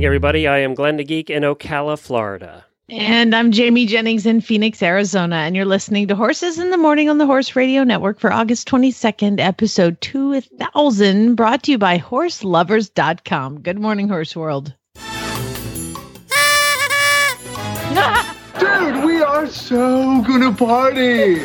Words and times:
morning, 0.00 0.06
everybody. 0.06 0.48
I 0.48 0.60
am 0.60 0.74
Glenn 0.74 0.96
the 0.96 1.04
Geek 1.04 1.28
in 1.28 1.42
Ocala, 1.42 1.98
Florida. 1.98 2.64
And 2.88 3.34
I'm 3.34 3.52
Jamie 3.52 3.84
Jennings 3.84 4.24
in 4.24 4.40
Phoenix, 4.40 4.82
Arizona, 4.82 5.36
and 5.36 5.54
you're 5.54 5.66
listening 5.66 6.08
to 6.08 6.16
Horses 6.16 6.58
in 6.58 6.70
the 6.70 6.78
Morning 6.78 7.10
on 7.10 7.18
the 7.18 7.26
Horse 7.26 7.54
Radio 7.54 7.84
Network 7.84 8.18
for 8.18 8.32
August 8.32 8.66
22nd, 8.66 9.40
episode 9.40 10.00
2000, 10.00 11.34
brought 11.34 11.64
to 11.64 11.72
you 11.72 11.78
by 11.78 11.98
horseloverz.com. 11.98 13.60
Good 13.60 13.78
morning, 13.78 14.08
Horse 14.08 14.34
World. 14.34 14.74
Dude, 18.58 19.04
we 19.04 19.20
are 19.20 19.46
so 19.48 20.22
gonna 20.22 20.54
party! 20.54 21.42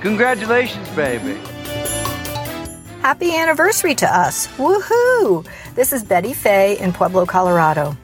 Congratulations, 0.00 0.88
baby. 0.96 1.38
Happy 3.02 3.34
anniversary 3.34 3.94
to 3.94 4.06
us. 4.06 4.46
Woohoo! 4.58 5.46
This 5.74 5.94
is 5.94 6.04
Betty 6.04 6.34
Fay 6.34 6.78
in 6.78 6.92
Pueblo, 6.92 7.24
Colorado. 7.24 7.96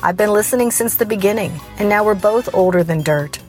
I've 0.00 0.16
been 0.16 0.32
listening 0.32 0.70
since 0.70 0.94
the 0.94 1.04
beginning, 1.04 1.60
and 1.78 1.88
now 1.88 2.04
we're 2.04 2.14
both 2.14 2.54
older 2.54 2.84
than 2.84 3.02
dirt. 3.02 3.40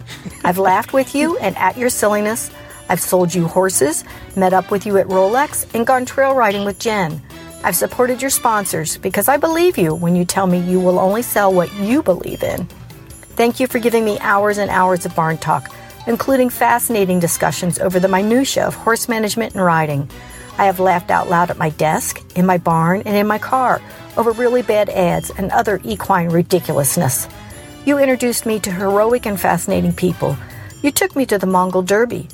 I've 0.44 0.58
laughed 0.58 0.94
with 0.94 1.14
you 1.14 1.38
and 1.38 1.56
at 1.58 1.78
your 1.78 1.92
silliness. 1.92 2.50
I've 2.90 3.00
sold 3.00 3.36
you 3.36 3.48
horses, 3.48 4.04
met 4.36 4.52
up 4.52 4.72
with 4.72 4.88
you 4.88 4.98
at 4.98 5.06
Rolex, 5.06 5.72
and 5.76 5.86
gone 5.86 6.08
trail 6.08 6.34
riding 6.34 6.66
with 6.66 6.80
Jen. 6.80 7.22
I've 7.64 7.76
supported 7.76 8.20
your 8.20 8.32
sponsors 8.32 8.98
because 8.98 9.28
I 9.28 9.38
believe 9.38 9.78
you 9.78 9.94
when 9.94 10.16
you 10.16 10.26
tell 10.26 10.48
me 10.48 10.58
you 10.58 10.80
will 10.80 10.98
only 10.98 11.22
sell 11.22 11.54
what 11.54 11.72
you 11.76 12.02
believe 12.02 12.42
in. 12.42 12.66
Thank 13.38 13.60
you 13.60 13.68
for 13.68 13.78
giving 13.78 14.06
me 14.06 14.18
hours 14.22 14.58
and 14.58 14.72
hours 14.72 15.06
of 15.06 15.16
barn 15.16 15.38
talk, 15.38 15.72
including 16.08 16.50
fascinating 16.50 17.20
discussions 17.20 17.78
over 17.78 18.00
the 18.00 18.08
minutiae 18.08 18.66
of 18.66 18.74
horse 18.74 19.08
management 19.08 19.54
and 19.54 19.64
riding. 19.64 20.10
I 20.58 20.66
have 20.66 20.80
laughed 20.80 21.12
out 21.12 21.30
loud 21.30 21.50
at 21.50 21.58
my 21.58 21.70
desk, 21.72 22.24
in 22.36 22.46
my 22.46 22.58
barn, 22.58 23.02
and 23.06 23.16
in 23.16 23.28
my 23.28 23.38
car 23.38 23.82
over 24.18 24.32
really 24.32 24.62
bad 24.62 24.90
ads 24.90 25.30
and 25.32 25.52
other 25.52 25.82
equine 25.84 26.30
ridiculousness. 26.30 27.28
You 27.86 27.98
introduced 28.00 28.46
me 28.46 28.60
to 28.62 28.72
heroic 28.72 29.26
and 29.26 29.40
fascinating 29.40 29.94
people. 29.94 30.38
You 30.82 30.92
took 30.92 31.16
me 31.16 31.26
to 31.28 31.38
the 31.38 31.46
Mongol 31.46 31.82
Derby. 31.82 32.30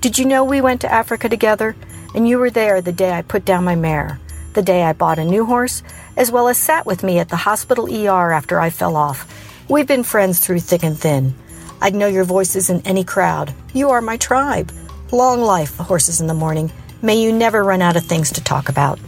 Did 0.00 0.18
you 0.18 0.24
know 0.24 0.44
we 0.44 0.60
went 0.60 0.80
to 0.82 0.92
Africa 0.92 1.28
together? 1.28 1.74
And 2.14 2.28
you 2.28 2.38
were 2.38 2.50
there 2.50 2.80
the 2.80 2.92
day 2.92 3.12
I 3.12 3.22
put 3.22 3.44
down 3.44 3.64
my 3.64 3.74
mare, 3.74 4.20
the 4.52 4.62
day 4.62 4.84
I 4.84 4.92
bought 4.92 5.18
a 5.18 5.24
new 5.24 5.44
horse, 5.44 5.82
as 6.16 6.30
well 6.30 6.46
as 6.46 6.58
sat 6.58 6.86
with 6.86 7.02
me 7.02 7.18
at 7.18 7.28
the 7.28 7.36
hospital 7.36 7.92
ER 7.92 8.32
after 8.32 8.60
I 8.60 8.70
fell 8.70 8.94
off. 8.94 9.26
We've 9.68 9.86
been 9.86 10.04
friends 10.04 10.38
through 10.38 10.60
thick 10.60 10.84
and 10.84 10.96
thin. 10.96 11.34
I'd 11.82 11.94
know 11.94 12.06
your 12.06 12.24
voices 12.24 12.70
in 12.70 12.80
any 12.86 13.02
crowd. 13.02 13.52
You 13.72 13.90
are 13.90 14.00
my 14.00 14.16
tribe. 14.16 14.70
Long 15.10 15.40
life, 15.40 15.76
Horses 15.76 16.20
in 16.20 16.28
the 16.28 16.34
Morning. 16.34 16.70
May 17.04 17.16
you 17.16 17.32
never 17.32 17.62
run 17.62 17.82
out 17.82 17.96
of 17.96 18.04
things 18.06 18.32
to 18.32 18.42
talk 18.42 18.70
about. 18.70 18.98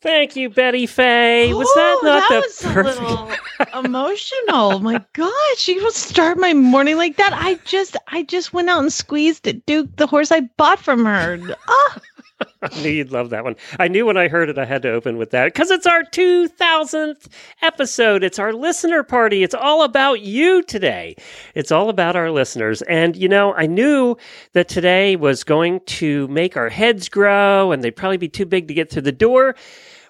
Thank 0.00 0.34
you, 0.34 0.48
Betty 0.48 0.86
Fay. 0.86 1.52
Was 1.52 1.68
that 1.74 1.98
Ooh, 2.02 2.06
not 2.06 2.28
that 2.30 2.40
the 2.40 2.40
was 2.40 2.72
perfect? 2.72 2.98
a 2.98 3.02
little 3.02 3.84
emotional? 3.84 4.78
My 4.80 5.04
gosh, 5.12 5.68
you 5.68 5.82
will 5.84 5.90
start 5.90 6.38
my 6.38 6.54
morning 6.54 6.96
like 6.96 7.18
that. 7.18 7.34
I 7.34 7.56
just, 7.66 7.98
I 8.08 8.22
just 8.22 8.54
went 8.54 8.70
out 8.70 8.80
and 8.80 8.90
squeezed 8.90 9.46
Duke, 9.66 9.94
the 9.96 10.06
horse 10.06 10.32
I 10.32 10.40
bought 10.56 10.78
from 10.78 11.04
her. 11.04 11.38
Ah, 11.68 12.00
I 12.62 12.80
knew 12.82 12.90
you'd 12.90 13.12
love 13.12 13.30
that 13.30 13.44
one. 13.44 13.56
I 13.78 13.88
knew 13.88 14.06
when 14.06 14.16
I 14.16 14.28
heard 14.28 14.48
it, 14.48 14.58
I 14.58 14.64
had 14.64 14.82
to 14.82 14.90
open 14.90 15.16
with 15.16 15.30
that 15.30 15.46
because 15.46 15.70
it's 15.70 15.86
our 15.86 16.02
2000th 16.04 17.28
episode. 17.62 18.22
It's 18.24 18.38
our 18.38 18.52
listener 18.52 19.02
party. 19.02 19.42
It's 19.42 19.54
all 19.54 19.82
about 19.82 20.20
you 20.20 20.62
today. 20.62 21.16
It's 21.54 21.72
all 21.72 21.88
about 21.88 22.16
our 22.16 22.30
listeners. 22.30 22.82
And, 22.82 23.16
you 23.16 23.28
know, 23.28 23.54
I 23.54 23.66
knew 23.66 24.16
that 24.52 24.68
today 24.68 25.16
was 25.16 25.44
going 25.44 25.80
to 25.86 26.28
make 26.28 26.56
our 26.56 26.68
heads 26.68 27.08
grow 27.08 27.72
and 27.72 27.82
they'd 27.82 27.96
probably 27.96 28.18
be 28.18 28.28
too 28.28 28.46
big 28.46 28.68
to 28.68 28.74
get 28.74 28.90
through 28.90 29.02
the 29.02 29.12
door. 29.12 29.54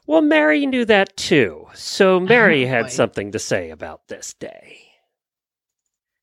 Well, 0.06 0.22
Mary 0.22 0.66
knew 0.66 0.84
that 0.86 1.16
too. 1.16 1.68
So 1.74 2.16
oh, 2.16 2.20
Mary 2.20 2.64
Oh, 2.64 2.68
had 2.68 2.90
something 2.90 3.32
to 3.32 3.38
say 3.38 3.70
about 3.70 4.08
this 4.08 4.34
day. 4.34 4.78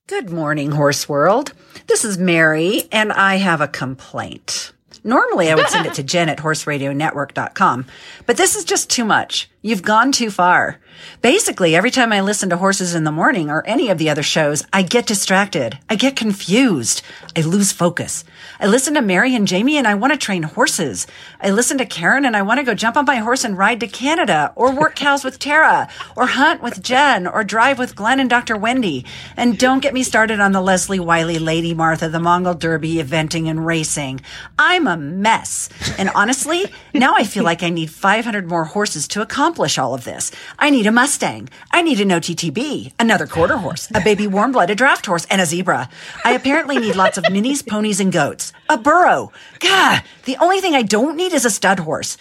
Good 0.08 0.30
morning, 0.30 0.72
Horse 0.72 1.10
World. 1.10 1.54
This 1.88 2.06
is 2.06 2.18
Mary, 2.18 2.84
and 2.94 3.12
I 3.12 3.36
have 3.36 3.60
a 3.60 3.68
complaint. 3.68 4.72
Normally, 5.04 5.52
I 5.52 5.56
would 5.56 5.70
send 5.70 5.86
it 5.86 5.94
to 5.96 6.04
Jen 6.04 6.30
at 6.30 6.40
horseradionetwork.com, 6.40 7.86
but 8.26 8.38
this 8.38 8.56
is 8.56 8.64
just 8.66 8.90
too 8.90 9.06
much. 9.06 9.50
You've 9.62 9.82
gone 9.84 10.12
too 10.12 10.30
far. 10.32 10.80
Basically, 11.22 11.76
every 11.76 11.92
time 11.92 12.12
I 12.14 12.22
listen 12.22 12.50
to 12.50 12.58
Horses 12.58 12.96
in 12.96 13.04
the 13.04 13.12
Morning 13.12 13.50
or 13.50 13.66
any 13.66 13.90
of 13.90 13.98
the 13.98 14.10
other 14.10 14.24
shows, 14.24 14.66
I 14.72 14.84
get 14.84 15.06
distracted. 15.06 15.78
I 15.90 15.96
get 15.96 16.16
confused. 16.16 17.02
I 17.36 17.42
lose 17.42 17.72
focus. 17.72 18.24
I 18.60 18.68
listen 18.68 18.94
to 18.96 19.02
Mary 19.02 19.36
and 19.36 19.48
Jamie 19.48 19.78
and 19.78 19.88
I 19.88 19.94
want 19.94 20.14
to 20.14 20.18
train 20.18 20.44
horses. 20.44 21.06
I 21.40 21.52
listen 21.52 21.78
to 21.78 21.86
Karen 21.86 22.26
and 22.26 22.36
I 22.36 22.42
want 22.42 22.60
to 22.60 22.66
go 22.66 22.74
jump 22.74 22.98
on 22.98 23.06
my 23.06 23.18
horse 23.18 23.44
and 23.44 23.58
ride 23.58 23.80
to 23.82 23.88
Canada 23.88 24.52
or 24.56 24.74
work 24.74 24.96
cows 24.96 25.24
with 25.24 25.38
Tara 25.38 25.88
or 26.16 26.26
hunt 26.26 26.64
with 26.64 26.82
Jen 26.82 27.28
or 27.28 27.44
drive 27.44 27.78
with 27.78 27.96
Glenn 27.96 28.20
and 28.20 28.30
Dr. 28.30 28.58
Wendy. 28.58 29.06
And 29.36 29.60
don't 29.60 29.84
get 29.84 29.94
me 29.94 30.02
started 30.04 30.40
on 30.40 30.52
the 30.52 30.62
Leslie 30.62 31.00
Wylie, 31.00 31.38
Lady 31.38 31.74
Martha, 31.76 32.10
the 32.10 32.20
Mongol 32.20 32.56
Derby, 32.56 32.96
eventing 32.96 33.48
and 33.48 33.66
racing. 33.66 34.22
I'm 34.58 34.88
a 34.88 34.98
mess. 34.98 35.70
And 35.98 36.10
honestly, 36.16 36.66
now 36.94 37.14
I 37.16 37.24
feel 37.24 37.44
like 37.44 37.62
I 37.62 37.70
need 37.70 37.92
500 37.92 38.48
more 38.48 38.66
horses 38.66 39.08
to 39.10 39.22
accomplish 39.22 39.78
all 39.78 39.94
of 39.94 40.04
this. 40.04 40.32
I 40.58 40.72
need 40.72 40.87
a 40.88 40.92
Mustang. 40.92 41.50
I 41.72 41.82
need 41.82 42.00
an 42.00 42.10
OTTB, 42.10 42.94
another 43.00 43.28
quarter 43.28 43.58
horse, 43.58 43.90
a 43.94 44.02
baby 44.02 44.28
warm 44.28 44.52
blooded 44.52 44.78
draft 44.78 45.06
horse, 45.06 45.26
and 45.30 45.42
a 45.42 45.46
zebra. 45.46 45.90
I 46.24 46.34
apparently 46.34 46.78
need 46.78 46.96
lots 46.96 47.18
of 47.18 47.26
minis, 47.26 47.66
ponies, 47.66 48.00
and 48.00 48.12
goats. 48.12 48.54
A 48.70 48.78
burro. 48.78 49.32
God, 49.60 50.04
the 50.26 50.38
only 50.38 50.62
thing 50.62 50.76
I 50.76 50.82
don't 50.84 51.18
need 51.18 51.34
is 51.34 51.46
a 51.46 51.50
stud 51.50 51.80
horse. 51.80 52.18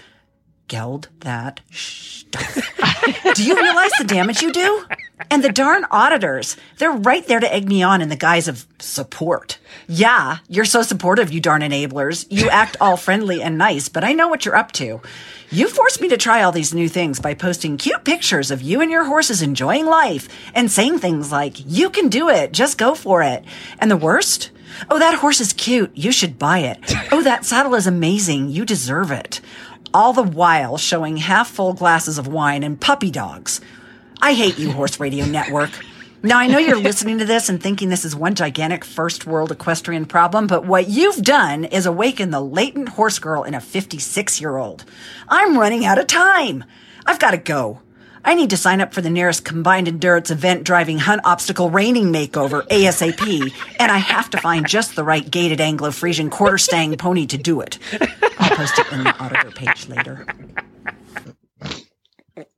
Geld 0.68 1.08
that 1.20 1.60
stuff. 1.70 2.54
do 3.34 3.44
you 3.44 3.54
realize 3.54 3.92
the 3.98 4.04
damage 4.04 4.42
you 4.42 4.52
do? 4.52 4.84
And 5.30 5.42
the 5.42 5.52
darn 5.52 5.84
auditors, 5.90 6.56
they're 6.78 6.90
right 6.90 7.26
there 7.26 7.40
to 7.40 7.52
egg 7.52 7.68
me 7.68 7.82
on 7.82 8.02
in 8.02 8.08
the 8.08 8.16
guise 8.16 8.48
of 8.48 8.66
support. 8.78 9.58
Yeah, 9.88 10.38
you're 10.48 10.64
so 10.64 10.82
supportive, 10.82 11.32
you 11.32 11.40
darn 11.40 11.62
enablers. 11.62 12.26
You 12.30 12.50
act 12.50 12.76
all 12.80 12.96
friendly 12.96 13.42
and 13.42 13.56
nice, 13.56 13.88
but 13.88 14.04
I 14.04 14.12
know 14.12 14.28
what 14.28 14.44
you're 14.44 14.56
up 14.56 14.72
to. 14.72 15.00
You 15.50 15.68
forced 15.68 16.00
me 16.00 16.08
to 16.08 16.16
try 16.16 16.42
all 16.42 16.52
these 16.52 16.74
new 16.74 16.88
things 16.88 17.20
by 17.20 17.34
posting 17.34 17.76
cute 17.76 18.04
pictures 18.04 18.50
of 18.50 18.62
you 18.62 18.80
and 18.80 18.90
your 18.90 19.04
horses 19.04 19.42
enjoying 19.42 19.86
life 19.86 20.28
and 20.54 20.70
saying 20.70 20.98
things 20.98 21.30
like, 21.30 21.54
you 21.64 21.88
can 21.90 22.08
do 22.08 22.28
it, 22.28 22.52
just 22.52 22.78
go 22.78 22.94
for 22.94 23.22
it. 23.22 23.44
And 23.78 23.90
the 23.90 23.96
worst? 23.96 24.50
Oh, 24.90 24.98
that 24.98 25.18
horse 25.18 25.40
is 25.40 25.52
cute. 25.52 25.92
You 25.94 26.12
should 26.12 26.38
buy 26.38 26.58
it. 26.58 26.78
Oh, 27.12 27.22
that 27.22 27.44
saddle 27.44 27.74
is 27.74 27.86
amazing. 27.86 28.50
You 28.50 28.64
deserve 28.64 29.10
it. 29.10 29.40
All 29.96 30.12
the 30.12 30.22
while 30.22 30.76
showing 30.76 31.16
half 31.16 31.48
full 31.48 31.72
glasses 31.72 32.18
of 32.18 32.26
wine 32.26 32.62
and 32.62 32.78
puppy 32.78 33.10
dogs. 33.10 33.62
I 34.20 34.34
hate 34.34 34.58
you, 34.58 34.70
Horse 34.70 35.00
Radio 35.00 35.24
Network. 35.24 35.70
Now, 36.22 36.36
I 36.36 36.48
know 36.48 36.58
you're 36.58 36.76
listening 36.76 37.16
to 37.20 37.24
this 37.24 37.48
and 37.48 37.62
thinking 37.62 37.88
this 37.88 38.04
is 38.04 38.14
one 38.14 38.34
gigantic 38.34 38.84
first 38.84 39.24
world 39.24 39.52
equestrian 39.52 40.04
problem, 40.04 40.48
but 40.48 40.66
what 40.66 40.90
you've 40.90 41.22
done 41.22 41.64
is 41.64 41.86
awaken 41.86 42.30
the 42.30 42.42
latent 42.42 42.90
horse 42.90 43.18
girl 43.18 43.42
in 43.42 43.54
a 43.54 43.60
56 43.62 44.38
year 44.38 44.58
old. 44.58 44.84
I'm 45.28 45.58
running 45.58 45.86
out 45.86 45.98
of 45.98 46.08
time. 46.08 46.64
I've 47.06 47.18
got 47.18 47.30
to 47.30 47.38
go. 47.38 47.80
I 48.26 48.34
need 48.34 48.50
to 48.50 48.56
sign 48.56 48.80
up 48.80 48.92
for 48.92 49.00
the 49.00 49.08
nearest 49.08 49.44
combined 49.44 49.86
endurance 49.86 50.32
event 50.32 50.64
driving 50.64 50.98
hunt 50.98 51.22
obstacle 51.24 51.70
reining 51.70 52.12
makeover 52.12 52.66
ASAP, 52.66 53.52
and 53.78 53.92
I 53.92 53.98
have 53.98 54.28
to 54.30 54.38
find 54.38 54.66
just 54.66 54.96
the 54.96 55.04
right 55.04 55.30
gaited 55.30 55.60
Anglo 55.60 55.90
Friesian 55.90 56.28
quarter 56.28 56.58
stang 56.58 56.94
pony 56.96 57.24
to 57.26 57.38
do 57.38 57.60
it. 57.60 57.78
I'll 58.40 58.56
post 58.56 58.80
it 58.80 58.92
in 58.92 59.04
the 59.04 59.16
auditor 59.18 59.52
page 59.52 59.88
later. 59.88 60.26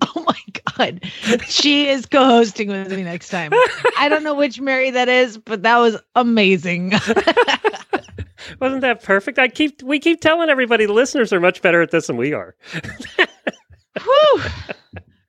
Oh 0.00 0.24
my 0.26 0.34
God. 0.76 1.04
She 1.46 1.86
is 1.88 2.04
co 2.04 2.24
hosting 2.24 2.68
with 2.68 2.90
me 2.90 3.04
next 3.04 3.28
time. 3.28 3.52
I 3.96 4.08
don't 4.08 4.24
know 4.24 4.34
which 4.34 4.60
Mary 4.60 4.90
that 4.90 5.08
is, 5.08 5.38
but 5.38 5.62
that 5.62 5.78
was 5.78 5.96
amazing. 6.16 6.90
Wasn't 8.60 8.80
that 8.80 9.04
perfect? 9.04 9.38
I 9.38 9.46
keep 9.46 9.80
we 9.84 10.00
keep 10.00 10.20
telling 10.20 10.48
everybody 10.48 10.86
the 10.86 10.92
listeners 10.92 11.32
are 11.32 11.38
much 11.38 11.62
better 11.62 11.80
at 11.80 11.92
this 11.92 12.08
than 12.08 12.16
we 12.16 12.32
are. 12.32 12.56
Whew. 14.02 14.42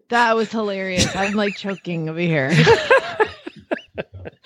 That 0.10 0.36
was 0.36 0.52
hilarious. 0.52 1.16
I'm 1.16 1.34
like 1.34 1.56
choking 1.56 2.10
over 2.10 2.20
here. 2.20 2.52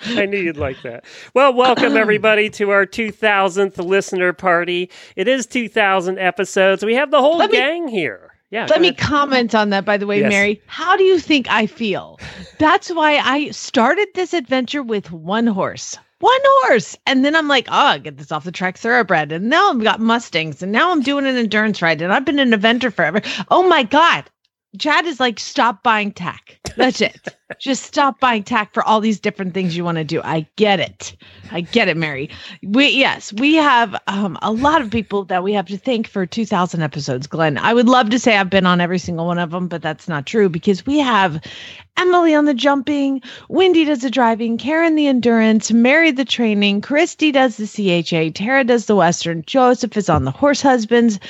I 0.06 0.26
knew 0.26 0.38
you'd 0.38 0.58
like 0.58 0.82
that. 0.82 1.04
Well, 1.32 1.54
welcome 1.54 1.96
everybody 1.96 2.50
to 2.50 2.70
our 2.70 2.84
2000th 2.84 3.78
listener 3.82 4.34
party. 4.34 4.90
It 5.16 5.26
is 5.26 5.46
2000 5.46 6.18
episodes. 6.18 6.84
We 6.84 6.94
have 6.94 7.10
the 7.10 7.20
whole 7.20 7.38
Let 7.38 7.50
me- 7.50 7.56
gang 7.56 7.88
here. 7.88 8.30
Yeah. 8.50 8.66
Let 8.70 8.80
me 8.82 8.88
ahead. 8.88 8.98
comment 9.00 9.54
on 9.54 9.70
that, 9.70 9.84
by 9.84 9.96
the 9.96 10.06
way, 10.06 10.20
Yes. 10.20 10.30
Mary. 10.30 10.62
How 10.66 10.96
do 10.96 11.02
you 11.02 11.18
think 11.18 11.50
I 11.50 11.66
feel? 11.66 12.20
That's 12.58 12.88
why 12.90 13.16
I 13.16 13.50
started 13.50 14.06
this 14.14 14.32
adventure 14.32 14.82
with 14.82 15.10
one 15.10 15.46
horse. 15.48 15.96
One 16.20 16.40
horse. 16.44 16.96
And 17.06 17.24
then 17.24 17.34
I'm 17.34 17.48
like, 17.48 17.66
oh, 17.70 17.98
get 17.98 18.16
this 18.18 18.30
off 18.30 18.44
the 18.44 18.52
track 18.52 18.78
thoroughbred. 18.78 19.32
And 19.32 19.48
now 19.50 19.70
I've 19.70 19.82
got 19.82 19.98
Mustangs. 19.98 20.62
And 20.62 20.70
now 20.70 20.92
I'm 20.92 21.02
doing 21.02 21.26
an 21.26 21.36
endurance 21.36 21.82
ride. 21.82 22.00
And 22.00 22.12
I've 22.12 22.24
been 22.24 22.38
an 22.38 22.52
eventer 22.52 22.92
forever. 22.92 23.22
Oh 23.50 23.66
my 23.68 23.82
God. 23.82 24.24
Chad 24.78 25.06
is 25.06 25.20
like, 25.20 25.38
stop 25.38 25.82
buying 25.82 26.12
tack. 26.12 26.58
That's 26.76 27.00
it. 27.00 27.28
Just 27.60 27.84
stop 27.84 28.18
buying 28.18 28.42
tack 28.42 28.74
for 28.74 28.82
all 28.82 29.00
these 29.00 29.20
different 29.20 29.54
things 29.54 29.76
you 29.76 29.84
want 29.84 29.98
to 29.98 30.04
do. 30.04 30.20
I 30.22 30.46
get 30.56 30.80
it. 30.80 31.16
I 31.52 31.60
get 31.60 31.88
it, 31.88 31.96
Mary. 31.96 32.30
We 32.62 32.88
yes, 32.88 33.32
we 33.34 33.54
have 33.54 33.94
um, 34.08 34.36
a 34.42 34.50
lot 34.50 34.82
of 34.82 34.90
people 34.90 35.24
that 35.26 35.44
we 35.44 35.52
have 35.52 35.66
to 35.66 35.78
thank 35.78 36.08
for 36.08 36.26
2,000 36.26 36.82
episodes. 36.82 37.26
Glenn, 37.26 37.58
I 37.58 37.74
would 37.74 37.88
love 37.88 38.10
to 38.10 38.18
say 38.18 38.36
I've 38.36 38.50
been 38.50 38.66
on 38.66 38.80
every 38.80 38.98
single 38.98 39.26
one 39.26 39.38
of 39.38 39.50
them, 39.50 39.68
but 39.68 39.82
that's 39.82 40.08
not 40.08 40.26
true 40.26 40.48
because 40.48 40.84
we 40.84 40.98
have 40.98 41.40
Emily 41.96 42.34
on 42.34 42.44
the 42.44 42.54
jumping, 42.54 43.22
Wendy 43.48 43.84
does 43.84 44.00
the 44.00 44.10
driving, 44.10 44.58
Karen 44.58 44.96
the 44.96 45.06
endurance, 45.06 45.70
Mary 45.70 46.10
the 46.10 46.24
training, 46.24 46.80
Christy 46.80 47.30
does 47.30 47.56
the 47.56 47.66
CHA, 47.66 48.30
Tara 48.34 48.64
does 48.64 48.86
the 48.86 48.96
western, 48.96 49.44
Joseph 49.46 49.96
is 49.96 50.08
on 50.08 50.24
the 50.24 50.32
horse 50.32 50.60
husbands. 50.60 51.20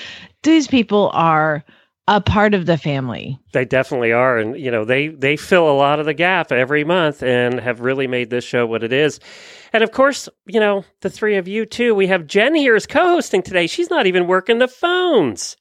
These 0.42 0.68
people 0.68 1.10
are 1.12 1.62
a 2.06 2.20
part 2.20 2.54
of 2.54 2.66
the 2.66 2.76
family. 2.76 3.38
They 3.52 3.64
definitely 3.64 4.12
are, 4.12 4.38
and 4.38 4.58
you 4.58 4.70
know 4.70 4.84
they 4.84 5.08
they 5.08 5.36
fill 5.36 5.70
a 5.70 5.72
lot 5.76 6.00
of 6.00 6.06
the 6.06 6.14
gap 6.14 6.52
every 6.52 6.84
month, 6.84 7.22
and 7.22 7.58
have 7.60 7.80
really 7.80 8.06
made 8.06 8.30
this 8.30 8.44
show 8.44 8.66
what 8.66 8.84
it 8.84 8.92
is. 8.92 9.20
And 9.72 9.82
of 9.82 9.92
course, 9.92 10.28
you 10.46 10.60
know 10.60 10.84
the 11.00 11.10
three 11.10 11.36
of 11.36 11.48
you 11.48 11.64
too. 11.66 11.94
We 11.94 12.06
have 12.08 12.26
Jen 12.26 12.54
here 12.54 12.74
as 12.74 12.86
co-hosting 12.86 13.42
today. 13.42 13.66
She's 13.66 13.90
not 13.90 14.06
even 14.06 14.26
working 14.26 14.58
the 14.58 14.68
phones, 14.68 15.56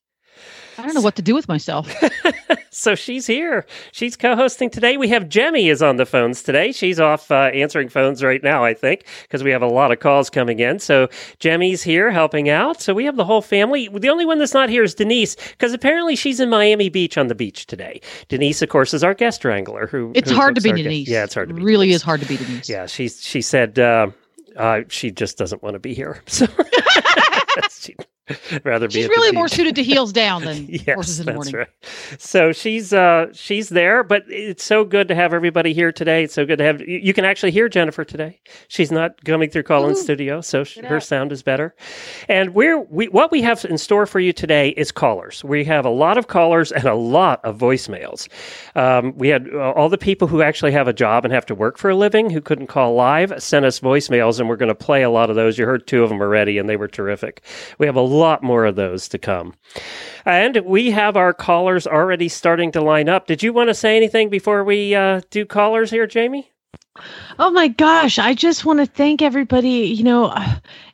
I 0.77 0.83
don't 0.83 0.93
know 0.95 1.01
what 1.01 1.15
to 1.17 1.21
do 1.21 1.33
with 1.35 1.47
myself. 1.47 1.91
so 2.71 2.95
she's 2.95 3.27
here. 3.27 3.65
She's 3.91 4.15
co-hosting 4.17 4.69
today. 4.69 4.97
We 4.97 5.07
have 5.09 5.29
Jemmy 5.29 5.69
is 5.69 5.81
on 5.81 5.97
the 5.97 6.05
phones 6.05 6.41
today. 6.41 6.71
She's 6.71 6.99
off 6.99 7.29
uh, 7.31 7.51
answering 7.53 7.89
phones 7.89 8.23
right 8.23 8.41
now, 8.41 8.63
I 8.63 8.73
think, 8.73 9.05
because 9.23 9.43
we 9.43 9.51
have 9.51 9.61
a 9.61 9.67
lot 9.67 9.91
of 9.91 9.99
calls 9.99 10.29
coming 10.29 10.59
in. 10.59 10.79
So 10.79 11.07
Jemmy's 11.39 11.83
here 11.83 12.09
helping 12.11 12.49
out. 12.49 12.81
So 12.81 12.93
we 12.93 13.05
have 13.05 13.15
the 13.17 13.25
whole 13.25 13.41
family. 13.41 13.87
The 13.87 14.09
only 14.09 14.25
one 14.25 14.39
that's 14.39 14.53
not 14.53 14.69
here 14.69 14.83
is 14.83 14.95
Denise, 14.95 15.35
because 15.51 15.73
apparently 15.73 16.15
she's 16.15 16.39
in 16.39 16.49
Miami 16.49 16.89
Beach 16.89 17.17
on 17.17 17.27
the 17.27 17.35
beach 17.35 17.65
today. 17.67 18.01
Denise, 18.29 18.61
of 18.61 18.69
course, 18.69 18.93
is 18.93 19.03
our 19.03 19.13
guest 19.13 19.45
wrangler. 19.45 19.87
Who 19.87 20.11
It's 20.15 20.29
who 20.31 20.35
hooks 20.39 20.55
to 20.55 20.61
be 20.61 20.69
our 20.71 20.75
guest- 20.77 20.83
Denise. 20.83 21.07
Yeah, 21.09 21.23
it's 21.23 21.33
hard 21.35 21.49
to 21.49 21.53
be. 21.55 21.61
really 21.61 21.87
Denise. 21.87 21.95
is 21.97 22.01
hard 22.03 22.21
to 22.21 22.27
be 22.27 22.37
Denise. 22.37 22.67
Yeah, 22.69 22.85
she 22.87 23.09
she 23.09 23.41
said 23.41 23.77
uh, 23.77 24.07
uh, 24.57 24.81
she 24.89 25.11
just 25.11 25.37
doesn't 25.37 25.61
want 25.63 25.73
to 25.75 25.79
be 25.79 25.93
here. 25.93 26.21
So 26.27 26.47
she'd 27.71 27.95
rather 28.63 28.87
be. 28.87 28.93
She's 28.93 29.09
really 29.09 29.31
more 29.33 29.47
suited 29.47 29.75
to 29.75 29.83
heels 29.83 30.13
down 30.13 30.43
than 30.45 30.65
Yes, 30.69 30.95
horses 30.95 31.19
in 31.19 31.25
the 31.25 31.31
that's 31.33 31.51
morning. 31.51 31.55
right. 31.55 32.21
So 32.21 32.51
she's 32.51 32.93
uh 32.93 33.27
she's 33.33 33.69
there, 33.69 34.03
but 34.03 34.23
it's 34.27 34.63
so 34.63 34.85
good 34.85 35.07
to 35.09 35.15
have 35.15 35.33
everybody 35.33 35.73
here 35.73 35.91
today. 35.91 36.23
It's 36.23 36.33
so 36.33 36.45
good 36.45 36.57
to 36.57 36.63
have 36.63 36.81
you, 36.81 36.99
you 37.03 37.13
can 37.13 37.25
actually 37.25 37.51
hear 37.51 37.67
Jennifer 37.69 38.05
today. 38.05 38.39
She's 38.67 38.91
not 38.91 39.23
coming 39.25 39.49
through 39.49 39.63
call 39.63 39.87
in 39.87 39.93
Woohoo. 39.95 39.97
studio, 39.97 40.41
so 40.41 40.63
sh- 40.63 40.75
Get 40.75 40.85
her 40.85 40.99
sound 40.99 41.31
is 41.31 41.43
better. 41.43 41.75
And 42.29 42.53
we're 42.53 42.79
we 42.81 43.07
what 43.09 43.31
we 43.31 43.41
have 43.41 43.63
in 43.65 43.77
store 43.77 44.05
for 44.05 44.19
you 44.19 44.31
today 44.33 44.69
is 44.69 44.91
callers. 44.91 45.43
We 45.43 45.63
have 45.65 45.85
a 45.85 45.89
lot 45.89 46.17
of 46.17 46.27
callers 46.27 46.71
and 46.71 46.85
a 46.85 46.95
lot 46.95 47.43
of 47.43 47.57
voicemails. 47.57 48.27
Um, 48.75 49.17
we 49.17 49.27
had 49.27 49.49
uh, 49.53 49.71
all 49.71 49.89
the 49.89 49.97
people 49.97 50.27
who 50.27 50.41
actually 50.41 50.71
have 50.71 50.87
a 50.87 50.93
job 50.93 51.25
and 51.25 51.33
have 51.33 51.45
to 51.47 51.55
work 51.55 51.77
for 51.77 51.89
a 51.89 51.95
living 51.95 52.29
who 52.29 52.41
couldn't 52.41 52.67
call 52.67 52.93
live 52.95 53.33
sent 53.43 53.65
us 53.65 53.79
voicemails, 53.79 54.39
and 54.39 54.47
we're 54.47 54.55
going 54.55 54.69
to 54.69 54.75
play 54.75 55.03
a 55.03 55.09
lot 55.09 55.29
of 55.29 55.35
those. 55.35 55.57
You 55.57 55.65
heard 55.65 55.85
two 55.87 56.03
of 56.03 56.09
them 56.09 56.21
already, 56.21 56.57
and 56.57 56.69
they 56.69 56.77
were 56.77 56.87
terrific. 56.87 57.41
We 57.79 57.85
have 57.85 57.95
a 57.95 58.01
lot 58.13 58.44
more 58.44 58.65
of 58.65 58.75
those 58.75 59.07
to 59.10 59.18
come. 59.18 59.54
And 60.25 60.62
we 60.65 60.92
have 60.92 61.18
our 61.18 61.33
callers 61.33 61.86
already 61.88 62.30
starting 62.30 62.71
to 62.74 62.81
line 62.81 63.10
up. 63.10 63.27
Did 63.27 63.44
you 63.44 63.54
want 63.54 63.69
to 63.69 63.74
say 63.74 63.98
anything 63.98 64.30
before 64.30 64.63
we 64.63 64.95
uh, 64.95 65.21
do 65.30 65.45
callers 65.45 65.92
here, 65.92 66.07
Jamie? 66.07 66.50
Oh 67.39 67.50
my 67.50 67.69
gosh, 67.69 68.19
I 68.19 68.36
just 68.36 68.65
want 68.65 68.80
to 68.80 68.86
thank 68.86 69.24
everybody, 69.24 69.88
you 69.88 70.04
know, 70.04 70.31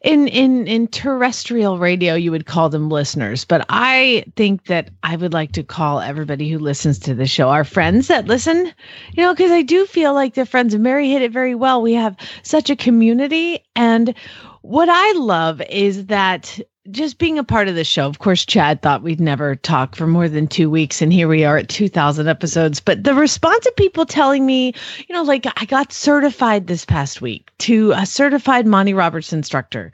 in 0.01 0.29
in 0.29 0.65
in 0.65 0.87
terrestrial 0.87 1.77
radio 1.77 2.15
you 2.15 2.31
would 2.31 2.45
call 2.45 2.69
them 2.69 2.89
listeners, 2.89 3.43
but 3.43 3.65
I 3.67 4.23
think 4.37 4.67
that 4.67 4.91
I 5.03 5.17
would 5.17 5.33
like 5.33 5.51
to 5.53 5.63
call 5.63 5.99
everybody 5.99 6.49
who 6.49 6.57
listens 6.57 6.99
to 6.99 7.13
the 7.13 7.27
show 7.27 7.49
our 7.49 7.65
friends 7.65 8.07
that 8.07 8.27
listen, 8.27 8.73
you 9.11 9.23
know, 9.23 9.35
cuz 9.35 9.51
I 9.51 9.61
do 9.61 9.85
feel 9.85 10.13
like 10.13 10.35
they're 10.35 10.45
friends 10.45 10.73
and 10.73 10.83
Mary 10.83 11.09
hit 11.09 11.21
it 11.21 11.33
very 11.33 11.55
well. 11.55 11.81
We 11.81 11.93
have 11.95 12.15
such 12.43 12.69
a 12.69 12.77
community 12.77 13.59
and 13.75 14.15
what 14.61 14.87
I 14.89 15.11
love 15.17 15.61
is 15.69 16.05
that 16.05 16.59
just 16.91 17.17
being 17.17 17.37
a 17.37 17.43
part 17.43 17.67
of 17.67 17.75
the 17.75 17.83
show. 17.83 18.07
Of 18.07 18.19
course, 18.19 18.45
Chad 18.45 18.81
thought 18.81 19.03
we'd 19.03 19.19
never 19.19 19.55
talk 19.55 19.95
for 19.95 20.07
more 20.07 20.27
than 20.27 20.47
two 20.47 20.69
weeks, 20.69 21.01
and 21.01 21.11
here 21.11 21.27
we 21.27 21.43
are 21.43 21.57
at 21.57 21.69
2,000 21.69 22.27
episodes. 22.27 22.79
But 22.79 23.03
the 23.03 23.13
response 23.13 23.65
of 23.65 23.75
people 23.75 24.05
telling 24.05 24.45
me, 24.45 24.73
you 25.07 25.13
know, 25.13 25.23
like 25.23 25.45
I 25.57 25.65
got 25.65 25.93
certified 25.93 26.67
this 26.67 26.85
past 26.85 27.21
week 27.21 27.51
to 27.59 27.91
a 27.93 28.05
certified 28.05 28.65
Monty 28.67 28.93
Roberts 28.93 29.33
instructor, 29.33 29.91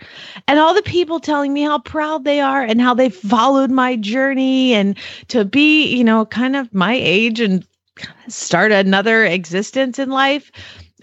and 0.47 0.59
all 0.59 0.73
the 0.73 0.81
people 0.81 1.19
telling 1.19 1.53
me 1.53 1.63
how 1.63 1.79
proud 1.79 2.23
they 2.23 2.39
are 2.39 2.61
and 2.61 2.81
how 2.81 2.93
they 2.93 3.09
followed 3.09 3.71
my 3.71 3.95
journey 3.95 4.73
and 4.73 4.97
to 5.29 5.45
be, 5.45 5.85
you 5.85 6.03
know, 6.03 6.25
kind 6.25 6.55
of 6.55 6.73
my 6.73 6.93
age 6.93 7.39
and 7.39 7.65
start 8.27 8.71
another 8.71 9.25
existence 9.25 9.99
in 9.99 10.09
life. 10.09 10.51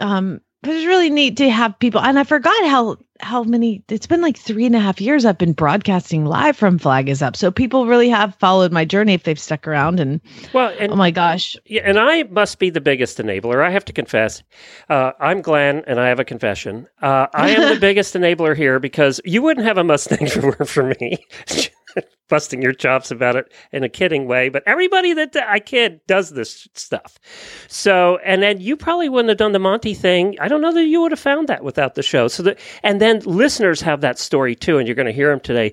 Um, 0.00 0.40
it 0.62 0.68
was 0.68 0.86
really 0.86 1.10
neat 1.10 1.36
to 1.38 1.50
have 1.50 1.78
people, 1.78 2.00
and 2.00 2.18
I 2.18 2.24
forgot 2.24 2.66
how 2.66 2.96
how 3.20 3.42
many. 3.42 3.82
It's 3.88 4.06
been 4.06 4.20
like 4.20 4.36
three 4.36 4.66
and 4.66 4.76
a 4.76 4.80
half 4.80 5.00
years 5.00 5.24
I've 5.24 5.38
been 5.38 5.52
broadcasting 5.52 6.24
live 6.24 6.56
from 6.56 6.78
Flag 6.78 7.08
is 7.08 7.22
Up, 7.22 7.36
so 7.36 7.50
people 7.50 7.86
really 7.86 8.08
have 8.08 8.34
followed 8.36 8.72
my 8.72 8.84
journey 8.84 9.14
if 9.14 9.24
they've 9.24 9.38
stuck 9.38 9.66
around. 9.66 9.98
And 9.98 10.20
Well, 10.52 10.74
and 10.78 10.92
oh 10.92 10.96
my 10.96 11.10
gosh, 11.10 11.56
Yeah, 11.66 11.82
and 11.84 11.98
I 11.98 12.24
must 12.24 12.58
be 12.58 12.70
the 12.70 12.80
biggest 12.80 13.18
enabler. 13.18 13.64
I 13.64 13.70
have 13.70 13.84
to 13.86 13.92
confess. 13.92 14.42
Uh, 14.88 15.12
I'm 15.18 15.42
Glenn, 15.42 15.82
and 15.86 15.98
I 15.98 16.08
have 16.08 16.20
a 16.20 16.24
confession. 16.24 16.86
Uh, 17.00 17.26
I 17.34 17.50
am 17.50 17.74
the 17.74 17.80
biggest 17.80 18.14
enabler 18.14 18.56
here 18.56 18.78
because 18.78 19.20
you 19.24 19.42
wouldn't 19.42 19.66
have 19.66 19.78
a 19.78 19.84
Mustang 19.84 20.28
for, 20.28 20.64
for 20.64 20.94
me. 21.00 21.26
Busting 22.28 22.62
your 22.62 22.72
chops 22.72 23.10
about 23.10 23.36
it 23.36 23.52
in 23.72 23.84
a 23.84 23.88
kidding 23.88 24.26
way, 24.26 24.48
but 24.48 24.62
everybody 24.66 25.12
that 25.12 25.36
I 25.36 25.58
kid 25.58 26.00
does 26.06 26.30
this 26.30 26.66
stuff. 26.74 27.18
So, 27.68 28.18
and 28.24 28.42
then 28.42 28.60
you 28.60 28.76
probably 28.76 29.10
wouldn't 29.10 29.28
have 29.28 29.38
done 29.38 29.52
the 29.52 29.58
Monty 29.58 29.92
thing. 29.92 30.36
I 30.40 30.48
don't 30.48 30.62
know 30.62 30.72
that 30.72 30.86
you 30.86 31.02
would 31.02 31.12
have 31.12 31.20
found 31.20 31.48
that 31.48 31.62
without 31.62 31.94
the 31.94 32.02
show. 32.02 32.28
So, 32.28 32.42
that, 32.44 32.58
and 32.82 33.00
then 33.00 33.20
listeners 33.20 33.82
have 33.82 34.00
that 34.00 34.18
story 34.18 34.54
too, 34.54 34.78
and 34.78 34.88
you're 34.88 34.94
going 34.94 35.06
to 35.06 35.12
hear 35.12 35.30
them 35.30 35.40
today 35.40 35.72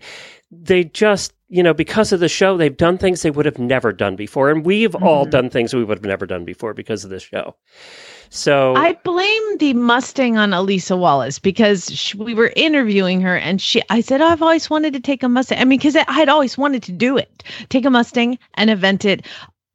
they 0.52 0.84
just 0.84 1.34
you 1.48 1.62
know 1.62 1.74
because 1.76 2.12
of 2.12 2.20
the 2.20 2.28
show 2.28 2.58
they've 2.58 2.78
done 2.78 2.98
things 2.98 3.22
they 3.22 3.30
would 3.30 3.46
have 3.46 3.60
never 3.60 3.94
done 3.94 4.16
before 4.16 4.50
and 4.50 4.66
we've 4.66 4.96
all 4.96 5.26
Mm-hmm. 5.26 5.30
done 5.30 5.50
things 5.52 5.74
we 5.76 5.84
would 5.84 6.00
have 6.00 6.06
never 6.06 6.26
done 6.26 6.44
before 6.44 6.74
because 6.74 7.04
of 7.04 7.12
this 7.12 7.22
show 7.24 7.56
so 8.30 8.76
I 8.76 8.94
blame 9.04 9.58
the 9.58 9.74
Mustang 9.74 10.38
on 10.38 10.54
Elisa 10.54 10.96
Wallace 10.96 11.40
because 11.40 11.90
sh 11.94 12.16
we 12.16 12.34
were 12.34 12.54
interviewing 12.56 13.22
her 13.22 13.36
and 13.36 13.62
she, 13.62 13.82
I 13.90 14.02
said, 14.02 14.22
oh, 14.22 14.28
I've 14.28 14.42
always 14.42 14.70
wanted 14.70 14.94
to 14.94 15.00
take 15.00 15.24
a 15.24 15.30
Mustang. 15.30 15.60
I 15.60 15.66
mean, 15.66 15.80
because 15.80 15.96
I 15.96 16.12
had 16.12 16.30
always 16.30 16.58
wanted 16.58 16.84
to 16.84 16.92
do 16.92 17.18
it, 17.18 17.44
take 17.70 17.86
a 17.86 17.90
Mustang 17.90 18.38
and 18.54 18.70
event 18.70 19.06
it 19.06 19.26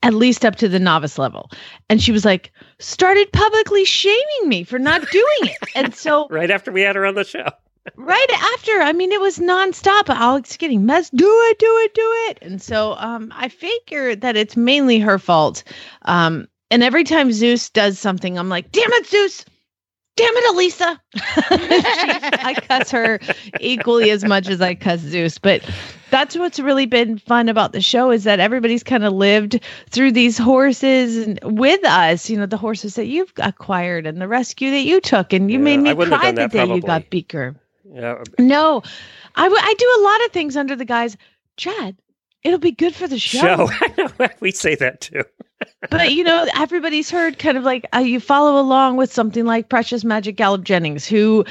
at 0.02 0.14
least 0.14 0.44
up 0.44 0.56
to 0.56 0.68
the 0.68 0.78
novice 0.78 1.18
level. 1.18 1.50
And 1.88 2.00
she 2.00 2.12
was 2.12 2.24
like, 2.24 2.52
started 2.78 3.32
publicly 3.32 3.84
shaming 3.84 4.48
me 4.48 4.62
for 4.62 4.78
not 4.78 5.00
doing 5.10 5.24
it. 5.42 5.68
and 5.74 5.94
so 5.94 6.28
right 6.30 6.50
after 6.50 6.70
we 6.70 6.82
had 6.82 6.94
her 6.94 7.06
on 7.06 7.14
the 7.14 7.24
show 7.24 7.48
right 7.96 8.30
after, 8.54 8.72
I 8.72 8.92
mean, 8.92 9.12
it 9.12 9.20
was 9.20 9.38
nonstop. 9.38 10.08
Alex 10.08 10.56
getting 10.56 10.86
mess, 10.86 11.10
do 11.10 11.26
it, 11.26 11.58
do 11.58 11.78
it, 11.84 11.94
do 11.94 12.12
it. 12.28 12.38
And 12.42 12.62
so 12.62 12.94
um, 12.94 13.32
I 13.34 13.48
figure 13.48 14.14
that 14.16 14.36
it's 14.36 14.56
mainly 14.56 14.98
her 15.00 15.18
fault. 15.18 15.64
Um, 16.02 16.48
and 16.74 16.82
every 16.82 17.04
time 17.04 17.30
Zeus 17.30 17.70
does 17.70 18.00
something, 18.00 18.36
I'm 18.36 18.48
like, 18.48 18.72
damn 18.72 18.92
it, 18.94 19.06
Zeus. 19.06 19.44
Damn 20.16 20.36
it, 20.36 20.50
Elisa. 20.54 21.00
I 21.50 22.56
cuss 22.68 22.90
her 22.90 23.20
equally 23.60 24.10
as 24.10 24.24
much 24.24 24.48
as 24.48 24.60
I 24.60 24.74
cuss 24.74 24.98
Zeus. 24.98 25.38
But 25.38 25.62
that's 26.10 26.36
what's 26.36 26.58
really 26.58 26.86
been 26.86 27.16
fun 27.18 27.48
about 27.48 27.70
the 27.74 27.80
show 27.80 28.10
is 28.10 28.24
that 28.24 28.40
everybody's 28.40 28.82
kind 28.82 29.04
of 29.04 29.12
lived 29.12 29.60
through 29.90 30.10
these 30.10 30.36
horses 30.36 31.16
and 31.16 31.38
with 31.44 31.84
us, 31.84 32.28
you 32.28 32.36
know, 32.36 32.46
the 32.46 32.56
horses 32.56 32.96
that 32.96 33.06
you've 33.06 33.32
acquired 33.36 34.04
and 34.04 34.20
the 34.20 34.26
rescue 34.26 34.72
that 34.72 34.82
you 34.82 35.00
took. 35.00 35.32
And 35.32 35.52
you 35.52 35.60
Yeah, 35.60 35.64
made 35.64 35.78
me 35.78 35.94
cry 35.94 36.32
the 36.32 36.48
day 36.48 36.64
you 36.64 36.82
got 36.82 37.08
Beaker. 37.08 37.54
yeah 37.84 38.24
No, 38.36 38.82
I, 39.36 39.44
w- 39.44 39.62
I 39.62 39.74
do 39.78 39.96
a 40.00 40.02
lot 40.02 40.24
of 40.24 40.32
things 40.32 40.56
under 40.56 40.74
the 40.74 40.84
guise, 40.84 41.16
Chad, 41.56 41.96
it'll 42.42 42.58
be 42.58 42.72
good 42.72 42.96
for 42.96 43.06
the 43.06 43.18
show. 43.18 43.68
show 43.68 44.28
we 44.40 44.50
say 44.50 44.74
that 44.74 45.00
too 45.00 45.22
but 45.90 46.12
you 46.12 46.24
know, 46.24 46.46
everybody's 46.56 47.10
heard 47.10 47.38
kind 47.38 47.56
of 47.56 47.64
like 47.64 47.86
uh, 47.94 47.98
you 47.98 48.20
follow 48.20 48.60
along 48.60 48.96
with 48.96 49.12
something 49.12 49.44
like 49.44 49.68
Precious 49.68 50.04
Magic 50.04 50.36
Gallop 50.36 50.64
Jennings, 50.64 51.06
who 51.06 51.44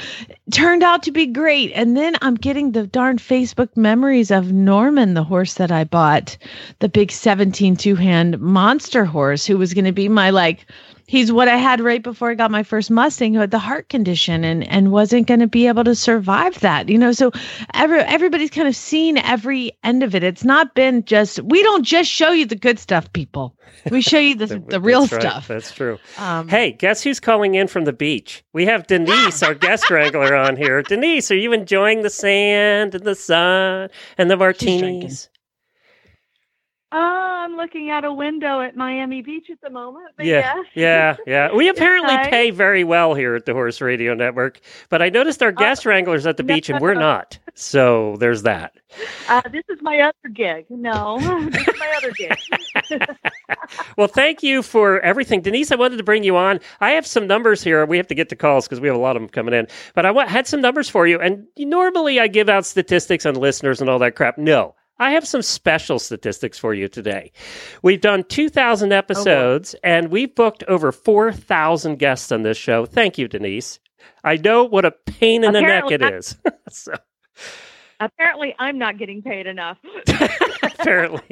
turned 0.52 0.82
out 0.82 1.02
to 1.04 1.12
be 1.12 1.26
great. 1.26 1.72
And 1.74 1.96
then 1.96 2.16
I'm 2.22 2.34
getting 2.34 2.72
the 2.72 2.86
darn 2.86 3.18
Facebook 3.18 3.76
memories 3.76 4.30
of 4.30 4.52
Norman, 4.52 5.14
the 5.14 5.24
horse 5.24 5.54
that 5.54 5.70
I 5.72 5.84
bought, 5.84 6.36
the 6.80 6.88
big 6.88 7.10
17 7.10 7.76
two 7.76 7.94
hand 7.94 8.38
monster 8.40 9.04
horse, 9.04 9.46
who 9.46 9.56
was 9.56 9.74
going 9.74 9.84
to 9.84 9.92
be 9.92 10.08
my 10.08 10.30
like 10.30 10.66
he's 11.06 11.32
what 11.32 11.48
I 11.48 11.56
had 11.56 11.80
right 11.80 12.02
before 12.02 12.30
I 12.30 12.34
got 12.34 12.50
my 12.50 12.62
first 12.62 12.90
Mustang 12.90 13.34
who 13.34 13.40
had 13.40 13.50
the 13.50 13.58
heart 13.58 13.88
condition 13.88 14.44
and 14.44 14.66
and 14.68 14.92
wasn't 14.92 15.26
going 15.26 15.40
to 15.40 15.46
be 15.46 15.66
able 15.66 15.84
to 15.84 15.94
survive 15.94 16.60
that. 16.60 16.88
You 16.88 16.98
know, 16.98 17.12
so 17.12 17.30
every 17.74 18.00
everybody's 18.00 18.50
kind 18.50 18.68
of 18.68 18.76
seen 18.76 19.18
every 19.18 19.72
end 19.82 20.02
of 20.02 20.14
it. 20.14 20.22
It's 20.22 20.44
not 20.44 20.74
been 20.74 21.04
just 21.04 21.40
we 21.42 21.62
don't 21.62 21.84
just 21.84 22.10
show 22.10 22.30
you 22.32 22.46
the 22.46 22.56
good 22.56 22.78
stuff, 22.78 23.12
people. 23.12 23.54
We 23.90 24.00
show 24.00 24.18
you 24.18 24.34
the 24.34 24.46
the 24.68 24.80
real 24.80 25.02
That's 25.02 25.12
right. 25.12 25.20
stuff. 25.22 25.48
That's 25.48 25.72
true. 25.72 25.98
Um, 26.16 26.48
Hey, 26.48 26.72
guess 26.72 27.02
who's 27.02 27.20
calling 27.20 27.54
in 27.54 27.66
from 27.68 27.84
the 27.84 27.92
beach? 27.92 28.44
We 28.52 28.66
have 28.66 28.86
Denise, 28.86 29.42
our 29.42 29.54
guest 29.54 29.90
wrangler, 29.90 30.34
on 30.34 30.56
here. 30.56 30.82
Denise, 30.82 31.30
are 31.30 31.36
you 31.36 31.52
enjoying 31.52 32.02
the 32.02 32.10
sand 32.10 32.94
and 32.94 33.04
the 33.04 33.14
sun 33.14 33.90
and 34.16 34.30
the 34.30 34.36
drinking. 34.36 34.80
martinis? 34.80 35.28
Oh, 36.96 37.42
I'm 37.44 37.56
looking 37.56 37.90
out 37.90 38.04
a 38.04 38.12
window 38.12 38.60
at 38.60 38.76
Miami 38.76 39.20
Beach 39.20 39.48
at 39.50 39.60
the 39.60 39.68
moment. 39.68 40.06
But 40.16 40.26
Yeah, 40.26 40.54
yes. 40.56 40.66
yeah, 40.74 41.16
yeah. 41.26 41.52
We 41.52 41.68
apparently 41.70 42.14
nice. 42.14 42.28
pay 42.28 42.50
very 42.52 42.84
well 42.84 43.14
here 43.14 43.34
at 43.34 43.46
the 43.46 43.52
Horse 43.52 43.80
Radio 43.80 44.14
Network, 44.14 44.60
but 44.90 45.02
I 45.02 45.08
noticed 45.08 45.42
our 45.42 45.50
guest 45.50 45.84
wranglers 45.84 46.24
at 46.24 46.36
the 46.36 46.44
beach 46.44 46.70
and 46.70 46.80
we're 46.80 46.94
not. 46.94 47.36
So 47.54 48.16
there's 48.20 48.42
that. 48.42 48.76
Uh, 49.28 49.42
this 49.50 49.64
is 49.68 49.78
my 49.82 50.00
other 50.00 50.28
gig. 50.32 50.66
No, 50.70 51.18
this 51.50 51.66
is 51.66 51.74
my 51.78 51.94
other 51.96 52.12
gig. 52.12 52.38
Well, 53.96 54.08
thank 54.08 54.42
you 54.42 54.62
for 54.62 55.00
everything. 55.00 55.40
Denise, 55.40 55.70
I 55.72 55.76
wanted 55.76 55.96
to 55.96 56.02
bring 56.02 56.24
you 56.24 56.36
on. 56.36 56.60
I 56.80 56.90
have 56.90 57.06
some 57.06 57.26
numbers 57.26 57.62
here. 57.62 57.84
We 57.86 57.96
have 57.96 58.06
to 58.08 58.14
get 58.14 58.28
to 58.30 58.36
calls 58.36 58.66
because 58.66 58.80
we 58.80 58.88
have 58.88 58.96
a 58.96 59.00
lot 59.00 59.16
of 59.16 59.22
them 59.22 59.28
coming 59.28 59.54
in. 59.54 59.68
But 59.94 60.04
I 60.04 60.26
had 60.26 60.46
some 60.46 60.60
numbers 60.60 60.88
for 60.88 61.06
you. 61.06 61.18
And 61.20 61.46
normally 61.58 62.20
I 62.20 62.26
give 62.28 62.48
out 62.48 62.66
statistics 62.66 63.24
on 63.24 63.34
listeners 63.34 63.80
and 63.80 63.88
all 63.88 63.98
that 64.00 64.16
crap. 64.16 64.36
No, 64.36 64.74
I 64.98 65.10
have 65.12 65.26
some 65.26 65.42
special 65.42 65.98
statistics 65.98 66.58
for 66.58 66.72
you 66.72 66.88
today. 66.88 67.32
We've 67.82 68.00
done 68.00 68.24
2,000 68.24 68.92
episodes 68.92 69.74
and 69.82 70.08
we've 70.10 70.34
booked 70.34 70.62
over 70.68 70.92
4,000 70.92 71.98
guests 71.98 72.30
on 72.30 72.42
this 72.42 72.56
show. 72.56 72.86
Thank 72.86 73.18
you, 73.18 73.26
Denise. 73.26 73.80
I 74.22 74.36
know 74.36 74.64
what 74.64 74.84
a 74.84 74.92
pain 74.92 75.44
in 75.44 75.52
the 75.52 75.60
neck 75.60 75.84
Apparently 75.84 76.06
it 76.06 76.14
is. 76.14 76.36
so, 76.70 76.92
Apparently, 78.00 78.54
I'm 78.58 78.78
not 78.78 78.98
getting 78.98 79.22
paid 79.22 79.46
enough. 79.46 79.78
apparently. 80.62 81.22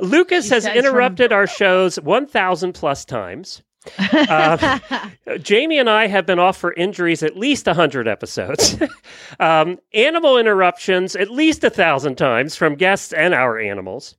Lucas 0.00 0.48
has 0.50 0.64
says 0.64 0.72
from- 0.72 0.84
interrupted 0.84 1.32
our 1.32 1.46
shows 1.46 2.00
1,000 2.00 2.72
plus 2.72 3.04
times. 3.04 3.62
Uh, 3.98 4.78
Jamie 5.38 5.78
and 5.78 5.90
I 5.90 6.06
have 6.06 6.26
been 6.26 6.38
off 6.38 6.56
for 6.56 6.72
injuries 6.74 7.22
at 7.22 7.36
least 7.36 7.66
100 7.66 8.08
episodes. 8.08 8.76
um, 9.40 9.78
animal 9.92 10.38
interruptions 10.38 11.16
at 11.16 11.30
least 11.30 11.64
a 11.64 11.70
thousand 11.70 12.16
times 12.16 12.56
from 12.56 12.74
guests 12.74 13.12
and 13.12 13.34
our 13.34 13.58
animals. 13.58 14.16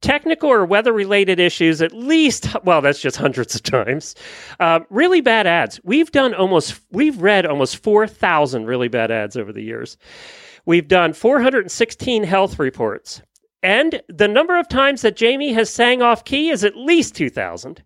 Technical 0.00 0.50
or 0.50 0.64
weather 0.64 0.92
related 0.92 1.40
issues 1.40 1.82
at 1.82 1.92
least, 1.92 2.48
well, 2.64 2.80
that's 2.80 3.00
just 3.00 3.16
hundreds 3.16 3.54
of 3.54 3.62
times. 3.62 4.14
Uh, 4.60 4.80
really 4.90 5.20
bad 5.20 5.46
ads. 5.46 5.80
We've 5.84 6.12
done 6.12 6.34
almost, 6.34 6.80
we've 6.90 7.20
read 7.20 7.46
almost 7.46 7.78
4,000 7.78 8.66
really 8.66 8.88
bad 8.88 9.10
ads 9.10 9.36
over 9.36 9.52
the 9.52 9.62
years. 9.62 9.96
We've 10.66 10.86
done 10.86 11.14
416 11.14 12.24
health 12.24 12.58
reports. 12.58 13.22
And 13.62 14.02
the 14.08 14.28
number 14.28 14.56
of 14.56 14.68
times 14.68 15.02
that 15.02 15.16
Jamie 15.16 15.52
has 15.52 15.68
sang 15.68 16.00
off 16.00 16.24
key 16.24 16.50
is 16.50 16.62
at 16.62 16.76
least 16.76 17.16
2,000. 17.16 17.82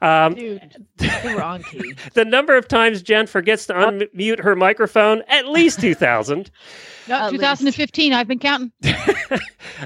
Um, 0.00 0.34
Dude, 0.34 0.86
they 0.96 1.34
were 1.34 1.42
on 1.42 1.62
key. 1.64 1.94
the 2.14 2.24
number 2.24 2.56
of 2.56 2.68
times 2.68 3.02
Jen 3.02 3.26
forgets 3.26 3.66
to 3.66 3.74
unmute 3.74 4.40
her 4.40 4.54
microphone, 4.54 5.22
at 5.26 5.48
least 5.48 5.80
2,000. 5.80 6.50
No, 7.08 7.14
At 7.16 7.30
2015. 7.30 8.12
I've 8.12 8.28
been 8.28 8.38
counting. 8.38 8.72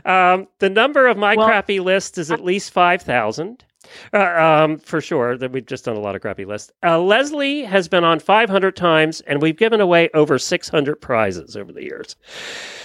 Um, 0.07 0.49
the 0.59 0.71
number 0.71 1.07
of 1.07 1.19
my 1.19 1.37
Well- 1.37 1.47
crappy 1.47 1.79
lists 1.79 2.17
is 2.17 2.31
at 2.31 2.43
least 2.43 2.71
5,000. 2.73 3.63
Uh, 4.15 4.17
um, 4.19 4.79
for 4.79 5.01
sure, 5.03 5.37
that 5.37 5.53
we've 5.53 5.67
just 5.67 5.85
done 5.85 5.97
a 5.97 6.01
lot 6.01 6.15
of 6.15 6.23
crappy 6.23 6.47
lists. 6.47 6.73
Uh, 6.83 6.99
Leslie 6.99 7.63
has 7.63 7.89
been 7.89 8.05
on 8.05 8.19
500 8.19 8.75
times, 8.75 9.21
and 9.23 9.43
we've 9.43 9.57
given 9.59 9.81
away 9.83 10.09
over 10.15 10.39
600 10.39 10.97
prizes 11.01 11.57
over 11.57 11.73
the 11.73 11.83
years. 11.83 12.17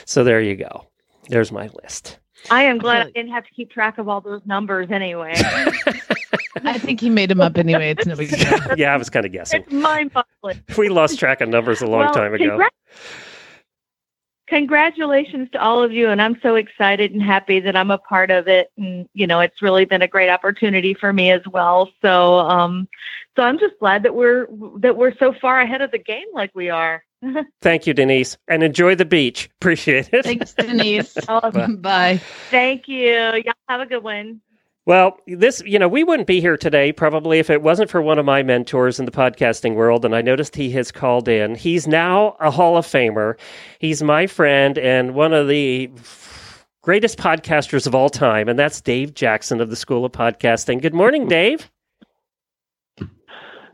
So 0.06 0.24
there 0.26 0.42
you 0.42 0.56
go. 0.58 0.88
There's 1.30 1.52
my 1.52 1.70
list. 1.82 2.20
I 2.50 2.64
am 2.64 2.78
glad 2.78 2.98
I 2.98 3.04
like- 3.06 3.14
didn't 3.14 3.32
have 3.32 3.46
to 3.46 3.52
keep 3.52 3.72
track 3.72 3.98
of 3.98 4.08
all 4.08 4.22
those 4.22 4.42
numbers 4.46 4.90
anyway. 4.92 5.34
I 6.64 6.78
think 6.80 7.00
he 7.00 7.10
made 7.10 7.30
them 7.30 7.42
up 7.42 7.58
anyway. 7.58 7.92
It's 7.92 8.06
no 8.06 8.16
big 8.16 8.30
deal. 8.30 8.78
Yeah, 8.78 8.94
I 8.94 8.98
was 8.98 9.10
kind 9.10 9.26
of 9.26 9.32
guessing. 9.32 9.62
it's 9.62 9.72
mind-boggling. 9.72 10.64
We 10.78 10.90
lost 10.90 11.20
track 11.20 11.42
of 11.42 11.50
numbers 11.50 11.82
a 11.82 11.88
long 11.88 12.02
well, 12.02 12.14
time 12.14 12.34
ago. 12.34 12.58
congra- 12.58 12.70
congratulations 14.48 15.50
to 15.52 15.62
all 15.62 15.84
of 15.84 15.92
you, 15.92 16.10
and 16.10 16.22
I'm 16.22 16.40
so 16.42 16.56
excited 16.56 17.12
and 17.12 17.22
happy 17.22 17.60
that 17.60 17.76
I'm 17.76 17.92
a 17.92 17.98
part 17.98 18.32
of 18.32 18.48
it. 18.48 18.72
And 18.78 19.08
you 19.14 19.28
know, 19.28 19.40
it's 19.40 19.62
really 19.62 19.86
been 19.86 20.02
a 20.02 20.08
great 20.08 20.30
opportunity 20.30 20.94
for 20.94 21.14
me 21.14 21.32
as 21.32 21.42
well. 21.52 21.90
So, 22.02 22.40
um, 22.40 22.88
so 23.36 23.44
I'm 23.44 23.60
just 23.60 23.78
glad 23.80 24.04
that 24.04 24.16
we're 24.16 24.48
that 24.78 24.98
we're 24.98 25.16
so 25.18 25.34
far 25.34 25.62
ahead 25.62 25.82
of 25.82 25.92
the 25.92 26.00
game 26.00 26.28
like 26.34 26.52
we 26.56 26.70
are. 26.70 27.04
Thank 27.62 27.88
you, 27.88 27.94
Denise, 27.94 28.38
and 28.48 28.64
enjoy 28.64 28.96
the 28.96 29.06
beach. 29.06 29.50
Appreciate 29.62 30.10
it. 30.14 30.26
Thanks, 30.26 30.54
Denise. 30.54 31.14
Bye. 31.80 32.22
thank 32.50 32.88
you. 32.88 33.14
Y'all 33.14 33.54
have 33.70 33.82
a 33.82 33.86
good 33.86 34.04
one. 34.04 34.42
Well, 34.86 35.18
this, 35.28 35.62
you 35.66 35.78
know, 35.78 35.90
we 35.90 36.06
wouldn't 36.06 36.28
be 36.28 36.40
here 36.40 36.56
today 36.56 36.94
probably 36.94 37.40
if 37.40 37.50
it 37.50 37.62
wasn't 37.62 37.90
for 37.90 38.02
one 38.02 38.18
of 38.18 38.26
my 38.26 38.42
mentors 38.42 39.00
in 39.00 39.06
the 39.06 39.12
podcasting 39.12 39.76
world. 39.76 40.06
And 40.06 40.16
I 40.16 40.22
noticed 40.22 40.56
he 40.56 40.72
has 40.72 40.94
called 40.94 41.28
in. 41.28 41.56
He's 41.56 41.88
now 41.88 42.38
a 42.40 42.50
Hall 42.50 42.78
of 42.78 42.86
Famer. 42.86 43.38
He's 43.80 44.02
my 44.02 44.28
friend 44.28 44.78
and 44.78 45.14
one 45.14 45.34
of 45.34 45.50
the 45.50 45.92
greatest 46.84 47.18
podcasters 47.18 47.86
of 47.86 47.96
all 47.96 48.10
time. 48.10 48.48
And 48.48 48.58
that's 48.58 48.80
Dave 48.80 49.14
Jackson 49.14 49.60
of 49.60 49.70
the 49.70 49.76
School 49.76 50.06
of 50.06 50.14
Podcasting. 50.14 50.82
Good 50.82 50.94
morning, 50.94 51.28
Dave. 51.28 51.70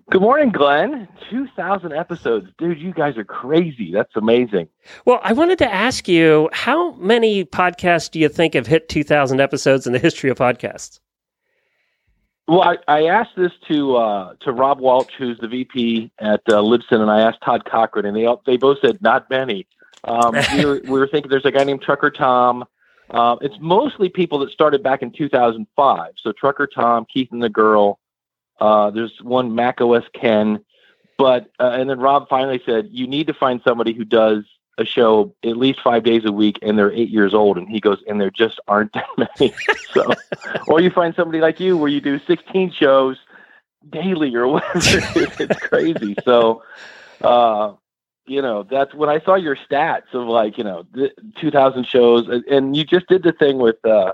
Good 0.09 0.21
morning, 0.21 0.51
Glenn. 0.51 1.07
2,000 1.29 1.93
episodes. 1.93 2.47
Dude, 2.57 2.79
you 2.79 2.93
guys 2.93 3.17
are 3.17 3.23
crazy. 3.23 3.91
That's 3.91 4.15
amazing. 4.15 4.67
Well, 5.05 5.19
I 5.23 5.33
wanted 5.33 5.57
to 5.59 5.73
ask 5.73 6.07
you 6.07 6.49
how 6.51 6.91
many 6.95 7.45
podcasts 7.45 8.11
do 8.11 8.19
you 8.19 8.27
think 8.27 8.53
have 8.53 8.67
hit 8.67 8.89
2,000 8.89 9.39
episodes 9.39 9.87
in 9.87 9.93
the 9.93 9.99
history 9.99 10.29
of 10.29 10.37
podcasts? 10.37 10.99
Well, 12.47 12.61
I, 12.61 12.77
I 12.89 13.05
asked 13.05 13.37
this 13.37 13.53
to 13.69 13.95
uh, 13.95 14.33
to 14.41 14.51
Rob 14.51 14.81
Walsh, 14.81 15.13
who's 15.17 15.37
the 15.39 15.47
VP 15.47 16.11
at 16.19 16.41
uh, 16.49 16.55
Libsyn, 16.55 16.99
and 16.99 17.09
I 17.09 17.21
asked 17.21 17.39
Todd 17.41 17.63
Cochran, 17.63 18.05
and 18.05 18.17
they 18.17 18.25
all, 18.25 18.41
they 18.45 18.57
both 18.57 18.79
said 18.81 19.01
not 19.01 19.29
many. 19.29 19.65
Um, 20.03 20.35
we, 20.57 20.65
were, 20.65 20.81
we 20.83 20.99
were 20.99 21.07
thinking 21.07 21.29
there's 21.29 21.45
a 21.45 21.51
guy 21.51 21.63
named 21.63 21.81
Trucker 21.81 22.11
Tom. 22.11 22.65
Uh, 23.09 23.37
it's 23.39 23.55
mostly 23.61 24.09
people 24.09 24.39
that 24.39 24.51
started 24.51 24.83
back 24.83 25.01
in 25.01 25.11
2005. 25.11 26.13
So 26.21 26.33
Trucker 26.33 26.67
Tom, 26.67 27.05
Keith 27.11 27.29
and 27.31 27.41
the 27.41 27.49
Girl. 27.49 27.99
Uh, 28.63 28.91
there's 28.91 29.21
one 29.21 29.53
Mac 29.53 29.81
OS 29.81 30.05
Ken, 30.13 30.63
but 31.17 31.51
uh, 31.59 31.71
and 31.73 31.89
then 31.89 31.99
Rob 31.99 32.29
finally 32.29 32.61
said 32.65 32.87
you 32.91 33.07
need 33.07 33.27
to 33.27 33.33
find 33.33 33.59
somebody 33.61 33.91
who 33.91 34.05
does 34.05 34.45
a 34.77 34.85
show 34.85 35.35
at 35.43 35.57
least 35.57 35.81
five 35.83 36.03
days 36.03 36.23
a 36.23 36.31
week, 36.31 36.59
and 36.61 36.79
they're 36.79 36.91
eight 36.93 37.09
years 37.09 37.33
old. 37.33 37.57
And 37.57 37.67
he 37.67 37.81
goes, 37.81 38.01
and 38.07 38.21
there 38.21 38.31
just 38.31 38.61
aren't 38.69 38.93
that 38.93 39.05
many. 39.17 39.53
so, 39.91 40.13
or 40.67 40.79
you 40.79 40.89
find 40.91 41.13
somebody 41.13 41.41
like 41.41 41.59
you 41.59 41.75
where 41.75 41.89
you 41.89 41.99
do 41.99 42.19
16 42.19 42.71
shows 42.71 43.17
daily 43.89 44.33
or 44.33 44.47
whatever. 44.47 44.79
it's, 44.79 45.59
crazy. 45.59 46.15
So, 46.23 46.63
uh, 47.21 47.73
you 48.27 48.41
know, 48.41 48.63
that's 48.63 48.93
when 48.93 49.09
I 49.09 49.19
saw 49.19 49.35
your 49.35 49.57
stats 49.57 50.13
of 50.13 50.25
like, 50.29 50.57
you 50.57 50.63
know, 50.63 50.85
th- 50.95 51.11
2000 51.41 51.85
shows 51.85 52.29
and, 52.29 52.45
and 52.45 52.77
you 52.77 52.85
just 52.85 53.07
did 53.07 53.23
the 53.23 53.33
thing 53.33 53.57
with, 53.57 53.83
uh, 53.85 54.13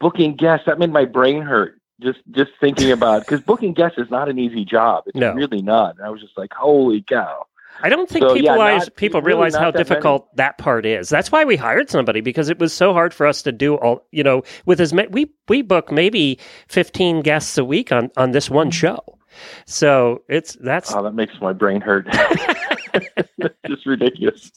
booking 0.00 0.34
guests. 0.34 0.64
That 0.64 0.78
made 0.78 0.90
my 0.90 1.04
brain 1.04 1.42
hurt. 1.42 1.78
Just, 2.02 2.18
just 2.32 2.50
thinking 2.60 2.90
about, 2.92 3.20
because 3.22 3.40
booking 3.40 3.72
guests 3.74 3.98
is 3.98 4.10
not 4.10 4.28
an 4.28 4.38
easy 4.38 4.64
job. 4.64 5.04
It's 5.06 5.16
No. 5.16 5.32
really 5.34 5.62
not. 5.62 5.96
And 5.96 6.06
I 6.06 6.10
was 6.10 6.20
just 6.20 6.36
like, 6.36 6.52
holy 6.52 7.02
cow. 7.02 7.46
I 7.82 7.88
don't 7.88 8.08
think 8.08 8.22
So, 8.24 8.34
people 8.34 8.44
yeah, 8.44 8.52
realize, 8.52 8.80
not- 8.82 8.96
people 8.96 9.20
really 9.22 9.34
realize 9.36 9.54
how 9.54 9.70
that 9.70 9.74
many. 9.74 9.84
difficult 9.84 10.36
that 10.36 10.58
part 10.58 10.84
is. 10.84 11.08
That's 11.08 11.32
why 11.32 11.44
we 11.44 11.56
hired 11.56 11.88
somebody 11.88 12.20
because 12.20 12.48
it 12.50 12.58
was 12.58 12.72
so 12.72 12.92
hard 12.92 13.14
for 13.14 13.26
us 13.26 13.40
to 13.42 13.50
do 13.52 13.76
all. 13.76 14.06
You 14.12 14.22
know, 14.22 14.42
with 14.66 14.78
as 14.80 14.92
many, 14.92 15.08
we 15.08 15.30
we 15.48 15.62
book 15.62 15.90
maybe 15.90 16.38
fifteen 16.68 17.22
guests 17.22 17.56
a 17.56 17.64
week 17.64 17.90
on 17.90 18.10
on 18.18 18.32
this 18.32 18.50
one 18.50 18.70
show. 18.70 19.00
So 19.64 20.22
it's 20.28 20.54
that's 20.60 20.94
Oh, 20.94 21.02
that 21.02 21.14
makes 21.14 21.32
my 21.40 21.54
brain 21.54 21.80
hurt. 21.80 22.06
Just 23.66 23.86
ridiculous. 23.86 24.50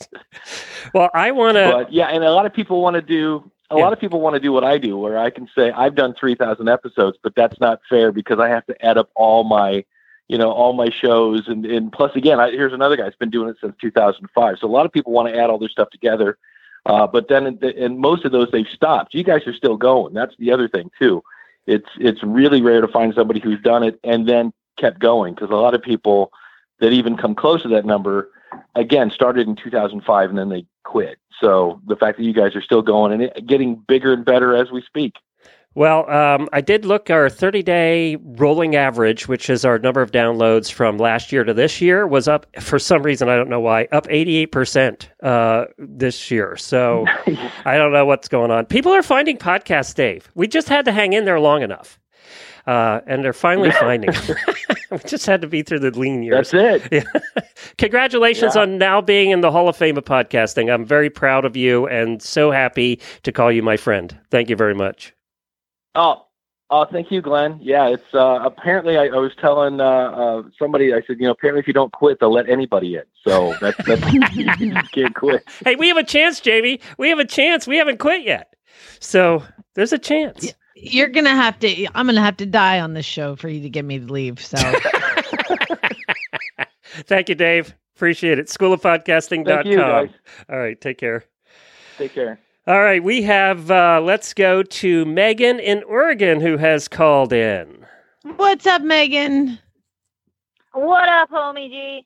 well. 0.93 1.09
I 1.13 1.31
want 1.31 1.55
to. 1.55 1.87
yeah, 1.89 2.07
and 2.09 2.23
a 2.23 2.31
lot 2.31 2.45
of 2.45 2.53
people 2.53 2.81
want 2.81 2.95
to 2.95 3.01
do 3.01 3.49
a 3.71 3.77
Yeah. 3.77 3.83
lot 3.83 3.93
of 3.93 3.99
people 3.99 4.21
want 4.21 4.35
to 4.35 4.39
do 4.39 4.51
what 4.51 4.63
I 4.63 4.77
do, 4.77 4.97
where 4.97 5.17
I 5.17 5.29
can 5.29 5.47
say 5.55 5.71
I've 5.71 5.95
done 5.95 6.13
three 6.13 6.35
thousand 6.35 6.69
episodes, 6.69 7.17
but 7.21 7.33
that's 7.35 7.59
not 7.59 7.81
fair 7.89 8.11
because 8.11 8.39
I 8.39 8.49
have 8.49 8.65
to 8.67 8.85
add 8.85 8.97
up 8.97 9.09
all 9.15 9.43
my, 9.43 9.83
you 10.27 10.37
know, 10.37 10.51
all 10.51 10.73
my 10.73 10.89
shows, 10.89 11.47
and 11.47 11.65
and 11.65 11.91
plus 11.91 12.15
again, 12.15 12.39
I, 12.39 12.51
here's 12.51 12.73
another 12.73 12.95
guy 12.95 13.05
who's 13.05 13.15
been 13.15 13.29
doing 13.29 13.49
it 13.49 13.57
since 13.61 13.75
two 13.81 13.91
thousand 13.91 14.29
five. 14.35 14.57
So 14.59 14.67
a 14.67 14.69
lot 14.69 14.85
of 14.85 14.91
people 14.91 15.13
want 15.13 15.29
to 15.29 15.37
add 15.39 15.49
all 15.49 15.57
their 15.57 15.69
stuff 15.69 15.89
together, 15.89 16.37
uh, 16.85 17.07
but 17.07 17.27
then 17.27 17.57
in 17.63 17.99
most 17.99 18.25
of 18.25 18.31
those 18.31 18.49
they've 18.51 18.67
stopped. 18.67 19.13
You 19.13 19.23
guys 19.23 19.47
are 19.47 19.53
still 19.53 19.77
going. 19.77 20.13
That's 20.13 20.35
the 20.37 20.51
other 20.51 20.67
thing 20.67 20.91
too. 20.99 21.23
It's 21.65 21.89
it's 21.99 22.21
really 22.23 22.61
rare 22.61 22.81
to 22.81 22.87
find 22.87 23.13
somebody 23.15 23.39
who's 23.39 23.61
done 23.61 23.83
it 23.83 23.99
and 24.03 24.27
then 24.27 24.53
kept 24.77 24.99
going 24.99 25.33
because 25.33 25.49
a 25.49 25.55
lot 25.55 25.73
of 25.73 25.81
people 25.81 26.31
that 26.79 26.91
even 26.91 27.17
come 27.17 27.33
close 27.33 27.61
to 27.63 27.69
that 27.69 27.85
number 27.85 28.29
again 28.75 29.09
started 29.09 29.47
in 29.47 29.55
2005 29.55 30.29
and 30.29 30.37
then 30.37 30.49
they 30.49 30.65
quit 30.85 31.17
so 31.41 31.81
the 31.87 31.95
fact 31.95 32.17
that 32.17 32.23
you 32.23 32.33
guys 32.33 32.55
are 32.55 32.61
still 32.61 32.81
going 32.81 33.11
and 33.11 33.47
getting 33.47 33.75
bigger 33.87 34.13
and 34.13 34.23
better 34.23 34.55
as 34.55 34.71
we 34.71 34.81
speak 34.81 35.13
Well, 35.73 36.09
um, 36.09 36.47
I 36.53 36.61
did 36.61 36.85
look 36.85 37.09
our 37.09 37.29
30 37.29 37.61
day 37.61 38.15
rolling 38.15 38.77
average, 38.77 39.27
which 39.27 39.49
is 39.49 39.65
our 39.65 39.77
number 39.77 40.01
of 40.01 40.11
downloads 40.11 40.71
from 40.71 40.97
last 40.97 41.33
year 41.33 41.43
to 41.43 41.53
this 41.53 41.81
year, 41.81 42.07
was 42.07 42.29
up 42.29 42.45
for 42.61 42.79
some 42.79 43.03
reason. 43.03 43.27
I 43.27 43.35
don't 43.35 43.49
know 43.49 43.59
why, 43.59 43.89
up 43.91 44.07
88% 44.07 45.09
uh, 45.21 45.65
this 45.77 46.31
year. 46.31 46.55
So 46.55 47.05
I 47.65 47.75
don't 47.75 47.91
know 47.91 48.05
what's 48.05 48.29
going 48.29 48.51
on. 48.51 48.67
People 48.67 48.93
are 48.93 49.03
finding 49.03 49.37
podcasts, 49.37 49.93
Dave. 49.93 50.31
We 50.33 50.47
just 50.47 50.69
had 50.69 50.85
to 50.85 50.93
hang 50.93 51.11
in 51.11 51.25
there 51.25 51.41
long 51.41 51.61
enough. 51.61 51.99
Uh, 52.67 53.01
and 53.05 53.23
they're 53.23 53.33
finally 53.33 53.71
finding. 53.71 54.09
we 54.91 54.97
just 55.05 55.25
had 55.25 55.41
to 55.41 55.47
be 55.47 55.61
through 55.61 55.79
the 55.79 55.91
lean 55.91 56.23
years. 56.23 56.51
That's 56.51 56.83
it. 56.91 57.05
Yeah. 57.15 57.43
Congratulations 57.77 58.55
Yeah. 58.55 58.61
on 58.63 58.77
now 58.77 59.01
being 59.01 59.31
in 59.31 59.41
the 59.41 59.51
Hall 59.51 59.67
of 59.69 59.75
Fame 59.75 59.97
of 59.97 60.05
podcasting. 60.05 60.73
I'm 60.73 60.85
very 60.85 61.09
proud 61.09 61.45
of 61.45 61.55
you 61.55 61.87
and 61.87 62.21
so 62.21 62.51
happy 62.51 62.99
to 63.23 63.31
call 63.31 63.51
you 63.51 63.61
my 63.61 63.77
friend. 63.77 64.17
Thank 64.31 64.49
you 64.49 64.55
very 64.55 64.73
much. 64.75 65.13
Oh, 65.95 66.25
oh, 66.69 66.85
thank 66.91 67.11
you, 67.11 67.21
Glenn. 67.21 67.59
Yeah, 67.61 67.87
it's 67.89 68.13
uh, 68.13 68.39
apparently 68.43 68.97
I, 68.97 69.05
I 69.05 69.17
was 69.17 69.31
telling 69.39 69.79
uh, 69.79 69.83
uh, 69.83 70.43
somebody. 70.57 70.93
I 70.93 71.01
said, 71.07 71.17
you 71.19 71.25
know, 71.25 71.31
apparently 71.31 71.59
if 71.61 71.67
you 71.67 71.73
don't 71.73 71.91
quit, 71.91 72.19
they'll 72.19 72.33
let 72.33 72.49
anybody 72.49 72.95
in. 72.95 73.03
So 73.27 73.55
that's 73.61 73.77
that's 73.85 74.13
you 74.13 74.21
can't 74.93 75.15
quit. 75.15 75.43
Hey, 75.63 75.75
we 75.75 75.87
have 75.87 75.97
a 75.97 76.03
chance, 76.03 76.39
Jamie. 76.39 76.79
We 76.97 77.09
have 77.09 77.19
a 77.19 77.25
chance. 77.25 77.67
We 77.67 77.77
haven't 77.77 77.99
quit 77.99 78.23
yet. 78.25 78.53
So 78.99 79.43
there's 79.75 79.93
a 79.93 79.99
chance. 79.99 80.53
You're 80.75 81.07
gonna 81.07 81.29
have 81.35 81.57
to. 81.59 81.85
I'm 81.95 82.05
gonna 82.05 82.21
have 82.21 82.37
to 82.37 82.45
die 82.45 82.79
on 82.81 82.93
this 82.93 83.05
show 83.05 83.35
for 83.35 83.47
you 83.47 83.61
to 83.61 83.69
get 83.69 83.85
me 83.85 83.99
to 83.99 84.05
leave. 84.05 84.39
So 84.39 84.57
Thank 87.07 87.29
you, 87.29 87.35
Dave. 87.35 87.73
Appreciate 87.95 88.39
it. 88.39 88.47
Schoolofpodcasting.com. 88.47 89.45
Thank 89.45 89.65
you. 89.67 89.81
All 89.81 90.59
right. 90.59 90.79
Take 90.79 90.97
care. 90.97 91.23
Take 91.97 92.13
care. 92.13 92.39
All 92.67 92.81
right. 92.81 93.03
We 93.03 93.21
have, 93.23 93.69
uh, 93.69 94.01
let's 94.03 94.33
go 94.33 94.63
to 94.63 95.05
Megan 95.05 95.59
in 95.59 95.83
Oregon 95.83 96.41
who 96.41 96.57
has 96.57 96.87
called 96.87 97.31
in. 97.31 97.85
what's 98.35 98.65
up, 98.65 98.81
Megan? 98.81 99.59
What 100.73 101.07
up, 101.07 101.29
homie 101.29 101.69
G? 101.69 102.05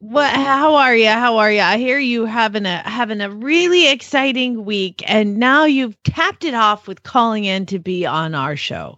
What? 0.00 0.32
How 0.32 0.76
are 0.76 0.94
you? 0.94 1.08
How 1.08 1.38
are 1.38 1.50
you? 1.50 1.60
I 1.60 1.76
hear 1.76 1.98
you 1.98 2.24
having 2.24 2.66
a 2.66 2.78
having 2.88 3.20
a 3.20 3.30
really 3.30 3.90
exciting 3.90 4.64
week, 4.64 5.02
and 5.06 5.38
now 5.38 5.64
you've 5.64 6.00
tapped 6.04 6.44
it 6.44 6.54
off 6.54 6.86
with 6.86 7.02
calling 7.02 7.44
in 7.44 7.66
to 7.66 7.80
be 7.80 8.06
on 8.06 8.34
our 8.34 8.54
show. 8.54 8.96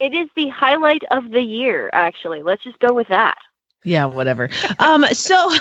It 0.00 0.14
is 0.14 0.28
the 0.36 0.48
highlight 0.48 1.02
of 1.10 1.32
the 1.32 1.42
year, 1.42 1.90
actually. 1.92 2.42
Let's 2.42 2.64
just 2.64 2.78
go 2.78 2.94
with 2.94 3.08
that. 3.08 3.36
Yeah, 3.84 4.06
whatever. 4.06 4.48
Um, 4.78 5.04
so 5.12 5.52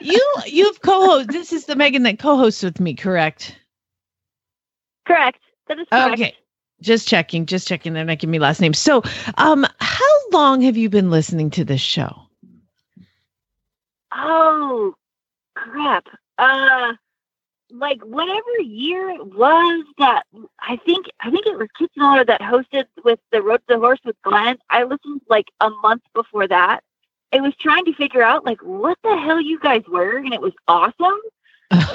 you 0.00 0.34
you've 0.46 0.80
co-host. 0.82 1.30
This 1.30 1.52
is 1.52 1.64
the 1.66 1.74
Megan 1.74 2.04
that 2.04 2.20
co-hosts 2.20 2.62
with 2.62 2.78
me, 2.78 2.94
correct? 2.94 3.56
Correct. 5.06 5.40
That 5.66 5.80
is 5.80 5.88
correct. 5.90 6.14
Okay. 6.14 6.36
Just 6.82 7.08
checking, 7.08 7.46
just 7.46 7.66
checking. 7.66 7.94
They're 7.94 8.04
not 8.04 8.20
giving 8.20 8.30
me 8.30 8.38
last 8.38 8.60
names. 8.60 8.78
So, 8.78 9.02
um, 9.36 9.66
how 9.80 10.28
long 10.30 10.62
have 10.62 10.76
you 10.76 10.88
been 10.88 11.10
listening 11.10 11.50
to 11.50 11.64
this 11.64 11.80
show? 11.80 12.29
Oh, 14.12 14.94
crap. 15.54 16.08
Uh, 16.38 16.94
like 17.72 18.02
whatever 18.02 18.60
year 18.60 19.10
it 19.10 19.26
was 19.34 19.84
that 19.98 20.24
I 20.58 20.76
think 20.76 21.06
I 21.20 21.30
think 21.30 21.46
it 21.46 21.58
was 21.58 21.68
Kit 21.78 21.90
Miller 21.96 22.24
that 22.24 22.40
hosted 22.40 22.86
with 23.04 23.20
the 23.30 23.42
Road 23.42 23.58
to 23.68 23.74
the 23.74 23.78
Horse 23.78 24.00
with 24.04 24.16
Glenn. 24.22 24.58
I 24.70 24.84
listened 24.84 25.22
like 25.28 25.46
a 25.60 25.70
month 25.70 26.02
before 26.14 26.48
that. 26.48 26.80
It 27.32 27.42
was 27.42 27.54
trying 27.56 27.84
to 27.84 27.94
figure 27.94 28.22
out 28.22 28.44
like 28.44 28.60
what 28.62 28.98
the 29.04 29.16
hell 29.16 29.40
you 29.40 29.60
guys 29.60 29.82
were, 29.88 30.16
and 30.16 30.32
it 30.34 30.40
was 30.40 30.52
awesome. 30.66 31.18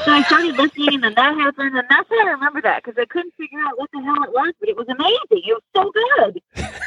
So 0.06 0.12
I 0.12 0.24
started 0.24 0.56
listening, 0.58 0.96
and 0.96 1.04
then 1.04 1.14
that 1.16 1.36
happened, 1.38 1.78
and 1.78 1.88
that's 1.90 2.10
how 2.10 2.28
I 2.28 2.32
remember 2.32 2.62
that 2.62 2.84
because 2.84 2.98
I 3.00 3.06
couldn't 3.06 3.34
figure 3.36 3.60
out 3.60 3.78
what 3.78 3.90
the 3.92 4.02
hell 4.02 4.24
it 4.24 4.32
was, 4.32 4.54
but 4.60 4.70
it 4.70 4.78
was 4.78 4.88
amazing. 4.88 5.20
It 5.32 5.54
was. 5.54 5.62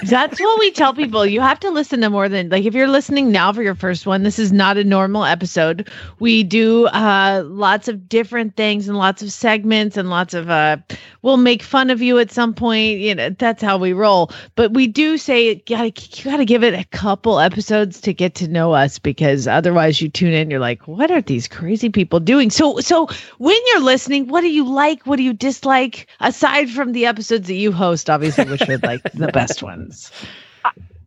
That's 0.02 0.38
what 0.38 0.60
we 0.60 0.70
tell 0.70 0.94
people. 0.94 1.26
You 1.26 1.40
have 1.40 1.58
to 1.60 1.70
listen 1.70 2.02
to 2.02 2.10
more 2.10 2.28
than 2.28 2.50
like 2.50 2.64
if 2.64 2.74
you're 2.74 2.86
listening 2.86 3.32
now 3.32 3.52
for 3.52 3.62
your 3.62 3.74
first 3.74 4.06
one, 4.06 4.22
this 4.22 4.38
is 4.38 4.52
not 4.52 4.76
a 4.76 4.84
normal 4.84 5.24
episode. 5.24 5.88
We 6.20 6.44
do 6.44 6.86
uh 6.86 7.42
lots 7.44 7.88
of 7.88 8.08
different 8.08 8.54
things 8.54 8.88
and 8.88 8.96
lots 8.96 9.22
of 9.22 9.32
segments 9.32 9.96
and 9.96 10.08
lots 10.08 10.34
of 10.34 10.50
uh 10.50 10.76
we'll 11.22 11.36
make 11.36 11.62
fun 11.64 11.90
of 11.90 12.00
you 12.00 12.18
at 12.20 12.30
some 12.30 12.54
point. 12.54 12.98
You 13.00 13.14
know, 13.14 13.30
that's 13.30 13.60
how 13.60 13.76
we 13.76 13.92
roll. 13.92 14.30
But 14.54 14.72
we 14.72 14.86
do 14.86 15.18
say 15.18 15.56
gotta 15.56 15.86
you 15.88 16.24
gotta 16.24 16.44
give 16.44 16.62
it 16.62 16.74
a 16.74 16.84
couple 16.84 17.40
episodes 17.40 18.00
to 18.02 18.14
get 18.14 18.36
to 18.36 18.46
know 18.46 18.72
us 18.72 19.00
because 19.00 19.48
otherwise 19.48 20.00
you 20.00 20.08
tune 20.08 20.32
in, 20.32 20.48
you're 20.48 20.60
like, 20.60 20.86
what 20.86 21.10
are 21.10 21.22
these 21.22 21.48
crazy 21.48 21.88
people 21.88 22.20
doing? 22.20 22.50
So 22.50 22.78
so 22.78 23.08
when 23.38 23.58
you're 23.66 23.82
listening, 23.82 24.28
what 24.28 24.42
do 24.42 24.48
you 24.48 24.64
like? 24.64 25.06
What 25.06 25.16
do 25.16 25.24
you 25.24 25.32
dislike? 25.32 26.06
Aside 26.20 26.70
from 26.70 26.92
the 26.92 27.06
episodes 27.06 27.48
that 27.48 27.54
you 27.54 27.72
host, 27.72 28.08
obviously, 28.08 28.48
which 28.48 28.68
are 28.68 28.78
like 28.78 29.02
the 29.12 29.28
best 29.28 29.62
ones. 29.88 30.12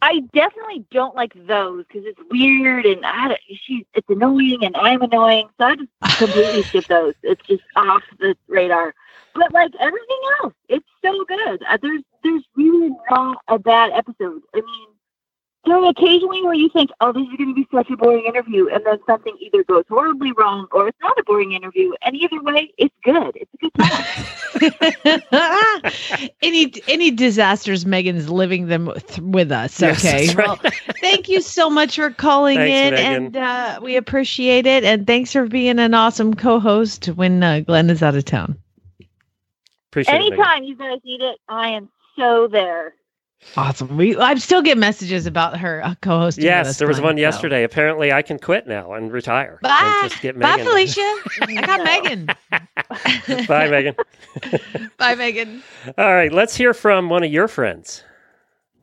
I 0.04 0.22
definitely 0.34 0.84
don't 0.92 1.16
like 1.16 1.34
those 1.46 1.86
because 1.86 2.06
it's 2.08 2.20
weird 2.32 2.86
and 2.88 3.06
I 3.06 3.28
don't, 3.30 3.40
it's 3.94 4.10
annoying 4.10 4.66
and 4.66 4.76
I'm 4.76 5.02
annoying, 5.04 5.48
so 5.60 5.66
I 5.66 5.76
just 5.76 5.92
completely 6.18 6.64
skip 6.64 6.86
those. 6.88 7.14
It's 7.22 7.46
just 7.46 7.64
off 7.76 8.02
the 8.20 8.36
radar. 8.48 8.96
But 9.36 9.54
like 9.54 9.72
everything 9.80 10.20
else, 10.42 10.54
it's 10.70 10.88
so 11.04 11.24
good. 11.26 11.64
Uh, 11.70 11.78
there's 11.82 12.02
there's 12.24 12.44
really 12.56 12.92
not 13.12 13.38
a 13.48 13.60
bad 13.60 13.92
episode. 13.94 14.42
I 14.56 14.62
mean, 14.62 14.88
there 15.66 15.78
are 15.78 15.90
occasionally 15.90 16.42
where 16.42 16.54
you 16.54 16.70
think, 16.70 16.90
oh, 17.02 17.14
this 17.14 17.24
is 17.24 17.38
going 17.38 17.50
to 17.50 17.56
be 17.56 17.68
such 17.72 17.90
a 17.92 17.98
boring 17.98 18.26
interview, 18.26 18.68
and 18.70 18.84
then 18.86 18.98
something 19.06 19.38
either 19.40 19.64
goes 19.64 19.84
horribly 19.88 20.32
wrong 20.32 20.68
or 20.72 20.88
it's 20.88 20.98
not 21.02 21.18
a 21.20 21.24
boring 21.24 21.52
interview. 21.52 21.92
And 22.02 22.16
either 22.16 22.42
way, 22.42 22.74
it's 22.78 22.96
good. 23.04 23.36
It's 23.36 23.54
a 23.54 23.58
good 23.58 23.74
time. 23.76 24.26
any 26.42 26.74
any 26.88 27.12
disasters, 27.12 27.86
Megan's 27.86 28.30
living 28.30 28.68
them 28.68 28.92
th- 29.08 29.20
with 29.20 29.52
us. 29.52 29.82
Okay. 29.82 30.28
that's 30.28 30.36
right. 30.36 30.48
Well, 30.48 30.60
thank 31.02 31.30
you 31.30 31.42
so 31.42 31.70
much 31.70 31.96
for 31.96 32.10
calling 32.10 32.58
Thanks, 32.58 32.72
in, 32.72 32.94
Megan. 32.94 33.26
and 33.26 33.38
uh, 33.38 33.80
we 33.84 33.96
appreciate 33.96 34.66
it. 34.66 34.84
And 34.84 35.06
thanks 35.06 35.32
for 35.32 35.48
being 35.48 35.80
an 35.80 35.94
awesome 35.94 36.34
co-host 36.34 37.08
when 37.08 37.44
uh, 37.44 37.60
Glenn 37.62 37.90
is 37.90 38.02
out 38.02 38.16
of 38.16 38.26
town. 38.26 38.58
Appreciate 39.92 40.16
it. 40.16 40.20
Megan. 40.20 40.34
Anytime 40.34 40.64
you 40.64 40.76
guys 40.76 41.00
need 41.04 41.22
it, 41.22 41.38
I 41.48 41.70
am 41.70 41.90
so 42.18 42.48
there. 42.48 42.96
Awesome. 43.58 43.98
We 43.98 44.16
I 44.16 44.36
still 44.36 44.62
get 44.62 44.78
messages 44.78 45.26
about 45.26 45.58
her 45.60 45.84
uh, 45.84 45.96
co-hosting. 46.02 46.44
Yes, 46.44 46.78
there 46.78 46.88
was 46.88 46.98
Glenn, 46.98 47.16
one 47.16 47.18
so. 47.18 47.22
yesterday. 47.22 47.64
Apparently, 47.64 48.12
I 48.14 48.22
can 48.22 48.40
quit 48.40 48.68
now 48.68 48.94
and 48.94 49.12
retire. 49.12 49.60
Bye. 49.62 50.00
And 50.04 50.10
just 50.10 50.22
get 50.22 50.40
Bye, 50.40 50.64
Felicia. 50.64 51.02
I 51.42 51.62
got 51.66 51.84
Megan. 51.84 52.26
Bye, 53.48 53.68
Megan. 53.68 53.96
Bye, 54.98 55.16
Megan. 55.16 55.64
All 55.98 56.14
right, 56.14 56.32
let's 56.32 56.56
hear 56.56 56.74
from 56.74 57.10
one 57.10 57.24
of 57.24 57.32
your 57.32 57.48
friends. 57.48 58.04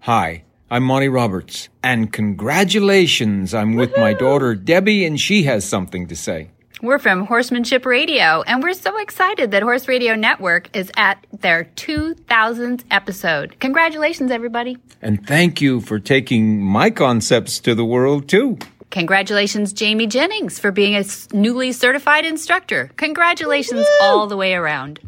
Hi, 0.00 0.44
I'm 0.70 0.84
Monty 0.84 1.08
Roberts, 1.08 1.68
and 1.82 2.12
congratulations! 2.12 3.54
I'm 3.54 3.74
with 3.74 3.96
my 3.96 4.12
daughter 4.12 4.54
Debbie, 4.54 5.04
and 5.06 5.18
she 5.18 5.44
has 5.44 5.64
something 5.64 6.08
to 6.08 6.16
say. 6.16 6.50
We're 6.80 7.00
from 7.00 7.26
Horsemanship 7.26 7.84
Radio, 7.84 8.42
and 8.42 8.62
we're 8.62 8.72
so 8.72 8.96
excited 8.98 9.50
that 9.50 9.64
Horse 9.64 9.88
Radio 9.88 10.14
Network 10.14 10.76
is 10.76 10.92
at 10.96 11.26
their 11.32 11.64
2000th 11.74 12.84
episode. 12.92 13.58
Congratulations, 13.58 14.30
everybody. 14.30 14.76
And 15.02 15.26
thank 15.26 15.60
you 15.60 15.80
for 15.80 15.98
taking 15.98 16.62
my 16.62 16.90
concepts 16.90 17.58
to 17.60 17.74
the 17.74 17.84
world, 17.84 18.28
too. 18.28 18.58
Congratulations, 18.90 19.72
Jamie 19.72 20.06
Jennings, 20.06 20.60
for 20.60 20.70
being 20.70 20.94
a 20.94 21.04
newly 21.32 21.72
certified 21.72 22.24
instructor. 22.24 22.90
Congratulations 22.96 23.84
all 24.00 24.28
the 24.28 24.36
way 24.36 24.54
around. 24.54 25.00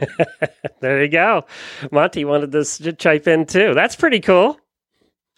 There 0.80 1.02
you 1.02 1.10
go. 1.10 1.44
Monty 1.90 2.24
wanted 2.24 2.52
this 2.52 2.78
to 2.78 2.92
chime 2.92 3.22
in 3.26 3.46
too. 3.46 3.74
That's 3.74 3.96
pretty 3.96 4.20
cool. 4.20 4.60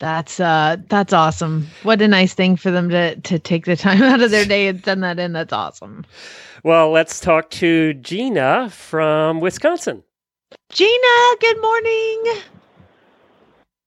That's 0.01 0.41
uh 0.41 0.79
that's 0.89 1.13
awesome. 1.13 1.69
What 1.83 2.01
a 2.01 2.09
nice 2.09 2.33
thing 2.33 2.57
for 2.57 2.71
them 2.71 2.89
to 2.89 3.17
to 3.17 3.39
take 3.39 3.67
the 3.67 3.77
time 3.77 4.03
out 4.03 4.23
of 4.23 4.31
their 4.31 4.47
day 4.47 4.67
and 4.67 4.83
send 4.83 5.05
that 5.05 5.19
in. 5.19 5.35
That's 5.35 5.53
awesome. 5.53 6.07
Well, 6.65 6.91
let's 6.91 7.21
talk 7.21 7.51
to 7.51 7.95
Gina 7.95 8.71
from 8.71 9.41
Wisconsin. 9.41 10.03
Gina, 10.71 11.37
good 11.41 11.61
morning. 11.61 12.23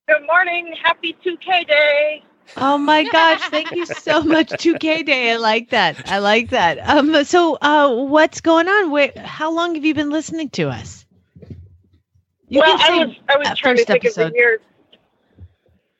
Good 0.07 0.25
morning. 0.27 0.75
Happy 0.83 1.15
2K 1.25 1.67
Day. 1.67 2.23
Oh 2.57 2.77
my 2.77 3.03
gosh, 3.11 3.41
thank 3.49 3.71
you 3.71 3.87
so 3.87 4.21
much 4.21 4.49
2K 4.49 5.05
Day. 5.05 5.31
I 5.31 5.37
like 5.37 5.71
that. 5.71 6.09
I 6.11 6.19
like 6.19 6.51
that. 6.51 6.77
Um 6.87 7.23
so 7.23 7.57
uh 7.59 7.91
what's 8.05 8.39
going 8.39 8.67
on? 8.67 8.91
Wait, 8.91 9.17
how 9.17 9.51
long 9.51 9.73
have 9.73 9.83
you 9.83 9.95
been 9.95 10.11
listening 10.11 10.51
to 10.51 10.69
us? 10.69 11.07
You 12.49 12.59
well, 12.59 12.77
can 12.77 12.87
say 12.87 13.01
I 13.01 13.05
was 13.05 13.15
I 13.29 13.37
was 13.37 13.47
trying 13.57 13.77
to 13.77 13.85
first 13.85 13.87
think 13.87 14.05
of 14.05 14.13
the 14.13 14.31
years. 14.35 14.59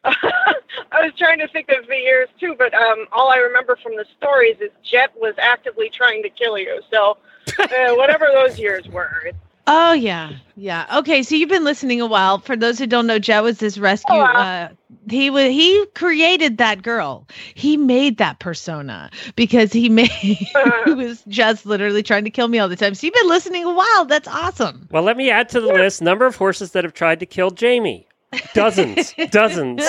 I 0.06 1.02
was 1.02 1.14
trying 1.18 1.40
to 1.40 1.48
think 1.48 1.70
of 1.70 1.88
the 1.88 1.96
years 1.96 2.30
too, 2.40 2.56
but 2.58 2.74
um, 2.74 3.06
all 3.12 3.30
I 3.30 3.38
remember 3.38 3.78
from 3.82 3.96
the 3.96 4.06
stories 4.18 4.58
is 4.60 4.72
Jet 4.84 5.12
was 5.16 5.34
actively 5.38 5.90
trying 5.90 6.24
to 6.24 6.30
kill 6.30 6.58
you. 6.58 6.82
So, 6.92 7.18
uh, 7.60 7.68
whatever 7.96 8.28
those 8.34 8.60
years 8.60 8.88
were, 8.90 9.34
Oh 9.66 9.94
yeah, 9.94 10.34
yeah. 10.58 10.86
Okay, 10.98 11.24
so 11.24 11.36
you've 11.36 11.50
been 11.50 11.64
listening 11.64 12.02
a 12.02 12.06
while. 12.06 12.40
For 12.40 12.58
those 12.58 12.78
who 12.78 12.86
don't 12.86 13.08
know, 13.08 13.18
Jet 13.18 13.42
was 13.42 13.60
this 13.60 13.78
rescue. 13.78 14.20
Uh, 14.20 14.70
he 15.10 15.30
was 15.30 15.50
he 15.50 15.86
created 15.96 16.58
that 16.58 16.82
girl. 16.82 17.28
He 17.54 17.78
made 17.78 18.18
that 18.18 18.40
persona 18.40 19.10
because 19.38 19.72
he 19.72 19.88
made 19.88 20.10
he 20.12 20.94
was 20.94 21.24
just 21.30 21.66
literally 21.66 22.04
trying 22.04 22.26
to 22.26 22.30
kill 22.30 22.50
me 22.50 22.60
all 22.60 22.68
the 22.68 22.76
time. 22.76 22.94
So 22.94 23.08
you've 23.08 23.14
been 23.14 23.30
listening 23.30 23.64
a 23.64 23.74
while. 23.74 24.04
That's 24.06 24.28
awesome. 24.28 24.90
Well, 24.92 25.04
let 25.04 25.16
me 25.16 25.30
add 25.30 25.48
to 25.50 25.62
the 25.62 25.72
list 25.72 26.02
number 26.02 26.26
of 26.26 26.36
horses 26.36 26.72
that 26.72 26.84
have 26.84 26.94
tried 26.94 27.22
to 27.22 27.26
kill 27.26 27.52
Jamie. 27.52 28.08
Dozens, 28.54 29.14
dozens. 29.30 29.84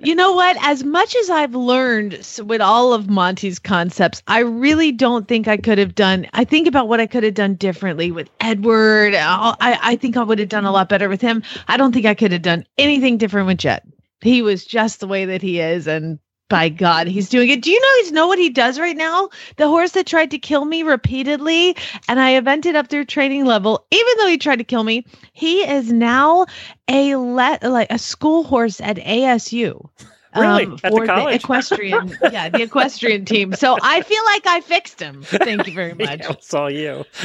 You 0.00 0.14
know 0.14 0.32
what? 0.32 0.56
As 0.60 0.84
much 0.84 1.16
as 1.16 1.30
I've 1.30 1.54
learned 1.54 2.20
with 2.44 2.60
all 2.60 2.92
of 2.92 3.08
Monty's 3.08 3.58
concepts, 3.58 4.22
I 4.28 4.40
really 4.40 4.92
don't 4.92 5.26
think 5.26 5.48
I 5.48 5.56
could 5.56 5.78
have 5.78 5.94
done. 5.94 6.26
I 6.32 6.44
think 6.44 6.68
about 6.68 6.88
what 6.88 7.00
I 7.00 7.06
could 7.06 7.24
have 7.24 7.34
done 7.34 7.54
differently 7.54 8.10
with 8.12 8.30
Edward. 8.40 9.14
I, 9.14 9.54
I 9.60 9.96
think 9.96 10.16
I 10.16 10.22
would 10.22 10.38
have 10.38 10.48
done 10.48 10.64
a 10.64 10.70
lot 10.72 10.88
better 10.88 11.08
with 11.08 11.20
him. 11.20 11.42
I 11.66 11.76
don't 11.76 11.92
think 11.92 12.06
I 12.06 12.14
could 12.14 12.32
have 12.32 12.42
done 12.42 12.64
anything 12.76 13.18
different 13.18 13.48
with 13.48 13.58
Jet. 13.58 13.84
He 14.20 14.42
was 14.42 14.64
just 14.64 15.00
the 15.00 15.08
way 15.08 15.24
that 15.26 15.42
he 15.42 15.60
is, 15.60 15.86
and 15.86 16.18
by 16.48 16.68
God, 16.68 17.06
he's 17.06 17.28
doing 17.28 17.48
it. 17.50 17.62
Do 17.62 17.70
you 17.70 17.80
know 17.80 18.02
he's 18.02 18.12
know 18.12 18.26
what 18.26 18.38
he 18.38 18.50
does 18.50 18.78
right 18.78 18.96
now? 18.96 19.28
The 19.56 19.68
horse 19.68 19.92
that 19.92 20.06
tried 20.06 20.30
to 20.30 20.38
kill 20.38 20.64
me 20.64 20.82
repeatedly, 20.82 21.76
and 22.08 22.18
I 22.20 22.30
have 22.30 22.48
ended 22.48 22.76
up 22.76 22.88
their 22.88 23.04
training 23.04 23.44
level. 23.44 23.84
Even 23.90 24.12
though 24.18 24.28
he 24.28 24.38
tried 24.38 24.56
to 24.56 24.64
kill 24.64 24.84
me, 24.84 25.04
he 25.32 25.60
is 25.60 25.92
now 25.92 26.46
a 26.88 27.16
let 27.16 27.62
like 27.62 27.90
a 27.90 27.98
school 27.98 28.44
horse 28.44 28.80
at 28.80 28.96
ASU. 28.96 29.88
Really? 30.36 30.64
At 30.64 30.82
the 30.82 30.90
for 30.90 31.06
college? 31.06 31.42
equestrian, 31.42 32.14
yeah, 32.32 32.50
the 32.50 32.62
equestrian 32.62 33.24
team. 33.24 33.54
So 33.54 33.78
I 33.82 34.02
feel 34.02 34.22
like 34.26 34.46
I 34.46 34.60
fixed 34.60 35.00
him. 35.00 35.22
Thank 35.22 35.66
you 35.66 35.72
very 35.72 35.94
much. 35.98 36.20
Yeah, 36.20 36.32
it's 36.32 36.52
all 36.52 36.70
you. 36.70 37.04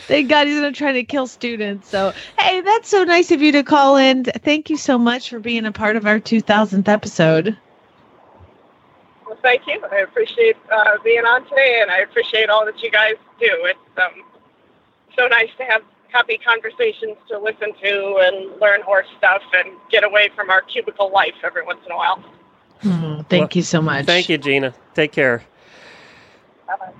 Thank 0.00 0.28
God 0.28 0.46
he's 0.46 0.60
not 0.60 0.74
trying 0.74 0.94
to 0.94 1.04
kill 1.04 1.28
students. 1.28 1.88
So, 1.88 2.12
hey, 2.38 2.60
that's 2.60 2.88
so 2.88 3.04
nice 3.04 3.30
of 3.30 3.40
you 3.40 3.52
to 3.52 3.62
call 3.62 3.96
in. 3.96 4.24
Thank 4.24 4.68
you 4.68 4.76
so 4.76 4.98
much 4.98 5.30
for 5.30 5.38
being 5.38 5.64
a 5.64 5.72
part 5.72 5.96
of 5.96 6.06
our 6.06 6.18
2000th 6.18 6.88
episode. 6.88 7.56
Well, 9.26 9.38
thank 9.42 9.66
you. 9.66 9.80
I 9.92 9.98
appreciate 9.98 10.56
uh, 10.72 10.96
being 11.04 11.24
on 11.24 11.44
today, 11.48 11.78
and 11.82 11.90
I 11.90 11.98
appreciate 11.98 12.50
all 12.50 12.64
that 12.64 12.82
you 12.82 12.90
guys 12.90 13.14
do. 13.38 13.46
It's 13.50 13.78
um, 13.98 14.24
so 15.16 15.28
nice 15.28 15.50
to 15.58 15.64
have 15.64 15.82
happy 16.12 16.38
conversations 16.38 17.16
to 17.28 17.38
listen 17.38 17.72
to 17.82 18.18
and 18.22 18.60
learn 18.60 18.82
horse 18.82 19.06
stuff 19.18 19.42
and 19.54 19.76
get 19.90 20.04
away 20.04 20.30
from 20.34 20.50
our 20.50 20.62
cubicle 20.62 21.10
life 21.12 21.34
every 21.44 21.64
once 21.64 21.80
in 21.84 21.92
a 21.92 21.96
while. 21.96 22.24
Hmm, 22.80 23.20
thank 23.28 23.56
you 23.56 23.62
so 23.62 23.82
much. 23.82 24.06
Thank 24.06 24.28
you, 24.28 24.38
Gina. 24.38 24.72
Take 24.94 25.12
care. 25.12 25.42
Bye-bye. 26.66 26.92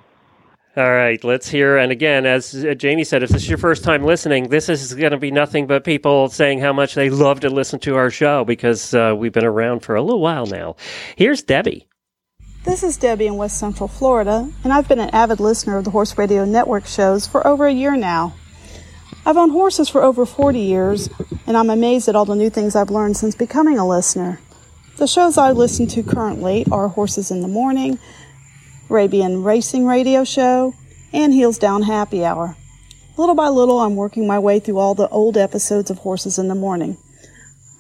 All 0.77 0.93
right, 0.93 1.23
let's 1.25 1.49
hear. 1.49 1.77
And 1.77 1.91
again, 1.91 2.25
as 2.25 2.55
uh, 2.55 2.75
Jamie 2.75 3.03
said, 3.03 3.25
if 3.25 3.31
this 3.31 3.43
is 3.43 3.49
your 3.49 3.59
first 3.59 3.83
time 3.83 4.05
listening, 4.05 4.49
this 4.49 4.69
is 4.69 4.95
going 4.95 5.11
to 5.11 5.19
be 5.19 5.33
nothing 5.33 5.67
but 5.67 5.83
people 5.83 6.29
saying 6.29 6.61
how 6.61 6.73
much 6.73 6.95
they 6.95 7.11
love 7.11 7.41
to 7.41 7.51
listen 7.51 7.81
to 7.81 7.97
our 7.97 8.11
show 8.11 8.45
because 8.45 8.95
uh, 8.95 9.13
we've 9.17 9.33
been 9.33 9.45
around 9.45 9.81
for 9.81 9.97
a 9.97 10.03
little 10.03 10.21
while 10.21 10.47
now. 10.47 10.77
Here's 11.17 11.43
Debbie. 11.43 11.89
This 12.65 12.85
is 12.85 12.97
Debbie 12.97 13.27
in 13.27 13.37
West 13.37 13.59
Central 13.59 13.89
Florida, 13.89 14.49
and 14.63 14.73
I've 14.73 14.87
been 14.87 15.01
an 15.01 15.11
avid 15.11 15.41
listener 15.41 15.79
of 15.79 15.85
the 15.85 15.91
Horse 15.91 16.17
Radio 16.19 16.45
Network 16.45 16.87
shows 16.87 17.27
for 17.27 17.45
over 17.47 17.67
a 17.67 17.73
year 17.73 17.97
now. 17.97 18.35
I've 19.29 19.37
owned 19.37 19.53
horses 19.53 19.91
for 19.91 20.03
over 20.03 20.25
40 20.25 20.59
years, 20.59 21.11
and 21.47 21.55
I'm 21.55 21.69
amazed 21.69 22.09
at 22.09 22.17
all 22.17 22.25
the 22.25 22.35
new 22.35 22.49
things 22.49 22.75
I've 22.75 22.89
learned 22.89 23.19
since 23.19 23.35
becoming 23.35 23.79
a 23.79 23.87
listener. 23.87 24.41
The 24.97 25.07
shows 25.07 25.37
I 25.37 25.51
listen 25.51 25.87
to 25.89 26.03
currently 26.03 26.65
are 26.73 26.89
Horses 26.89 27.31
in 27.31 27.43
the 27.43 27.47
Morning, 27.47 27.99
Arabian 28.89 29.45
Racing 29.45 29.85
Radio 29.85 30.25
Show, 30.25 30.73
and 31.13 31.35
Heels 31.35 31.59
Down 31.59 31.83
Happy 31.83 32.25
Hour. 32.25 32.57
Little 33.19 33.35
by 33.35 33.49
little, 33.49 33.81
I'm 33.81 33.97
working 33.97 34.27
my 34.27 34.39
way 34.39 34.61
through 34.61 34.79
all 34.79 34.95
the 34.95 35.11
old 35.11 35.37
episodes 35.37 35.91
of 35.91 35.99
Horses 35.99 36.39
in 36.39 36.49
the 36.49 36.55
Morning. 36.55 36.97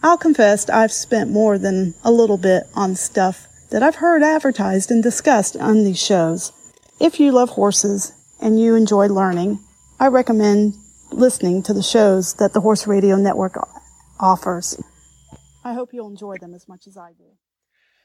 I'll 0.03 0.19
confess 0.19 0.69
I've 0.69 0.93
spent 0.93 1.31
more 1.31 1.57
than 1.57 1.95
a 2.05 2.13
little 2.13 2.37
bit 2.37 2.65
on 2.75 2.95
stuff 2.95 3.47
that 3.71 3.83
I've 3.83 3.97
heard 3.97 4.23
advertised 4.23 4.91
and 4.91 5.03
discussed 5.03 5.57
on 5.57 5.85
these 5.85 5.99
shows. 5.99 6.53
If 7.01 7.19
you 7.19 7.33
love 7.33 7.49
horses 7.49 8.13
and 8.39 8.61
you 8.61 8.75
enjoy 8.75 9.07
learning, 9.07 9.61
I 9.99 10.09
recommend 10.09 10.75
listening 11.11 11.63
to 11.65 11.75
the 11.75 11.83
shows 11.83 12.35
that 12.35 12.53
the 12.53 12.61
Horse 12.61 12.87
Radio 12.87 13.17
Network 13.17 13.57
offers. 14.21 14.81
I 15.65 15.75
hope 15.75 15.91
you'll 15.93 16.09
enjoy 16.09 16.37
them 16.41 16.55
as 16.55 16.69
much 16.69 16.87
as 16.87 16.97
I 16.97 17.13
do. 17.13 17.25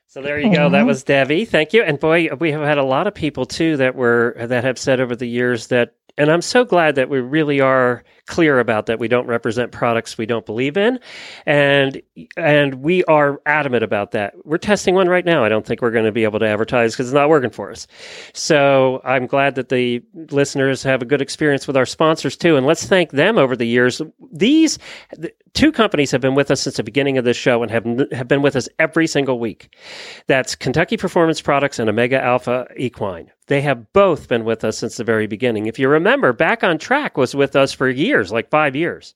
So 0.07 0.21
there 0.21 0.39
you 0.39 0.53
go. 0.53 0.69
That 0.69 0.85
was 0.85 1.03
Debbie. 1.03 1.45
Thank 1.45 1.73
you. 1.73 1.81
And 1.81 1.99
boy, 1.99 2.29
we 2.39 2.51
have 2.51 2.61
had 2.61 2.77
a 2.77 2.83
lot 2.83 3.07
of 3.07 3.15
people 3.15 3.45
too 3.45 3.77
that 3.77 3.95
were 3.95 4.35
that 4.37 4.63
have 4.63 4.77
said 4.77 4.99
over 4.99 5.15
the 5.15 5.25
years 5.27 5.67
that 5.67 5.95
and 6.17 6.31
I'm 6.31 6.41
so 6.41 6.63
glad 6.63 6.95
that 6.95 7.09
we 7.09 7.19
really 7.19 7.59
are 7.59 8.03
clear 8.27 8.59
about 8.59 8.85
that 8.85 8.99
we 8.99 9.07
don't 9.07 9.27
represent 9.27 9.71
products 9.71 10.17
we 10.17 10.25
don't 10.25 10.45
believe 10.45 10.77
in 10.77 10.99
and 11.45 12.01
and 12.37 12.75
we 12.75 13.03
are 13.05 13.41
adamant 13.45 13.83
about 13.83 14.11
that. 14.11 14.33
We're 14.45 14.57
testing 14.57 14.95
one 14.95 15.09
right 15.09 15.25
now. 15.25 15.43
I 15.43 15.49
don't 15.49 15.65
think 15.65 15.81
we're 15.81 15.91
going 15.91 16.05
to 16.05 16.11
be 16.11 16.23
able 16.23 16.39
to 16.39 16.47
advertise 16.47 16.95
cuz 16.95 17.07
it's 17.07 17.13
not 17.13 17.29
working 17.29 17.49
for 17.49 17.71
us. 17.71 17.87
So, 18.33 19.01
I'm 19.03 19.27
glad 19.27 19.55
that 19.55 19.69
the 19.69 20.01
listeners 20.31 20.83
have 20.83 21.01
a 21.01 21.05
good 21.05 21.21
experience 21.21 21.67
with 21.67 21.75
our 21.75 21.85
sponsors 21.85 22.37
too 22.37 22.55
and 22.55 22.65
let's 22.65 22.85
thank 22.85 23.11
them 23.11 23.37
over 23.37 23.55
the 23.55 23.67
years. 23.67 24.01
These 24.31 24.79
th- 25.19 25.33
two 25.53 25.71
companies 25.71 26.11
have 26.11 26.21
been 26.21 26.35
with 26.35 26.49
us 26.51 26.61
since 26.61 26.77
the 26.77 26.83
beginning 26.83 27.17
of 27.17 27.25
this 27.25 27.37
show 27.37 27.61
and 27.61 27.71
have 27.71 27.85
have 28.11 28.27
been 28.27 28.41
with 28.41 28.55
us 28.55 28.67
every 28.79 29.07
single 29.07 29.39
week. 29.39 29.75
That's 30.27 30.55
Kentucky 30.55 30.97
Performance 30.97 31.41
Products 31.41 31.79
and 31.79 31.89
Omega 31.89 32.21
Alpha 32.21 32.67
Equine. 32.77 33.31
They 33.47 33.59
have 33.61 33.91
both 33.91 34.29
been 34.29 34.45
with 34.45 34.63
us 34.63 34.77
since 34.77 34.95
the 34.95 35.03
very 35.03 35.27
beginning. 35.27 35.67
If 35.67 35.77
you 35.77 35.89
remember, 35.89 36.31
Back 36.31 36.63
on 36.63 36.77
Track 36.77 37.17
was 37.17 37.35
with 37.35 37.57
us 37.57 37.73
for 37.73 37.89
years, 37.89 38.31
like 38.31 38.49
five 38.49 38.73
years. 38.73 39.15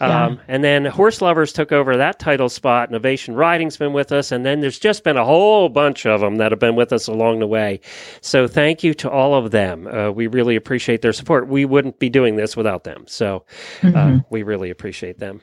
Yeah. 0.00 0.26
Um, 0.26 0.40
and 0.46 0.62
then 0.62 0.84
Horse 0.84 1.20
Lovers 1.20 1.52
took 1.52 1.72
over 1.72 1.96
that 1.96 2.20
title 2.20 2.48
spot. 2.48 2.90
Innovation 2.90 3.34
Riding's 3.34 3.76
been 3.76 3.92
with 3.92 4.12
us. 4.12 4.30
And 4.30 4.46
then 4.46 4.60
there's 4.60 4.78
just 4.78 5.02
been 5.02 5.16
a 5.16 5.24
whole 5.24 5.68
bunch 5.68 6.06
of 6.06 6.20
them 6.20 6.36
that 6.36 6.52
have 6.52 6.60
been 6.60 6.76
with 6.76 6.92
us 6.92 7.08
along 7.08 7.40
the 7.40 7.46
way. 7.48 7.80
So 8.20 8.46
thank 8.46 8.84
you 8.84 8.94
to 8.94 9.10
all 9.10 9.34
of 9.34 9.50
them. 9.50 9.88
Uh, 9.88 10.10
we 10.12 10.28
really 10.28 10.54
appreciate 10.54 11.02
their 11.02 11.12
support. 11.12 11.48
We 11.48 11.64
wouldn't 11.64 11.98
be 11.98 12.08
doing 12.08 12.36
this 12.36 12.56
without 12.56 12.84
them. 12.84 13.04
So 13.08 13.44
uh, 13.82 13.86
Mhm. 13.86 14.24
we 14.30 14.44
really 14.44 14.70
appreciate 14.70 15.18
them. 15.18 15.40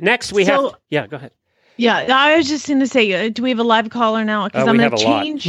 Next, 0.00 0.32
we 0.32 0.44
So- 0.44 0.70
have. 0.70 0.74
Yeah, 0.90 1.06
go 1.06 1.16
ahead. 1.16 1.32
Yeah, 1.78 2.04
I 2.14 2.36
was 2.36 2.48
just 2.48 2.68
going 2.68 2.80
to 2.80 2.86
say, 2.86 3.10
uh, 3.26 3.30
do 3.30 3.42
we 3.42 3.48
have 3.48 3.58
a 3.58 3.64
live 3.64 3.88
caller 3.88 4.24
now? 4.26 4.44
Because 4.46 4.68
Uh, 4.68 4.70
I'm 4.70 4.76
going 4.76 4.90
to 4.90 4.96
change. 4.96 5.48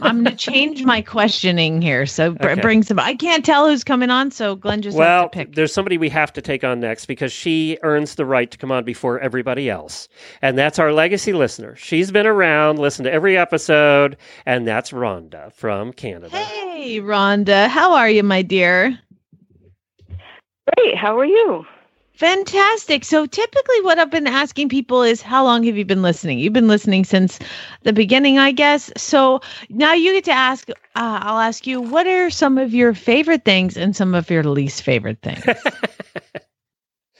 I'm 0.00 0.24
going 0.24 0.24
to 0.24 0.34
change 0.34 0.82
my 0.82 1.02
questioning 1.02 1.82
here. 1.82 2.06
So 2.06 2.32
br- 2.32 2.48
Okay. 2.48 2.60
bring 2.62 2.82
some. 2.82 2.98
I 2.98 3.14
can't 3.14 3.44
tell 3.44 3.68
who's 3.68 3.84
coming 3.84 4.08
on, 4.08 4.30
so 4.30 4.56
Glenn 4.56 4.80
just 4.80 4.96
has 4.96 4.98
well, 4.98 5.24
to 5.24 5.28
pick. 5.28 5.54
there's 5.54 5.72
somebody 5.72 5.98
we 5.98 6.08
have 6.08 6.32
to 6.32 6.42
take 6.42 6.64
on 6.64 6.80
next 6.80 7.04
because 7.04 7.32
she 7.32 7.78
earns 7.82 8.14
the 8.14 8.24
right 8.24 8.50
to 8.50 8.56
come 8.56 8.72
on 8.72 8.82
before 8.84 9.20
everybody 9.20 9.68
else. 9.68 10.08
And 10.40 10.56
that's 10.56 10.78
our 10.78 10.90
legacy 10.90 11.34
listener. 11.34 11.76
She's 11.76 12.10
been 12.10 12.26
around, 12.26 12.78
listened 12.78 13.04
to 13.04 13.12
every 13.12 13.36
episode, 13.36 14.16
and 14.46 14.66
that's 14.66 14.90
Rhonda 14.90 15.52
from 15.52 15.92
Canada. 15.92 16.34
Hey, 16.38 16.98
Rhonda, 17.00 17.68
how 17.68 17.92
are 17.92 18.08
you, 18.08 18.22
my 18.22 18.40
dear? 18.40 18.98
Great. 20.76 20.96
How 20.96 21.18
are 21.18 21.26
you? 21.26 21.66
Fantastic. 22.18 23.04
So 23.04 23.26
typically 23.26 23.80
what 23.82 24.00
I've 24.00 24.10
been 24.10 24.26
asking 24.26 24.70
people 24.70 25.04
is 25.04 25.22
how 25.22 25.44
long 25.44 25.62
have 25.62 25.76
you 25.76 25.84
been 25.84 26.02
listening? 26.02 26.40
You've 26.40 26.52
been 26.52 26.66
listening 26.66 27.04
since 27.04 27.38
the 27.84 27.92
beginning, 27.92 28.40
I 28.40 28.50
guess. 28.50 28.90
So 28.96 29.40
now 29.68 29.92
you 29.92 30.12
get 30.12 30.24
to 30.24 30.32
ask 30.32 30.68
uh, 30.68 30.74
I'll 30.96 31.38
ask 31.38 31.64
you 31.64 31.80
what 31.80 32.08
are 32.08 32.28
some 32.28 32.58
of 32.58 32.74
your 32.74 32.92
favorite 32.92 33.44
things 33.44 33.76
and 33.76 33.94
some 33.94 34.16
of 34.16 34.30
your 34.30 34.42
least 34.42 34.82
favorite 34.82 35.18
things? 35.22 35.44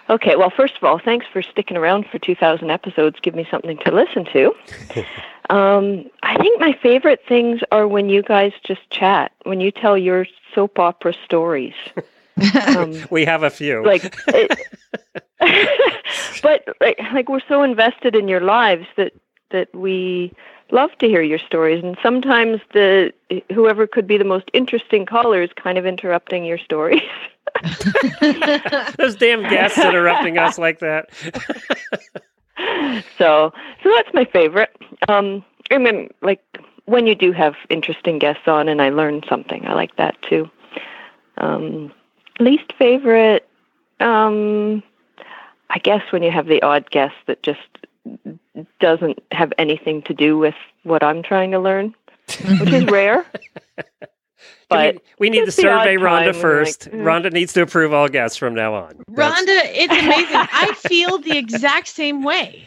okay. 0.09 0.37
Well, 0.37 0.49
first 0.49 0.77
of 0.77 0.85
all, 0.85 0.99
thanks 0.99 1.25
for 1.33 1.41
sticking 1.41 1.75
around 1.75 2.05
for 2.05 2.19
2,000 2.19 2.71
episodes. 2.71 3.19
Give 3.21 3.35
me 3.35 3.45
something 3.51 3.77
to 3.79 3.91
listen 3.91 4.23
to. 4.31 4.55
um, 5.49 6.09
I 6.23 6.37
think 6.37 6.61
my 6.61 6.71
favorite 6.81 7.25
things 7.27 7.59
are 7.73 7.85
when 7.85 8.07
you 8.07 8.23
guys 8.23 8.53
just 8.63 8.89
chat, 8.91 9.33
when 9.43 9.59
you 9.59 9.71
tell 9.71 9.97
your 9.97 10.25
soap 10.55 10.79
opera 10.79 11.13
stories. 11.25 11.75
Um, 12.75 13.05
we 13.09 13.25
have 13.25 13.43
a 13.43 13.49
few. 13.49 13.83
like 13.85 14.15
it, 14.27 14.51
but 16.43 16.65
like, 16.79 16.99
like 17.13 17.29
we're 17.29 17.41
so 17.47 17.63
invested 17.63 18.15
in 18.15 18.27
your 18.27 18.41
lives 18.41 18.85
that 18.97 19.13
that 19.51 19.73
we 19.75 20.31
love 20.71 20.91
to 20.99 21.07
hear 21.07 21.21
your 21.21 21.39
stories 21.39 21.83
and 21.83 21.97
sometimes 22.01 22.61
the 22.73 23.11
whoever 23.53 23.85
could 23.85 24.07
be 24.07 24.17
the 24.17 24.23
most 24.23 24.49
interesting 24.53 25.05
caller 25.05 25.41
is 25.41 25.49
kind 25.61 25.77
of 25.77 25.85
interrupting 25.85 26.45
your 26.45 26.57
stories 26.57 27.01
Those 28.97 29.15
damn 29.17 29.41
guests 29.41 29.77
interrupting 29.77 30.37
us 30.37 30.57
like 30.57 30.79
that. 30.79 31.09
so 33.17 33.51
so 33.83 33.89
that's 33.95 34.13
my 34.13 34.23
favorite 34.25 34.69
um 35.09 35.43
i 35.71 35.77
mean 35.77 36.09
like 36.21 36.41
when 36.85 37.05
you 37.07 37.15
do 37.15 37.31
have 37.33 37.55
interesting 37.69 38.17
guests 38.19 38.47
on 38.47 38.69
and 38.69 38.81
i 38.81 38.89
learn 38.89 39.21
something 39.27 39.65
i 39.67 39.73
like 39.73 39.95
that 39.97 40.15
too 40.21 40.49
um 41.37 41.91
least 42.41 42.73
favorite 42.77 43.47
um 43.99 44.81
i 45.69 45.77
guess 45.79 46.01
when 46.11 46.23
you 46.23 46.31
have 46.31 46.47
the 46.47 46.61
odd 46.61 46.89
guest 46.91 47.15
that 47.27 47.41
just 47.43 47.59
doesn't 48.79 49.19
have 49.31 49.53
anything 49.57 50.01
to 50.03 50.13
do 50.13 50.37
with 50.37 50.55
what 50.83 51.03
i'm 51.03 51.21
trying 51.23 51.51
to 51.51 51.59
learn 51.59 51.93
which 52.59 52.73
is 52.73 52.85
rare 52.85 53.25
but 54.69 54.97
we 55.19 55.29
need 55.29 55.41
to 55.41 55.45
the 55.45 55.51
survey 55.51 55.97
time 55.97 56.05
Rhonda 56.05 56.35
first. 56.35 56.87
like, 56.87 56.95
mm. 56.95 57.03
Rhonda 57.03 57.31
needs 57.31 57.53
to 57.53 57.61
approve 57.61 57.93
all 57.93 58.07
guests 58.07 58.37
from 58.37 58.55
now 58.55 58.73
on. 58.73 59.03
That's- 59.09 59.41
Rhonda, 59.41 59.61
it's 59.75 59.93
amazing. 59.93 60.35
I 60.35 60.73
feel 60.87 61.17
the 61.19 61.37
exact 61.37 61.89
same 61.89 62.23
way. 62.23 62.63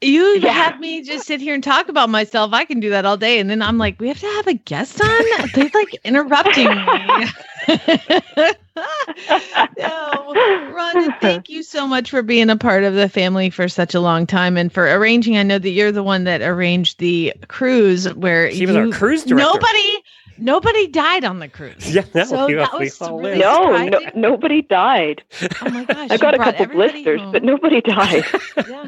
You 0.00 0.38
Yeah. 0.38 0.52
have 0.52 0.78
me 0.80 1.02
just 1.02 1.26
sit 1.26 1.40
here 1.40 1.52
and 1.52 1.62
talk 1.64 1.88
about 1.88 2.08
myself. 2.10 2.52
I 2.54 2.64
can 2.64 2.78
do 2.80 2.88
that 2.90 3.04
all 3.04 3.16
day. 3.16 3.38
And 3.40 3.50
then 3.50 3.60
I'm 3.60 3.76
like, 3.76 4.00
we 4.00 4.06
have 4.08 4.20
to 4.20 4.26
have 4.26 4.46
a 4.46 4.54
guest 4.54 5.00
on? 5.02 5.22
They're 5.52 5.70
like 5.74 5.98
interrupting 6.04 6.68
me. 6.68 7.26
no, 9.78 10.34
Rhonda, 10.74 11.20
thank 11.20 11.48
you 11.48 11.62
so 11.62 11.86
much 11.86 12.10
for 12.10 12.22
being 12.22 12.50
a 12.50 12.56
part 12.56 12.84
of 12.84 12.94
the 12.94 13.08
family 13.08 13.50
for 13.50 13.68
such 13.68 13.94
a 13.94 14.00
long 14.00 14.26
time 14.26 14.56
and 14.56 14.72
for 14.72 14.84
arranging. 14.84 15.36
I 15.36 15.42
know 15.42 15.58
that 15.58 15.70
you're 15.70 15.92
the 15.92 16.02
one 16.02 16.24
that 16.24 16.42
arranged 16.42 16.98
the 16.98 17.32
cruise 17.48 18.12
where 18.14 18.50
She 18.50 18.66
was 18.66 18.76
our 18.76 18.86
you- 18.86 18.92
cruise 18.92 19.24
director. 19.24 19.50
Nobody, 19.52 20.02
nobody 20.38 20.86
died 20.86 21.24
on 21.24 21.38
the 21.38 21.48
cruise. 21.48 21.76
Yeah, 21.94 22.04
no, 22.14 22.24
So 22.24 22.46
we, 22.46 22.54
that 22.54 22.72
was 22.78 23.00
really 23.00 23.22
lived. 23.22 23.40
no, 23.40 23.84
no, 23.88 24.00
nobody 24.14 24.62
died. 24.62 25.22
Oh 25.62 25.70
my 25.70 25.84
gosh! 25.84 26.08
I 26.10 26.16
got 26.16 26.34
a 26.34 26.38
couple 26.38 26.66
blisters, 26.66 27.20
home. 27.20 27.32
but 27.32 27.42
nobody 27.44 27.80
died. 27.80 28.24
yeah. 28.56 28.86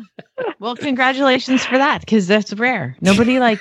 Well, 0.58 0.76
congratulations 0.76 1.64
for 1.64 1.78
that 1.78 2.00
because 2.00 2.26
that's 2.26 2.52
rare. 2.54 2.96
Nobody 3.00 3.38
like, 3.40 3.60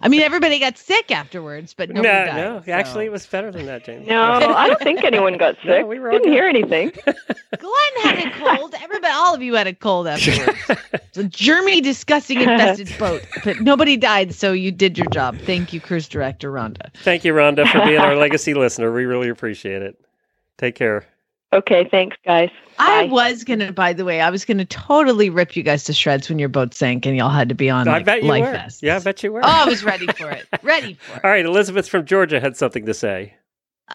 I 0.00 0.08
mean, 0.08 0.22
everybody 0.22 0.58
got 0.58 0.76
sick 0.76 1.10
afterwards, 1.10 1.74
but 1.74 1.88
No, 1.90 2.02
died. 2.02 2.34
no, 2.36 2.62
actually, 2.72 3.06
it 3.06 3.12
was 3.12 3.26
better 3.26 3.50
than 3.50 3.66
that, 3.66 3.84
James. 3.84 4.06
no, 4.06 4.22
I 4.22 4.66
don't 4.68 4.80
think 4.80 5.04
anyone 5.04 5.36
got 5.38 5.56
No, 5.64 5.72
sick. 5.80 5.86
we 5.86 5.98
were 5.98 6.10
Didn't 6.10 6.24
good. 6.24 6.32
hear 6.32 6.44
anything. 6.46 6.90
Glenn 7.04 7.94
had 8.02 8.26
a 8.26 8.30
cold. 8.32 8.74
Everybody, 8.82 9.12
all 9.14 9.34
of 9.34 9.42
you 9.42 9.54
had 9.54 9.66
a 9.66 9.74
cold 9.74 10.06
afterwards. 10.08 10.58
it's 10.68 11.18
a 11.18 11.24
germy, 11.24 11.82
disgusting, 11.82 12.40
infested 12.40 12.92
boat, 12.98 13.22
but 13.44 13.60
nobody 13.60 13.96
died. 13.96 14.34
So 14.34 14.52
you 14.52 14.72
did 14.72 14.98
your 14.98 15.08
job. 15.10 15.38
Thank 15.38 15.72
you, 15.72 15.80
cruise 15.80 16.08
director 16.08 16.50
Rhonda. 16.50 16.92
Thank 17.02 17.24
you, 17.24 17.32
Rhonda, 17.32 17.66
for 17.70 17.80
being 17.84 17.98
our 17.98 18.16
legacy 18.16 18.54
listener. 18.54 18.92
We 18.92 19.04
really 19.04 19.28
appreciate 19.28 19.82
it. 19.82 19.98
Take 20.58 20.74
care. 20.74 21.04
Okay, 21.54 21.86
thanks, 21.88 22.16
guys. 22.24 22.50
I 22.80 23.04
was 23.04 23.44
gonna, 23.44 23.70
by 23.70 23.92
the 23.92 24.04
way, 24.04 24.20
I 24.20 24.30
was 24.30 24.44
gonna 24.44 24.64
totally 24.64 25.30
rip 25.30 25.54
you 25.54 25.62
guys 25.62 25.84
to 25.84 25.92
shreds 25.92 26.28
when 26.28 26.40
your 26.40 26.48
boat 26.48 26.74
sank 26.74 27.06
and 27.06 27.16
y'all 27.16 27.30
had 27.30 27.48
to 27.50 27.54
be 27.54 27.70
on 27.70 27.86
I 27.86 27.92
like, 27.92 28.04
bet 28.04 28.22
you 28.24 28.28
life 28.28 28.44
were. 28.44 28.50
vests. 28.50 28.82
Yeah, 28.82 28.96
I 28.96 28.98
bet 28.98 29.22
you 29.22 29.32
were. 29.32 29.40
Oh, 29.40 29.48
I 29.48 29.64
was 29.66 29.84
ready 29.84 30.08
for 30.08 30.28
it. 30.30 30.46
Ready 30.64 30.94
for 30.94 31.16
it. 31.16 31.24
All 31.24 31.30
right, 31.30 31.44
Elizabeth 31.46 31.88
from 31.88 32.06
Georgia 32.06 32.40
had 32.40 32.56
something 32.56 32.86
to 32.86 32.94
say. 32.94 33.34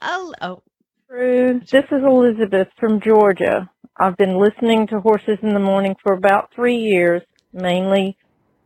Oh, 0.01 0.33
oh. 0.41 0.61
This 1.09 1.83
is 1.91 2.03
Elizabeth 2.03 2.69
from 2.79 3.01
Georgia. 3.01 3.69
I've 3.99 4.15
been 4.15 4.37
listening 4.39 4.87
to 4.87 5.01
Horses 5.01 5.39
in 5.41 5.53
the 5.53 5.59
Morning 5.59 5.95
for 6.01 6.13
about 6.13 6.53
three 6.55 6.77
years, 6.77 7.21
mainly 7.51 8.15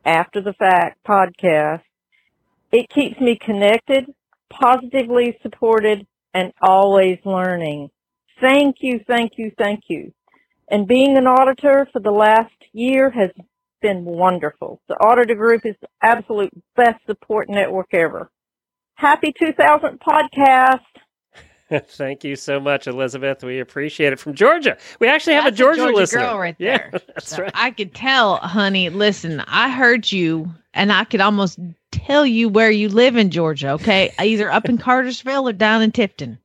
after 0.05 0.41
the 0.41 0.53
fact 0.53 0.99
podcast. 1.07 1.81
It 2.71 2.89
keeps 2.89 3.19
me 3.19 3.39
connected, 3.43 4.05
positively 4.51 5.39
supported, 5.41 6.05
and 6.33 6.51
always 6.61 7.17
learning. 7.25 7.89
Thank 8.43 8.77
you, 8.81 9.01
thank 9.07 9.33
you, 9.37 9.53
thank 9.57 9.85
you. 9.89 10.13
And 10.71 10.87
being 10.87 11.17
an 11.17 11.27
auditor 11.27 11.87
for 11.93 12.01
the 12.01 12.11
last 12.11 12.53
year 12.73 13.11
has 13.11 13.31
been 13.81 14.05
wonderful. 14.05 14.81
The 14.89 14.95
auditor 14.95 15.35
group 15.35 15.65
is 15.65 15.75
the 15.81 15.89
absolute 16.03 16.53
best 16.77 16.99
support 17.07 17.49
network 17.49 17.89
ever. 17.93 18.31
Happy 18.95 19.33
2000 19.39 19.99
podcast. 20.01 20.81
Thank 21.71 22.23
you 22.23 22.35
so 22.37 22.59
much, 22.61 22.87
Elizabeth. 22.87 23.43
We 23.43 23.59
appreciate 23.59 24.13
it 24.13 24.19
from 24.19 24.35
Georgia. 24.35 24.77
We 24.99 25.09
actually 25.09 25.35
have 25.35 25.45
That's 25.45 25.55
a 25.55 25.57
Georgia, 25.57 25.89
Georgia 25.89 25.95
listener. 25.95 26.21
girl 26.21 26.39
right 26.39 26.55
Yeah, 26.59 26.79
there. 26.79 26.93
that's 27.07 27.27
So 27.27 27.43
right. 27.43 27.51
I 27.53 27.71
could 27.71 27.95
tell, 27.95 28.37
honey. 28.37 28.89
Listen, 28.89 29.41
I 29.47 29.71
heard 29.71 30.11
you, 30.11 30.53
and 30.73 30.91
I 30.93 31.05
could 31.05 31.21
almost 31.21 31.59
tell 31.91 32.25
you 32.25 32.49
where 32.49 32.71
you 32.71 32.89
live 32.89 33.17
in 33.17 33.31
Georgia. 33.31 33.71
Okay, 33.71 34.13
either 34.19 34.51
up 34.51 34.69
in 34.69 34.77
Cartersville 34.79 35.49
or 35.49 35.53
down 35.53 35.81
in 35.83 35.91
Tifton. 35.91 36.37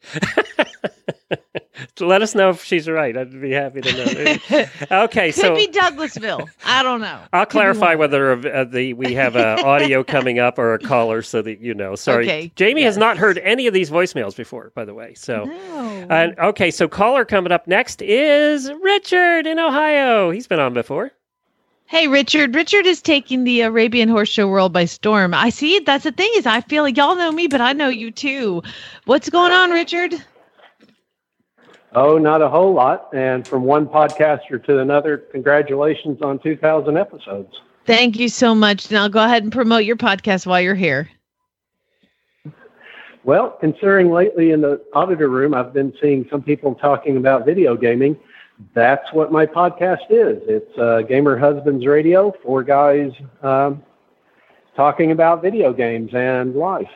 Let 2.00 2.22
us 2.22 2.34
know 2.34 2.50
if 2.50 2.64
she's 2.64 2.88
right. 2.88 3.16
I'd 3.16 3.40
be 3.40 3.50
happy 3.52 3.80
to 3.80 3.92
know. 3.92 4.64
okay, 5.04 5.32
Could 5.32 5.40
so 5.40 5.54
be 5.54 5.68
Douglasville. 5.68 6.48
I 6.64 6.82
don't 6.82 7.00
know. 7.00 7.20
I'll 7.32 7.46
Could 7.46 7.52
clarify 7.52 7.90
one. 7.90 7.98
whether 7.98 8.32
uh, 8.54 8.64
the 8.64 8.92
we 8.94 9.14
have 9.14 9.36
uh, 9.36 9.60
audio 9.64 10.02
coming 10.04 10.38
up 10.38 10.58
or 10.58 10.74
a 10.74 10.78
caller, 10.78 11.22
so 11.22 11.42
that 11.42 11.60
you 11.60 11.74
know. 11.74 11.94
Sorry, 11.94 12.24
Okay, 12.24 12.52
Jamie 12.56 12.82
has 12.82 12.96
not 12.96 13.16
heard 13.18 13.38
any 13.38 13.66
of 13.66 13.74
these 13.74 13.90
voicemails 13.90 14.36
before, 14.36 14.72
by 14.74 14.84
the 14.84 14.94
way. 14.94 15.14
So, 15.14 15.44
No. 15.44 16.06
uh, 16.10 16.46
okay, 16.48 16.70
so 16.70 16.88
caller 16.88 17.24
coming 17.24 17.52
up 17.52 17.66
next 17.66 18.02
is 18.02 18.70
Richard 18.82 19.46
in 19.46 19.58
Ohio. 19.58 20.30
He's 20.30 20.46
been 20.46 20.60
on 20.60 20.74
before. 20.74 21.12
Hey, 21.86 22.06
Richard. 22.06 22.54
Richard 22.54 22.84
is 22.84 23.00
taking 23.00 23.44
the 23.44 23.62
Arabian 23.62 24.10
Horse 24.10 24.28
Show 24.28 24.46
world 24.46 24.74
by 24.74 24.84
storm. 24.84 25.32
I 25.32 25.48
see. 25.48 25.78
That's 25.78 26.04
the 26.04 26.12
thing 26.12 26.30
is, 26.36 26.44
I 26.44 26.60
feel 26.60 26.82
like 26.82 26.98
y'all 26.98 27.16
know 27.16 27.32
me, 27.32 27.46
but 27.46 27.62
I 27.62 27.72
know 27.72 27.88
you 27.88 28.10
too. 28.10 28.62
What's 29.06 29.30
going 29.30 29.52
on, 29.52 29.70
Richard? 29.70 30.12
Oh, 31.94 32.18
not 32.18 32.42
a 32.42 32.48
whole 32.48 32.74
lot. 32.74 33.08
And 33.14 33.46
from 33.46 33.64
one 33.64 33.86
podcaster 33.86 34.62
to 34.64 34.78
another, 34.78 35.18
congratulations 35.18 36.20
on 36.22 36.38
2,000 36.38 36.96
episodes. 36.96 37.60
Thank 37.86 38.18
you 38.18 38.28
so 38.28 38.54
much. 38.54 38.90
Now 38.90 39.08
go 39.08 39.24
ahead 39.24 39.42
and 39.42 39.52
promote 39.52 39.84
your 39.84 39.96
podcast 39.96 40.46
while 40.46 40.60
you're 40.60 40.74
here. 40.74 41.08
Well, 43.24 43.56
considering 43.60 44.10
lately 44.10 44.52
in 44.52 44.60
the 44.60 44.82
auditor 44.94 45.28
room, 45.28 45.54
I've 45.54 45.72
been 45.72 45.92
seeing 46.00 46.26
some 46.30 46.42
people 46.42 46.74
talking 46.74 47.16
about 47.16 47.44
video 47.44 47.76
gaming. 47.76 48.18
That's 48.74 49.12
what 49.12 49.32
my 49.32 49.46
podcast 49.46 50.10
is. 50.10 50.42
It's 50.46 50.78
uh, 50.78 51.02
Gamer 51.02 51.38
Husbands 51.38 51.86
Radio, 51.86 52.32
four 52.42 52.62
guys 52.62 53.12
um, 53.42 53.82
talking 54.76 55.10
about 55.10 55.42
video 55.42 55.72
games 55.72 56.10
and 56.12 56.54
life. 56.54 56.90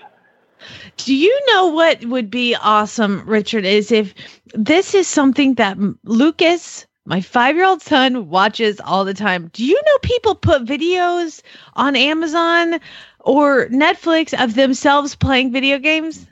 Do 0.97 1.15
you 1.15 1.39
know 1.49 1.69
what 1.69 2.05
would 2.05 2.31
be 2.31 2.55
awesome, 2.55 3.23
Richard? 3.27 3.65
Is 3.65 3.91
if 3.93 4.15
this 4.55 4.95
is 4.95 5.09
something 5.09 5.55
that 5.55 5.79
Lucas, 6.05 6.87
my 7.05 7.21
five 7.21 7.57
year 7.57 7.65
old 7.65 7.83
son, 7.83 8.29
watches 8.29 8.81
all 8.81 9.05
the 9.05 9.15
time. 9.15 9.51
Do 9.53 9.65
you 9.65 9.75
know 9.75 9.99
people 10.03 10.35
put 10.35 10.65
videos 10.65 11.43
on 11.75 11.97
Amazon 11.97 12.81
or 13.21 13.67
Netflix 13.69 14.33
of 14.43 14.55
themselves 14.55 15.15
playing 15.15 15.53
video 15.53 15.79
games? 15.79 16.27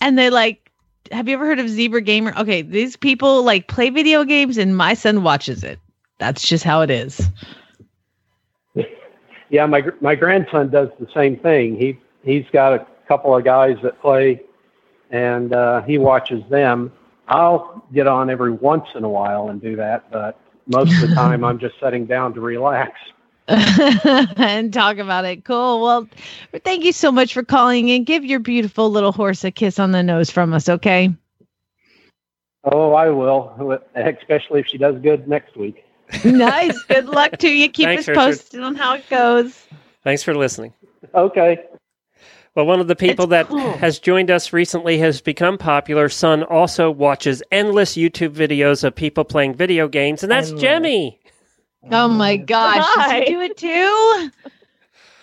And 0.00 0.18
they 0.18 0.30
like, 0.30 0.70
have 1.12 1.28
you 1.28 1.34
ever 1.34 1.46
heard 1.46 1.58
of 1.60 1.68
Zebra 1.68 2.00
Gamer? 2.00 2.34
Okay, 2.36 2.62
these 2.62 2.96
people 2.96 3.42
like 3.42 3.68
play 3.68 3.90
video 3.90 4.24
games 4.24 4.58
and 4.58 4.76
my 4.76 4.94
son 4.94 5.22
watches 5.22 5.62
it. 5.62 5.78
That's 6.18 6.46
just 6.46 6.64
how 6.64 6.80
it 6.82 6.90
is. 6.90 7.28
Yeah, 9.48 9.66
my 9.66 9.82
my 10.00 10.16
grandson 10.16 10.70
does 10.70 10.88
the 10.98 11.06
same 11.14 11.36
thing. 11.38 11.76
He 11.76 11.98
he's 12.24 12.44
got 12.52 12.72
a 12.72 12.86
couple 13.08 13.36
of 13.36 13.44
guys 13.44 13.76
that 13.82 14.00
play, 14.00 14.42
and 15.10 15.52
uh, 15.52 15.82
he 15.82 15.98
watches 15.98 16.42
them. 16.50 16.92
I'll 17.28 17.84
get 17.92 18.06
on 18.06 18.30
every 18.30 18.52
once 18.52 18.86
in 18.94 19.04
a 19.04 19.08
while 19.08 19.48
and 19.48 19.60
do 19.60 19.76
that, 19.76 20.10
but 20.10 20.38
most 20.66 21.02
of 21.02 21.08
the 21.08 21.14
time 21.14 21.44
I'm 21.44 21.58
just 21.58 21.74
sitting 21.80 22.06
down 22.06 22.34
to 22.34 22.40
relax. 22.40 22.98
and 23.48 24.72
talk 24.72 24.98
about 24.98 25.24
it. 25.24 25.44
Cool. 25.44 25.80
Well, 25.80 26.08
thank 26.64 26.84
you 26.84 26.92
so 26.92 27.12
much 27.12 27.32
for 27.32 27.44
calling 27.44 27.90
and 27.92 28.04
give 28.04 28.24
your 28.24 28.40
beautiful 28.40 28.90
little 28.90 29.12
horse 29.12 29.44
a 29.44 29.52
kiss 29.52 29.78
on 29.78 29.92
the 29.92 30.02
nose 30.02 30.30
from 30.30 30.52
us, 30.52 30.68
okay? 30.68 31.14
Oh, 32.64 32.94
I 32.94 33.08
will, 33.08 33.80
especially 33.94 34.60
if 34.60 34.66
she 34.66 34.78
does 34.78 34.96
good 35.00 35.28
next 35.28 35.56
week. 35.56 35.84
nice. 36.24 36.82
Good 36.84 37.06
luck 37.06 37.38
to 37.38 37.48
you. 37.48 37.68
Keep 37.68 37.86
Thanks, 37.86 38.02
us 38.02 38.08
Richard. 38.08 38.20
posted 38.20 38.60
on 38.62 38.74
how 38.74 38.94
it 38.94 39.08
goes. 39.08 39.66
Thanks 40.02 40.24
for 40.24 40.34
listening. 40.34 40.72
Okay. 41.14 41.64
Well, 42.56 42.64
one 42.64 42.80
of 42.80 42.88
the 42.88 42.96
people 42.96 43.26
that 43.26 43.46
has 43.80 43.98
joined 43.98 44.30
us 44.30 44.50
recently 44.50 44.96
has 44.98 45.20
become 45.20 45.58
popular. 45.58 46.08
Son 46.08 46.42
also 46.42 46.90
watches 46.90 47.42
endless 47.52 47.96
YouTube 47.96 48.30
videos 48.30 48.82
of 48.82 48.94
people 48.94 49.24
playing 49.24 49.54
video 49.54 49.88
games, 49.88 50.22
and 50.22 50.32
that's 50.32 50.52
Jemmy. 50.52 51.20
Oh 51.92 52.08
my 52.08 52.38
gosh. 52.38 52.78
Hi. 52.80 53.20
Did 53.20 53.28
you 53.28 53.34
do 53.34 53.40
it 53.42 53.56
too? 53.58 54.30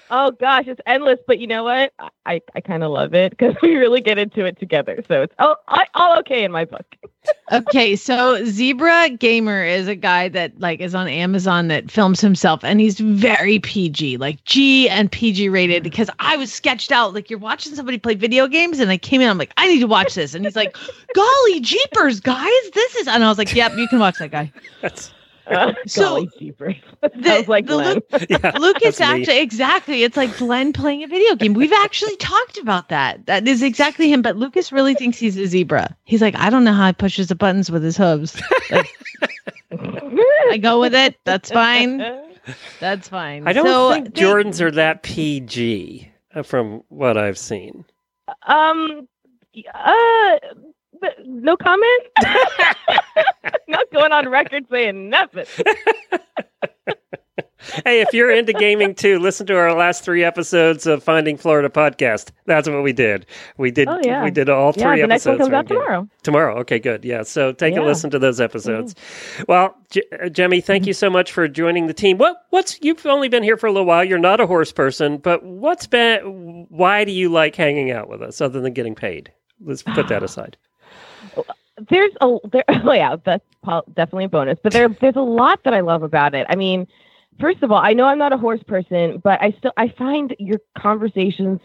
Oh 0.10 0.32
gosh, 0.32 0.68
it's 0.68 0.82
endless. 0.86 1.20
But 1.26 1.40
you 1.40 1.48
know 1.48 1.64
what? 1.64 1.94
I, 2.26 2.42
I 2.56 2.62
kind 2.62 2.84
of 2.84 2.92
love 2.92 3.14
it 3.14 3.32
because 3.32 3.56
we 3.62 3.76
really 3.76 4.02
get 4.02 4.18
into 4.18 4.46
it 4.46 4.60
together. 4.60 5.04
So 5.08 5.24
it's 5.24 5.34
all, 5.40 5.58
I, 5.68 5.86
all 5.96 6.18
okay 6.20 6.44
in 6.44 6.52
my 6.52 6.66
book. 6.66 6.86
okay, 7.52 7.96
so 7.96 8.44
Zebra 8.46 9.12
Gamer 9.12 9.64
is 9.64 9.88
a 9.88 9.96
guy 9.96 10.28
that 10.30 10.60
like 10.60 10.82
is 10.82 10.94
on 10.94 11.08
Amazon 11.08 11.70
that 11.70 11.90
films 11.90 12.20
himself 12.20 12.64
and 12.64 12.82
he's 12.82 13.00
very 13.00 13.60
PG, 13.60 14.18
like 14.18 14.44
G 14.44 14.90
and 14.90 15.12
PG 15.12 15.50
rated 15.50 15.82
mm. 15.82 15.84
because 15.84 16.10
I 16.20 16.36
was 16.36 16.52
sketched 16.52 16.92
out 16.92 17.14
like 17.14 17.30
you're 17.30 17.40
watching 17.40 17.76
somebody 17.76 17.98
play 17.98 18.16
video 18.16 18.48
games 18.48 18.80
and 18.80 18.92
I 18.92 18.98
came 18.98 19.22
in 19.22 19.30
I'm 19.30 19.38
like 19.38 19.54
I 19.56 19.68
need 19.68 19.80
to 19.80 19.88
watch 19.88 20.16
this 20.16 20.34
and 20.34 20.44
he's 20.44 20.56
like 20.56 20.76
golly 21.16 21.60
jeepers 21.62 22.20
guys 22.20 22.52
this 22.74 22.96
is 22.96 23.08
and 23.08 23.24
I 23.24 23.30
was 23.30 23.38
like 23.38 23.56
yep 23.56 23.76
you 23.78 23.88
can 23.88 24.00
watch 24.00 24.18
that 24.20 24.32
guy. 24.32 24.52
Uh, 25.48 25.74
So, 25.88 26.02
golly 26.04 26.30
jeepers. 26.40 26.76
Sounds 27.24 27.48
like 27.48 27.66
the 27.68 27.74
Glenn. 27.74 28.60
Lu- 28.60 28.68
Lucas 28.68 29.02
actually 29.02 29.40
exactly. 29.40 30.04
It's 30.04 30.16
like 30.18 30.36
Glenn 30.38 30.74
playing 30.74 31.04
a 31.04 31.08
video 31.08 31.36
game. 31.36 31.54
We've 31.54 31.74
actually 31.74 32.16
talked 32.18 32.58
about 32.58 32.90
that. 32.90 33.26
That 33.26 33.48
is 33.48 33.62
exactly 33.62 34.12
him. 34.12 34.22
But 34.22 34.38
Lucas 34.38 34.72
really 34.72 34.96
thinks 34.96 35.18
he's 35.18 35.38
a 35.38 35.46
zebra. 35.48 35.96
He's 36.06 36.22
like, 36.22 36.36
I 36.36 36.50
don't 36.50 36.64
know 36.64 36.74
how 36.74 36.88
he 36.88 36.94
pushes 36.94 37.28
the 37.28 37.36
buttons 37.36 37.70
with 37.70 37.84
his 37.84 37.98
hooves. 37.98 38.42
Like, 38.72 38.88
I 40.52 40.58
go 40.62 40.80
with 40.80 40.94
it. 40.96 41.18
That's 41.26 41.52
fine. 41.52 41.98
That's 42.80 43.08
fine. 43.10 43.48
I 43.48 43.54
don't 43.54 43.66
So, 43.66 43.92
think 43.94 44.14
Jordans 44.14 44.62
are 44.62 44.72
that 44.72 45.04
PG 45.04 46.12
uh, 46.36 46.44
from 46.44 46.84
what 46.90 47.18
I've 47.18 47.38
seen. 47.38 47.86
Um, 48.48 49.08
Uh, 49.74 50.38
but 50.40 50.73
no 51.26 51.56
comment. 51.58 52.04
Not 53.68 53.92
going 53.92 54.12
on 54.12 54.30
record 54.30 54.66
saying 54.70 55.10
nothing. 55.10 55.46
hey, 57.86 58.02
if 58.02 58.14
you're 58.14 58.30
into 58.32 58.52
gaming 58.54 58.94
too, 58.94 59.20
listen 59.20 59.46
to 59.48 59.56
our 59.56 59.74
last 59.74 60.04
three 60.04 60.24
episodes 60.24 60.86
of 60.86 61.02
Finding 61.04 61.38
Florida 61.38 61.70
podcast. 61.70 62.32
That's 62.46 62.68
what 62.68 62.84
we 62.84 62.92
did. 62.94 63.26
We 63.58 63.72
did. 63.72 63.88
Oh, 63.88 64.00
yeah. 64.04 64.24
We 64.24 64.32
did 64.32 64.50
all 64.50 64.74
Yeah, 64.76 64.92
three 64.92 65.02
the 65.02 65.08
next 65.08 65.26
one 65.26 65.36
episodes. 65.36 65.50
comes 65.50 65.54
out 65.54 65.68
tomorrow. 65.68 66.08
Tomorrow. 66.24 66.58
Okay, 66.60 66.80
good. 66.80 67.06
Yeah. 67.06 67.24
So 67.24 67.52
take 67.54 67.74
Yeah. 67.74 67.80
Mm-hmm. 67.80 67.86
a 67.86 67.90
listen 67.90 68.10
to 68.12 68.20
those 68.20 68.42
episodes. 68.42 68.96
Well, 69.48 69.76
J- 69.90 70.04
uh, 70.22 70.30
Jemmy, 70.30 70.62
thank 70.62 70.86
you 70.86 70.94
so 70.94 71.10
much 71.10 71.32
for 71.32 71.48
joining 71.48 71.88
the 71.88 71.94
team. 71.94 72.18
What? 72.18 72.38
What's? 72.50 72.80
You've 72.82 73.06
only 73.06 73.30
been 73.30 73.44
here 73.44 73.58
for 73.58 73.68
a 73.68 73.72
little 73.72 73.88
while. 73.88 74.04
You're 74.04 74.20
not 74.20 74.40
a 74.42 74.48
horse 74.48 74.72
person, 74.72 75.18
but 75.18 75.44
what's 75.44 75.88
been? 75.88 76.66
Why 76.70 77.06
do 77.06 77.12
you 77.12 77.30
like 77.30 77.56
hanging 77.56 77.92
out 77.92 78.10
with 78.10 78.22
us 78.22 78.42
other 78.42 78.60
than 78.62 78.74
getting 78.74 78.96
paid? 78.96 79.32
Let's 79.62 79.84
put 79.84 80.10
that 80.10 80.22
aside. 80.24 80.58
There's 81.90 82.12
a 82.22 82.38
there 82.52 82.64
oh 82.70 82.92
yeah 82.92 83.16
that's 83.24 83.44
definitely 83.96 84.26
a 84.26 84.30
bonus 84.30 84.58
but 84.64 84.74
there 84.74 84.90
there's 84.90 85.16
a 85.16 85.22
lot 85.22 85.64
that 85.64 85.74
i 85.74 85.80
love 85.80 86.04
about 86.04 86.36
it. 86.36 86.46
I 86.50 86.56
mean 86.56 86.88
first 87.40 87.64
of 87.64 87.72
all 87.72 87.80
i 87.80 87.94
know 87.94 88.06
i'm 88.06 88.18
not 88.20 88.34
a 88.34 88.38
horse 88.38 88.62
person 88.64 89.20
but 89.24 89.42
i 89.42 89.52
still 89.58 89.72
i 89.78 89.88
find 89.88 90.36
your 90.40 90.60
conversations 90.78 91.60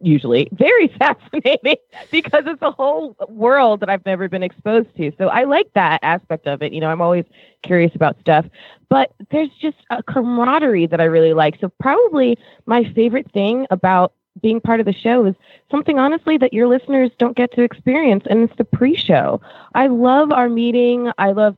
usually 0.00 0.48
very 0.52 0.88
fascinating 0.98 1.76
because 2.10 2.42
it's 2.46 2.62
a 2.62 2.70
whole 2.72 3.16
world 3.28 3.80
that 3.80 3.88
i've 3.88 4.04
never 4.04 4.28
been 4.28 4.42
exposed 4.42 4.88
to. 4.96 5.12
So 5.18 5.28
i 5.28 5.44
like 5.44 5.72
that 5.74 6.00
aspect 6.02 6.46
of 6.46 6.62
it. 6.62 6.72
You 6.72 6.80
know 6.80 6.88
i'm 6.88 7.00
always 7.00 7.24
curious 7.62 7.94
about 7.94 8.18
stuff 8.20 8.46
but 8.90 9.12
there's 9.30 9.50
just 9.60 9.76
a 9.90 10.02
camaraderie 10.02 10.86
that 10.86 11.00
i 11.00 11.04
really 11.04 11.32
like. 11.32 11.58
So 11.60 11.70
probably 11.80 12.36
my 12.66 12.84
favorite 12.94 13.30
thing 13.32 13.66
about 13.70 14.12
being 14.42 14.60
part 14.60 14.80
of 14.80 14.86
the 14.86 14.92
show 14.92 15.24
is 15.26 15.34
something 15.70 15.98
honestly 15.98 16.38
that 16.38 16.52
your 16.52 16.66
listeners 16.66 17.10
don't 17.18 17.36
get 17.36 17.52
to 17.52 17.62
experience 17.62 18.24
and 18.28 18.42
it's 18.42 18.56
the 18.56 18.64
pre-show. 18.64 19.40
I 19.74 19.86
love 19.86 20.32
our 20.32 20.48
meeting. 20.48 21.10
I 21.18 21.32
love 21.32 21.56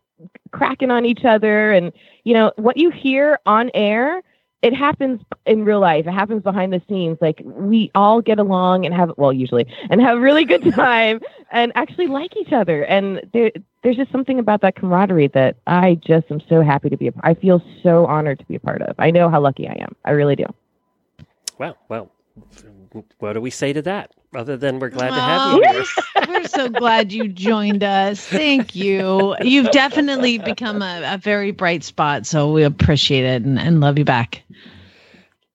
cracking 0.50 0.90
on 0.90 1.04
each 1.04 1.24
other 1.24 1.72
and 1.72 1.92
you 2.24 2.32
know 2.32 2.52
what 2.56 2.76
you 2.76 2.90
hear 2.90 3.38
on 3.46 3.70
air 3.74 4.22
it 4.62 4.74
happens 4.74 5.20
in 5.44 5.64
real 5.64 5.80
life. 5.80 6.06
It 6.06 6.12
happens 6.12 6.42
behind 6.42 6.72
the 6.72 6.82
scenes. 6.88 7.18
Like 7.20 7.40
we 7.44 7.90
all 7.94 8.20
get 8.20 8.38
along 8.38 8.84
and 8.84 8.94
have 8.94 9.12
well 9.16 9.32
usually 9.32 9.66
and 9.90 10.00
have 10.00 10.16
a 10.16 10.20
really 10.20 10.44
good 10.44 10.72
time 10.74 11.20
and 11.52 11.70
actually 11.76 12.06
like 12.06 12.36
each 12.36 12.52
other. 12.52 12.84
And 12.84 13.20
there 13.32 13.52
there's 13.82 13.96
just 13.96 14.10
something 14.10 14.40
about 14.40 14.62
that 14.62 14.74
camaraderie 14.74 15.28
that 15.28 15.56
i 15.68 15.96
just 16.04 16.28
am 16.28 16.40
so 16.48 16.60
happy 16.60 16.90
to 16.90 16.96
be 16.96 17.06
a 17.06 17.12
i 17.22 17.34
feel 17.34 17.62
so 17.84 18.04
honored 18.06 18.36
to 18.40 18.44
be 18.46 18.56
a 18.56 18.60
part 18.60 18.82
of. 18.82 18.96
I 18.98 19.12
know 19.12 19.28
how 19.28 19.40
lucky 19.40 19.68
i 19.68 19.76
am. 19.78 19.94
I 20.04 20.10
really 20.10 20.34
do. 20.34 20.46
Well, 21.58 21.76
well, 21.88 22.10
what 23.18 23.32
do 23.34 23.40
we 23.40 23.50
say 23.50 23.72
to 23.72 23.82
that? 23.82 24.12
Other 24.34 24.56
than 24.56 24.78
we're 24.78 24.90
glad 24.90 25.08
to 25.08 25.14
have 25.14 25.54
you 25.54 25.62
here. 25.70 25.84
we're, 26.28 26.40
we're 26.40 26.48
so 26.48 26.68
glad 26.68 27.12
you 27.12 27.28
joined 27.28 27.82
us. 27.82 28.20
Thank 28.20 28.74
you. 28.74 29.34
You've 29.40 29.70
definitely 29.70 30.38
become 30.38 30.82
a, 30.82 31.02
a 31.14 31.18
very 31.18 31.52
bright 31.52 31.84
spot, 31.84 32.26
so 32.26 32.50
we 32.52 32.62
appreciate 32.62 33.24
it 33.24 33.42
and, 33.44 33.58
and 33.58 33.80
love 33.80 33.98
you 33.98 34.04
back. 34.04 34.42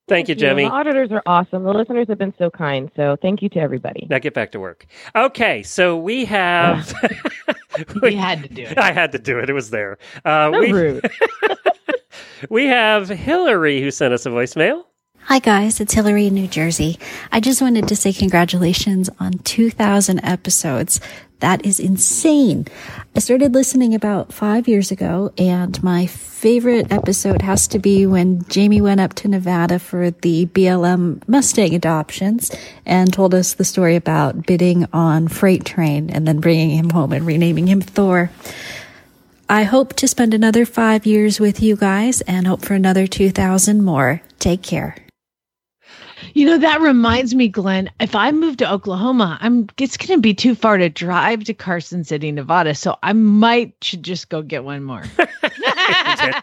Thank 0.08 0.28
you, 0.30 0.36
You 0.36 0.42
know, 0.42 0.48
Jemmy. 0.50 0.64
the 0.66 0.72
auditors 0.72 1.12
are 1.12 1.24
awesome 1.26 1.64
the 1.64 1.72
listeners 1.72 2.08
have 2.10 2.18
been 2.18 2.34
so 2.38 2.50
kind 2.50 2.92
so 2.98 3.16
thank 3.22 3.42
you 3.42 3.48
to 3.50 3.60
everybody 3.60 4.08
Now 4.10 4.20
get 4.20 4.34
back 4.34 4.52
to 4.52 4.60
work. 4.60 4.86
Okay, 5.16 5.64
so 5.64 5.96
we 5.98 6.26
have. 6.26 6.94
we 8.02 8.14
had 8.16 8.44
to 8.44 8.50
do 8.50 8.64
it. 8.64 8.78
I 8.78 8.92
had 8.92 9.14
to 9.14 9.20
do 9.20 9.40
it. 9.40 9.50
It 9.50 9.54
was 9.54 9.70
there. 9.70 9.98
Uh, 10.26 10.52
So 10.52 10.60
we, 10.60 10.72
rude. 10.74 11.10
we 12.50 12.66
have 12.66 13.08
Hillary 13.08 13.82
who 13.82 13.90
sent 13.90 14.14
us 14.14 14.26
a 14.26 14.30
voicemail. 14.30 14.84
Hi, 15.32 15.40
guys. 15.40 15.80
It's 15.80 15.94
Hillary 15.94 16.28
in 16.28 16.34
New 16.34 16.50
Jersey. 16.50 17.00
I 17.32 17.40
just 17.40 17.62
wanted 17.62 17.88
to 17.88 17.96
say 17.96 18.12
congratulations 18.12 19.10
on 19.18 19.32
2,000 19.32 20.20
episodes. 20.26 21.00
That 21.40 21.66
is 21.66 21.80
insane. 21.80 22.68
I 23.16 23.20
started 23.20 23.54
listening 23.54 23.96
about 23.96 24.34
five 24.34 24.68
years 24.68 24.92
ago, 24.92 25.32
and 25.38 25.82
my 25.82 26.06
favorite 26.06 26.92
episode 26.92 27.44
has 27.44 27.66
to 27.70 27.80
be 27.80 28.06
when 28.06 28.44
Jamie 28.50 28.82
went 28.82 29.00
up 29.00 29.14
to 29.14 29.30
Nevada 29.30 29.80
for 29.80 30.12
the 30.12 30.48
BLM 30.48 31.26
Mustang 31.30 31.76
adoptions 31.76 32.54
and 32.86 33.14
told 33.14 33.34
us 33.34 33.54
the 33.54 33.64
story 33.64 33.96
about 33.96 34.46
bidding 34.46 34.86
on 34.92 35.30
Freight 35.30 35.64
Train 35.64 36.10
and 36.10 36.28
then 36.28 36.42
bringing 36.42 36.72
him 36.72 36.90
home 36.90 37.14
and 37.14 37.26
renaming 37.26 37.68
him 37.68 37.80
Thor. 37.80 38.32
I 39.48 39.64
hope 39.64 39.94
to 39.94 40.10
spend 40.10 40.34
another 40.34 40.66
five 40.66 41.06
years 41.06 41.40
with 41.40 41.62
you 41.62 41.78
guys 41.78 42.20
and 42.20 42.48
hope 42.48 42.66
for 42.66 42.74
another 42.74 43.08
2,000 43.08 43.82
more. 43.82 44.22
Take 44.38 44.62
care. 44.62 44.98
You 46.34 46.46
know, 46.46 46.58
that 46.58 46.82
reminds 46.82 47.36
me, 47.36 47.48
Glenn, 47.48 47.92
if 48.00 48.16
I 48.16 48.32
move 48.32 48.58
to 48.58 48.72
Oklahoma, 48.72 49.38
I'm 49.42 49.68
it's 49.78 49.98
gonna 49.98 50.20
be 50.20 50.34
too 50.34 50.56
far 50.56 50.78
to 50.78 50.90
drive 50.90 51.44
to 51.46 51.54
Carson 51.54 52.04
City, 52.04 52.32
Nevada. 52.32 52.76
So 52.76 52.98
I 53.04 53.14
might 53.14 53.74
should 53.82 54.04
just 54.04 54.30
go 54.30 54.42
get 54.42 54.64
one 54.64 54.84
more. 54.84 55.04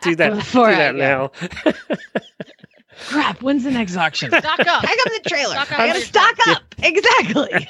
Do 0.02 0.16
that. 0.16 0.48
Do 0.52 0.66
that 0.66 0.94
now. 0.94 1.32
Crap, 3.06 3.42
when's 3.42 3.64
the 3.64 3.70
next 3.70 3.96
auction? 3.96 4.30
Stock 4.30 4.58
up. 4.60 4.84
I 4.84 4.96
got 5.04 5.22
the 5.22 5.28
trailer. 5.28 5.54
Stock 5.54 5.72
up 5.72 5.78
I 5.78 5.86
gotta 5.88 6.00
stock 6.00 6.34
up. 6.48 6.62
Exactly. 6.80 7.68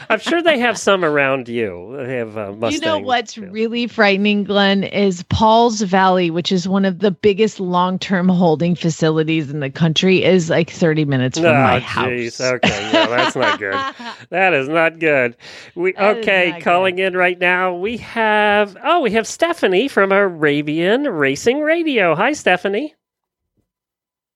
I'm 0.10 0.18
sure 0.18 0.42
they 0.42 0.58
have 0.58 0.76
some 0.78 1.04
around 1.04 1.48
you. 1.48 1.94
They 1.96 2.16
have 2.16 2.36
uh, 2.36 2.52
Mustang. 2.52 2.72
You 2.72 2.80
know 2.80 2.98
what's 2.98 3.38
really 3.38 3.86
frightening, 3.86 4.44
Glenn, 4.44 4.84
is 4.84 5.22
Paul's 5.24 5.80
Valley, 5.82 6.30
which 6.30 6.52
is 6.52 6.68
one 6.68 6.84
of 6.84 6.98
the 6.98 7.10
biggest 7.10 7.60
long-term 7.60 8.28
holding 8.28 8.74
facilities 8.74 9.50
in 9.50 9.60
the 9.60 9.70
country, 9.70 10.22
is 10.22 10.50
like 10.50 10.70
30 10.70 11.04
minutes 11.06 11.38
from 11.38 11.46
Oh, 11.48 11.52
my 11.54 11.78
house. 11.78 12.08
jeez. 12.08 12.40
Okay, 12.40 12.90
yeah, 12.92 13.06
that's 13.06 13.36
not 13.36 13.58
good. 13.58 13.74
That 14.30 14.54
is 14.54 14.68
not 14.68 14.98
good. 14.98 15.36
We 15.74 15.92
That 15.92 16.18
is 16.18 16.22
okay. 16.22 16.50
not 16.52 16.62
calling 16.62 16.98
in 16.98 17.16
right 17.16 17.38
now. 17.38 17.74
We 17.74 17.98
have 17.98 18.76
oh, 18.82 19.00
we 19.00 19.10
have 19.12 19.26
Stephanie 19.26 19.88
from 19.88 20.12
Arabian 20.12 21.04
Racing 21.04 21.60
Radio. 21.60 22.14
Hi, 22.14 22.32
Stephanie. 22.32 22.94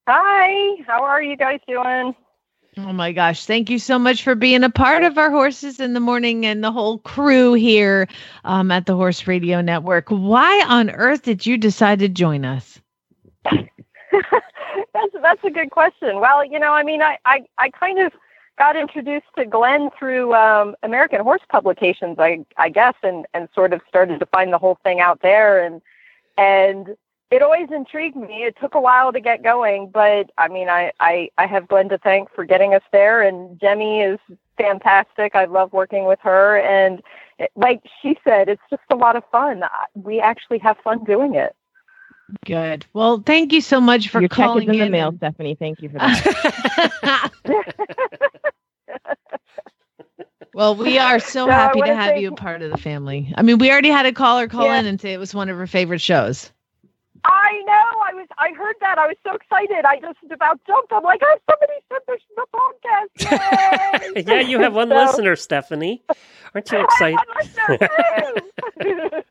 Hi, 0.09 0.83
how 0.87 1.03
are 1.03 1.21
you 1.21 1.37
guys 1.37 1.59
doing? 1.67 2.15
Oh 2.79 2.93
my 2.93 3.13
gosh. 3.13 3.47
Thank 3.47 3.71
you 3.71 3.79
so 3.79 3.99
much 3.99 4.23
for 4.23 4.35
being 4.35 4.63
a 4.63 4.71
part 4.71 5.03
of 5.03 5.19
our 5.19 5.31
Horses 5.31 5.81
in 5.81 5.95
the 5.95 6.01
Morning 6.01 6.45
and 6.45 6.63
the 6.63 6.71
whole 6.71 6.99
crew 6.99 7.55
here 7.55 8.07
um, 8.45 8.71
at 8.71 8.87
the 8.87 8.95
Horse 8.95 9.27
Radio 9.27 9.63
Network. 9.63 10.09
Why 10.11 10.65
on 10.69 10.91
earth 10.91 11.23
did 11.23 11.47
you 11.47 11.57
decide 11.57 12.01
to 12.01 12.09
join 12.09 12.45
us? 12.45 12.79
that's 13.45 15.15
that's 15.23 15.45
a 15.45 15.51
good 15.51 15.71
question. 15.71 16.21
Well, 16.21 16.45
you 16.45 16.59
know, 16.59 16.73
I 16.73 16.83
mean, 16.83 17.03
I 17.03 17.19
I, 17.25 17.45
I 17.59 17.71
kind 17.71 17.99
of 17.99 18.13
got 18.59 18.77
introduced 18.77 19.27
to 19.39 19.47
Glenn 19.47 19.91
through 19.99 20.35
um, 20.35 20.77
American 20.83 21.21
Horse 21.21 21.43
Publications, 21.49 22.19
I 22.19 22.45
I 22.59 22.69
guess, 22.69 22.95
and 23.03 23.27
and 23.35 23.49
sort 23.55 23.73
of 23.73 23.81
started 23.89 24.21
to 24.21 24.27
find 24.27 24.53
the 24.53 24.59
whole 24.59 24.79
thing 24.85 25.01
out 25.01 25.23
there, 25.23 25.65
and 25.65 25.81
and 26.37 26.97
it 27.31 27.43
always 27.43 27.69
intrigued 27.73 28.17
me. 28.17 28.45
It 28.45 28.57
took 28.61 28.75
a 28.75 28.81
while 28.81 29.13
to 29.13 29.21
get 29.21 29.43
going, 29.43 29.91
but 29.91 30.31
I 30.39 30.49
mean, 30.49 30.69
I 30.69 30.93
I, 31.01 31.31
I 31.39 31.47
have 31.47 31.69
Glenn 31.69 31.89
to 31.91 31.99
thank 31.99 32.31
for 32.35 32.45
getting 32.45 32.75
us 32.75 32.83
there, 32.93 33.23
and 33.23 33.59
Jemmy 33.61 34.01
is 34.01 34.19
fantastic. 34.57 35.35
I 35.37 35.45
love 35.47 35.73
working 35.73 36.05
with 36.07 36.21
her, 36.23 36.59
and 36.61 37.03
it, 37.39 37.51
like 37.57 37.83
she 38.03 38.19
said, 38.25 38.49
it's 38.49 38.63
just 38.71 38.83
a 38.91 38.97
lot 38.97 39.17
of 39.17 39.25
fun. 39.31 39.63
We 39.95 40.21
actually 40.21 40.59
have 40.59 40.79
fun 40.85 41.05
doing 41.05 41.35
it. 41.35 41.55
Good. 42.45 42.87
Well, 42.93 43.23
thank 43.25 43.53
you 43.53 43.61
so 43.61 43.81
much 43.81 44.09
for 44.09 44.21
Your 44.21 44.29
check 44.29 44.37
calling 44.37 44.69
is 44.69 44.75
in 44.75 44.79
the 44.79 44.91
mail, 44.91 45.15
Stephanie. 45.17 45.55
Thank 45.57 45.83
you 45.83 45.91
for 45.91 45.99
that. 45.99 47.31
Well, 50.55 50.75
we 50.75 50.99
are 50.99 51.21
so 51.21 51.47
No, 51.47 51.53
happy 51.53 51.83
to 51.83 51.95
have 51.95 52.17
you 52.17 52.29
a 52.29 52.33
part 52.33 52.63
of 52.63 52.71
the 52.71 52.79
family. 52.79 53.33
I 53.37 53.43
mean, 53.43 53.59
we 53.59 53.71
already 53.71 53.91
had 53.91 54.07
a 54.07 54.13
caller 54.13 54.49
call 54.49 54.65
Yeah. 54.65 54.81
in 54.81 54.87
and 54.87 55.01
say 55.01 55.13
it 55.13 55.19
was 55.19 55.35
one 55.35 55.51
of 55.51 55.57
her 55.59 55.67
favorite 55.67 56.01
shows. 56.01 56.51
I 58.39 58.51
know. 58.51 58.57
I 58.57 58.57
was. 58.57 58.57
I 58.57 58.59
heard 58.59 58.77
that. 58.81 58.99
I 58.99 59.07
was 59.07 59.17
so 59.27 59.35
excited. 59.35 59.85
I 59.85 60.01
just 60.01 60.19
about 60.33 60.61
jumped. 60.67 60.93
I'm 60.93 61.03
like, 61.03 61.21
oh, 61.25 61.39
somebody 61.51 61.73
said 61.89 61.99
there's 62.07 62.23
the 62.37 62.47
podcast. 62.55 64.27
Yeah, 64.29 64.41
you 64.41 64.59
have 64.61 64.75
one 64.75 64.89
So- 64.97 64.97
listener, 64.97 65.37
Stephanie. 65.37 66.03
Aren't 66.55 66.71
you 66.73 66.85
excited? 66.85 67.19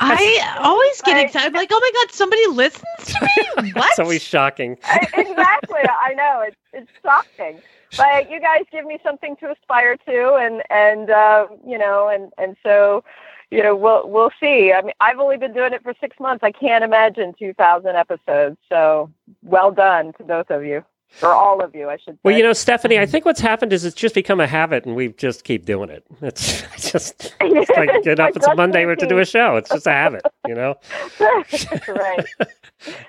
I 0.00 0.56
always 0.60 1.02
get 1.02 1.18
excited. 1.24 1.46
I'm 1.48 1.52
like, 1.52 1.68
oh 1.72 1.80
my 1.80 1.90
God, 1.94 2.12
somebody 2.14 2.46
listens 2.48 2.84
to 3.06 3.22
me? 3.22 3.72
What? 3.72 3.90
It's 3.90 3.98
always 3.98 4.22
shocking. 4.22 4.72
exactly. 5.14 5.80
I 5.88 6.14
know. 6.14 6.42
It's 6.46 6.56
it's 6.72 6.90
shocking. 7.02 7.60
But 7.96 8.30
you 8.30 8.40
guys 8.40 8.62
give 8.72 8.84
me 8.84 8.98
something 9.02 9.36
to 9.36 9.50
aspire 9.52 9.96
to, 9.96 10.34
and 10.34 10.62
and 10.70 11.10
uh, 11.10 11.46
you 11.66 11.78
know, 11.78 12.08
and 12.08 12.32
and 12.38 12.56
so, 12.62 13.04
you 13.50 13.62
know, 13.62 13.76
we'll 13.76 14.08
we'll 14.08 14.30
see. 14.40 14.72
I 14.72 14.82
mean, 14.82 14.94
I've 15.00 15.18
only 15.18 15.36
been 15.36 15.52
doing 15.52 15.72
it 15.72 15.82
for 15.82 15.94
six 16.00 16.18
months. 16.18 16.42
I 16.42 16.50
can't 16.50 16.82
imagine 16.82 17.34
two 17.38 17.54
thousand 17.54 17.96
episodes. 17.96 18.56
So 18.68 19.10
well 19.42 19.70
done 19.70 20.12
to 20.14 20.24
both 20.24 20.50
of 20.50 20.64
you, 20.64 20.84
or 21.22 21.32
all 21.32 21.62
of 21.62 21.74
you, 21.74 21.88
I 21.88 21.96
should 21.96 22.14
say. 22.14 22.20
Well, 22.24 22.36
you 22.36 22.42
know, 22.42 22.52
Stephanie, 22.52 22.98
I 22.98 23.02
um, 23.02 23.08
think 23.08 23.24
what's 23.24 23.40
happened 23.40 23.72
is 23.72 23.84
it's 23.84 23.94
just 23.94 24.16
become 24.16 24.40
a 24.40 24.48
habit, 24.48 24.84
and 24.84 24.96
we 24.96 25.12
just 25.12 25.44
keep 25.44 25.64
doing 25.64 25.90
it. 25.90 26.04
It's 26.22 26.62
just 26.90 27.34
it's 27.40 27.70
like 27.70 28.02
get 28.02 28.18
up. 28.18 28.36
It's 28.36 28.46
a 28.46 28.54
Monday 28.56 28.84
we 28.84 28.90
have 28.90 28.98
to 28.98 29.06
do 29.06 29.18
a 29.18 29.24
show. 29.24 29.56
It's 29.56 29.70
just 29.70 29.86
a 29.86 29.92
habit, 29.92 30.22
you 30.48 30.54
know. 30.54 30.74
right. 31.20 32.26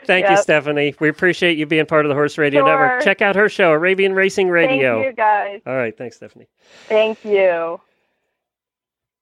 Thank 0.06 0.30
you, 0.30 0.38
Stephanie. 0.38 0.94
We 1.00 1.10
appreciate 1.10 1.58
you 1.58 1.66
being 1.66 1.88
part 1.88 2.06
of 2.06 2.10
the 2.10 2.16
Horse 2.16 2.38
Radio 2.38 2.62
Sure. 2.62 2.70
Network. 2.70 3.04
Check 3.04 3.24
out 3.24 3.36
her 3.36 3.50
show, 3.50 3.72
Arabian 3.72 4.14
Racing 4.14 4.50
Radio. 4.50 5.02
Thank 5.02 5.06
you 5.08 5.14
guys. 5.14 5.62
All 5.66 5.76
right, 5.76 5.98
thanks, 5.98 6.18
Stephanie. 6.18 6.48
Thank 6.88 7.26
you. 7.26 7.82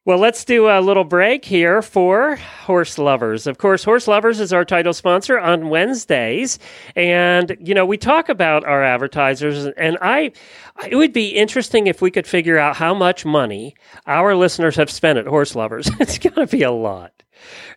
Well, 0.06 0.20
let's 0.20 0.46
do 0.46 0.68
a 0.68 0.82
little 0.82 1.04
break 1.04 1.44
here 1.44 1.82
for 1.82 2.36
Horse 2.36 3.00
Lovers. 3.00 3.48
Of 3.48 3.58
course, 3.58 3.84
Horse 3.84 4.08
Lovers 4.08 4.40
is 4.40 4.54
our 4.54 4.64
title 4.64 4.94
sponsor 4.94 5.40
on 5.40 5.70
Wednesdays. 5.70 6.60
And, 6.96 7.58
you 7.60 7.74
know, 7.74 7.88
we 7.88 7.98
talk 7.98 8.30
about 8.30 8.64
our 8.66 8.84
advertisers, 8.84 9.66
and 9.66 9.98
I, 10.04 10.32
it 10.88 10.96
would 10.96 11.12
be 11.12 11.30
interesting 11.30 11.88
if 11.88 12.04
we 12.04 12.12
could 12.12 12.28
figure 12.28 12.60
out 12.60 12.76
how 12.76 12.94
much 12.94 13.26
money 13.26 13.74
our 14.06 14.36
listeners 14.36 14.76
have 14.76 14.92
spent 14.92 15.18
at 15.18 15.26
Horse 15.26 15.56
Lovers. 15.56 15.90
it's 16.00 16.20
got 16.20 16.36
to 16.36 16.46
be 16.46 16.62
a 16.62 16.72
lot. 16.72 17.24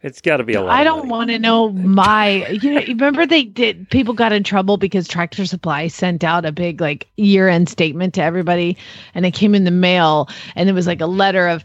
It's 0.03 0.21
got 0.21 0.37
to 0.37 0.45
be 0.45 0.55
a 0.55 0.63
lot. 0.63 0.71
I 0.71 0.85
don't 0.85 1.09
want 1.09 1.31
to 1.31 1.39
know 1.39 1.71
my. 1.71 2.47
You 2.49 2.75
know, 2.75 2.81
remember 2.81 3.27
they 3.27 3.45
did. 3.45 3.89
People 3.91 4.15
got 4.15 4.33
in 4.33 4.45
trouble 4.45 4.77
because 4.77 5.09
Tractor 5.09 5.47
Supply 5.47 5.89
sent 5.89 6.25
out 6.25 6.45
a 6.45 6.53
big 6.53 6.81
like 6.81 7.09
year-end 7.17 7.69
statement 7.69 8.15
to 8.15 8.23
everybody, 8.23 8.77
and 9.15 9.27
it 9.27 9.33
came 9.33 9.55
in 9.55 9.65
the 9.65 9.71
mail, 9.71 10.29
and 10.55 10.69
it 10.69 10.73
was 10.73 10.87
like 10.87 11.01
a 11.01 11.07
letter 11.07 11.49
of 11.49 11.65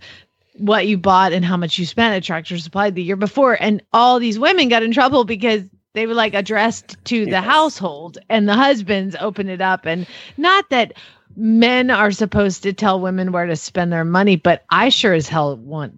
what 0.57 0.87
you 0.87 0.97
bought 0.97 1.33
and 1.33 1.43
how 1.43 1.57
much 1.57 1.77
you 1.77 1.85
spent 1.85 2.15
at 2.15 2.23
Tractor 2.23 2.57
Supply 2.57 2.89
the 2.89 3.03
year 3.03 3.15
before, 3.15 3.57
and 3.59 3.81
all 3.91 4.19
these 4.19 4.39
women 4.39 4.69
got 4.69 4.83
in 4.83 4.91
trouble 4.91 5.23
because 5.23 5.63
they 5.93 6.07
were 6.07 6.13
like 6.13 6.33
addressed 6.33 6.97
to 7.05 7.25
the 7.25 7.41
household, 7.41 8.17
and 8.29 8.47
the 8.47 8.55
husbands 8.55 9.15
opened 9.19 9.49
it 9.49 9.61
up, 9.61 9.85
and 9.85 10.07
not 10.37 10.69
that 10.69 10.93
men 11.35 11.89
are 11.89 12.11
supposed 12.11 12.63
to 12.63 12.73
tell 12.73 12.99
women 12.99 13.31
where 13.31 13.45
to 13.45 13.55
spend 13.55 13.91
their 13.91 14.05
money, 14.05 14.35
but 14.35 14.63
I 14.69 14.89
sure 14.89 15.13
as 15.13 15.27
hell 15.27 15.57
want 15.57 15.93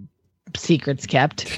secrets 0.55 1.05
kept. 1.05 1.57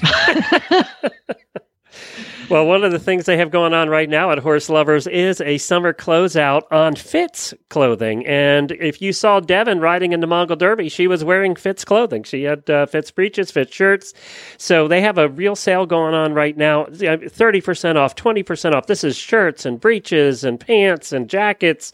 Well, 2.50 2.64
one 2.64 2.82
of 2.82 2.92
the 2.92 2.98
things 2.98 3.26
they 3.26 3.36
have 3.36 3.50
going 3.50 3.74
on 3.74 3.90
right 3.90 4.08
now 4.08 4.30
at 4.30 4.38
Horse 4.38 4.70
Lovers 4.70 5.06
is 5.06 5.42
a 5.42 5.58
summer 5.58 5.92
closeout 5.92 6.62
on 6.70 6.96
FITS 6.96 7.52
clothing. 7.68 8.26
And 8.26 8.72
if 8.72 9.02
you 9.02 9.12
saw 9.12 9.38
Devan 9.38 9.82
riding 9.82 10.12
in 10.12 10.20
the 10.20 10.26
Mongol 10.26 10.56
Derby, 10.56 10.88
she 10.88 11.06
was 11.06 11.22
wearing 11.22 11.56
FITS 11.56 11.84
clothing. 11.84 12.22
She 12.22 12.44
had 12.44 12.70
uh, 12.70 12.86
FITS 12.86 13.10
breeches, 13.10 13.50
FITS 13.50 13.74
shirts. 13.74 14.14
So 14.56 14.88
they 14.88 15.02
have 15.02 15.18
a 15.18 15.28
real 15.28 15.56
sale 15.56 15.84
going 15.84 16.14
on 16.14 16.32
right 16.32 16.56
now 16.56 16.86
30% 16.86 17.96
off, 17.96 18.16
20% 18.16 18.72
off. 18.72 18.86
This 18.86 19.04
is 19.04 19.14
shirts 19.14 19.66
and 19.66 19.78
breeches 19.78 20.42
and 20.42 20.58
pants 20.58 21.12
and 21.12 21.28
jackets. 21.28 21.92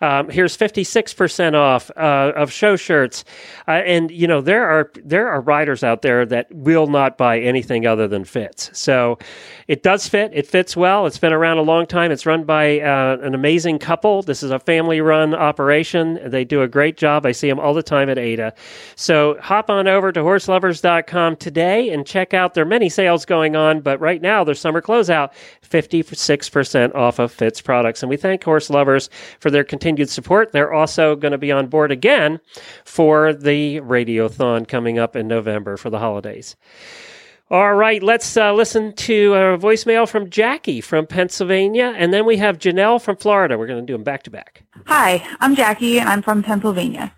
Um, 0.00 0.30
here's 0.30 0.56
56% 0.56 1.54
off 1.54 1.90
uh, 1.96 2.32
of 2.36 2.52
show 2.52 2.76
shirts. 2.76 3.24
Uh, 3.66 3.72
and, 3.72 4.12
you 4.12 4.28
know, 4.28 4.40
there 4.40 4.68
are, 4.68 4.92
there 5.04 5.26
are 5.26 5.40
riders 5.40 5.82
out 5.82 6.02
there 6.02 6.24
that 6.26 6.46
will 6.54 6.86
not 6.86 7.18
buy 7.18 7.40
anything 7.40 7.88
other 7.88 8.06
than 8.06 8.24
FITS. 8.24 8.70
So 8.72 9.18
it 9.66 9.82
does 9.82 9.95
fit. 10.04 10.32
It 10.34 10.46
fits 10.46 10.76
well. 10.76 11.06
It's 11.06 11.18
been 11.18 11.32
around 11.32 11.58
a 11.58 11.62
long 11.62 11.86
time. 11.86 12.10
It's 12.10 12.26
run 12.26 12.44
by 12.44 12.80
uh, 12.80 13.18
an 13.22 13.34
amazing 13.34 13.78
couple. 13.78 14.22
This 14.22 14.42
is 14.42 14.50
a 14.50 14.58
family 14.58 15.00
run 15.00 15.34
operation. 15.34 16.18
They 16.28 16.44
do 16.44 16.62
a 16.62 16.68
great 16.68 16.96
job. 16.96 17.24
I 17.24 17.32
see 17.32 17.48
them 17.48 17.60
all 17.60 17.72
the 17.72 17.82
time 17.82 18.10
at 18.10 18.18
Ada. 18.18 18.52
So 18.96 19.38
hop 19.40 19.70
on 19.70 19.86
over 19.88 20.10
to 20.12 20.20
horseloverz.com 20.20 21.36
today 21.36 21.90
and 21.90 22.06
check 22.06 22.34
out. 22.34 22.54
their 22.54 22.64
many 22.64 22.88
sales 22.88 23.24
going 23.24 23.54
on, 23.54 23.80
but 23.80 24.00
right 24.00 24.20
now 24.20 24.42
their 24.44 24.54
summer 24.54 24.82
closeout 24.82 25.30
56% 25.62 26.94
off 26.94 27.18
of 27.18 27.32
FITS 27.32 27.60
products. 27.60 28.02
And 28.02 28.10
we 28.10 28.16
thank 28.16 28.42
Horse 28.42 28.70
Lovers 28.70 29.08
for 29.40 29.50
their 29.50 29.64
continued 29.64 30.10
support. 30.10 30.52
They're 30.52 30.72
also 30.72 31.16
going 31.16 31.32
to 31.32 31.38
be 31.38 31.52
on 31.52 31.68
board 31.68 31.92
again 31.92 32.40
for 32.84 33.32
the 33.32 33.80
Radiothon 33.80 34.66
coming 34.66 34.98
up 34.98 35.16
in 35.16 35.28
November 35.28 35.76
for 35.76 35.90
the 35.90 35.98
holidays. 35.98 36.56
All 37.48 37.76
right, 37.76 38.02
let's 38.02 38.36
uh, 38.36 38.52
listen 38.52 38.92
to 38.94 39.34
a 39.34 39.56
voicemail 39.56 40.08
from 40.08 40.30
Jackie 40.30 40.80
from 40.80 41.06
Pennsylvania, 41.06 41.94
and 41.96 42.12
then 42.12 42.26
we 42.26 42.38
have 42.38 42.58
Janelle 42.58 43.00
from 43.00 43.14
Florida. 43.14 43.56
We're 43.56 43.68
going 43.68 43.78
to 43.78 43.86
do 43.86 43.92
them 43.92 44.02
back 44.02 44.24
to 44.24 44.32
back. 44.32 44.64
Hi, 44.86 45.24
I'm 45.38 45.54
Jackie, 45.54 46.00
and 46.00 46.08
I'm 46.08 46.22
from 46.22 46.42
Pennsylvania. 46.42 47.14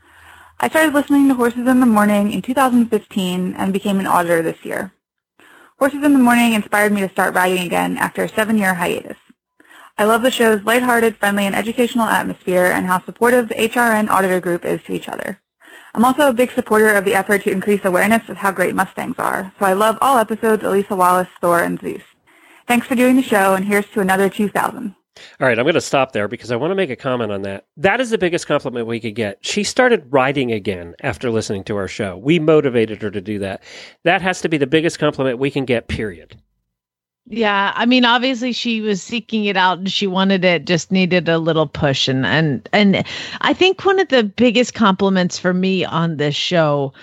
I 0.60 0.68
started 0.68 0.92
listening 0.92 1.28
to 1.28 1.34
Horses 1.34 1.66
in 1.66 1.80
the 1.80 1.86
Morning 1.86 2.30
in 2.30 2.42
2015 2.42 3.54
and 3.54 3.72
became 3.72 4.00
an 4.00 4.06
auditor 4.06 4.42
this 4.42 4.62
year. 4.66 4.92
Horses 5.78 6.04
in 6.04 6.12
the 6.12 6.18
Morning 6.18 6.52
inspired 6.52 6.92
me 6.92 7.00
to 7.00 7.08
start 7.08 7.34
riding 7.34 7.64
again 7.64 7.96
after 7.96 8.22
a 8.22 8.28
seven-year 8.28 8.74
hiatus. 8.74 9.16
I 9.96 10.04
love 10.04 10.20
the 10.20 10.30
show's 10.30 10.62
lighthearted, 10.62 11.16
friendly, 11.16 11.46
and 11.46 11.54
educational 11.54 12.04
atmosphere 12.04 12.66
and 12.66 12.86
how 12.86 13.02
supportive 13.02 13.48
the 13.48 13.54
HRN 13.54 14.10
auditor 14.10 14.40
group 14.40 14.66
is 14.66 14.82
to 14.82 14.92
each 14.92 15.08
other. 15.08 15.40
I'm 15.98 16.04
also 16.04 16.28
a 16.28 16.32
big 16.32 16.52
supporter 16.52 16.94
of 16.94 17.04
the 17.04 17.16
effort 17.16 17.42
to 17.42 17.50
increase 17.50 17.84
awareness 17.84 18.28
of 18.28 18.36
how 18.36 18.52
great 18.52 18.72
Mustangs 18.72 19.16
are, 19.18 19.52
so 19.58 19.66
I 19.66 19.72
love 19.72 19.98
all 20.00 20.16
episodes 20.16 20.62
Elisa 20.62 20.94
Wallace, 20.94 21.26
Thor, 21.40 21.58
and 21.64 21.80
Zeus. 21.80 22.04
Thanks 22.68 22.86
for 22.86 22.94
doing 22.94 23.16
the 23.16 23.22
show, 23.22 23.54
and 23.54 23.64
here's 23.64 23.90
to 23.90 24.00
another 24.00 24.30
2000. 24.30 24.94
All 25.40 25.48
right, 25.48 25.58
I'm 25.58 25.64
going 25.64 25.74
to 25.74 25.80
stop 25.80 26.12
there 26.12 26.28
because 26.28 26.52
I 26.52 26.56
want 26.56 26.70
to 26.70 26.76
make 26.76 26.90
a 26.90 26.94
comment 26.94 27.32
on 27.32 27.42
that. 27.42 27.66
That 27.76 28.00
is 28.00 28.10
the 28.10 28.16
biggest 28.16 28.46
compliment 28.46 28.86
we 28.86 29.00
could 29.00 29.16
get. 29.16 29.44
She 29.44 29.64
started 29.64 30.06
riding 30.10 30.52
again 30.52 30.94
after 31.02 31.32
listening 31.32 31.64
to 31.64 31.76
our 31.76 31.88
show. 31.88 32.16
We 32.16 32.38
motivated 32.38 33.02
her 33.02 33.10
to 33.10 33.20
do 33.20 33.40
that. 33.40 33.64
That 34.04 34.22
has 34.22 34.40
to 34.42 34.48
be 34.48 34.56
the 34.56 34.68
biggest 34.68 35.00
compliment 35.00 35.40
we 35.40 35.50
can 35.50 35.64
get, 35.64 35.88
period. 35.88 36.40
Yeah, 37.30 37.72
I 37.76 37.84
mean, 37.84 38.06
obviously 38.06 38.52
she 38.52 38.80
was 38.80 39.02
seeking 39.02 39.44
it 39.44 39.56
out 39.56 39.78
and 39.78 39.90
she 39.90 40.06
wanted 40.06 40.44
it, 40.44 40.64
just 40.64 40.90
needed 40.90 41.28
a 41.28 41.38
little 41.38 41.66
push. 41.66 42.08
And 42.08 42.24
and 42.24 42.66
and 42.72 43.04
I 43.42 43.52
think 43.52 43.84
one 43.84 43.98
of 44.00 44.08
the 44.08 44.24
biggest 44.24 44.72
compliments 44.72 45.38
for 45.38 45.52
me 45.52 45.84
on 45.84 46.16
this 46.16 46.34
show 46.34 46.94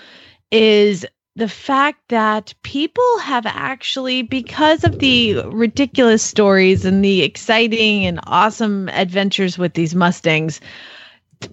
is 0.52 1.06
the 1.36 1.50
fact 1.50 2.00
that 2.10 2.54
people 2.64 3.20
have 3.20 3.46
actually, 3.46 4.24
because 4.24 4.84
of 4.84 4.98
the 5.00 5.36
ridiculous 5.48 6.24
stories 6.24 6.86
and 6.86 7.04
the 7.06 7.22
exciting 7.22 8.06
and 8.06 8.20
awesome 8.26 8.90
adventures 8.90 9.58
with 9.60 9.74
these 9.74 9.94
Mustangs, 9.94 10.60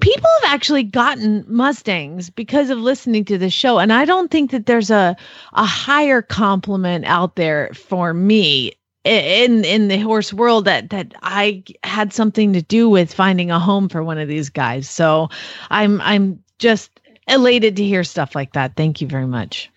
people 0.01 0.29
have 0.43 0.53
actually 0.53 0.83
gotten 0.83 1.45
Mustangs 1.49 2.31
because 2.31 2.71
of 2.71 2.79
listening 2.79 3.25
to 3.27 3.39
the 3.39 3.51
show. 3.51 3.79
And 3.79 3.93
I 3.93 4.05
don't 4.05 4.31
think 4.31 4.51
that 4.51 4.67
there's 4.67 4.91
a 4.91 5.17
a 5.53 5.65
higher 5.65 6.23
compliment 6.23 7.05
out 7.07 7.37
there 7.37 7.71
for 7.75 8.15
me 8.15 8.73
in 9.05 9.65
in 9.65 9.89
the 9.89 9.99
horse 9.99 10.33
world 10.33 10.65
that 10.65 10.91
that 10.91 11.15
I 11.23 11.65
had 11.83 12.13
something 12.13 12.53
to 12.53 12.63
do 12.63 12.89
with 12.89 13.13
finding 13.13 13.51
a 13.51 13.59
home 13.59 13.89
for 13.89 14.03
one 14.03 14.19
of 14.19 14.29
these 14.29 14.49
guys. 14.49 14.89
So 14.89 15.29
I'm 15.71 16.01
I'm 16.01 16.43
just 16.59 17.01
elated 17.29 17.77
to 17.77 17.85
hear 17.85 18.05
stuff 18.05 18.35
like 18.35 18.53
that. 18.53 18.77
Thank 18.77 19.01
you 19.01 19.09
very 19.09 19.27
much. 19.27 19.71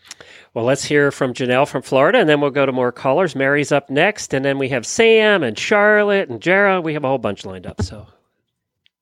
Well, 0.53 0.65
let's 0.65 0.85
hear 0.85 1.11
from 1.11 1.33
Janelle 1.33 1.67
from 1.67 1.81
Florida, 1.81 2.17
and 2.19 2.29
then 2.29 2.39
we'll 2.39 2.49
go 2.49 2.65
to 2.65 2.71
more 2.71 2.91
callers. 2.91 3.35
Mary's 3.35 3.73
up 3.73 3.89
next, 3.89 4.33
and 4.33 4.45
then 4.45 4.57
we 4.57 4.69
have 4.69 4.85
Sam 4.85 5.43
and 5.43 5.59
Charlotte 5.59 6.29
and 6.29 6.41
Jara. 6.41 6.79
We 6.79 6.93
have 6.93 7.03
a 7.03 7.07
whole 7.09 7.17
bunch 7.17 7.45
lined 7.45 7.67
up. 7.67 7.81
So 7.81 8.07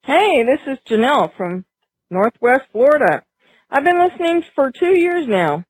Hey, 0.05 0.43
this 0.43 0.59
is 0.67 0.77
Janelle 0.89 1.31
from 1.37 1.63
Northwest 2.09 2.63
Florida. 2.73 3.23
I've 3.71 3.85
been 3.85 3.99
listening 3.99 4.43
for 4.53 4.69
two 4.69 4.99
years 4.99 5.25
now. 5.29 5.63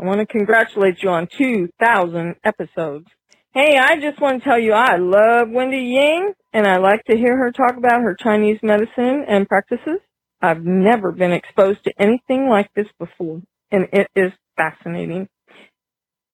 I 0.00 0.04
want 0.04 0.20
to 0.20 0.26
congratulate 0.26 1.02
you 1.02 1.08
on 1.10 1.26
2,000 1.36 2.36
episodes. 2.44 3.06
Hey, 3.52 3.78
I 3.78 3.96
just 4.00 4.20
want 4.20 4.42
to 4.42 4.48
tell 4.48 4.60
you 4.60 4.74
I 4.74 4.96
love 4.96 5.48
Wendy 5.50 5.78
Ying, 5.78 6.34
and 6.52 6.68
I 6.68 6.76
like 6.76 7.02
to 7.06 7.16
hear 7.16 7.36
her 7.36 7.50
talk 7.50 7.76
about 7.76 8.02
her 8.02 8.14
Chinese 8.14 8.60
medicine 8.62 9.24
and 9.28 9.48
practices. 9.48 9.98
I've 10.40 10.64
never 10.64 11.10
been 11.10 11.32
exposed 11.32 11.82
to 11.84 11.92
anything 11.98 12.48
like 12.48 12.70
this 12.76 12.86
before, 12.96 13.42
and 13.72 13.88
it 13.92 14.06
is 14.14 14.30
fascinating. 14.56 15.28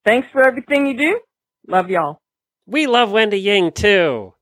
Thanks 0.05 0.29
for 0.31 0.47
everything 0.47 0.87
you 0.87 0.99
do. 0.99 1.21
Love 1.67 1.89
y'all. 1.89 2.21
we 2.67 2.87
love 2.87 3.11
Wendy 3.11 3.41
Ying 3.41 3.73
too. 3.73 4.35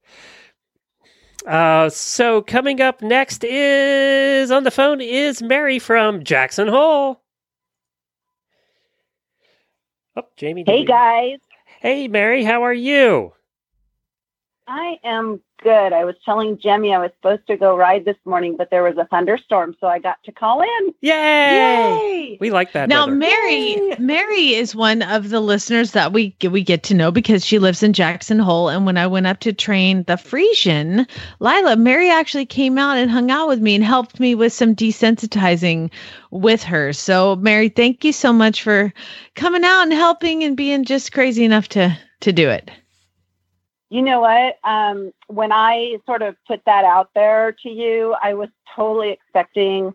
Uh, 1.47 1.91
so 1.91 2.41
coming 2.41 2.81
up 2.81 3.03
next 3.03 3.45
is 3.45 4.51
on 4.51 4.65
the 4.65 4.71
phone 4.71 5.01
is 5.01 5.43
Mary 5.43 5.79
from 5.79 6.25
Jackson 6.25 6.69
Hole. 6.69 7.21
Oh, 10.17 10.23
Jamie. 10.37 10.65
Hey 10.67 10.85
guys, 10.85 11.39
Hey, 11.81 12.09
Mary. 12.09 12.45
How 12.45 12.63
are 12.63 12.73
you? 12.73 13.33
I 14.67 14.99
am 15.05 15.41
good. 15.63 15.93
I 15.93 16.05
was 16.05 16.15
telling 16.25 16.59
Jemmy 16.59 16.95
I 16.95 16.99
was 16.99 17.11
supposed 17.17 17.47
to 17.49 17.57
go 17.57 17.77
ride 17.77 18.05
this 18.05 18.17
morning, 18.25 18.57
but 18.57 18.71
there 18.71 18.83
was 18.83 18.97
a 18.97 19.05
thunderstorm, 19.05 19.77
so 19.79 19.87
I 19.87 19.99
got 19.99 20.23
to 20.25 20.33
call 20.33 20.63
in. 20.63 20.95
Yay! 21.03 21.11
Yay! 21.11 22.39
We 22.41 22.51
like 22.51 22.73
that. 22.73 22.89
now, 22.89 23.07
weather. 23.07 23.17
Mary, 23.17 23.97
Mary 23.99 24.55
is 24.55 24.75
one 24.75 25.03
of 25.03 25.29
the 25.29 25.41
listeners 25.41 25.93
that 25.93 26.13
we 26.13 26.35
we 26.51 26.63
get 26.63 26.83
to 26.85 26.95
know 26.95 27.11
because 27.11 27.45
she 27.45 27.59
lives 27.59 27.83
in 27.83 27.93
Jackson 27.93 28.39
Hole. 28.39 28.71
And 28.71 28.87
when 28.87 28.97
I 28.97 29.07
went 29.07 29.27
up 29.27 29.41
to 29.41 29.53
train 29.53 30.05
the 30.05 30.15
Friesian, 30.15 31.07
Lila, 31.41 31.77
Mary 31.77 32.11
actually 32.11 32.47
came 32.47 32.79
out 32.79 32.97
and 32.97 33.11
hung 33.11 33.31
out 33.31 33.49
with 33.49 33.61
me 33.61 33.75
and 33.75 33.85
helped 33.85 34.19
me 34.19 34.35
with 34.35 34.53
some 34.53 34.75
desensitizing 34.75 35.91
with 36.31 36.63
her. 36.63 36.95
So, 36.95 37.37
Mary, 37.37 37.69
thank 37.69 38.03
you 38.03 38.13
so 38.13 38.33
much 38.33 38.63
for 38.63 38.93
coming 39.35 39.65
out 39.65 39.83
and 39.83 39.93
helping 39.93 40.43
and 40.43 40.57
being 40.57 40.85
just 40.85 41.13
crazy 41.13 41.45
enough 41.45 41.69
to 41.69 41.99
to 42.21 42.33
do 42.33 42.49
it. 42.49 42.71
You 43.95 44.03
know 44.03 44.23
what? 44.23 44.59
Um, 44.65 45.13
when 45.29 45.53
I 45.53 45.99
sort 46.05 46.23
of 46.23 46.35
put 46.49 46.61
that 46.67 46.85
out 46.85 47.11
there 47.15 47.53
to 47.63 47.69
you, 47.69 48.17
I 48.21 48.35
was 48.35 48.49
totally 48.75 49.11
expecting, 49.11 49.95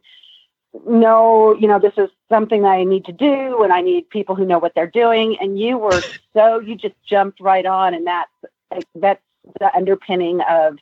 no, 0.88 1.54
you 1.56 1.68
know, 1.68 1.80
this 1.80 1.92
is 1.98 2.10
something 2.30 2.62
that 2.62 2.70
I 2.70 2.86
need 2.86 3.04
to 3.08 3.12
do 3.12 3.62
and 3.62 3.74
I 3.74 3.82
need 3.82 4.10
people 4.10 4.36
who 4.36 4.46
know 4.46 4.58
what 4.58 4.74
they're 4.74 4.88
doing. 4.88 5.36
And 5.42 5.60
you 5.60 5.78
were 5.78 6.02
so, 6.34 6.62
you 6.62 6.78
just 6.78 6.96
jumped 7.06 7.42
right 7.42 7.66
on. 7.66 7.94
And 7.94 8.08
that's, 8.08 8.32
like, 8.72 8.86
that's 8.96 9.22
the 9.60 9.70
underpinning 9.76 10.40
of 10.50 10.78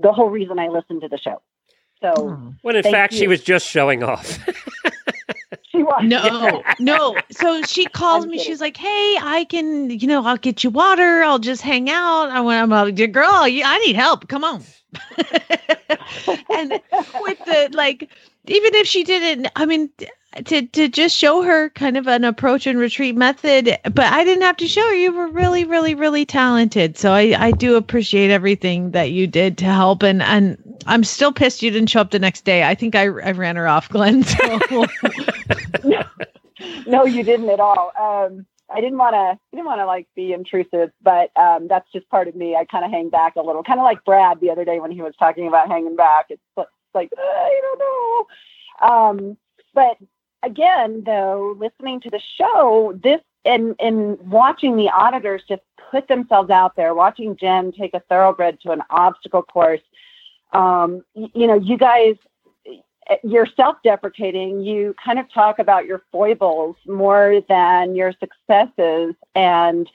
the 0.00 0.10
whole 0.10 0.30
reason 0.30 0.58
I 0.58 0.68
listened 0.68 1.02
to 1.02 1.08
the 1.08 1.18
show. 1.18 1.42
So, 2.00 2.54
when 2.62 2.76
in 2.76 2.82
thank 2.82 2.94
fact 2.94 3.12
she 3.12 3.26
was 3.26 3.42
just 3.42 3.66
showing 3.66 4.02
off. 4.02 4.38
she 5.78 5.84
was. 5.84 6.02
No, 6.02 6.62
no. 6.80 7.16
So 7.30 7.62
she 7.62 7.86
calls 8.00 8.26
me. 8.26 8.38
She's 8.38 8.60
like, 8.60 8.76
"Hey, 8.76 9.16
I 9.20 9.46
can, 9.48 9.90
you 9.90 10.08
know, 10.08 10.24
I'll 10.24 10.36
get 10.36 10.64
you 10.64 10.70
water. 10.70 11.22
I'll 11.22 11.38
just 11.38 11.62
hang 11.62 11.88
out." 11.88 12.30
I 12.30 12.40
went, 12.40 12.62
"I'm 12.62 12.70
like, 12.70 13.12
girl, 13.12 13.28
I 13.30 13.82
need 13.86 13.96
help. 13.96 14.28
Come 14.28 14.44
on." 14.44 14.62
and 16.50 16.72
with 17.20 17.38
the 17.44 17.68
like, 17.72 18.08
even 18.46 18.74
if 18.74 18.86
she 18.86 19.04
didn't, 19.04 19.48
I 19.54 19.66
mean, 19.66 19.90
to 20.44 20.66
to 20.66 20.88
just 20.88 21.16
show 21.16 21.42
her 21.42 21.70
kind 21.70 21.96
of 21.96 22.06
an 22.06 22.24
approach 22.24 22.66
and 22.66 22.78
retreat 22.78 23.16
method, 23.16 23.78
but 23.84 24.12
I 24.12 24.24
didn't 24.24 24.42
have 24.42 24.56
to 24.58 24.68
show 24.68 24.82
her. 24.82 24.94
You 24.94 25.12
were 25.12 25.28
really, 25.28 25.64
really, 25.64 25.94
really 25.94 26.26
talented. 26.26 26.98
So 26.98 27.12
I 27.12 27.34
I 27.38 27.50
do 27.50 27.76
appreciate 27.76 28.30
everything 28.30 28.90
that 28.92 29.10
you 29.10 29.26
did 29.26 29.58
to 29.58 29.64
help, 29.64 30.02
and 30.02 30.22
and 30.22 30.58
I'm 30.86 31.04
still 31.04 31.32
pissed 31.32 31.62
you 31.62 31.70
didn't 31.70 31.88
show 31.88 32.00
up 32.00 32.10
the 32.10 32.18
next 32.18 32.44
day. 32.44 32.64
I 32.64 32.74
think 32.74 32.94
I 32.94 33.04
I 33.04 33.32
ran 33.32 33.56
her 33.56 33.66
off, 33.66 33.88
Glenn. 33.88 34.22
So. 34.22 34.60
no, 36.86 37.04
you 37.04 37.22
didn't 37.22 37.48
at 37.48 37.60
all. 37.60 37.92
Um, 37.98 38.46
I 38.70 38.80
didn't 38.80 38.98
want 38.98 39.14
to, 39.14 39.38
didn't 39.50 39.66
want 39.66 39.80
to 39.80 39.86
like 39.86 40.06
be 40.14 40.32
intrusive, 40.32 40.90
but 41.02 41.30
um, 41.36 41.68
that's 41.68 41.90
just 41.90 42.08
part 42.10 42.28
of 42.28 42.36
me. 42.36 42.54
I 42.54 42.64
kind 42.66 42.84
of 42.84 42.90
hang 42.90 43.08
back 43.08 43.36
a 43.36 43.40
little, 43.40 43.62
kind 43.62 43.80
of 43.80 43.84
like 43.84 44.04
Brad 44.04 44.40
the 44.40 44.50
other 44.50 44.64
day 44.64 44.78
when 44.78 44.90
he 44.90 45.00
was 45.00 45.14
talking 45.18 45.48
about 45.48 45.68
hanging 45.68 45.96
back. 45.96 46.26
It's, 46.28 46.42
it's 46.56 46.68
like 46.94 47.10
"Uh, 47.16 47.20
I 47.20 47.60
don't 47.62 47.78
know. 47.78 48.88
Um, 48.88 49.36
but 49.74 49.96
again, 50.42 51.02
though, 51.04 51.56
listening 51.58 52.00
to 52.00 52.10
the 52.10 52.20
show, 52.36 52.98
this 53.02 53.20
and 53.44 53.74
and 53.80 54.18
watching 54.30 54.76
the 54.76 54.90
auditors 54.90 55.42
just 55.48 55.62
put 55.90 56.08
themselves 56.08 56.50
out 56.50 56.76
there, 56.76 56.94
watching 56.94 57.36
Jen 57.36 57.72
take 57.72 57.94
a 57.94 58.00
thoroughbred 58.00 58.60
to 58.60 58.72
an 58.72 58.82
obstacle 58.90 59.42
course. 59.42 59.80
Um, 60.52 61.02
y- 61.14 61.30
you 61.34 61.46
know, 61.46 61.54
you 61.54 61.76
guys 61.78 62.16
you're 63.22 63.46
self-deprecating. 63.46 64.60
You 64.60 64.94
kind 65.02 65.18
of 65.18 65.32
talk 65.32 65.58
about 65.58 65.86
your 65.86 66.02
foibles 66.12 66.76
more 66.86 67.42
than 67.48 67.94
your 67.94 68.12
successes 68.12 69.14
and 69.34 69.88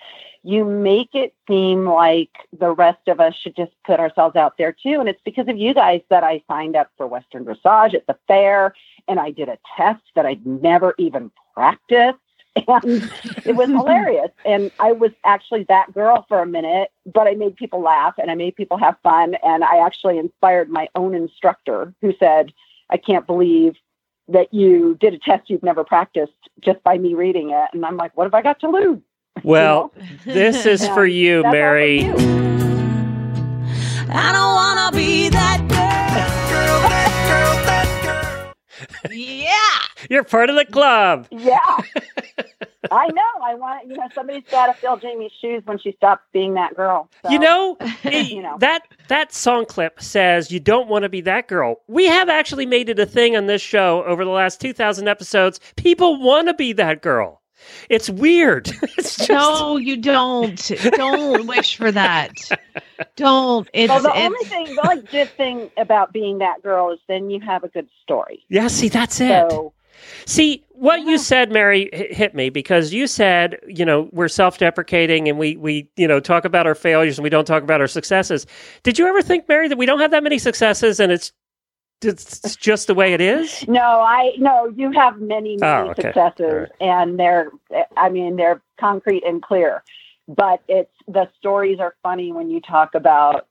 you 0.44 0.66
make 0.66 1.16
it 1.16 1.34
seem 1.48 1.86
like 1.86 2.32
the 2.60 2.72
rest 2.72 3.08
of 3.08 3.20
us 3.20 3.34
should 3.36 3.56
just 3.56 3.72
put 3.86 4.00
ourselves 4.00 4.36
out 4.36 4.58
there 4.58 4.74
too. 4.74 5.00
And 5.00 5.08
it's 5.08 5.22
because 5.24 5.48
of 5.48 5.58
you 5.58 5.74
guys 5.74 6.02
that 6.10 6.24
i 6.24 6.44
signed 6.48 6.76
up 6.76 6.92
for 6.98 7.08
western 7.08 7.46
dressage 7.46 7.94
at 7.94 8.06
the 8.08 8.18
fair 8.28 8.74
and 9.08 9.20
i 9.20 9.32
did 9.32 9.48
a 9.50 9.58
test 9.78 10.04
that 10.16 10.26
i'd 10.26 10.46
never 10.46 10.94
even 10.98 11.32
practiced. 11.54 12.20
And 12.68 13.12
it 13.46 13.56
was 13.56 13.68
hilarious. 13.70 14.30
And 14.46 14.70
i 14.80 14.92
was 14.92 15.12
actually 15.24 15.64
that 15.70 15.92
girl 15.94 16.26
for 16.28 16.40
a 16.40 16.46
minute 16.46 16.92
but 17.12 17.28
i 17.28 17.34
made 17.34 17.56
people 17.56 17.82
laugh 17.82 18.14
and 18.20 18.30
i 18.30 18.36
made 18.36 18.56
people 18.56 18.78
have 18.78 18.96
fun 19.02 19.36
and 19.44 19.64
i 19.64 19.78
actually 19.78 20.20
inspired 20.20 20.70
my 20.70 20.88
own 20.94 21.16
instructor 21.16 21.94
who 22.02 22.14
said 22.20 22.54
I 22.94 22.98
can't 22.98 23.26
believe 23.28 23.74
that 24.30 24.54
you 24.54 24.96
did 25.02 25.14
a 25.14 25.20
test 25.20 25.50
you've 25.50 25.64
never 25.64 25.84
practiced 25.84 26.32
just 26.62 26.82
by 26.84 26.98
me 26.98 27.14
reading 27.16 27.50
it. 27.50 27.70
And 27.74 27.86
I'm 27.86 27.98
like, 27.98 28.16
what 28.16 28.24
have 28.26 28.34
I 28.34 28.42
got 28.42 28.60
to 28.62 28.70
lose? 28.70 29.00
Well, 29.44 29.92
this 30.26 30.66
is 30.68 30.88
for 30.96 31.06
you, 31.08 31.42
that's 31.42 31.48
all 31.48 31.52
for 31.52 31.58
Mary. 31.58 32.02
you. 32.04 32.14
I 34.10 34.32
don't 34.32 34.54
wanna 34.54 34.92
be 34.96 35.28
that 35.30 35.58
girl, 35.60 35.68
girl, 36.54 36.82
that 36.88 37.12
girl, 38.06 38.86
that 38.86 39.04
girl. 39.04 39.12
yeah. 39.18 40.06
You're 40.10 40.24
part 40.24 40.50
of 40.52 40.56
the 40.56 40.66
club. 40.66 41.28
Yeah. 41.32 41.58
I 42.92 43.08
know. 43.08 43.22
I 43.44 43.56
want, 43.56 43.88
you 43.88 43.96
know, 43.96 44.08
somebody's 44.14 44.44
got 44.50 44.68
to 44.68 44.74
fill 44.74 44.98
Jamie's 44.98 45.32
shoes 45.42 45.62
when 45.66 45.80
she 45.80 45.94
stops 45.94 46.24
being 46.34 46.54
that 46.56 46.76
girl. 46.76 47.10
So, 47.24 47.32
You 47.32 47.40
know, 47.40 47.78
you 48.04 48.42
know. 48.42 48.58
that 48.60 48.88
that 49.08 49.34
song 49.34 49.66
clip 49.66 50.02
says 50.02 50.52
you 50.52 50.60
don't 50.60 50.88
want 50.88 51.04
to 51.04 51.10
be 51.10 51.22
that 51.22 51.48
girl. 51.48 51.82
We 51.88 52.06
have 52.08 52.30
actually 52.30 52.66
made 52.66 52.90
it 52.90 53.00
a 53.00 53.06
thing 53.06 53.36
on 53.36 53.48
this 53.48 53.62
show 53.62 54.04
over 54.06 54.24
the 54.26 54.32
last 54.32 54.60
2000 54.62 55.08
episodes. 55.08 55.60
People 55.76 56.20
want 56.22 56.48
to 56.48 56.54
be 56.54 56.74
that 56.74 57.02
girl. 57.02 57.42
It's 57.90 58.10
weird. 58.10 58.68
it's 58.98 59.16
just 59.18 59.30
No, 59.30 59.78
you 59.78 59.96
don't. 59.98 60.72
Don't 60.96 61.48
wish 61.48 61.78
for 61.78 61.92
that. 61.92 62.34
Don't. 63.16 63.70
It's, 63.74 63.90
well, 63.90 64.02
the 64.02 64.10
it's 64.10 64.18
only 64.18 64.46
thing, 64.46 64.76
the 64.76 64.90
only 64.90 65.04
good 65.04 65.30
thing 65.30 65.72
about 65.78 66.12
being 66.12 66.40
that 66.40 66.62
girl 66.62 66.92
is 66.92 67.00
then 67.08 67.30
you 67.30 67.40
have 67.42 67.64
a 67.64 67.70
good 67.70 67.88
story. 68.02 68.44
Yeah, 68.50 68.68
see, 68.68 68.90
that's 68.90 69.22
it. 69.22 69.50
So, 69.50 69.74
See, 70.26 70.64
what 70.70 71.02
you 71.02 71.18
said, 71.18 71.52
Mary, 71.52 71.90
hit 71.94 72.34
me 72.36 72.50
because 72.50 72.94
you 72.94 73.08
said, 73.08 73.60
you 73.68 73.86
know, 73.86 74.10
we're 74.12 74.28
self-deprecating 74.28 75.28
and 75.30 75.38
we 75.38 75.56
we, 75.58 75.88
you 75.96 76.08
know, 76.08 76.20
talk 76.20 76.46
about 76.46 76.68
our 76.68 76.76
failures 76.76 77.18
and 77.18 77.24
we 77.24 77.30
don't 77.30 77.46
talk 77.46 77.64
about 77.64 77.82
our 77.82 77.88
successes. 77.88 78.46
Did 78.84 79.00
you 79.00 79.08
ever 79.08 79.22
think, 79.22 79.48
Mary, 79.48 79.68
that 79.68 79.78
we 79.78 79.86
don't 79.86 80.00
have 80.00 80.12
that 80.12 80.24
many 80.24 80.38
successes 80.40 81.00
and 81.00 81.12
it's 81.12 81.32
it's 82.02 82.56
just 82.58 82.88
the 82.88 82.94
way 82.94 83.14
it 83.14 83.22
is? 83.22 83.66
No, 83.68 83.82
I 83.82 84.34
no. 84.38 84.68
You 84.76 84.92
have 84.92 85.20
many, 85.22 85.58
oh, 85.62 85.66
many 85.66 85.90
Oh, 85.90 85.92
okay. 85.92 86.14
successes, 86.14 86.68
right. 86.70 86.70
and 86.82 87.18
they're. 87.20 87.50
I 87.98 88.10
mean, 88.10 88.36
they're 88.36 88.62
concrete 88.80 89.24
and 89.26 89.42
clear. 89.42 89.84
But 90.28 90.62
it's 90.68 90.92
the 91.08 91.30
stories 91.38 91.80
are 91.80 91.96
funny 92.04 92.32
when 92.32 92.50
you 92.50 92.62
talk 92.62 92.96
about, 92.96 93.48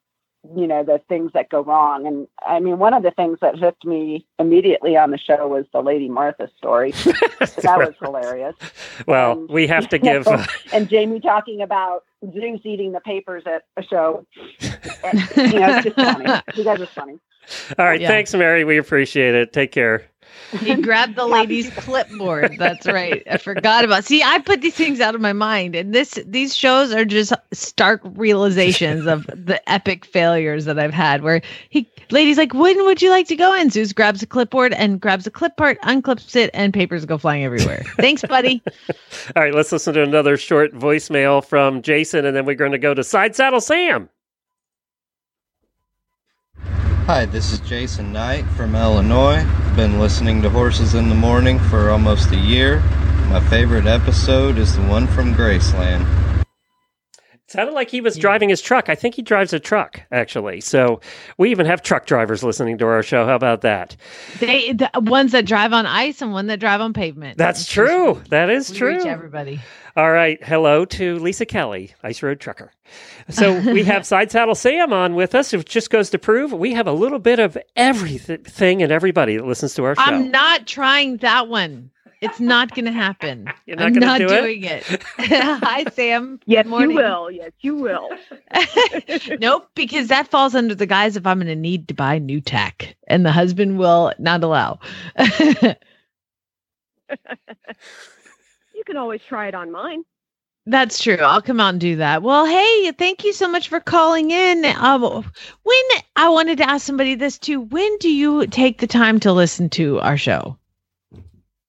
you 0.57 0.67
know, 0.67 0.83
the 0.83 1.01
things 1.09 1.31
that 1.35 1.49
go 1.49 1.63
wrong. 1.63 2.07
And 2.07 2.27
I 2.45 2.59
mean, 2.61 2.79
one 2.79 2.95
of 2.95 3.03
the 3.03 3.13
things 3.13 3.39
that 3.43 3.57
hooked 3.59 3.85
me 3.85 4.27
immediately 4.39 4.97
on 4.97 5.11
the 5.13 5.19
show 5.19 5.47
was 5.47 5.65
the 5.73 5.81
Lady 5.81 6.09
Martha 6.09 6.49
story. 6.59 6.91
that 7.63 7.75
was 7.79 7.95
hilarious. 8.03 8.57
Well, 9.07 9.47
we 9.49 9.67
have 9.69 9.89
to 9.91 9.99
give 9.99 10.27
uh, 10.27 10.45
and 10.73 10.89
Jamie 10.89 11.21
talking 11.21 11.63
about 11.63 12.05
Zeus 12.33 12.61
eating 12.65 12.93
the 12.93 13.01
papers 13.01 13.45
at 13.47 13.63
a 13.77 13.83
show. 13.83 14.27
And, 15.05 15.19
you 15.53 15.59
know, 15.59 15.77
it's 15.79 15.85
just 15.85 15.97
funny. 15.97 16.43
You 16.55 16.63
guys 16.63 16.81
are 16.81 16.87
funny. 16.87 17.19
All 17.77 17.85
right, 17.87 18.01
Yeah. 18.01 18.07
thanks, 18.07 18.33
Mary. 18.35 18.63
We 18.63 18.79
appreciate 18.79 19.35
it. 19.35 19.53
Take 19.53 19.73
care. 19.73 20.05
He 20.61 20.75
grabbed 20.77 21.17
the 21.17 21.27
lady's 21.27 21.71
clipboard. 21.71 22.57
That's 22.59 22.87
right. 22.87 23.23
I 23.31 23.39
forgot 23.39 23.85
about. 23.85 24.05
See, 24.05 24.23
I 24.23 24.39
put 24.41 24.61
these 24.61 24.75
things 24.75 25.01
out 25.01 25.15
of 25.15 25.21
my 25.21 25.33
mind, 25.33 25.75
and 25.75 25.95
this 25.95 26.19
these 26.27 26.55
shows 26.55 26.93
are 26.93 27.05
just 27.05 27.33
stark 27.53 28.01
realizations 28.05 29.07
of 29.07 29.27
the 29.27 29.61
epic 29.71 30.05
failures 30.05 30.65
that 30.67 30.79
I've 30.79 30.95
had. 30.95 31.23
Where 31.23 31.43
he, 31.71 31.91
lady's 32.11 32.39
like, 32.39 32.55
"When 32.55 32.85
would 32.85 33.01
you 33.01 33.11
like 33.11 33.29
to 33.29 33.37
go?" 33.37 33.53
And 33.55 33.73
Zeus 33.73 33.93
grabs 33.93 34.23
a 34.23 34.27
clipboard 34.27 34.73
and 34.75 35.01
grabs 35.01 35.27
a 35.27 35.31
clip 35.31 35.57
part, 35.57 35.81
unclips 35.83 36.37
it, 36.37 36.51
and 36.55 36.75
papers 36.75 37.05
go 37.05 37.19
flying 37.19 37.45
everywhere. 37.45 37.83
Thanks, 37.97 38.23
buddy. 38.23 38.63
All 39.35 39.43
right, 39.43 39.55
let's 39.55 39.73
listen 39.73 39.95
to 39.95 40.03
another 40.03 40.37
short 40.37 40.73
voicemail 40.75 41.45
from 41.45 41.83
Jason, 41.83 42.27
and 42.27 42.37
then 42.37 42.45
we're 42.45 42.55
going 42.55 42.73
to 42.73 42.79
go 42.79 42.95
to 42.95 43.05
Side 43.05 43.35
Saddle 43.35 43.61
Sam. 43.61 44.09
Hi, 47.07 47.27
this 47.27 47.53
is 47.53 47.59
Jason 47.59 48.13
Knight 48.13 48.45
from 48.57 48.77
Illinois. 48.77 49.45
Been 49.75 49.99
listening 49.99 50.41
to 50.43 50.49
Horses 50.49 50.95
in 50.95 51.09
the 51.09 51.17
Morning 51.17 51.59
for 51.59 51.91
almost 51.91 52.31
a 52.31 52.37
year. 52.37 52.79
My 53.29 53.41
favorite 53.51 53.87
episode 53.87 54.57
is 54.57 54.77
the 54.77 54.83
one 54.83 55.09
from 55.09 55.35
Graceland. 55.35 56.07
Sounded 57.53 57.75
like 57.75 57.91
he 57.91 58.01
was 58.01 58.17
driving 58.17 58.49
his 58.49 58.63
truck. 58.63 58.89
I 58.89 58.95
think 58.95 59.15
he 59.15 59.21
drives 59.21 59.53
a 59.53 59.61
truck, 59.61 60.01
actually. 60.11 60.63
So 60.63 61.01
we 61.37 61.51
even 61.51 61.67
have 61.67 61.83
truck 61.83 62.07
drivers 62.07 62.43
listening 62.43 62.79
to 62.79 62.87
our 62.87 63.03
show. 63.03 63.27
How 63.27 63.37
about 63.37 63.61
that? 63.61 63.95
They 64.41 64.73
the 64.73 64.91
ones 64.97 65.33
that 65.33 65.45
drive 65.45 65.75
on 65.75 65.85
ice 65.85 66.23
and 66.23 66.33
one 66.33 66.47
that 66.47 66.61
drive 66.61 66.81
on 66.81 66.95
pavement. 66.95 67.37
That's 67.37 67.67
true. 67.67 68.23
That 68.31 68.49
is 68.49 68.71
We 68.71 68.79
true. 68.79 69.05
everybody. 69.05 69.61
All 69.95 70.11
right. 70.11 70.43
Hello 70.43 70.87
to 70.87 71.19
Lisa 71.19 71.45
Kelly, 71.45 71.93
Ice 72.03 72.23
Road 72.23 72.41
Trucker. 72.41 72.73
So 73.29 73.61
we 73.73 73.85
have 73.85 74.07
Side 74.07 74.31
Saddle 74.31 74.55
Sam 74.55 74.91
on 74.91 75.15
with 75.15 75.35
us. 75.35 75.53
It 75.53 75.67
just 75.67 75.91
goes 75.91 76.09
to 76.11 76.19
prove 76.19 76.55
we 76.55 76.73
have 76.73 76.87
a 76.87 76.93
little 76.93 77.19
bit 77.19 77.39
of 77.39 77.59
everything 77.77 78.83
and 78.83 78.91
everybody 78.91 79.37
that 79.37 79.45
listens 79.47 79.75
to 79.75 79.85
our 79.85 79.95
show. 79.95 80.01
I'm 80.03 80.31
not 80.31 80.67
trying 80.67 81.19
that 81.19 81.49
one. 81.49 81.91
It's 82.23 82.39
not 82.39 82.73
going 82.75 82.85
to 82.85 82.93
happen. 82.93 83.49
You're 83.67 83.77
not 83.77 83.87
I'm 83.87 83.93
gonna 83.95 84.07
not 84.07 84.19
do 84.19 84.27
it? 84.29 84.41
doing 84.41 84.63
it. 84.65 84.85
Hi, 85.19 85.85
Sam. 85.93 86.39
Yes, 86.47 86.63
Good 86.65 86.71
morning. 86.71 86.91
you 86.93 86.97
will. 86.97 87.31
Yes, 87.33 87.51
you 87.61 87.75
will. 87.75 88.11
nope, 89.41 89.69
because 89.75 90.07
that 90.09 90.29
falls 90.29 90.55
under 90.55 90.75
the 90.75 90.87
guise 90.87 91.17
of 91.17 91.27
I'm 91.27 91.39
going 91.39 91.49
to 91.49 91.57
need 91.57 91.89
to 91.89 91.95
buy 91.95 92.19
new 92.19 92.41
tech, 92.41 92.97
and 93.09 93.27
the 93.27 93.33
husband 93.33 93.77
will 93.79 94.13
not 94.19 94.43
allow. 94.45 94.79
You 98.75 98.85
can 98.87 98.97
always 98.97 99.21
try 99.29 99.49
it 99.49 99.55
on 99.55 99.71
mine. 99.71 100.05
That's 100.67 101.03
true. 101.03 101.17
I'll 101.17 101.43
come 101.43 101.59
out 101.61 101.71
and 101.71 101.81
do 101.81 101.97
that. 101.97 102.23
Well, 102.23 102.47
hey, 102.47 102.93
thank 102.93 103.25
you 103.25 103.33
so 103.33 103.49
much 103.49 103.69
for 103.69 103.81
calling 103.81 104.31
in. 104.31 104.65
Um, 104.65 105.03
when 105.03 105.83
I 106.15 106.29
wanted 106.29 106.59
to 106.59 106.69
ask 106.71 106.87
somebody 106.87 107.17
this 107.17 107.37
too, 107.39 107.61
when 107.61 107.99
do 107.99 108.09
you 108.09 108.47
take 108.47 108.79
the 108.79 108.87
time 108.87 109.19
to 109.21 109.33
listen 109.33 109.69
to 109.71 109.99
our 110.01 110.17
show 110.17 110.57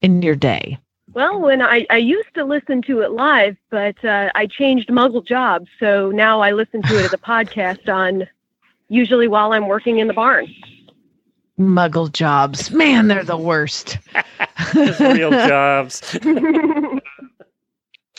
in 0.03 0.21
your 0.21 0.35
day? 0.35 0.77
Well, 1.13 1.39
when 1.39 1.61
I, 1.61 1.85
I 1.89 1.97
used 1.97 2.33
to 2.35 2.43
listen 2.43 2.81
to 2.83 3.01
it 3.01 3.11
live, 3.11 3.55
but 3.69 4.03
uh, 4.03 4.29
I 4.35 4.47
changed 4.47 4.89
muggle 4.89 5.25
jobs, 5.25 5.69
so 5.79 6.11
now 6.11 6.41
I 6.41 6.51
listen 6.51 6.81
to 6.83 6.99
it 6.99 7.05
as 7.05 7.13
a 7.13 7.17
podcast 7.19 7.87
on 7.91 8.27
usually 8.89 9.27
while 9.27 9.53
I'm 9.53 9.67
working 9.67 9.99
in 9.99 10.07
the 10.07 10.13
barn. 10.13 10.53
Muggle 11.59 12.11
jobs, 12.11 12.71
man, 12.71 13.07
they're 13.07 13.23
the 13.23 13.37
worst. 13.37 13.99
Real 14.75 15.29
jobs. 15.29 16.17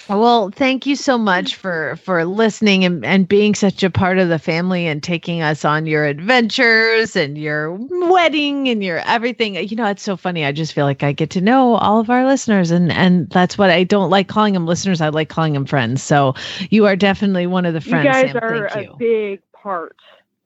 Well, 0.08 0.50
thank 0.50 0.86
you 0.86 0.96
so 0.96 1.16
much 1.16 1.54
for 1.56 1.96
for 1.96 2.24
listening 2.24 2.84
and, 2.84 3.04
and 3.04 3.26
being 3.26 3.54
such 3.54 3.82
a 3.82 3.90
part 3.90 4.18
of 4.18 4.28
the 4.28 4.38
family 4.38 4.86
and 4.86 5.02
taking 5.02 5.40
us 5.42 5.64
on 5.64 5.86
your 5.86 6.04
adventures 6.04 7.16
and 7.16 7.38
your 7.38 7.72
wedding 7.72 8.68
and 8.68 8.82
your 8.84 8.98
everything. 9.06 9.54
You 9.56 9.76
know, 9.76 9.86
it's 9.88 10.02
so 10.02 10.16
funny. 10.16 10.44
I 10.44 10.52
just 10.52 10.74
feel 10.74 10.84
like 10.84 11.02
I 11.02 11.12
get 11.12 11.30
to 11.30 11.40
know 11.40 11.76
all 11.76 12.00
of 12.00 12.10
our 12.10 12.26
listeners 12.26 12.70
and 12.70 12.92
and 12.92 13.30
that's 13.30 13.56
what 13.56 13.70
I 13.70 13.84
don't 13.84 14.10
like 14.10 14.28
calling 14.28 14.54
them 14.54 14.66
listeners. 14.66 15.00
I 15.00 15.08
like 15.08 15.28
calling 15.28 15.54
them 15.54 15.64
friends. 15.64 16.02
So 16.02 16.34
you 16.70 16.86
are 16.86 16.96
definitely 16.96 17.46
one 17.46 17.64
of 17.64 17.72
the 17.72 17.80
friends. 17.80 18.04
you 18.06 18.12
guys 18.12 18.30
Sam. 18.32 18.40
are 18.42 18.66
Thank 18.66 18.74
a 18.74 18.84
you. 18.84 18.96
big 18.98 19.40
part 19.52 19.96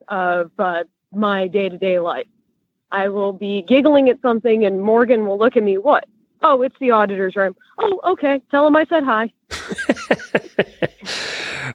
of 0.07 0.51
uh, 0.59 0.83
my 1.11 1.47
day 1.47 1.69
to 1.69 1.77
day 1.77 1.99
life. 1.99 2.27
I 2.91 3.09
will 3.09 3.33
be 3.33 3.63
giggling 3.67 4.09
at 4.09 4.21
something, 4.21 4.65
and 4.65 4.81
Morgan 4.81 5.25
will 5.27 5.37
look 5.37 5.57
at 5.57 5.63
me. 5.63 5.77
What? 5.77 6.05
Oh, 6.41 6.61
it's 6.61 6.75
the 6.79 6.91
auditor's 6.91 7.35
room. 7.35 7.55
Oh, 7.79 7.99
okay. 8.13 8.41
Tell 8.51 8.65
him 8.67 8.75
I 8.75 8.85
said 8.85 9.03
hi. 9.03 9.31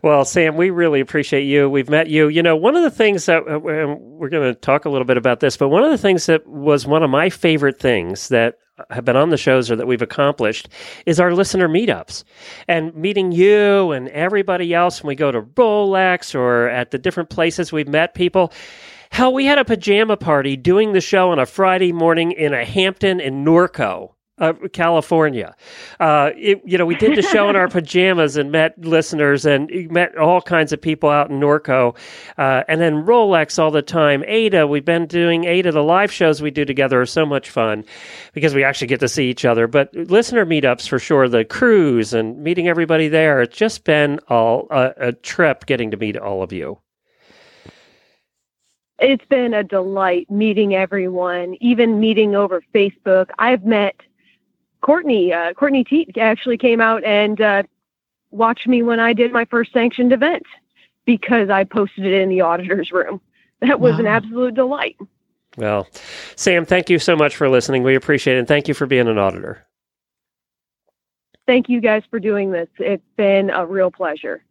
Well, 0.03 0.25
Sam, 0.25 0.57
we 0.57 0.69
really 0.71 1.01
appreciate 1.01 1.45
you. 1.45 1.71
We've 1.71 1.89
met 1.89 2.09
you. 2.09 2.29
You 2.29 2.43
know, 2.43 2.57
one 2.57 2.77
of 2.77 2.83
the 2.83 2.91
things 2.91 3.27
that 3.27 3.49
uh, 3.49 3.59
we're 3.59 4.29
going 4.29 4.53
to 4.53 4.55
talk 4.55 4.85
a 4.85 4.91
little 4.91 5.07
bit 5.07 5.17
about 5.17 5.41
this, 5.41 5.57
but 5.57 5.69
one 5.69 5.83
of 5.83 5.91
the 5.91 5.97
things 5.99 6.27
that 6.27 6.47
was 6.47 6.87
one 6.87 7.03
of 7.03 7.09
my 7.11 7.31
favorite 7.31 7.79
things 7.79 8.29
that 8.29 8.59
have 8.91 9.05
been 9.05 9.17
on 9.17 9.31
the 9.31 9.37
shows 9.37 9.71
or 9.71 9.77
that 9.77 9.87
we've 9.87 10.03
accomplished 10.03 10.69
is 11.07 11.21
our 11.21 11.33
listener 11.33 11.69
meetups 11.69 12.25
and 12.67 12.95
meeting 12.95 13.33
you 13.33 13.93
and 13.93 14.09
everybody 14.09 14.75
else 14.75 15.03
when 15.03 15.09
we 15.09 15.15
go 15.15 15.31
to 15.31 15.43
Rolex 15.43 16.35
or 16.35 16.69
at 16.69 16.91
the 16.91 16.99
different 16.99 17.31
places 17.31 17.73
we've 17.73 17.89
met 17.89 18.15
people. 18.15 18.53
Hell, 19.11 19.33
we 19.33 19.47
had 19.47 19.59
a 19.59 19.65
pajama 19.65 20.17
party 20.17 20.57
doing 20.57 20.93
the 20.93 21.01
show 21.01 21.31
on 21.31 21.39
a 21.39 21.47
Friday 21.47 21.93
morning 21.93 22.33
in 22.33 22.53
a 22.53 22.65
Hampton 22.65 23.21
in 23.21 23.45
Norco. 23.45 24.11
Uh, 24.45 24.53
California. 24.68 25.57
Uh, 26.01 26.30
it, 26.36 26.61
you 26.66 26.76
know, 26.76 26.84
we 26.84 26.95
did 26.97 27.16
the 27.16 27.22
show 27.22 27.49
in 27.49 27.57
our 27.57 27.68
pajamas 27.76 28.36
and 28.36 28.53
met 28.53 28.78
listeners 28.78 29.47
and 29.47 29.70
met 29.90 30.14
all 30.18 30.42
kinds 30.42 30.70
of 30.70 30.80
people 30.80 31.09
out 31.09 31.30
in 31.30 31.40
Norco. 31.40 31.97
Uh, 32.36 32.62
and 32.68 32.78
then 32.78 33.07
Rolex 33.07 33.59
all 33.59 33.70
the 33.70 33.80
time. 33.80 34.22
Ada, 34.26 34.66
we've 34.66 34.84
been 34.84 35.07
doing 35.07 35.45
Ada. 35.45 35.72
The 35.72 35.82
live 35.82 36.12
shows 36.12 36.42
we 36.42 36.51
do 36.51 36.66
together 36.66 37.01
are 37.01 37.07
so 37.07 37.24
much 37.24 37.49
fun 37.49 37.86
because 38.34 38.55
we 38.55 38.62
actually 38.62 38.88
get 38.88 39.01
to 39.01 39.09
see 39.09 39.30
each 39.30 39.47
other. 39.47 39.66
But 39.66 39.95
listener 39.95 40.45
meetups 40.45 40.88
for 40.88 40.99
sure, 40.99 41.26
the 41.26 41.45
cruise 41.45 42.12
and 42.12 42.42
meeting 42.42 42.68
everybody 42.68 43.09
there. 43.09 43.40
It's 43.40 43.57
just 43.57 43.84
been 43.84 44.20
all 44.28 44.66
a, 44.70 44.92
a 44.99 45.12
trip 45.12 45.64
getting 45.64 45.90
to 45.90 45.97
meet 45.97 46.18
all 46.18 46.42
of 46.42 46.53
you. 46.53 46.78
It's 48.99 49.24
been 49.26 49.55
a 49.55 49.64
delight 49.64 50.30
meeting 50.30 50.74
everyone, 50.74 51.57
even 51.61 51.99
meeting 51.99 52.36
over 52.36 52.62
Facebook. 52.74 53.30
I've 53.38 53.64
met 53.64 53.97
Courtney. 54.85 55.32
Uh, 55.32 55.55
Courtney 55.55 55.82
Teat 55.82 56.16
actually 56.18 56.59
came 56.59 56.80
out 56.80 57.03
and 57.05 57.41
uh, 57.41 57.62
watched 58.30 58.68
me 58.68 58.82
when 58.82 59.01
I 59.01 59.14
did 59.14 59.32
my 59.32 59.47
first 59.47 59.72
sanctioned 59.72 60.12
event 60.12 60.45
because 61.07 61.49
I 61.49 61.64
posted 61.64 62.05
it 62.05 62.12
in 62.12 62.28
the 62.28 62.43
auditor's 62.43 62.93
room. 62.93 63.20
That 63.61 63.80
was 63.80 63.99
an 63.99 64.07
absolute 64.07 64.55
delight. 64.55 64.97
Well, 65.57 65.89
Sam, 66.37 66.66
thank 66.66 66.91
you 66.91 66.99
so 66.99 67.16
much 67.16 67.35
for 67.35 67.49
listening. 67.49 67.82
We 67.82 67.95
appreciate 67.95 68.37
it. 68.37 68.41
And 68.41 68.49
thank 68.49 68.68
you 68.68 68.74
for 68.74 68.85
being 68.85 69.09
an 69.09 69.16
auditor. 69.16 69.64
Thank 71.47 71.70
you 71.70 71.80
guys 71.80 72.03
for 72.11 72.20
doing 72.20 72.51
this. 72.51 72.68
It's 72.78 73.03
been 73.16 73.49
a 73.49 73.64
real 73.64 73.91
pleasure. 73.91 74.45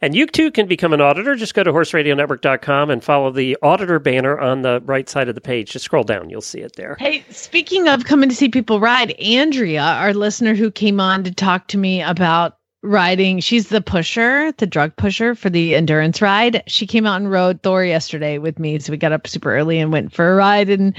And 0.00 0.14
you 0.14 0.26
too 0.26 0.50
can 0.50 0.66
become 0.66 0.92
an 0.92 1.00
auditor. 1.00 1.34
Just 1.34 1.54
go 1.54 1.62
to 1.64 1.72
horseradionetwork.com 1.72 2.90
and 2.90 3.02
follow 3.02 3.30
the 3.30 3.56
auditor 3.62 3.98
banner 3.98 4.38
on 4.38 4.62
the 4.62 4.82
right 4.84 5.08
side 5.08 5.28
of 5.28 5.34
the 5.34 5.40
page. 5.40 5.72
Just 5.72 5.84
scroll 5.84 6.04
down, 6.04 6.30
you'll 6.30 6.40
see 6.40 6.60
it 6.60 6.76
there. 6.76 6.96
Hey, 6.98 7.24
speaking 7.30 7.88
of 7.88 8.04
coming 8.04 8.28
to 8.28 8.34
see 8.34 8.48
people 8.48 8.80
ride, 8.80 9.12
Andrea, 9.12 9.82
our 9.82 10.14
listener 10.14 10.54
who 10.54 10.70
came 10.70 11.00
on 11.00 11.24
to 11.24 11.32
talk 11.32 11.68
to 11.68 11.78
me 11.78 12.02
about 12.02 12.58
riding, 12.82 13.40
she's 13.40 13.68
the 13.68 13.80
pusher, 13.80 14.52
the 14.52 14.66
drug 14.66 14.94
pusher 14.96 15.34
for 15.34 15.48
the 15.48 15.74
endurance 15.74 16.20
ride. 16.20 16.62
She 16.66 16.86
came 16.86 17.06
out 17.06 17.20
and 17.20 17.30
rode 17.30 17.62
Thor 17.62 17.84
yesterday 17.84 18.38
with 18.38 18.58
me, 18.58 18.78
so 18.78 18.92
we 18.92 18.98
got 18.98 19.12
up 19.12 19.26
super 19.26 19.56
early 19.56 19.78
and 19.78 19.90
went 19.90 20.12
for 20.12 20.32
a 20.32 20.36
ride 20.36 20.68
and 20.68 20.94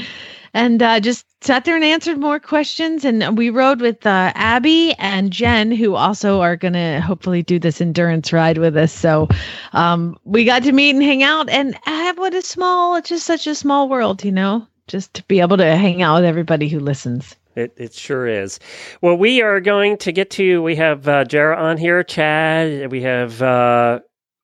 and 0.56 0.82
uh, 0.82 1.02
just 1.02 1.26
sat 1.44 1.66
there 1.66 1.76
and 1.76 1.84
answered 1.84 2.18
more 2.18 2.40
questions. 2.40 3.04
And 3.04 3.38
we 3.38 3.50
rode 3.50 3.82
with 3.82 4.06
uh, 4.06 4.32
Abby 4.36 4.94
and 4.98 5.30
Jen, 5.30 5.70
who 5.70 5.96
also 5.96 6.40
are 6.40 6.56
going 6.56 6.74
to 6.74 7.02
hopefully 7.02 7.44
do 7.44 7.60
this 7.60 7.82
endurance 7.82 8.32
ride 8.32 8.58
with 8.58 8.78
us. 8.78 8.94
So 8.94 9.28
um, 9.74 10.18
we 10.24 10.46
got 10.46 10.64
to 10.64 10.72
meet 10.72 10.96
and 10.96 11.04
hang 11.04 11.24
out. 11.24 11.50
And 11.50 11.78
ah, 11.86 12.14
what 12.16 12.34
a 12.34 12.42
small, 12.42 12.96
it's 12.96 13.10
just 13.10 13.26
such 13.26 13.48
a 13.48 13.54
small 13.54 13.90
world, 13.90 14.24
you 14.24 14.32
know, 14.32 14.66
just 14.88 15.14
to 15.16 15.24
be 15.24 15.42
able 15.42 15.58
to 15.58 15.76
hang 15.76 16.02
out 16.02 16.16
with 16.16 16.26
everybody 16.26 16.70
who 16.70 16.80
listens. 16.80 17.36
It, 17.58 17.74
it 17.76 17.94
sure 17.94 18.26
is. 18.26 18.60
Well, 19.02 19.18
we 19.18 19.42
are 19.42 19.60
going 19.60 19.98
to 19.98 20.14
get 20.14 20.30
to. 20.32 20.62
We 20.62 20.78
have 20.78 21.06
uh, 21.08 21.26
Jara 21.26 21.58
on 21.58 21.78
here, 21.78 22.02
Chad. 22.04 22.92
We 22.92 23.02
have 23.02 23.42
uh, 23.42 24.00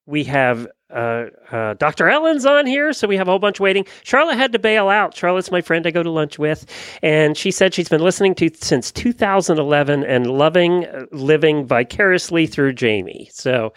we 0.05 0.25
have 0.25 0.67
uh, 0.93 1.25
uh, 1.51 1.73
Dr. 1.75 2.09
Ellen's 2.09 2.45
on 2.45 2.65
here, 2.65 2.93
so 2.93 3.07
we 3.07 3.17
have 3.17 3.27
a 3.27 3.31
whole 3.31 3.39
bunch 3.39 3.59
waiting. 3.59 3.85
Charlotte 4.03 4.37
had 4.37 4.51
to 4.53 4.59
bail 4.59 4.89
out. 4.89 5.15
Charlotte's 5.15 5.51
my 5.51 5.61
friend 5.61 5.85
I 5.87 5.91
go 5.91 6.03
to 6.03 6.09
lunch 6.09 6.37
with, 6.37 6.65
and 7.01 7.37
she 7.37 7.51
said 7.51 7.73
she's 7.73 7.89
been 7.89 8.01
listening 8.01 8.35
to 8.35 8.49
since 8.55 8.91
2011 8.91 10.03
and 10.03 10.27
loving 10.27 10.85
uh, 10.85 11.05
living 11.11 11.65
vicariously 11.65 12.47
through 12.47 12.73
Jamie. 12.73 13.29
So 13.31 13.73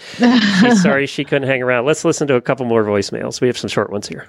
she's 0.60 0.82
sorry 0.82 1.06
she 1.06 1.24
couldn't 1.24 1.48
hang 1.48 1.62
around. 1.62 1.86
Let's 1.86 2.04
listen 2.04 2.26
to 2.28 2.34
a 2.34 2.40
couple 2.40 2.66
more 2.66 2.84
voicemails. 2.84 3.40
We 3.40 3.48
have 3.48 3.58
some 3.58 3.70
short 3.70 3.90
ones 3.90 4.08
here. 4.08 4.28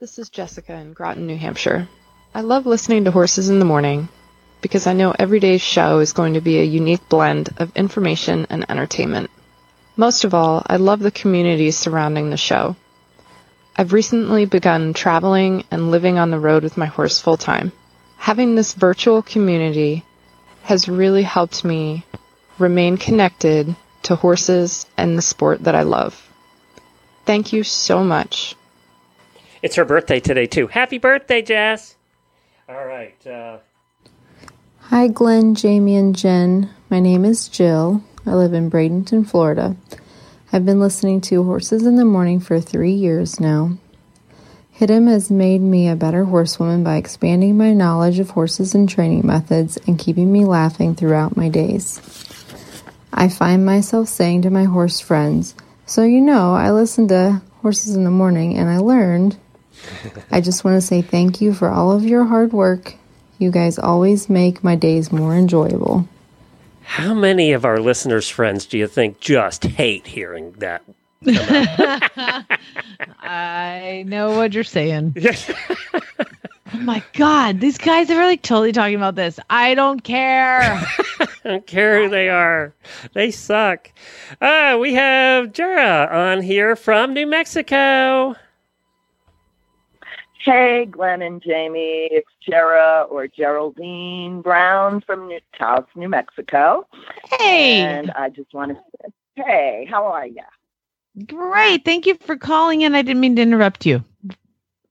This 0.00 0.18
is 0.18 0.30
Jessica 0.30 0.74
in 0.74 0.92
Groton, 0.94 1.26
New 1.26 1.36
Hampshire. 1.36 1.88
I 2.34 2.40
love 2.40 2.66
listening 2.66 3.04
to 3.04 3.10
Horses 3.10 3.48
in 3.48 3.58
the 3.58 3.64
Morning 3.64 4.08
because 4.62 4.86
I 4.86 4.94
know 4.94 5.14
every 5.18 5.38
day's 5.38 5.60
show 5.60 5.98
is 5.98 6.12
going 6.12 6.34
to 6.34 6.40
be 6.40 6.58
a 6.58 6.64
unique 6.64 7.08
blend 7.08 7.50
of 7.58 7.76
information 7.76 8.46
and 8.48 8.68
entertainment. 8.70 9.30
Most 9.96 10.24
of 10.24 10.34
all, 10.34 10.62
I 10.66 10.76
love 10.76 11.00
the 11.00 11.10
community 11.10 11.70
surrounding 11.70 12.30
the 12.30 12.36
show. 12.36 12.76
I've 13.76 13.92
recently 13.92 14.46
begun 14.46 14.94
traveling 14.94 15.64
and 15.70 15.90
living 15.90 16.18
on 16.18 16.30
the 16.30 16.38
road 16.38 16.62
with 16.62 16.76
my 16.76 16.86
horse 16.86 17.20
full 17.20 17.36
time. 17.36 17.72
Having 18.16 18.54
this 18.54 18.74
virtual 18.74 19.22
community 19.22 20.04
has 20.62 20.88
really 20.88 21.22
helped 21.22 21.64
me 21.64 22.04
remain 22.58 22.96
connected 22.96 23.74
to 24.04 24.16
horses 24.16 24.86
and 24.96 25.16
the 25.16 25.22
sport 25.22 25.64
that 25.64 25.74
I 25.74 25.82
love. 25.82 26.28
Thank 27.24 27.52
you 27.52 27.62
so 27.62 28.02
much. 28.02 28.54
It's 29.62 29.76
her 29.76 29.84
birthday 29.84 30.20
today 30.20 30.46
too. 30.46 30.66
Happy 30.66 30.98
birthday, 30.98 31.42
Jess! 31.42 31.96
All 32.68 32.84
right. 32.84 33.26
Uh, 33.26 33.58
Hi, 34.78 35.08
Glenn, 35.08 35.54
Jamie, 35.54 35.96
and 35.96 36.14
Jen. 36.14 36.70
My 36.90 37.00
name 37.00 37.24
is 37.24 37.48
Jill. 37.48 38.02
I 38.24 38.34
live 38.34 38.52
in 38.52 38.70
Bradenton, 38.70 39.28
Florida. 39.28 39.74
I've 40.52 40.64
been 40.64 40.78
listening 40.78 41.20
to 41.22 41.42
Horses 41.42 41.84
in 41.84 41.96
the 41.96 42.04
Morning 42.04 42.38
for 42.38 42.60
three 42.60 42.92
years 42.92 43.40
now. 43.40 43.76
Hittim 44.78 45.08
has 45.08 45.28
made 45.28 45.60
me 45.60 45.88
a 45.88 45.96
better 45.96 46.24
horsewoman 46.24 46.84
by 46.84 46.96
expanding 46.96 47.58
my 47.58 47.72
knowledge 47.72 48.20
of 48.20 48.30
horses 48.30 48.76
and 48.76 48.88
training 48.88 49.26
methods 49.26 49.76
and 49.88 49.98
keeping 49.98 50.30
me 50.30 50.44
laughing 50.44 50.94
throughout 50.94 51.36
my 51.36 51.48
days. 51.48 52.00
I 53.12 53.28
find 53.28 53.66
myself 53.66 54.08
saying 54.08 54.42
to 54.42 54.50
my 54.50 54.64
horse 54.64 55.00
friends, 55.00 55.56
So 55.84 56.04
you 56.04 56.20
know, 56.20 56.54
I 56.54 56.70
listened 56.70 57.08
to 57.08 57.42
Horses 57.62 57.96
in 57.96 58.04
the 58.04 58.10
Morning 58.10 58.56
and 58.56 58.70
I 58.70 58.78
learned. 58.78 59.36
I 60.30 60.40
just 60.40 60.62
want 60.62 60.76
to 60.76 60.80
say 60.80 61.02
thank 61.02 61.40
you 61.40 61.52
for 61.54 61.70
all 61.70 61.90
of 61.90 62.04
your 62.04 62.24
hard 62.24 62.52
work. 62.52 62.94
You 63.38 63.50
guys 63.50 63.80
always 63.80 64.28
make 64.28 64.62
my 64.62 64.76
days 64.76 65.10
more 65.10 65.34
enjoyable. 65.34 66.06
How 66.84 67.14
many 67.14 67.52
of 67.52 67.64
our 67.64 67.78
listeners' 67.78 68.28
friends 68.28 68.66
do 68.66 68.78
you 68.78 68.86
think 68.86 69.20
just 69.20 69.64
hate 69.64 70.06
hearing 70.06 70.52
that? 70.58 70.82
I 73.20 74.04
know 74.06 74.36
what 74.36 74.52
you're 74.54 74.64
saying. 74.64 75.14
oh 75.94 76.78
my 76.80 77.02
god, 77.12 77.60
these 77.60 77.78
guys 77.78 78.10
are 78.10 78.24
like 78.24 78.42
totally 78.42 78.72
talking 78.72 78.96
about 78.96 79.14
this. 79.14 79.38
I 79.48 79.74
don't 79.74 80.02
care. 80.02 80.60
I 81.20 81.28
don't 81.44 81.66
care 81.66 82.02
who 82.02 82.08
they 82.08 82.28
are. 82.28 82.74
They 83.12 83.30
suck. 83.30 83.90
Uh, 84.40 84.78
we 84.80 84.94
have 84.94 85.52
Jara 85.52 86.08
on 86.10 86.42
here 86.42 86.74
from 86.74 87.14
New 87.14 87.26
Mexico. 87.26 88.34
Hey, 90.44 90.86
Glenn 90.86 91.22
and 91.22 91.40
Jamie. 91.40 92.08
It's 92.10 92.28
Jera 92.46 93.08
or 93.10 93.28
Geraldine 93.28 94.40
Brown 94.42 95.00
from 95.00 95.28
New 95.28 95.38
Taos, 95.56 95.84
New 95.94 96.08
Mexico. 96.08 96.86
Hey. 97.38 97.80
And 97.80 98.10
I 98.10 98.28
just 98.28 98.52
want 98.52 98.72
to 98.72 98.78
say, 99.02 99.12
hey, 99.36 99.86
how 99.88 100.04
are 100.06 100.26
you? 100.26 100.42
Great. 101.26 101.84
Thank 101.84 102.06
you 102.06 102.16
for 102.16 102.36
calling 102.36 102.80
in. 102.80 102.94
I 102.96 103.02
didn't 103.02 103.20
mean 103.20 103.36
to 103.36 103.42
interrupt 103.42 103.86
you. 103.86 104.02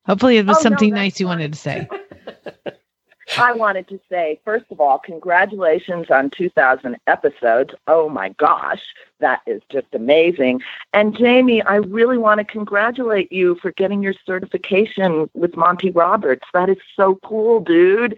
Hopefully 0.05 0.37
it 0.37 0.45
was 0.45 0.57
Oh, 0.57 0.61
something 0.61 0.91
that's 0.91 0.99
nice 0.99 1.19
you 1.19 1.27
wanted 1.27 1.51
to 1.51 1.59
say. 1.59 1.87
I 3.37 3.53
wanted 3.53 3.87
to 3.89 3.99
say, 4.09 4.39
first 4.43 4.65
of 4.71 4.79
all, 4.79 4.99
congratulations 4.99 6.09
on 6.09 6.29
2,000 6.31 6.97
episodes. 7.07 7.73
Oh 7.87 8.09
my 8.09 8.29
gosh, 8.29 8.81
that 9.19 9.41
is 9.47 9.61
just 9.71 9.87
amazing. 9.93 10.61
And 10.93 11.15
Jamie, 11.17 11.61
I 11.61 11.75
really 11.75 12.17
want 12.17 12.39
to 12.39 12.43
congratulate 12.43 13.31
you 13.31 13.55
for 13.61 13.71
getting 13.71 14.03
your 14.03 14.15
certification 14.25 15.29
with 15.33 15.55
Monty 15.55 15.91
Roberts. 15.91 16.45
That 16.53 16.69
is 16.69 16.77
so 16.95 17.19
cool, 17.23 17.61
dude. 17.61 18.17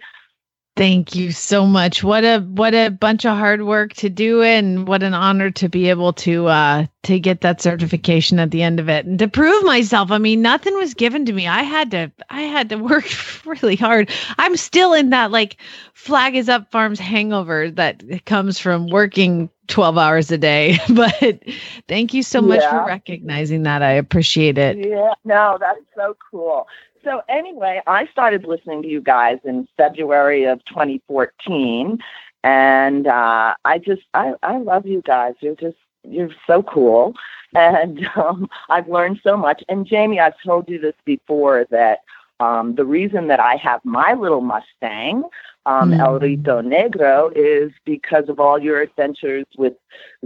Thank 0.76 1.14
you 1.14 1.30
so 1.30 1.66
much. 1.66 2.02
What 2.02 2.24
a 2.24 2.40
what 2.40 2.74
a 2.74 2.88
bunch 2.88 3.24
of 3.24 3.36
hard 3.36 3.62
work 3.62 3.92
to 3.94 4.10
do 4.10 4.42
and 4.42 4.88
what 4.88 5.04
an 5.04 5.14
honor 5.14 5.52
to 5.52 5.68
be 5.68 5.88
able 5.88 6.12
to 6.14 6.48
uh 6.48 6.86
to 7.04 7.20
get 7.20 7.42
that 7.42 7.60
certification 7.60 8.40
at 8.40 8.50
the 8.50 8.62
end 8.64 8.80
of 8.80 8.88
it 8.88 9.06
and 9.06 9.16
to 9.20 9.28
prove 9.28 9.62
myself. 9.64 10.10
I 10.10 10.18
mean, 10.18 10.42
nothing 10.42 10.74
was 10.74 10.92
given 10.92 11.26
to 11.26 11.32
me. 11.32 11.46
I 11.46 11.62
had 11.62 11.92
to 11.92 12.10
I 12.28 12.40
had 12.40 12.70
to 12.70 12.76
work 12.78 13.06
really 13.46 13.76
hard. 13.76 14.10
I'm 14.36 14.56
still 14.56 14.94
in 14.94 15.10
that 15.10 15.30
like 15.30 15.58
flag 15.92 16.34
is 16.34 16.48
up 16.48 16.72
farms 16.72 16.98
hangover 16.98 17.70
that 17.70 18.24
comes 18.26 18.58
from 18.58 18.88
working 18.88 19.50
12 19.68 19.96
hours 19.96 20.32
a 20.32 20.38
day. 20.38 20.78
But 20.88 21.40
thank 21.86 22.14
you 22.14 22.24
so 22.24 22.42
much 22.42 22.64
for 22.64 22.84
recognizing 22.84 23.62
that. 23.62 23.82
I 23.82 23.92
appreciate 23.92 24.58
it. 24.58 24.76
Yeah, 24.78 25.12
no, 25.24 25.56
that's 25.60 25.80
so 25.94 26.16
cool. 26.32 26.66
So 27.04 27.22
anyway, 27.28 27.82
I 27.86 28.06
started 28.06 28.44
listening 28.44 28.82
to 28.82 28.88
you 28.88 29.00
guys 29.00 29.38
in 29.44 29.68
February 29.76 30.44
of 30.44 30.64
2014, 30.64 31.98
and 32.42 33.06
uh, 33.06 33.54
I 33.64 33.78
just 33.78 34.02
I 34.14 34.34
I 34.42 34.56
love 34.56 34.86
you 34.86 35.02
guys. 35.02 35.34
You're 35.40 35.54
just 35.54 35.76
you're 36.02 36.30
so 36.46 36.62
cool, 36.62 37.14
and 37.54 38.08
um, 38.16 38.48
I've 38.70 38.88
learned 38.88 39.20
so 39.22 39.36
much. 39.36 39.62
And 39.68 39.86
Jamie, 39.86 40.18
I've 40.18 40.40
told 40.44 40.68
you 40.68 40.78
this 40.80 40.94
before 41.04 41.66
that 41.70 42.00
um, 42.40 42.74
the 42.74 42.84
reason 42.84 43.28
that 43.28 43.40
I 43.40 43.56
have 43.56 43.84
my 43.84 44.14
little 44.14 44.40
Mustang, 44.40 45.24
um, 45.66 45.92
El 45.92 46.18
Rito 46.18 46.62
Negro, 46.62 47.32
is 47.34 47.72
because 47.84 48.28
of 48.28 48.40
all 48.40 48.58
your 48.58 48.80
adventures 48.80 49.46
with 49.56 49.74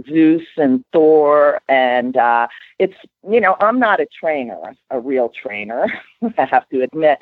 Zeus 0.07 0.43
and 0.57 0.83
Thor. 0.91 1.61
And 1.69 2.17
uh, 2.17 2.47
it's, 2.77 2.95
you 3.29 3.39
know, 3.39 3.55
I'm 3.59 3.79
not 3.79 3.99
a 3.99 4.07
trainer, 4.07 4.75
a 4.89 4.99
real 4.99 5.29
trainer, 5.29 5.87
I 6.37 6.45
have 6.45 6.67
to 6.69 6.81
admit. 6.81 7.19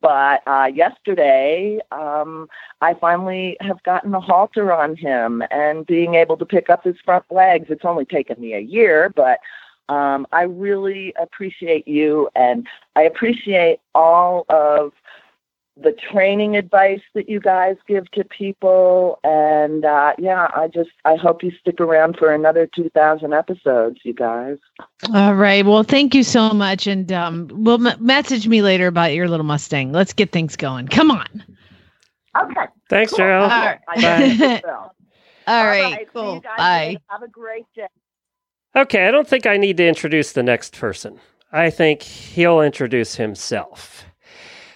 But 0.00 0.42
uh, 0.46 0.70
yesterday, 0.72 1.80
um, 1.92 2.48
I 2.80 2.94
finally 2.94 3.56
have 3.60 3.82
gotten 3.82 4.14
a 4.14 4.20
halter 4.20 4.72
on 4.72 4.96
him 4.96 5.42
and 5.50 5.86
being 5.86 6.14
able 6.14 6.36
to 6.38 6.46
pick 6.46 6.70
up 6.70 6.84
his 6.84 6.96
front 7.04 7.24
legs. 7.30 7.66
It's 7.68 7.84
only 7.84 8.04
taken 8.04 8.40
me 8.40 8.54
a 8.54 8.60
year, 8.60 9.12
but 9.14 9.40
um, 9.90 10.26
I 10.30 10.42
really 10.42 11.12
appreciate 11.20 11.88
you 11.88 12.30
and 12.36 12.66
I 12.94 13.02
appreciate 13.02 13.80
all 13.92 14.46
of 14.48 14.92
the 15.82 15.92
training 16.12 16.56
advice 16.56 17.00
that 17.14 17.28
you 17.28 17.40
guys 17.40 17.76
give 17.88 18.10
to 18.12 18.24
people. 18.24 19.18
And 19.24 19.84
uh, 19.84 20.14
yeah, 20.18 20.50
I 20.54 20.68
just, 20.68 20.90
I 21.04 21.16
hope 21.16 21.42
you 21.42 21.50
stick 21.60 21.80
around 21.80 22.16
for 22.18 22.32
another 22.32 22.66
2,000 22.74 23.32
episodes, 23.32 23.98
you 24.04 24.12
guys. 24.14 24.58
All 25.14 25.34
right. 25.34 25.64
Well, 25.64 25.82
thank 25.82 26.14
you 26.14 26.22
so 26.22 26.50
much. 26.50 26.86
And 26.86 27.10
um, 27.12 27.48
we'll 27.52 27.86
m- 27.86 28.04
message 28.04 28.46
me 28.48 28.62
later 28.62 28.86
about 28.86 29.14
your 29.14 29.28
little 29.28 29.46
Mustang. 29.46 29.92
Let's 29.92 30.12
get 30.12 30.32
things 30.32 30.56
going. 30.56 30.88
Come 30.88 31.10
on. 31.10 31.26
Okay. 32.40 32.66
Thanks, 32.88 33.12
cool. 33.12 33.20
Cheryl. 33.20 33.42
All 33.42 33.48
right. 33.48 33.78
I 33.88 34.36
think 34.36 34.62
so. 34.64 34.68
All 34.70 34.92
All 35.46 35.64
right. 35.66 35.82
right, 35.92 36.08
Cool. 36.12 36.40
Bye. 36.56 36.86
later. 36.88 37.00
Have 37.08 37.22
a 37.22 37.28
great 37.28 37.64
day. 37.74 37.86
Okay, 38.76 39.08
I 39.08 39.10
don't 39.10 39.26
think 39.26 39.46
I 39.46 39.56
need 39.56 39.76
to 39.78 39.88
introduce 39.88 40.32
the 40.32 40.42
next 40.44 40.78
person. 40.78 41.18
I 41.52 41.70
think 41.70 42.02
he'll 42.02 42.60
introduce 42.60 43.16
himself. 43.16 44.04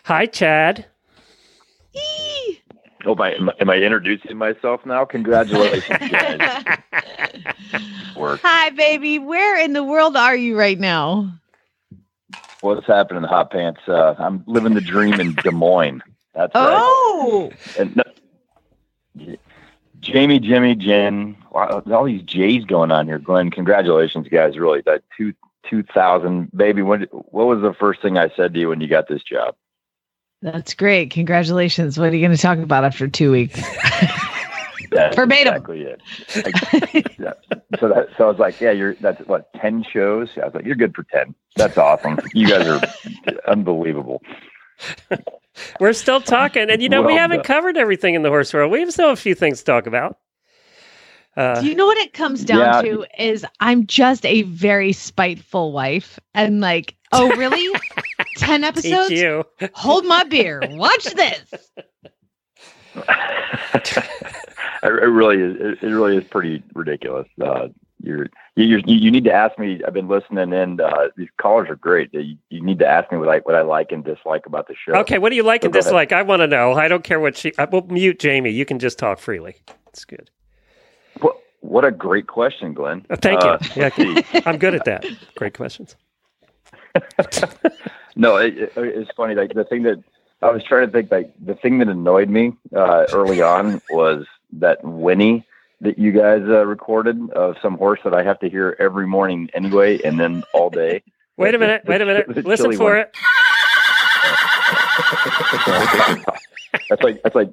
Hi, 0.07 0.27
Chad. 0.27 0.87
Oh, 3.07 3.13
am 3.13 3.21
I, 3.21 3.33
am 3.35 3.51
I- 3.51 3.55
am 3.61 3.71
I 3.71 3.77
introducing 3.77 4.39
myself 4.39 4.87
now? 4.87 5.05
Congratulations, 5.05 5.99
guys. 6.11 6.65
Work. 8.17 8.41
Hi, 8.43 8.71
baby. 8.71 9.19
Where 9.19 9.61
in 9.63 9.75
the 9.75 9.85
world 9.85 10.17
are 10.17 10.35
you 10.35 10.59
right 10.59 10.79
now? 10.79 11.31
What's 12.63 12.87
happening, 12.87 13.25
Hot 13.25 13.51
Pants? 13.51 13.83
Uh, 13.87 14.15
I'm 14.19 14.43
living 14.47 14.73
the 14.73 14.81
dream 14.81 15.21
in 15.21 15.35
Des 15.35 15.51
Moines. 15.51 16.01
That's 16.35 16.53
Oh, 16.55 17.53
right. 17.53 17.77
And 17.79 17.95
no, 17.95 19.37
Jamie, 20.01 20.41
Jimmy, 20.41 20.75
Jen, 20.75 21.37
wow, 21.51 21.83
all 21.93 22.05
these 22.05 22.23
J's 22.23 22.65
going 22.65 22.91
on 22.91 23.07
here. 23.07 23.19
Glenn, 23.19 23.51
congratulations, 23.51 24.29
guys. 24.29 24.57
Really, 24.59 24.81
that 24.87 25.03
two 25.15 25.35
two 25.69 25.83
thousand 25.83 26.51
baby. 26.57 26.81
When, 26.81 27.03
what 27.11 27.47
was 27.49 27.61
the 27.61 27.75
first 27.75 28.01
thing 28.01 28.17
I 28.17 28.31
said 28.35 28.55
to 28.55 28.61
you 28.61 28.71
when 28.71 28.81
you 28.81 28.89
got 28.89 29.09
this 29.09 29.23
job? 29.23 29.57
That's 30.45 30.75
great. 30.75 31.11
Congratulations. 31.11 31.99
What 31.99 32.11
are 32.11 32.15
you 32.15 32.21
going 32.21 32.37
to 32.37 32.41
talk 32.41 32.59
about 32.59 32.85
after 32.85 33.09
two 33.09 33.33
weeks? 33.33 33.59
That's 34.91 35.17
Verbatim. 35.17 35.55
exactly 35.55 35.81
it. 35.81 36.03
Like, 36.37 37.19
yeah. 37.19 37.33
So 37.81 37.89
that 37.89 38.11
so 38.17 38.25
I 38.25 38.29
was 38.29 38.39
like, 38.39 38.61
yeah, 38.61 38.71
you're 38.71 38.95
that's 38.97 39.27
what 39.27 39.53
ten 39.55 39.83
shows. 39.83 40.29
I 40.41 40.45
was 40.45 40.55
like, 40.55 40.65
you're 40.65 40.77
good 40.77 40.95
for 40.95 41.03
ten. 41.05 41.35
That's 41.57 41.77
awesome. 41.77 42.21
You 42.33 42.47
guys 42.47 42.69
are 42.69 42.81
unbelievable. 43.49 44.23
We're 45.81 45.95
still 45.95 46.21
talking, 46.21 46.71
and 46.71 46.81
you 46.81 46.89
know 46.89 47.03
we 47.03 47.15
haven't 47.15 47.39
done. 47.39 47.45
covered 47.45 47.77
everything 47.77 48.15
in 48.15 48.23
the 48.23 48.29
horse 48.29 48.55
world. 48.55 48.71
We 48.71 48.81
have 48.81 48.93
still 48.93 49.11
a 49.11 49.17
few 49.17 49.35
things 49.35 49.61
to 49.61 49.65
talk 49.65 49.87
about. 49.89 50.19
Uh, 51.37 51.61
Do 51.61 51.67
you 51.67 51.75
know 51.75 51.87
what 51.87 51.99
it 51.99 52.13
comes 52.13 52.45
down 52.45 52.61
yeah. 52.61 52.83
to? 52.83 53.07
Is 53.19 53.45
I'm 53.59 53.87
just 53.87 54.25
a 54.27 54.43
very 54.43 54.93
spiteful 54.93 55.73
wife, 55.73 56.21
and 56.35 56.61
like, 56.61 56.95
oh 57.11 57.35
really? 57.37 57.67
Ten 58.37 58.65
episodes? 58.65 59.11
you. 59.11 59.45
Hold 59.75 60.05
my 60.07 60.25
beer. 60.25 60.61
Watch 60.71 61.05
this. 61.05 61.41
it 62.95 63.99
it 64.83 64.89
really 64.89 65.37
is. 65.41 65.57
It, 65.61 65.83
it 65.83 65.91
really 65.95 66.17
is 66.17 66.25
pretty 66.25 66.63
ridiculous. 66.75 67.27
Uh, 67.41 67.69
you're, 68.03 68.27
you 68.57 68.65
you 68.65 68.83
you 68.87 69.11
need 69.11 69.25
to 69.25 69.33
ask 69.33 69.59
me. 69.59 69.81
I've 69.87 69.95
been 69.95 70.09
listening, 70.09 70.53
and 70.53 70.81
uh, 70.81 71.09
these 71.17 71.29
callers 71.41 71.69
are 71.71 71.77
great. 71.77 72.13
You, 72.13 72.37
you 72.51 72.61
need 72.61 72.79
to 72.81 72.87
ask 72.87 73.11
me 73.11 73.19
what 73.19 73.29
I 73.29 73.39
what 73.39 73.55
I 73.55 73.63
like 73.63 73.93
and 73.93 74.05
dislike 74.05 74.47
about 74.47 74.69
the 74.69 74.75
show. 74.77 74.95
okay, 74.97 75.19
what 75.19 75.31
do 75.31 75.37
you 75.37 75.43
like 75.43 75.63
So 75.63 75.67
and 75.67 75.73
go 75.73 75.79
ahead. 75.79 75.87
dislike? 75.89 76.13
I 76.13 76.23
want 76.23 76.41
to 76.41 76.47
know. 76.47 76.75
I 76.75 76.89
don't 76.89 77.03
care 77.05 77.19
what 77.21 77.37
she. 77.37 77.53
I 77.59 77.65
will 77.65 77.87
mute 77.87 78.19
Jamie. 78.19 78.51
You 78.51 78.65
can 78.67 78.79
just 78.79 78.99
talk 78.99 79.19
freely. 79.19 79.57
It's 79.89 80.05
good. 80.05 80.31
What, 81.21 81.37
what 81.61 81.85
a 81.85 81.91
great 81.91 82.27
question, 82.27 82.75
Glenn. 82.75 83.07
Uh, 83.09 83.17
thank 83.17 83.43
Uh, 83.43 83.59
you. 83.75 83.83
Yeah, 83.83 84.41
I'm 84.45 84.59
good 84.59 84.75
at 84.75 84.85
that. 84.85 85.07
Great 85.37 85.55
questions. 85.55 85.97
no, 88.17 88.37
it, 88.37 88.57
it, 88.57 88.73
it's 88.77 89.11
funny. 89.17 89.35
Like 89.35 89.55
the 89.55 89.65
thing 89.65 89.83
that 89.85 90.03
I 90.43 90.51
was 90.51 90.63
trying 90.63 90.87
to 90.87 90.93
think, 90.93 91.11
like 91.11 91.33
the 91.45 91.55
thing 91.55 91.79
that 91.79 91.89
annoyed 91.89 92.29
me 92.29 92.53
uh, 92.75 93.07
early 93.13 93.41
on 93.41 93.81
was 93.91 94.27
that 94.55 94.85
whinny 94.85 95.47
that 95.81 95.99
you 95.99 96.13
guys 96.13 96.43
uh, 96.43 96.65
recorded 96.67 97.31
of 97.31 97.57
some 97.61 97.77
horse 97.77 98.01
that 98.05 98.15
I 98.15 98.23
have 98.23 98.39
to 98.41 98.49
hear 98.49 98.77
every 98.79 99.07
morning 99.07 99.51
anyway, 99.55 100.01
and 100.03 100.19
then 100.19 100.45
all 100.53 100.71
day. 100.71 101.03
Wait 101.37 101.55
a 101.55 101.59
minute. 101.59 101.83
Wait 101.87 102.01
a 102.01 102.07
minute. 102.07 102.29
Listen 102.47 102.77
for 102.77 102.91
one. 102.91 102.99
it. 102.99 103.15
that's 106.89 107.03
like 107.03 107.23
that's 107.23 107.35
like 107.35 107.53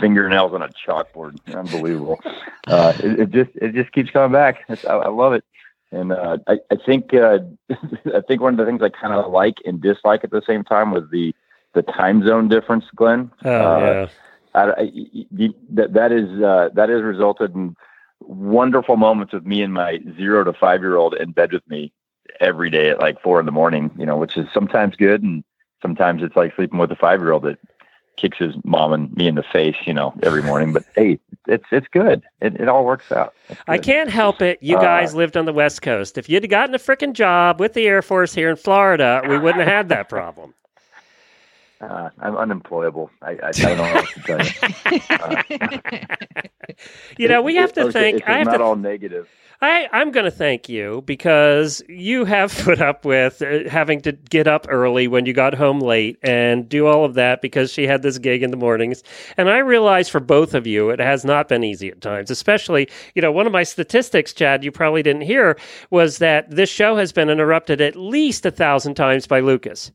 fingernails 0.00 0.54
on 0.54 0.62
a 0.62 0.70
chalkboard. 0.86 1.38
Unbelievable. 1.54 2.20
Uh, 2.66 2.92
it, 2.98 3.20
it 3.20 3.30
just 3.30 3.50
it 3.56 3.74
just 3.74 3.92
keeps 3.92 4.10
coming 4.10 4.32
back. 4.32 4.64
It's, 4.68 4.84
I, 4.84 4.96
I 4.96 5.08
love 5.08 5.34
it, 5.34 5.44
and 5.92 6.12
uh, 6.12 6.38
I 6.46 6.58
I 6.70 6.76
think 6.84 7.12
uh, 7.14 7.38
I 8.14 8.20
think 8.26 8.40
one 8.40 8.54
of 8.54 8.58
the 8.58 8.66
things 8.66 8.82
I 8.82 8.88
kind 8.88 9.14
of 9.14 9.30
like 9.32 9.56
and 9.64 9.80
dislike 9.80 10.24
at 10.24 10.30
the 10.30 10.42
same 10.46 10.64
time 10.64 10.90
was 10.90 11.04
the 11.10 11.34
the 11.74 11.82
time 11.82 12.26
zone 12.26 12.48
difference, 12.48 12.84
Glenn. 12.94 13.30
Oh 13.44 13.50
Uh, 13.58 13.94
yeah. 13.94 14.06
I, 14.54 14.70
I, 14.70 14.90
that 15.70 15.92
that 15.94 16.12
is 16.12 16.28
uh, 16.42 16.70
that 16.74 16.88
has 16.88 17.02
resulted 17.02 17.54
in 17.54 17.74
wonderful 18.20 18.96
moments 18.96 19.32
with 19.32 19.44
me 19.46 19.62
and 19.62 19.72
my 19.72 19.98
zero 20.16 20.44
to 20.44 20.52
five 20.52 20.80
year 20.80 20.96
old 20.96 21.14
in 21.14 21.32
bed 21.32 21.52
with 21.52 21.68
me 21.68 21.92
every 22.40 22.70
day 22.70 22.90
at 22.90 23.00
like 23.00 23.20
four 23.22 23.38
in 23.40 23.46
the 23.46 23.52
morning. 23.52 23.90
You 23.98 24.06
know, 24.06 24.16
which 24.16 24.36
is 24.36 24.46
sometimes 24.52 24.96
good, 24.96 25.22
and 25.22 25.44
sometimes 25.82 26.22
it's 26.22 26.36
like 26.36 26.54
sleeping 26.56 26.78
with 26.78 26.90
a 26.90 26.96
five 26.96 27.20
year 27.20 27.32
old 27.32 27.44
that 27.44 27.58
kicks 28.20 28.38
his 28.38 28.54
mom 28.64 28.92
and 28.92 29.14
me 29.16 29.26
in 29.28 29.34
the 29.36 29.42
face. 29.42 29.76
You 29.86 29.94
know, 29.94 30.12
every 30.22 30.42
morning. 30.42 30.72
But 30.72 30.84
hey, 30.94 31.18
it's 31.46 31.64
it's 31.72 31.88
good. 31.88 32.22
It 32.40 32.60
it 32.60 32.68
all 32.68 32.84
works 32.84 33.10
out. 33.12 33.34
I 33.66 33.78
can't 33.78 34.10
help 34.10 34.42
it. 34.42 34.58
You 34.60 34.76
Uh, 34.76 34.82
guys 34.82 35.14
lived 35.14 35.36
on 35.36 35.44
the 35.46 35.52
West 35.52 35.82
Coast. 35.82 36.18
If 36.18 36.28
you'd 36.28 36.42
have 36.42 36.50
gotten 36.50 36.74
a 36.74 36.78
freaking 36.78 37.12
job 37.14 37.60
with 37.60 37.72
the 37.74 37.86
Air 37.86 38.02
Force 38.02 38.34
here 38.34 38.50
in 38.50 38.56
Florida, 38.56 39.22
we 39.28 39.38
wouldn't 39.38 39.64
have 39.64 39.72
had 39.72 39.88
that 39.90 40.08
problem. 40.08 40.54
Uh, 41.80 42.10
I'm 42.18 42.36
unemployable. 42.36 43.08
I, 43.22 43.30
I, 43.30 43.38
I 43.50 43.52
don't 43.52 43.76
know 43.78 43.94
what 43.94 44.08
to 44.08 44.20
tell 44.22 44.44
you. 44.44 45.00
Uh, 45.10 45.42
You 47.18 47.28
know, 47.28 47.40
we 47.42 47.54
have 47.56 47.72
to 47.74 47.82
okay, 47.82 47.92
thank. 47.92 48.16
It's 48.18 48.28
I 48.28 48.38
have 48.38 48.46
not 48.48 48.56
to 48.58 48.64
all 48.64 48.76
negative. 48.76 49.28
I, 49.60 49.88
I'm 49.92 50.12
going 50.12 50.24
to 50.24 50.30
thank 50.30 50.68
you 50.68 51.02
because 51.04 51.82
you 51.88 52.24
have 52.24 52.54
put 52.64 52.80
up 52.80 53.04
with 53.04 53.42
uh, 53.42 53.68
having 53.68 54.00
to 54.02 54.12
get 54.12 54.46
up 54.46 54.66
early 54.68 55.08
when 55.08 55.26
you 55.26 55.32
got 55.32 55.54
home 55.54 55.80
late 55.80 56.16
and 56.22 56.68
do 56.68 56.86
all 56.86 57.04
of 57.04 57.14
that 57.14 57.42
because 57.42 57.72
she 57.72 57.86
had 57.86 58.02
this 58.02 58.18
gig 58.18 58.42
in 58.42 58.50
the 58.50 58.56
mornings. 58.56 59.02
And 59.36 59.50
I 59.50 59.58
realize 59.58 60.08
for 60.08 60.20
both 60.20 60.54
of 60.54 60.66
you, 60.66 60.90
it 60.90 61.00
has 61.00 61.24
not 61.24 61.48
been 61.48 61.64
easy 61.64 61.88
at 61.88 62.00
times, 62.00 62.30
especially, 62.30 62.88
you 63.14 63.22
know, 63.22 63.32
one 63.32 63.46
of 63.46 63.52
my 63.52 63.64
statistics, 63.64 64.32
Chad, 64.32 64.62
you 64.62 64.70
probably 64.70 65.02
didn't 65.02 65.22
hear 65.22 65.58
was 65.90 66.18
that 66.18 66.50
this 66.50 66.70
show 66.70 66.96
has 66.96 67.12
been 67.12 67.28
interrupted 67.28 67.80
at 67.80 67.96
least 67.96 68.46
a 68.46 68.50
thousand 68.50 68.94
times 68.94 69.26
by 69.26 69.40
Lucas. 69.40 69.90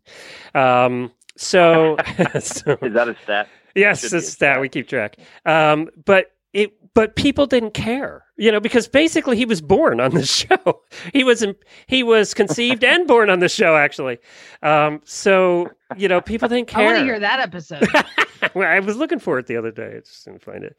Um, 0.55 1.11
so, 1.37 1.95
so 2.39 2.77
Is 2.81 2.93
that 2.93 3.07
a 3.07 3.15
stat? 3.23 3.47
Yes, 3.75 4.13
it's 4.13 4.35
that 4.35 4.59
we 4.61 4.69
keep 4.69 4.87
track. 4.87 5.17
Um, 5.45 5.89
but 6.05 6.33
it, 6.53 6.73
but 6.93 7.15
people 7.15 7.47
didn't 7.47 7.73
care, 7.73 8.22
you 8.37 8.51
know, 8.51 8.59
because 8.59 8.87
basically 8.87 9.37
he 9.37 9.45
was 9.45 9.61
born 9.61 9.99
on 9.99 10.11
the 10.13 10.25
show. 10.39 10.81
He 11.13 11.23
was 11.23 11.41
in- 11.43 11.55
he 11.87 12.03
was 12.03 12.33
conceived 12.33 12.83
and 12.83 13.07
born 13.07 13.29
on 13.29 13.39
the 13.39 13.49
show, 13.49 13.75
actually. 13.75 14.17
Um, 14.61 15.01
so 15.05 15.69
you 15.97 16.07
know, 16.07 16.21
people 16.21 16.47
didn't 16.49 16.67
care 16.67 16.81
I 16.81 16.85
want 16.85 16.97
to 16.99 17.03
hear 17.03 17.19
that 17.19 17.39
episode. 17.39 17.87
Well, 18.53 18.67
I 18.67 18.79
was 18.81 18.97
looking 18.97 19.19
for 19.19 19.39
it 19.39 19.47
the 19.47 19.55
other 19.55 19.71
day. 19.71 19.93
I 19.95 19.99
just 20.01 20.25
didn't 20.25 20.41
find 20.41 20.65
it. 20.65 20.77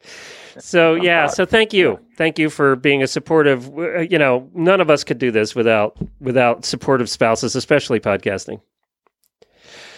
So 0.59 0.93
yeah, 0.93 1.25
so 1.25 1.47
thank 1.47 1.73
you, 1.73 1.99
thank 2.15 2.37
you 2.37 2.51
for 2.51 2.75
being 2.75 3.01
a 3.01 3.07
supportive. 3.07 3.75
uh, 3.75 4.01
You 4.01 4.19
know, 4.19 4.47
none 4.53 4.81
of 4.81 4.91
us 4.91 5.03
could 5.03 5.17
do 5.17 5.31
this 5.31 5.55
without 5.55 5.97
without 6.21 6.63
supportive 6.63 7.09
spouses, 7.09 7.55
especially 7.55 7.99
podcasting. 7.99 8.61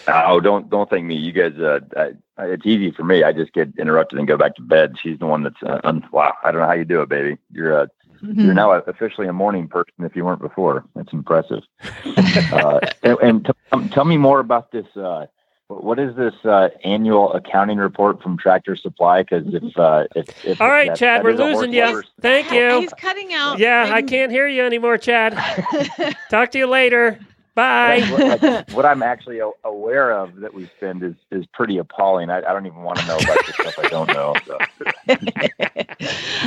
Oh, 0.08 0.40
don't 0.40 0.68
don't 0.70 0.88
thank 0.88 1.04
me. 1.04 1.14
You 1.16 1.32
guys, 1.32 1.54
uh, 1.58 1.80
I, 1.96 2.44
it's 2.44 2.66
easy 2.66 2.90
for 2.90 3.04
me. 3.04 3.22
I 3.24 3.32
just 3.32 3.52
get 3.52 3.68
interrupted 3.78 4.18
and 4.18 4.26
go 4.28 4.36
back 4.36 4.54
to 4.56 4.62
bed. 4.62 4.96
She's 5.02 5.18
the 5.18 5.26
one 5.26 5.42
that's 5.42 5.62
uh, 5.62 5.80
un- 5.84 6.06
wow. 6.12 6.34
I 6.44 6.50
don't 6.50 6.60
know 6.60 6.66
how 6.66 6.72
you 6.74 6.84
do 6.84 7.02
it, 7.02 7.08
baby. 7.08 7.36
You're 7.52 7.80
uh, 7.82 7.86
you're 8.22 8.54
now 8.54 8.72
officially 8.72 9.28
a 9.28 9.32
morning 9.32 9.68
person 9.68 9.92
if 10.00 10.16
you 10.16 10.24
weren't 10.24 10.40
before. 10.40 10.84
That's 10.96 11.12
impressive. 11.12 11.62
uh, 12.52 12.80
and 13.02 13.18
and 13.22 13.44
t- 13.44 13.52
um, 13.72 13.88
tell 13.90 14.04
me 14.04 14.16
more 14.16 14.40
about 14.40 14.72
this. 14.72 14.86
Uh, 14.96 15.26
what 15.68 15.84
what 15.84 15.98
is 15.98 16.16
this 16.16 16.34
uh, 16.44 16.70
annual 16.84 17.32
accounting 17.34 17.78
report 17.78 18.22
from 18.22 18.38
Tractor 18.38 18.74
Supply? 18.76 19.22
Because 19.22 19.44
if, 19.52 19.76
uh, 19.76 20.04
if 20.16 20.44
if 20.46 20.60
All 20.60 20.68
right, 20.68 20.88
that- 20.88 20.96
Chad, 20.96 21.18
that 21.20 21.24
we're 21.24 21.30
is 21.30 21.40
a 21.40 21.42
horse 21.44 21.56
losing 21.56 21.72
you. 21.74 21.82
lover's- 21.84 22.06
Thank 22.20 22.50
you. 22.50 22.80
He's 22.80 22.92
cutting 22.94 23.34
out. 23.34 23.58
Yeah, 23.58 23.90
I 23.92 24.02
can't 24.02 24.32
hear 24.32 24.48
you 24.48 24.62
anymore, 24.64 24.96
Chad. 24.98 25.34
Talk 26.30 26.50
to 26.52 26.58
you 26.58 26.66
later. 26.66 27.18
Bye. 27.58 28.06
what, 28.10 28.42
like, 28.42 28.70
what 28.72 28.86
I'm 28.86 29.02
actually 29.02 29.40
aware 29.64 30.12
of 30.12 30.36
that 30.36 30.54
we 30.54 30.68
spend 30.76 31.02
is 31.02 31.14
is 31.32 31.44
pretty 31.52 31.78
appalling. 31.78 32.30
I, 32.30 32.38
I 32.38 32.52
don't 32.52 32.66
even 32.66 32.82
want 32.82 33.00
to 33.00 33.06
know 33.06 33.16
about 33.16 33.38
the 33.46 33.52
stuff 33.52 33.74
I 33.78 33.88
don't 33.88 34.08
know. 34.12 34.34
So. 34.46 34.58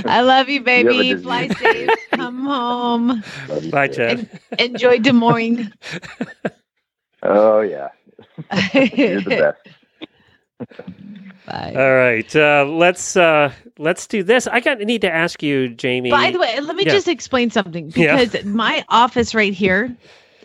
I 0.09 0.21
love 0.21 0.47
you, 0.47 0.61
You 0.61 0.65
have 0.65 0.67
a 0.67 0.83
baby. 0.83 1.09
disease. 1.09 1.23
Fly 1.23 1.47
safe. 1.49 1.89
Come 2.13 2.45
home. 2.45 3.23
Bye, 3.71 3.89
Chad. 3.89 4.29
Enjoy 4.57 4.99
Des 4.99 5.11
Moines. 5.11 5.71
Oh 7.23 7.61
yeah, 7.61 7.89
you're 8.73 9.21
the 9.21 9.55
best. 10.57 10.77
Bye. 11.45 11.73
All 11.75 11.93
right, 11.93 12.35
uh, 12.35 12.65
let's 12.67 13.15
uh, 13.15 13.51
let's 13.77 14.07
do 14.07 14.23
this. 14.23 14.47
I 14.47 14.59
got 14.59 14.79
need 14.79 15.01
to 15.01 15.13
ask 15.13 15.43
you, 15.43 15.69
Jamie. 15.69 16.09
By 16.09 16.31
the 16.31 16.39
way, 16.39 16.59
let 16.61 16.75
me 16.75 16.83
Yeah. 16.83 16.93
just 16.93 17.07
explain 17.07 17.51
something 17.51 17.91
Yeah. 17.95 18.23
because 18.25 18.43
my 18.43 18.83
office 18.89 19.35
right 19.35 19.53
here 19.53 19.95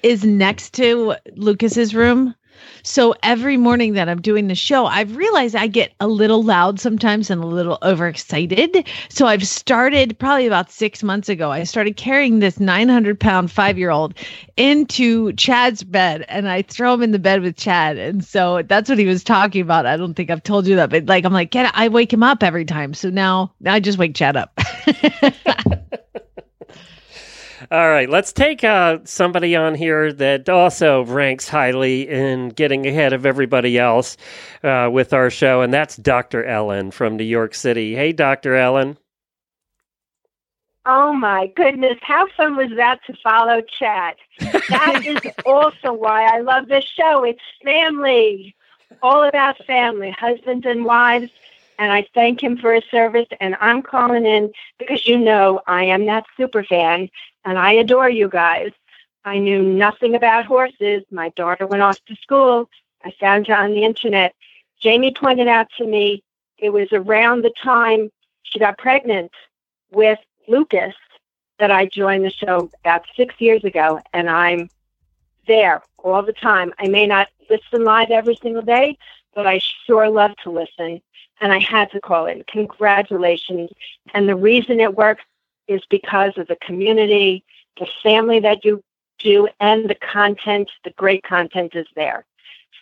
is 0.03 0.24
next 0.24 0.72
to 0.74 1.16
Lucas's 1.34 1.94
room. 1.94 2.34
So 2.82 3.14
every 3.22 3.57
morning 3.57 3.94
that 3.94 4.09
I'm 4.09 4.20
doing 4.20 4.49
the 4.49 4.55
show, 4.55 4.86
I've 4.86 5.16
realized 5.16 5.57
I 5.57 5.66
get 5.66 5.92
a 6.01 6.07
little 6.07 6.42
loud 6.42 6.80
sometimes 6.80 7.30
and 7.30 7.42
a 7.42 7.47
little 7.47 7.78
overexcited. 7.82 8.86
So 9.09 9.26
I've 9.26 9.47
started 9.47 10.18
probably 10.18 10.47
about 10.47 10.70
six 10.70 11.03
months 11.03 11.28
ago. 11.28 11.51
I 11.51 11.64
started 11.64 11.97
carrying 11.97 12.38
this 12.38 12.61
900 12.61 13.18
pound 13.18 13.51
five 13.51 13.78
year 13.78 13.90
old 13.90 14.14
into 14.57 15.32
Chad's 15.32 15.82
bed 15.82 16.24
and 16.28 16.49
I 16.49 16.62
throw 16.62 16.94
him 16.94 17.03
in 17.03 17.11
the 17.11 17.18
bed 17.18 17.42
with 17.42 17.57
Chad. 17.57 17.99
And 17.99 18.24
so 18.24 18.62
that's 18.62 18.88
what 18.88 18.99
he 18.99 19.07
was 19.07 19.24
talking 19.24 19.62
about. 19.62 19.86
I 19.86 19.97
don't 19.97 20.14
think 20.14 20.30
I've 20.30 20.42
told 20.42 20.66
you 20.66 20.76
that, 20.76 20.90
but 20.90 21.07
like 21.07 21.24
I'm 21.24 21.32
like, 21.32 21.51
get 21.51 21.70
I 21.74 21.88
wake 21.88 22.12
him 22.12 22.22
up 22.22 22.42
every 22.42 22.64
time. 22.64 22.94
So 22.94 23.11
now, 23.11 23.53
now 23.61 23.74
I 23.74 23.80
just 23.80 23.99
wake 23.99 24.14
Chad 24.14 24.36
up. 24.36 24.59
All 27.70 27.88
right, 27.88 28.09
let's 28.09 28.32
take 28.32 28.64
uh, 28.64 28.98
somebody 29.04 29.57
on 29.57 29.74
here 29.74 30.12
that 30.12 30.48
also 30.48 31.04
ranks 31.04 31.48
highly 31.48 32.09
in 32.09 32.50
getting 32.50 32.86
ahead 32.86 33.12
of 33.12 33.24
everybody 33.24 33.78
else 33.78 34.16
uh, 34.62 34.90
with 34.92 35.12
our 35.12 35.30
show, 35.30 35.62
and 35.62 35.72
that's 35.72 35.96
Dr. 35.96 36.44
Ellen 36.44 36.90
from 36.90 37.16
New 37.16 37.24
York 37.24 37.54
City. 37.54 37.94
Hey, 37.94 38.12
Dr. 38.12 38.57
Ellen. 38.57 38.98
Oh 40.84 41.12
my 41.12 41.48
goodness, 41.57 41.98
how 42.02 42.28
fun 42.36 42.57
was 42.57 42.70
that 42.76 43.00
to 43.07 43.14
follow 43.22 43.61
Chad? 43.61 44.16
That 44.38 45.02
is 45.07 45.32
also 45.44 45.92
why 45.92 46.26
I 46.26 46.40
love 46.40 46.68
this 46.68 46.84
show. 46.84 47.24
It's 47.24 47.40
family, 47.64 48.54
all 49.02 49.24
about 49.24 49.64
family, 49.64 50.11
husbands 50.11 50.66
and 50.66 50.84
wives. 50.84 51.30
And 51.78 51.92
I 51.92 52.07
thank 52.14 52.42
him 52.42 52.57
for 52.57 52.72
his 52.72 52.84
service. 52.90 53.26
And 53.40 53.57
I'm 53.61 53.82
calling 53.82 54.24
in 54.24 54.52
because 54.78 55.07
you 55.07 55.18
know 55.18 55.61
I 55.66 55.84
am 55.84 56.07
that 56.07 56.24
super 56.36 56.62
fan 56.62 57.11
and 57.47 57.59
I 57.59 57.72
adore 57.72 58.11
you 58.11 58.28
guys. 58.28 58.72
I 59.24 59.38
knew 59.38 59.62
nothing 59.62 60.14
about 60.14 60.44
horses. 60.44 61.05
My 61.11 61.30
daughter 61.30 61.66
went 61.66 61.82
off 61.82 62.05
to 62.05 62.16
school. 62.16 62.68
I 63.05 63.12
found 63.18 63.49
you 63.49 63.55
on 63.55 63.70
the 63.70 63.84
internet. 63.84 64.34
Jamie 64.80 65.14
pointed 65.14 65.49
out 65.49 65.68
to 65.78 65.86
me 65.86 66.22
it 66.59 66.70
was 66.70 66.88
around 66.92 67.42
the 67.42 67.53
time 67.62 68.11
she 68.42 68.59
got 68.59 68.78
pregnant 68.78 69.30
with 69.92 70.18
Lucas 70.49 70.94
that 71.59 71.70
I 71.70 71.86
joined 71.86 72.24
the 72.24 72.30
show 72.30 72.70
about 72.80 73.05
six 73.16 73.34
years 73.38 73.64
ago, 73.64 74.01
and 74.12 74.28
I'm 74.28 74.68
there 75.47 75.82
all 75.99 76.22
the 76.22 76.32
time. 76.32 76.72
I 76.78 76.88
may 76.88 77.07
not 77.07 77.28
listen 77.49 77.84
live 77.84 78.11
every 78.11 78.36
single 78.36 78.62
day, 78.62 78.99
but 79.34 79.47
I 79.47 79.61
sure 79.86 80.09
love 80.11 80.32
to 80.42 80.51
listen. 80.51 81.01
And 81.40 81.53
I 81.53 81.59
had 81.59 81.90
to 81.92 82.01
call 82.01 82.26
in. 82.26 82.42
Congratulations. 82.49 83.70
And 84.14 84.28
the 84.28 84.36
reason 84.36 84.80
it 84.80 84.97
works 84.97 85.22
is 85.69 85.83
because 85.91 86.37
of 86.37 86.47
the 86.49 86.57
community, 86.57 87.45
the 87.79 87.87
family 88.03 88.41
that 88.41 88.64
you 88.64 88.83
do, 89.19 89.49
and 89.61 89.89
the 89.89 89.95
content. 89.95 90.71
The 90.85 90.91
great 90.91 91.23
content 91.23 91.75
is 91.75 91.87
there. 91.95 92.25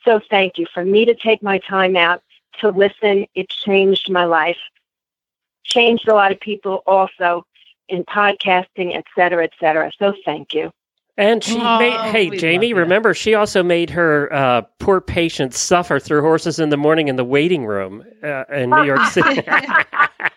So 0.04 0.20
thank 0.30 0.58
you. 0.58 0.66
For 0.72 0.84
me 0.84 1.04
to 1.04 1.14
take 1.14 1.42
my 1.42 1.58
time 1.58 1.96
out 1.96 2.22
to 2.60 2.70
listen, 2.70 3.26
it 3.34 3.48
changed 3.48 4.10
my 4.10 4.24
life. 4.24 4.58
Changed 5.64 6.08
a 6.08 6.14
lot 6.14 6.30
of 6.30 6.40
people 6.40 6.82
also 6.86 7.44
in 7.88 8.04
podcasting, 8.04 8.94
et 8.96 9.04
cetera, 9.14 9.44
et 9.44 9.52
cetera. 9.58 9.90
So 9.98 10.14
thank 10.24 10.54
you. 10.54 10.70
And 11.16 11.44
she 11.44 11.60
Oh, 11.60 11.78
made, 11.78 12.00
hey, 12.10 12.36
Jamie, 12.36 12.72
remember, 12.72 13.14
she 13.14 13.34
also 13.34 13.62
made 13.62 13.88
her 13.90 14.32
uh, 14.32 14.62
poor 14.80 15.00
patients 15.00 15.58
suffer 15.60 16.00
through 16.00 16.22
horses 16.22 16.58
in 16.58 16.70
the 16.70 16.76
morning 16.76 17.06
in 17.08 17.14
the 17.16 17.24
waiting 17.24 17.66
room 17.66 18.04
uh, 18.22 18.44
in 18.52 18.70
New 18.70 18.84
York 18.84 19.04
City. 19.10 19.40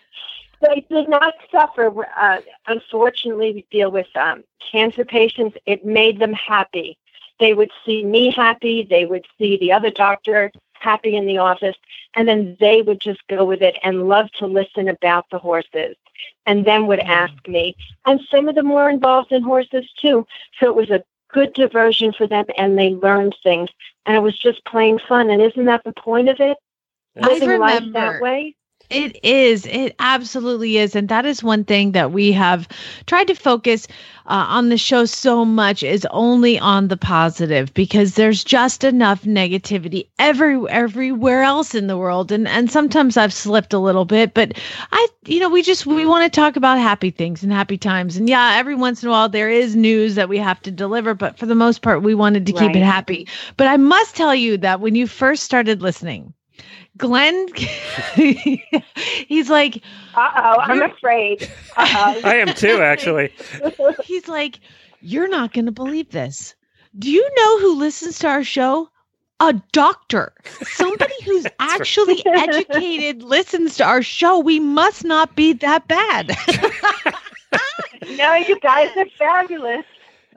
they 0.61 0.85
did 0.89 1.09
not 1.09 1.33
suffer. 1.51 2.07
Uh, 2.17 2.41
unfortunately, 2.67 3.53
we 3.53 3.65
deal 3.71 3.91
with 3.91 4.07
um, 4.15 4.43
cancer 4.71 5.05
patients. 5.05 5.57
It 5.65 5.85
made 5.85 6.19
them 6.19 6.33
happy. 6.33 6.97
They 7.39 7.53
would 7.53 7.71
see 7.85 8.03
me 8.03 8.31
happy. 8.31 8.87
They 8.89 9.05
would 9.05 9.25
see 9.37 9.57
the 9.57 9.71
other 9.71 9.91
doctor 9.91 10.51
happy 10.73 11.15
in 11.15 11.25
the 11.25 11.37
office. 11.37 11.75
And 12.15 12.27
then 12.27 12.57
they 12.59 12.81
would 12.81 12.99
just 12.99 13.21
go 13.27 13.45
with 13.45 13.61
it 13.61 13.77
and 13.83 14.07
love 14.07 14.31
to 14.33 14.47
listen 14.47 14.87
about 14.89 15.25
the 15.31 15.39
horses. 15.39 15.95
And 16.45 16.65
then 16.65 16.87
would 16.87 16.99
ask 16.99 17.47
me. 17.47 17.75
And 18.05 18.19
some 18.31 18.47
of 18.47 18.55
them 18.55 18.69
were 18.69 18.89
involved 18.89 19.31
in 19.31 19.43
horses 19.43 19.85
too. 19.99 20.25
So 20.59 20.67
it 20.67 20.75
was 20.75 20.89
a 20.89 21.03
good 21.31 21.53
diversion 21.53 22.13
for 22.13 22.25
them 22.27 22.45
and 22.57 22.77
they 22.77 22.89
learned 22.89 23.35
things. 23.43 23.69
And 24.05 24.15
it 24.15 24.21
was 24.21 24.37
just 24.37 24.65
plain 24.65 24.99
fun. 25.07 25.29
And 25.29 25.41
isn't 25.41 25.65
that 25.65 25.83
the 25.83 25.93
point 25.93 26.29
of 26.29 26.39
it? 26.39 26.57
I 27.21 27.27
Living 27.27 27.59
life 27.59 27.79
remember. 27.81 27.99
that 27.99 28.21
way. 28.21 28.55
It 28.89 29.19
is. 29.21 29.65
It 29.65 29.95
absolutely 29.99 30.77
is. 30.77 30.95
And 30.95 31.09
that 31.09 31.25
is 31.25 31.43
one 31.43 31.65
thing 31.65 31.91
that 31.91 32.13
we 32.13 32.31
have 32.31 32.69
tried 33.05 33.27
to 33.27 33.35
focus 33.35 33.85
uh, 34.27 34.45
on 34.47 34.69
the 34.69 34.77
show 34.77 35.03
so 35.03 35.43
much 35.43 35.83
is 35.83 36.07
only 36.09 36.57
on 36.57 36.87
the 36.87 36.95
positive 36.95 37.73
because 37.73 38.15
there's 38.15 38.45
just 38.45 38.85
enough 38.85 39.23
negativity 39.23 40.07
every 40.19 40.57
everywhere 40.69 41.43
else 41.43 41.75
in 41.75 41.87
the 41.87 41.97
world. 41.97 42.31
And 42.31 42.47
and 42.47 42.71
sometimes 42.71 43.17
I've 43.17 43.33
slipped 43.33 43.73
a 43.73 43.79
little 43.79 44.05
bit, 44.05 44.33
but 44.33 44.53
I 44.93 45.07
you 45.25 45.41
know, 45.41 45.49
we 45.49 45.63
just 45.63 45.85
we 45.85 46.05
want 46.05 46.23
to 46.23 46.29
talk 46.39 46.55
about 46.55 46.79
happy 46.79 47.11
things 47.11 47.43
and 47.43 47.51
happy 47.51 47.77
times. 47.77 48.15
And 48.15 48.29
yeah, 48.29 48.55
every 48.55 48.75
once 48.75 49.03
in 49.03 49.09
a 49.09 49.11
while 49.11 49.27
there 49.27 49.49
is 49.49 49.75
news 49.75 50.15
that 50.15 50.29
we 50.29 50.37
have 50.37 50.61
to 50.61 50.71
deliver, 50.71 51.13
but 51.13 51.37
for 51.37 51.45
the 51.45 51.55
most 51.55 51.81
part 51.81 52.03
we 52.03 52.15
wanted 52.15 52.45
to 52.45 52.53
keep 52.53 52.75
it 52.75 52.83
happy. 52.83 53.27
But 53.57 53.67
I 53.67 53.75
must 53.75 54.15
tell 54.15 54.33
you 54.33 54.57
that 54.59 54.79
when 54.79 54.95
you 54.95 55.07
first 55.07 55.43
started 55.43 55.81
listening, 55.81 56.33
Glenn, 56.97 57.47
he's 58.15 59.49
like, 59.49 59.83
uh 60.15 60.31
oh, 60.35 60.55
I'm 60.59 60.81
afraid. 60.81 61.43
Uh-oh. 61.75 62.21
I 62.23 62.35
am 62.37 62.53
too, 62.53 62.81
actually. 62.81 63.31
he's 64.03 64.27
like, 64.27 64.59
you're 65.01 65.27
not 65.27 65.53
going 65.53 65.65
to 65.65 65.71
believe 65.71 66.09
this. 66.09 66.55
Do 66.97 67.11
you 67.11 67.29
know 67.35 67.59
who 67.59 67.77
listens 67.77 68.19
to 68.19 68.27
our 68.27 68.43
show? 68.43 68.89
A 69.39 69.53
doctor, 69.71 70.33
somebody 70.63 71.13
who's 71.23 71.45
actually 71.59 72.25
educated, 72.25 73.21
listens 73.21 73.77
to 73.77 73.83
our 73.83 74.01
show. 74.01 74.39
We 74.39 74.59
must 74.59 75.03
not 75.03 75.35
be 75.35 75.53
that 75.53 75.87
bad. 75.87 76.35
no, 78.17 78.33
you 78.33 78.59
guys 78.59 78.89
are 78.97 79.05
fabulous. 79.19 79.85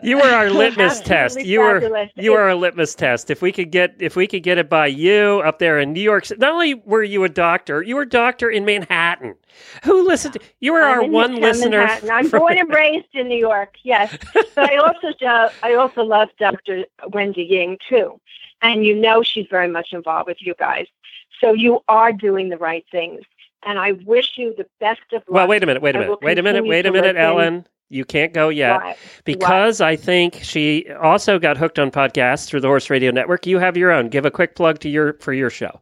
You 0.03 0.17
were 0.17 0.25
our 0.25 0.51
litmus 0.51 1.01
test. 1.01 1.41
You 1.41 1.61
were 1.61 2.09
you 2.17 2.33
were 2.33 2.41
our 2.41 2.55
litmus 2.55 2.95
test. 2.95 3.31
If 3.31 3.43
we 3.43 3.53
could 3.53 3.71
get 3.71 3.95
if 3.99 4.17
we 4.17 4.27
could 4.27 4.43
get 4.43 4.59
it 4.59 4.69
by 4.69 4.87
you 4.87 5.43
up 5.45 5.59
there 5.59 5.79
in 5.79 5.93
New 5.93 6.01
York, 6.01 6.27
not 6.39 6.53
only 6.53 6.75
were 6.75 7.03
you 7.03 7.25
a 7.25 7.29
doctor, 7.29 7.83
you 7.83 7.97
were 7.97 8.03
a 8.03 8.09
doctor 8.09 8.51
in 8.51 8.65
Manhattan. 8.65 9.35
Who 9.85 10.07
listened? 10.07 10.35
To, 10.35 10.41
you 10.61 10.73
were 10.73 10.83
our 10.83 11.01
I'm 11.01 11.07
in 11.07 11.13
one 11.13 11.35
listener. 11.37 11.79
Manhattan. 11.79 12.11
I'm 12.11 12.29
born 12.29 12.59
and 12.59 12.69
raised 12.73 13.09
in 13.15 13.29
New 13.29 13.39
York, 13.39 13.77
yes. 13.83 14.17
But 14.33 14.71
I 14.71 14.77
also 14.77 15.13
I 15.63 15.75
also 15.75 16.03
love 16.03 16.29
Dr. 16.39 16.85
Wendy 17.09 17.43
Ying 17.43 17.79
too, 17.89 18.21
and 18.63 18.85
you 18.85 18.95
know 18.95 19.23
she's 19.23 19.47
very 19.51 19.69
much 19.69 19.93
involved 19.93 20.29
with 20.29 20.39
you 20.41 20.55
guys. 20.59 20.87
So 21.41 21.53
you 21.53 21.81
are 21.89 22.13
doing 22.13 22.51
the 22.51 22.59
right 22.59 22.85
things, 22.91 23.23
and 23.65 23.79
I 23.79 23.93
wish 23.93 24.33
you 24.37 24.55
the 24.57 24.67
best 24.79 25.01
of 25.13 25.23
luck. 25.23 25.29
Well, 25.29 25.49
wait 25.49 25.63
a 25.63 25.67
minute. 25.67 25.83
Wait 25.83 25.97
a 25.97 25.99
minute. 25.99 26.23
Wait 26.23 26.39
a 26.39 26.43
minute. 26.43 26.67
Wait 26.67 26.87
a 26.87 26.93
minute, 26.93 27.17
listen. 27.17 27.17
Ellen. 27.17 27.67
You 27.91 28.05
can't 28.05 28.33
go 28.33 28.49
yet 28.49 28.97
because 29.25 29.81
I 29.81 29.97
think 29.97 30.39
she 30.43 30.89
also 31.03 31.41
got 31.41 31.59
hooked 31.59 31.79
on 31.79 31.91
podcasts 31.91 32.47
through 32.47 32.61
the 32.61 32.69
Horse 32.69 32.89
Radio 32.89 33.11
Network. 33.11 33.47
You 33.47 33.59
have 33.59 33.77
your 33.77 33.91
own. 33.91 34.09
Give 34.09 34.25
a 34.25 34.31
quick 34.31 34.55
plug 34.55 34.79
to 34.81 34.89
your 34.89 35.15
for 35.15 35.33
your 35.33 35.51
show. 35.51 35.81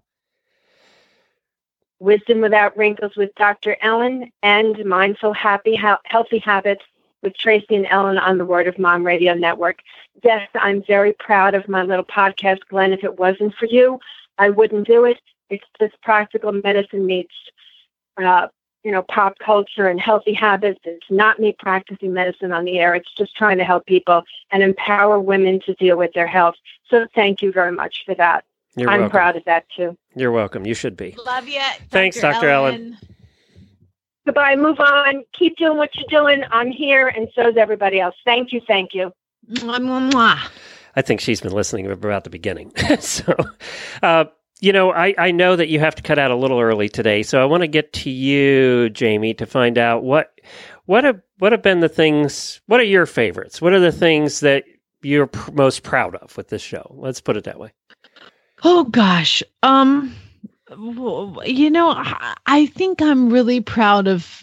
Wisdom 2.01 2.41
Without 2.41 2.77
Wrinkles 2.77 3.13
with 3.17 3.35
Dr. 3.35 3.77
Ellen, 3.83 4.31
and 4.43 4.85
Mindful 4.85 5.33
Happy 5.33 5.75
Hea- 5.75 5.97
Healthy 6.05 6.39
Habits 6.39 6.83
with 7.23 7.37
Tracy 7.37 7.75
and 7.75 7.87
Ellen 7.91 8.19
on 8.19 8.39
the 8.39 8.45
Word 8.45 8.69
of 8.69 8.79
Mom 8.79 9.05
Radio 9.05 9.35
Network. 9.35 9.81
Yes, 10.23 10.49
I'm 10.55 10.83
very 10.85 11.13
proud 11.13 11.55
of 11.55 11.69
my 11.69 11.83
little 11.83 12.05
podcast, 12.05 12.61
Glenn. 12.69 12.93
If 12.93 13.05
it 13.05 13.19
wasn't 13.19 13.55
for 13.57 13.67
you, 13.67 13.99
I 14.39 14.51
wouldn't 14.51 14.87
do 14.87 15.05
it. 15.05 15.19
It's 15.51 15.65
just 15.81 16.01
practical 16.03 16.53
medicine 16.53 17.05
meets, 17.05 17.35
uh, 18.23 18.49
you 18.85 18.93
know, 18.93 19.03
pop 19.03 19.39
culture 19.39 19.89
and 19.89 20.01
healthy 20.01 20.33
habits. 20.33 20.81
It's 20.85 21.07
not 21.11 21.39
me 21.39 21.55
practicing 21.59 22.13
medicine 22.13 22.53
on 22.53 22.65
the 22.65 22.79
air. 22.79 22.95
It's 22.95 23.13
just 23.15 23.37
trying 23.37 23.59
to 23.59 23.65
help 23.65 23.87
people 23.87 24.23
and 24.51 24.63
empower 24.63 25.19
women 25.19 25.61
to 25.67 25.75
deal 25.75 25.97
with 25.97 26.13
their 26.13 26.27
health. 26.27 26.55
So 26.89 27.07
thank 27.15 27.43
you 27.43 27.53
very 27.53 27.73
much 27.73 28.05
for 28.07 28.15
that. 28.15 28.45
You're 28.77 28.91
I'm 28.91 29.01
welcome. 29.01 29.13
proud 29.13 29.37
of 29.37 29.45
that 29.45 29.67
too. 29.77 29.97
You're 30.15 30.33
welcome. 30.33 30.67
You 30.67 30.75
should 30.75 30.97
be. 30.97 31.17
Love 31.27 31.49
you. 31.49 31.61
Thanks, 31.91 32.21
Dr. 32.21 32.49
Ellen. 32.49 32.97
Goodbye. 34.25 34.57
Move 34.57 34.79
on. 34.79 35.25
Keep 35.33 35.57
doing 35.57 35.79
what 35.79 35.91
you're 35.97 36.23
doing. 36.23 36.45
I'm 36.51 36.71
here, 36.71 37.09
and 37.09 37.29
so 37.35 37.49
is 37.49 37.57
everybody 37.57 37.99
else. 37.99 38.15
Thank 38.25 38.53
you. 38.53 38.61
Thank 38.67 38.95
you. 38.95 39.11
Mwah, 39.51 39.79
mwah, 39.79 40.11
mwah. 40.13 40.51
I 40.95 41.03
think 41.03 41.21
she's 41.21 41.41
been 41.41 41.53
listening 41.53 41.91
about 41.91 42.25
the 42.25 42.31
beginning. 42.31 42.73
so, 43.01 43.35
uh, 44.03 44.27
you 44.61 44.73
know, 44.73 44.93
I, 44.93 45.15
I 45.19 45.31
know 45.31 45.57
that 45.57 45.69
you 45.69 45.79
have 45.79 45.95
to 45.97 46.03
cut 46.03 46.19
out 46.19 46.31
a 46.31 46.37
little 46.37 46.61
early 46.61 46.89
today, 46.89 47.23
so 47.23 47.41
I 47.41 47.45
want 47.45 47.63
to 47.63 47.69
get 47.69 47.93
to 47.95 48.11
you, 48.11 48.91
Jamie, 48.91 49.35
to 49.35 49.47
find 49.47 49.79
out 49.79 50.03
what 50.03 50.41
what 50.87 51.05
have 51.05 51.21
what 51.39 51.53
have 51.53 51.63
been 51.63 51.81
the 51.81 51.89
things. 51.89 52.61
What 52.67 52.81
are 52.81 52.85
your 52.85 53.07
favorites? 53.07 53.61
What 53.61 53.73
are 53.73 53.81
the 53.81 53.93
things 53.93 54.41
that 54.41 54.65
you're 55.03 55.29
pr- 55.29 55.53
most 55.53 55.83
proud 55.83 56.17
of 56.17 56.37
with 56.37 56.49
this 56.49 56.63
show? 56.63 56.95
Let's 56.97 57.21
put 57.21 57.37
it 57.37 57.45
that 57.45 57.61
way. 57.61 57.73
Oh 58.65 58.85
gosh. 58.85 59.43
Um 59.63 60.15
you 61.45 61.71
know, 61.71 61.95
I, 62.47 62.67
think 62.67 63.01
I'm 63.01 63.31
really 63.31 63.61
proud 63.63 64.07
of 64.07 64.43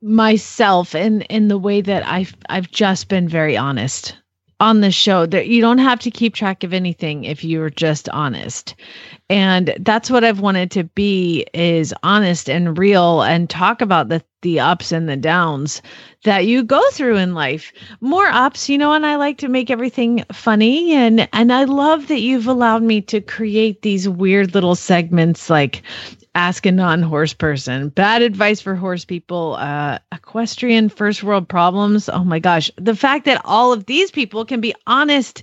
myself 0.00 0.94
in 0.94 1.22
in 1.22 1.48
the 1.48 1.58
way 1.58 1.80
that 1.82 2.06
I've 2.06 2.34
I've 2.48 2.70
just 2.70 3.08
been 3.08 3.28
very 3.28 3.56
honest 3.56 4.16
on 4.58 4.80
the 4.80 4.90
show 4.90 5.26
that 5.26 5.48
you 5.48 5.60
don't 5.60 5.78
have 5.78 6.00
to 6.00 6.10
keep 6.10 6.34
track 6.34 6.64
of 6.64 6.72
anything 6.72 7.24
if 7.24 7.44
you're 7.44 7.70
just 7.70 8.08
honest. 8.10 8.74
And 9.28 9.74
that's 9.80 10.10
what 10.10 10.24
I've 10.24 10.40
wanted 10.40 10.70
to 10.72 10.84
be 10.84 11.46
is 11.52 11.92
honest 12.02 12.48
and 12.48 12.78
real 12.78 13.22
and 13.22 13.50
talk 13.50 13.80
about 13.80 14.08
the 14.08 14.22
the 14.42 14.60
ups 14.60 14.92
and 14.92 15.08
the 15.08 15.16
downs 15.16 15.82
that 16.22 16.46
you 16.46 16.62
go 16.62 16.80
through 16.92 17.16
in 17.16 17.34
life. 17.34 17.72
More 18.00 18.26
ups, 18.26 18.68
you 18.68 18.78
know, 18.78 18.92
and 18.92 19.04
I 19.04 19.16
like 19.16 19.38
to 19.38 19.48
make 19.48 19.70
everything 19.70 20.24
funny 20.32 20.92
and 20.92 21.28
and 21.32 21.52
I 21.52 21.64
love 21.64 22.06
that 22.08 22.20
you've 22.20 22.46
allowed 22.46 22.82
me 22.82 23.00
to 23.02 23.20
create 23.20 23.82
these 23.82 24.08
weird 24.08 24.54
little 24.54 24.76
segments 24.76 25.50
like 25.50 25.82
ask 26.36 26.66
a 26.66 26.70
non-horse 26.72 27.32
person. 27.32 27.88
Bad 27.88 28.20
advice 28.20 28.60
for 28.60 28.76
horse 28.76 29.06
people 29.06 29.56
uh 29.58 29.98
equestrian 30.12 30.90
first 30.90 31.22
world 31.22 31.48
problems. 31.48 32.10
Oh 32.10 32.24
my 32.24 32.38
gosh. 32.38 32.70
The 32.76 32.94
fact 32.94 33.24
that 33.24 33.40
all 33.44 33.72
of 33.72 33.86
these 33.86 34.10
people 34.10 34.44
can 34.44 34.60
be 34.60 34.74
honest 34.86 35.42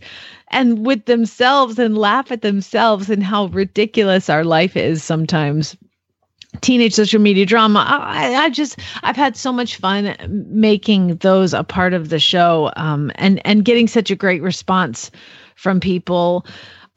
and 0.51 0.85
with 0.85 1.05
themselves 1.05 1.79
and 1.79 1.97
laugh 1.97 2.31
at 2.31 2.43
themselves 2.43 3.09
and 3.09 3.23
how 3.23 3.47
ridiculous 3.47 4.29
our 4.29 4.43
life 4.43 4.77
is 4.77 5.03
sometimes. 5.03 5.75
Teenage 6.61 6.93
social 6.93 7.19
media 7.19 7.47
drama. 7.47 7.83
I, 7.89 8.35
I 8.35 8.49
just 8.51 8.79
i've 9.01 9.15
had 9.15 9.35
so 9.35 9.51
much 9.51 9.77
fun 9.77 10.15
making 10.29 11.15
those 11.17 11.55
a 11.55 11.63
part 11.63 11.95
of 11.95 12.09
the 12.09 12.19
show 12.19 12.71
um 12.75 13.11
and 13.15 13.41
and 13.47 13.65
getting 13.65 13.87
such 13.87 14.11
a 14.11 14.15
great 14.15 14.43
response 14.43 15.09
from 15.55 15.79
people. 15.79 16.45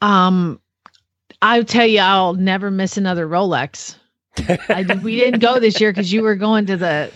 Um 0.03 0.59
i'll 1.41 1.63
tell 1.63 1.87
you 1.87 1.99
i'll 1.99 2.33
never 2.33 2.71
miss 2.71 2.97
another 2.97 3.27
rolex 3.27 3.95
I, 4.69 4.99
we 5.01 5.15
didn't 5.15 5.39
go 5.39 5.59
this 5.59 5.81
year 5.81 5.91
because 5.91 6.11
you 6.13 6.21
were 6.21 6.35
going 6.35 6.67
to 6.67 6.77
the 6.77 7.11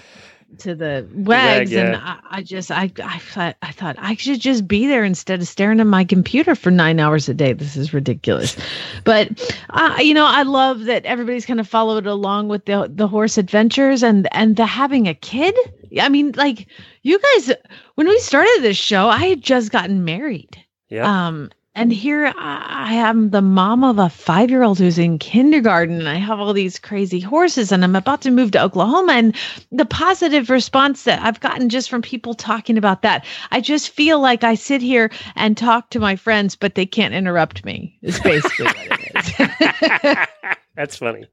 to 0.59 0.76
the 0.76 1.07
wags 1.13 1.72
and 1.72 1.93
yeah. 1.93 2.19
I, 2.24 2.38
I 2.38 2.43
just 2.43 2.72
I, 2.72 2.91
I 3.03 3.19
thought 3.19 3.55
I 3.61 3.72
thought 3.72 3.95
I 3.97 4.15
should 4.15 4.39
just 4.39 4.67
be 4.67 4.86
there 4.88 5.03
instead 5.03 5.41
of 5.41 5.47
staring 5.47 5.80
at 5.80 5.88
my 5.88 6.03
computer 6.03 6.55
for 6.55 6.72
nine 6.72 6.99
hours 6.99 7.30
a 7.30 7.34
day. 7.34 7.53
This 7.53 7.78
is 7.78 7.93
ridiculous. 7.93 8.57
But 9.03 9.55
uh, 9.69 9.97
you 9.99 10.13
know, 10.13 10.26
I 10.26 10.43
love 10.43 10.86
that 10.86 11.05
everybody's 11.05 11.45
kind 11.45 11.59
of 11.59 11.67
followed 11.67 12.05
along 12.05 12.49
with 12.49 12.65
the 12.65 12.91
the 12.93 13.07
horse 13.07 13.38
adventures 13.38 14.03
and 14.03 14.28
and 14.34 14.55
the 14.55 14.65
having 14.65 15.07
a 15.07 15.13
kid. 15.13 15.55
I 15.99 16.09
mean, 16.09 16.34
like 16.36 16.67
you 17.01 17.19
guys 17.19 17.53
when 17.95 18.07
we 18.07 18.19
started 18.19 18.59
this 18.61 18.78
show, 18.78 19.07
I 19.07 19.28
had 19.28 19.41
just 19.41 19.72
gotten 19.72 20.03
married. 20.03 20.57
Yeah. 20.89 21.28
Um, 21.28 21.51
and 21.74 21.93
here 21.93 22.34
I 22.36 22.95
am 22.95 23.30
the 23.30 23.41
mom 23.41 23.86
of 23.86 23.97
a 23.97 24.09
five 24.09 24.49
year 24.49 24.61
old 24.61 24.78
who's 24.78 24.99
in 24.99 25.19
kindergarten, 25.19 25.99
and 25.99 26.09
I 26.09 26.15
have 26.15 26.39
all 26.39 26.51
these 26.51 26.78
crazy 26.78 27.22
horses, 27.22 27.72
and 27.72 27.84
I'm 27.84 27.95
about 27.95 28.22
to 28.22 28.32
move 28.32 28.51
to 28.51 28.61
Oklahoma. 28.61 29.13
And 29.13 29.36
the 29.72 29.86
positive 29.86 30.49
response 30.49 31.03
that 31.03 31.22
I've 31.22 31.39
gotten 31.39 31.69
just 31.69 31.89
from 31.89 32.01
people 32.01 32.34
talking 32.34 32.78
about 32.78 33.03
that, 33.03 33.26
I 33.51 33.61
just 33.61 33.89
feel 33.91 34.19
like 34.19 34.43
I 34.43 34.55
sit 34.55 34.82
here 34.82 35.11
and 35.36 35.55
talk 35.55 35.89
to 35.91 35.99
my 35.99 36.17
friends, 36.17 36.57
but 36.57 36.76
they 36.76 36.86
can't 36.86 37.13
interrupt 37.13 37.63
me, 37.63 37.97
is 38.01 38.19
basically 38.19 38.65
what 38.65 38.99
it 38.99 39.78
is. 39.80 40.57
That's 40.76 40.97
funny. 40.97 41.26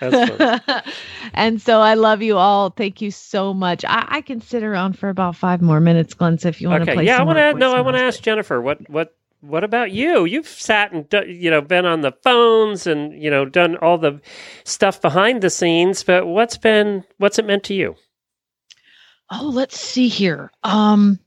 That's 0.00 0.30
funny. 0.30 0.82
and 1.34 1.60
so 1.60 1.80
I 1.80 1.94
love 1.94 2.22
you 2.22 2.36
all. 2.38 2.70
Thank 2.70 3.00
you 3.00 3.10
so 3.10 3.52
much. 3.52 3.84
I, 3.84 4.06
I 4.08 4.20
can 4.20 4.40
sit 4.40 4.62
around 4.62 4.98
for 4.98 5.08
about 5.08 5.36
five 5.36 5.60
more 5.60 5.80
minutes, 5.80 6.14
Glenn. 6.14 6.38
So 6.38 6.48
if 6.48 6.60
you 6.60 6.68
want 6.68 6.84
to 6.84 6.90
okay. 6.90 6.96
play, 6.96 7.06
Yeah, 7.06 7.18
I 7.18 7.22
want 7.22 7.38
to. 7.38 7.54
No, 7.54 7.72
I 7.74 7.80
want 7.82 7.96
to 7.96 8.02
ask 8.02 8.20
Jennifer. 8.22 8.60
What 8.60 8.88
what 8.88 9.14
what 9.48 9.64
about 9.64 9.92
you? 9.92 10.24
You've 10.24 10.48
sat 10.48 10.92
and 10.92 11.06
you 11.26 11.50
know 11.50 11.60
been 11.60 11.86
on 11.86 12.00
the 12.00 12.12
phones 12.22 12.86
and 12.86 13.20
you 13.20 13.30
know 13.30 13.44
done 13.44 13.76
all 13.76 13.98
the 13.98 14.20
stuff 14.64 15.00
behind 15.00 15.42
the 15.42 15.50
scenes. 15.50 16.02
But 16.02 16.26
what's 16.26 16.56
been 16.56 17.04
what's 17.18 17.38
it 17.38 17.46
meant 17.46 17.64
to 17.64 17.74
you? 17.74 17.96
Oh, 19.30 19.50
let's 19.52 19.78
see 19.78 20.08
here. 20.08 20.50
Um, 20.62 21.18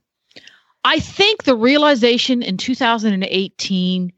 I 0.84 1.00
think 1.00 1.44
the 1.44 1.56
realization 1.56 2.42
in 2.42 2.56
2018 2.56 4.12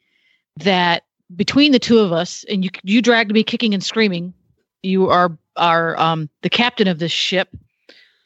that 0.58 1.02
between 1.34 1.72
the 1.72 1.78
two 1.78 1.98
of 1.98 2.12
us, 2.12 2.44
and 2.48 2.64
you 2.64 2.70
you 2.82 3.02
dragged 3.02 3.32
me 3.32 3.42
kicking 3.42 3.74
and 3.74 3.82
screaming, 3.82 4.34
you 4.82 5.08
are 5.08 5.36
are 5.56 5.98
um, 5.98 6.28
the 6.42 6.50
captain 6.50 6.88
of 6.88 6.98
this 6.98 7.12
ship, 7.12 7.48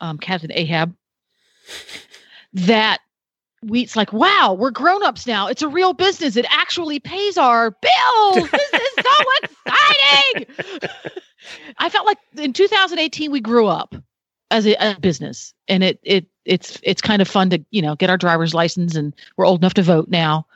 um, 0.00 0.18
Captain 0.18 0.52
Ahab. 0.52 0.94
That 2.52 3.00
we 3.66 3.82
it's 3.82 3.96
like 3.96 4.12
wow, 4.12 4.56
we're 4.58 4.70
grown 4.70 5.02
ups 5.02 5.26
now. 5.26 5.48
It's 5.48 5.62
a 5.62 5.68
real 5.68 5.92
business. 5.92 6.36
It 6.36 6.46
actually 6.50 7.00
pays 7.00 7.36
our 7.36 7.70
bills. 7.70 8.50
this 8.50 8.72
is 8.72 9.04
so 9.04 9.24
exciting. 9.42 10.90
I 11.78 11.88
felt 11.88 12.06
like 12.06 12.18
in 12.36 12.52
2018 12.52 13.30
we 13.30 13.40
grew 13.40 13.66
up 13.66 13.94
as 14.50 14.66
a, 14.66 14.74
a 14.74 14.98
business, 15.00 15.52
and 15.68 15.82
it 15.82 15.98
it 16.02 16.26
it's 16.44 16.78
it's 16.82 17.02
kind 17.02 17.20
of 17.20 17.28
fun 17.28 17.50
to 17.50 17.64
you 17.70 17.82
know 17.82 17.96
get 17.96 18.10
our 18.10 18.16
driver's 18.16 18.54
license, 18.54 18.94
and 18.94 19.14
we're 19.36 19.46
old 19.46 19.60
enough 19.60 19.74
to 19.74 19.82
vote 19.82 20.08
now. 20.08 20.46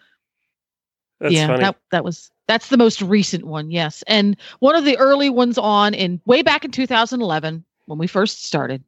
That's 1.20 1.34
yeah, 1.34 1.48
funny. 1.48 1.60
that 1.60 1.76
that 1.90 2.04
was 2.04 2.30
that's 2.46 2.68
the 2.68 2.78
most 2.78 3.02
recent 3.02 3.44
one, 3.44 3.70
yes, 3.70 4.02
and 4.06 4.36
one 4.60 4.76
of 4.76 4.84
the 4.84 4.96
early 4.98 5.30
ones 5.30 5.58
on 5.58 5.94
in 5.94 6.20
way 6.24 6.42
back 6.42 6.64
in 6.64 6.70
2011 6.70 7.64
when 7.86 7.98
we 7.98 8.06
first 8.06 8.44
started, 8.44 8.84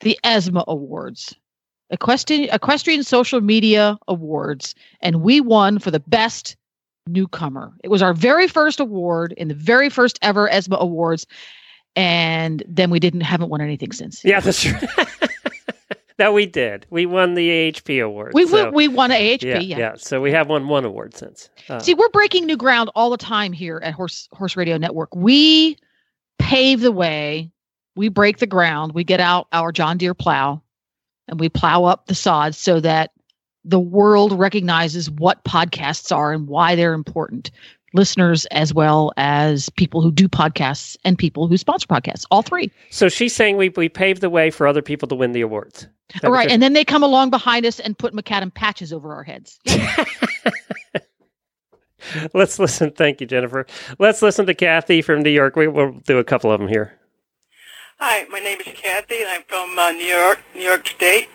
the 0.00 0.18
ESMA 0.24 0.64
Awards, 0.66 1.34
Equestrian 1.92 2.48
Equestrian 2.52 3.02
Social 3.04 3.40
Media 3.40 3.98
Awards, 4.08 4.74
and 5.00 5.22
we 5.22 5.40
won 5.40 5.78
for 5.78 5.90
the 5.90 6.00
best 6.00 6.56
newcomer. 7.06 7.72
It 7.84 7.88
was 7.88 8.02
our 8.02 8.14
very 8.14 8.48
first 8.48 8.80
award 8.80 9.32
in 9.36 9.48
the 9.48 9.54
very 9.54 9.88
first 9.90 10.18
ever 10.22 10.48
ESMA 10.48 10.76
Awards, 10.78 11.26
and 11.94 12.62
then 12.66 12.90
we 12.90 12.98
didn't 12.98 13.20
haven't 13.20 13.50
won 13.50 13.60
anything 13.60 13.92
since. 13.92 14.24
Yeah, 14.24 14.40
that's 14.40 14.62
true. 14.62 14.78
no, 16.18 16.32
we 16.32 16.46
did. 16.46 16.86
We 16.88 17.04
won 17.04 17.34
the 17.34 17.48
AHP 17.48 18.02
award. 18.02 18.32
We 18.34 18.46
so- 18.46 18.70
we, 18.70 18.88
we 18.88 18.94
won 18.94 19.10
AHP, 19.10 19.42
yeah, 19.42 19.58
yeah. 19.58 19.78
yeah. 19.78 19.94
So 19.96 20.20
we 20.20 20.32
have 20.32 20.48
won 20.48 20.68
one 20.68 20.84
award 20.84 21.14
since. 21.16 21.50
Uh, 21.68 21.78
See, 21.78 21.92
we're 21.94 22.08
breaking 22.08 22.46
new 22.46 22.56
ground 22.56 22.90
all 22.94 23.10
the 23.10 23.16
time 23.18 23.52
here 23.52 23.80
at 23.82 23.92
Horse 23.92 24.28
Horse 24.32 24.56
Radio 24.56 24.78
Network. 24.78 25.14
We 25.14 25.76
pave 26.38 26.80
the 26.80 26.92
way, 26.92 27.50
we 27.96 28.08
break 28.08 28.38
the 28.38 28.46
ground, 28.46 28.92
we 28.94 29.04
get 29.04 29.20
out 29.20 29.46
our 29.52 29.72
John 29.72 29.98
Deere 29.98 30.14
plow, 30.14 30.61
and 31.32 31.40
we 31.40 31.48
plow 31.48 31.84
up 31.84 32.06
the 32.06 32.14
sod 32.14 32.54
so 32.54 32.78
that 32.78 33.10
the 33.64 33.80
world 33.80 34.38
recognizes 34.38 35.10
what 35.10 35.42
podcasts 35.44 36.14
are 36.14 36.32
and 36.32 36.46
why 36.46 36.76
they're 36.76 36.92
important. 36.92 37.50
Listeners 37.94 38.44
as 38.46 38.72
well 38.72 39.12
as 39.16 39.68
people 39.70 40.00
who 40.02 40.12
do 40.12 40.28
podcasts 40.28 40.96
and 41.04 41.18
people 41.18 41.48
who 41.48 41.56
sponsor 41.56 41.86
podcasts, 41.86 42.24
all 42.30 42.42
three. 42.42 42.70
so 42.90 43.08
she's 43.08 43.34
saying 43.34 43.56
we 43.56 43.70
we 43.70 43.88
paved 43.88 44.20
the 44.20 44.30
way 44.30 44.50
for 44.50 44.66
other 44.66 44.80
people 44.82 45.08
to 45.08 45.14
win 45.14 45.32
the 45.32 45.40
awards. 45.42 45.86
All 46.22 46.30
right, 46.30 46.50
and 46.50 46.62
then 46.62 46.74
they 46.74 46.84
come 46.84 47.02
along 47.02 47.30
behind 47.30 47.66
us 47.66 47.80
and 47.80 47.96
put 47.96 48.14
macadam 48.14 48.52
patches 48.52 48.92
over 48.92 49.14
our 49.14 49.22
heads. 49.22 49.58
Let's 52.34 52.58
listen. 52.58 52.90
Thank 52.90 53.20
you, 53.20 53.26
Jennifer. 53.26 53.66
Let's 53.98 54.22
listen 54.22 54.46
to 54.46 54.54
Kathy 54.54 55.02
from 55.02 55.22
New 55.22 55.30
York. 55.30 55.56
We, 55.56 55.68
we'll 55.68 55.92
do 56.06 56.18
a 56.18 56.24
couple 56.24 56.50
of 56.50 56.60
them 56.60 56.68
here. 56.68 56.98
Hi, 58.04 58.26
my 58.32 58.40
name 58.40 58.58
is 58.58 58.66
Kathy, 58.74 59.20
and 59.20 59.28
I'm 59.28 59.44
from 59.44 59.78
uh, 59.78 59.92
New 59.92 60.04
York, 60.04 60.40
New 60.56 60.62
York 60.62 60.88
State. 60.88 61.28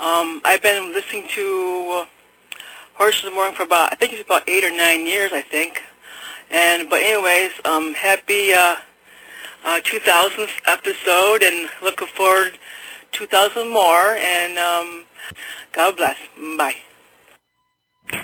Um, 0.00 0.40
I've 0.46 0.62
been 0.62 0.94
listening 0.94 1.28
to 1.34 2.04
uh, 2.04 2.06
Horses 2.94 3.24
in 3.24 3.30
the 3.30 3.34
Morning 3.34 3.54
for 3.54 3.64
about, 3.64 3.92
I 3.92 3.96
think 3.96 4.14
it's 4.14 4.22
about 4.22 4.48
eight 4.48 4.64
or 4.64 4.70
nine 4.70 5.04
years, 5.04 5.30
I 5.34 5.42
think. 5.42 5.82
And 6.50 6.88
but 6.88 7.02
anyways, 7.02 7.50
um, 7.66 7.92
happy 7.92 8.54
uh, 8.54 8.76
uh, 9.66 9.80
2000th 9.84 10.48
episode, 10.66 11.42
and 11.42 11.68
looking 11.82 12.08
forward 12.08 12.58
2,000 13.12 13.68
more. 13.68 14.16
And 14.16 14.56
um, 14.56 15.04
God 15.72 15.98
bless. 15.98 16.16
Bye. 16.56 16.76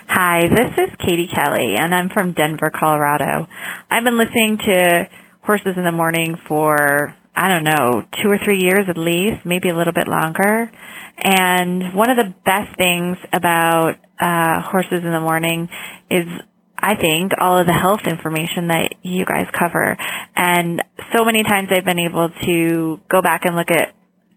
Hi, 0.09 0.49
this 0.49 0.73
is 0.79 0.97
Katie 0.99 1.29
Kelly, 1.29 1.77
and 1.77 1.95
I'm 1.95 2.09
from 2.09 2.33
Denver, 2.33 2.71
Colorado. 2.71 3.49
I've 3.91 4.05
been 4.05 4.17
listening 4.17 4.57
to 4.65 5.11
Horses 5.43 5.75
in 5.77 5.85
the 5.85 5.93
Morning 5.93 6.37
for, 6.49 7.15
I 7.35 7.49
don't 7.49 7.65
know, 7.65 8.05
two 8.23 8.29
or 8.29 8.39
three 8.45 8.61
years 8.61 8.87
at 8.89 8.99
least, 8.99 9.45
maybe 9.45 9.69
a 9.71 9.77
little 9.77 9.93
bit 9.93 10.09
longer. 10.09 10.71
And 11.19 11.95
one 11.95 12.11
of 12.11 12.17
the 12.17 12.35
best 12.45 12.77
things 12.77 13.17
about 13.33 13.95
uh, 14.21 14.61
Horses 14.63 15.03
in 15.05 15.11
the 15.11 15.21
Morning 15.21 15.69
is 16.11 16.27
I 16.79 16.97
think 16.97 17.33
all 17.39 17.59
of 17.59 17.67
the 17.67 17.73
health 17.73 18.07
information 18.07 18.69
that 18.69 18.95
you 19.03 19.25
guys 19.25 19.47
cover. 19.57 19.97
And 20.35 20.83
so 21.17 21.25
many 21.25 21.43
times 21.45 21.69
I've 21.71 21.85
been 21.85 22.01
able 22.01 22.29
to 22.45 23.01
go 23.09 23.23
back 23.23 23.45
and 23.45 23.55
look 23.55 23.71
at 23.71 23.95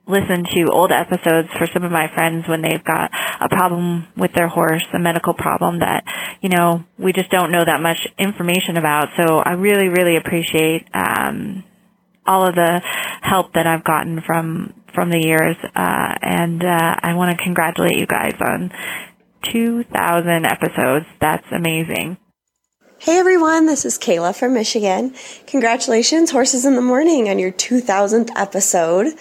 listen 0.08 0.46
to 0.54 0.70
old 0.72 0.92
episodes 0.92 1.50
for 1.58 1.68
some 1.74 1.84
of 1.84 1.92
my 1.92 2.08
friends 2.14 2.48
when 2.48 2.62
they've 2.62 2.84
got 2.84 3.10
a 3.42 3.50
problem 3.50 4.08
with 4.16 4.32
their 4.34 4.48
horse, 4.48 4.86
a 4.94 5.00
medical 5.00 5.34
problem 5.34 5.80
that, 5.80 6.04
you 6.42 6.50
know, 6.50 6.84
we 7.00 7.12
just 7.12 7.32
don't 7.32 7.52
know 7.52 7.66
that 7.66 7.82
much 7.82 8.08
information 8.20 8.78
about. 8.78 9.10
So 9.18 9.38
I 9.38 9.54
really, 9.54 9.88
really 9.88 10.16
appreciate, 10.18 10.88
um, 10.94 11.64
all 12.26 12.48
of 12.48 12.56
the 12.56 12.82
help 13.22 13.54
that 13.54 13.68
I've 13.68 13.84
gotten 13.84 14.22
from, 14.22 14.74
from 14.94 15.10
the 15.10 15.20
years. 15.20 15.56
Uh, 15.76 16.16
and, 16.22 16.64
uh, 16.64 16.96
I 17.02 17.14
want 17.16 17.38
to 17.38 17.44
congratulate 17.44 17.98
you 17.98 18.06
guys 18.06 18.36
on 18.40 18.72
2,000 19.52 20.46
episodes. 20.46 21.06
That's 21.20 21.46
amazing. 21.52 22.18
Hey 22.98 23.20
everyone, 23.20 23.68
this 23.68 23.86
is 23.86 24.00
Kayla 24.00 24.36
from 24.36 24.54
Michigan. 24.54 25.14
Congratulations, 25.48 26.32
Horses 26.32 26.66
in 26.66 26.76
the 26.76 26.82
Morning, 26.82 27.30
on 27.30 27.38
your 27.38 27.52
2000th 27.52 28.32
episode. 28.36 29.14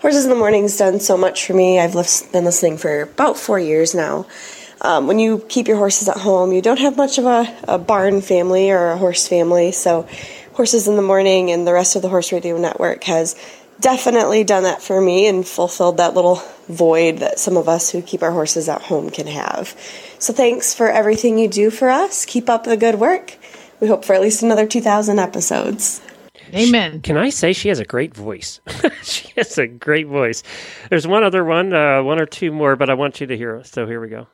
Horses 0.00 0.24
in 0.24 0.30
the 0.30 0.36
Morning's 0.36 0.76
done 0.76 1.00
so 1.00 1.16
much 1.16 1.46
for 1.46 1.54
me. 1.54 1.78
I've 1.78 1.92
been 1.92 2.44
listening 2.44 2.76
for 2.76 3.02
about 3.02 3.38
four 3.38 3.58
years 3.58 3.94
now. 3.94 4.26
Um, 4.82 5.06
when 5.06 5.20
you 5.20 5.42
keep 5.48 5.68
your 5.68 5.76
horses 5.76 6.08
at 6.08 6.16
home, 6.16 6.52
you 6.52 6.60
don't 6.60 6.80
have 6.80 6.96
much 6.96 7.16
of 7.16 7.24
a, 7.24 7.56
a 7.68 7.78
barn 7.78 8.20
family 8.20 8.70
or 8.70 8.88
a 8.88 8.98
horse 8.98 9.28
family, 9.28 9.70
so 9.70 10.08
Horses 10.54 10.86
in 10.86 10.96
the 10.96 11.02
Morning 11.02 11.50
and 11.50 11.66
the 11.66 11.72
rest 11.72 11.96
of 11.96 12.02
the 12.02 12.08
Horse 12.08 12.32
Radio 12.32 12.58
Network 12.58 13.04
has 13.04 13.36
definitely 13.80 14.44
done 14.44 14.64
that 14.64 14.82
for 14.82 15.00
me 15.00 15.26
and 15.26 15.46
fulfilled 15.46 15.96
that 15.96 16.14
little 16.14 16.36
void 16.68 17.18
that 17.18 17.38
some 17.38 17.56
of 17.56 17.68
us 17.68 17.90
who 17.90 18.02
keep 18.02 18.22
our 18.22 18.30
horses 18.30 18.68
at 18.68 18.82
home 18.82 19.10
can 19.10 19.26
have. 19.26 19.68
So 20.18 20.32
thanks 20.32 20.74
for 20.74 20.88
everything 20.88 21.38
you 21.38 21.48
do 21.48 21.70
for 21.70 21.88
us. 21.88 22.24
Keep 22.24 22.48
up 22.48 22.64
the 22.64 22.76
good 22.76 22.96
work. 22.96 23.36
We 23.80 23.88
hope 23.88 24.04
for 24.04 24.14
at 24.14 24.20
least 24.20 24.42
another 24.42 24.66
2,000 24.66 25.18
episodes. 25.18 26.00
Amen. 26.54 27.00
Can 27.00 27.16
I 27.16 27.30
say 27.30 27.52
she 27.52 27.68
has 27.68 27.80
a 27.80 27.84
great 27.84 28.14
voice? 28.14 28.60
she 29.02 29.32
has 29.36 29.56
a 29.58 29.66
great 29.66 30.06
voice. 30.06 30.42
There's 30.90 31.06
one 31.06 31.24
other 31.24 31.44
one, 31.44 31.72
uh, 31.72 32.02
one 32.02 32.20
or 32.20 32.26
two 32.26 32.52
more, 32.52 32.76
but 32.76 32.90
I 32.90 32.94
want 32.94 33.20
you 33.20 33.26
to 33.26 33.36
hear 33.36 33.56
us. 33.56 33.70
So 33.70 33.86
here 33.86 34.00
we 34.00 34.08
go. 34.08 34.26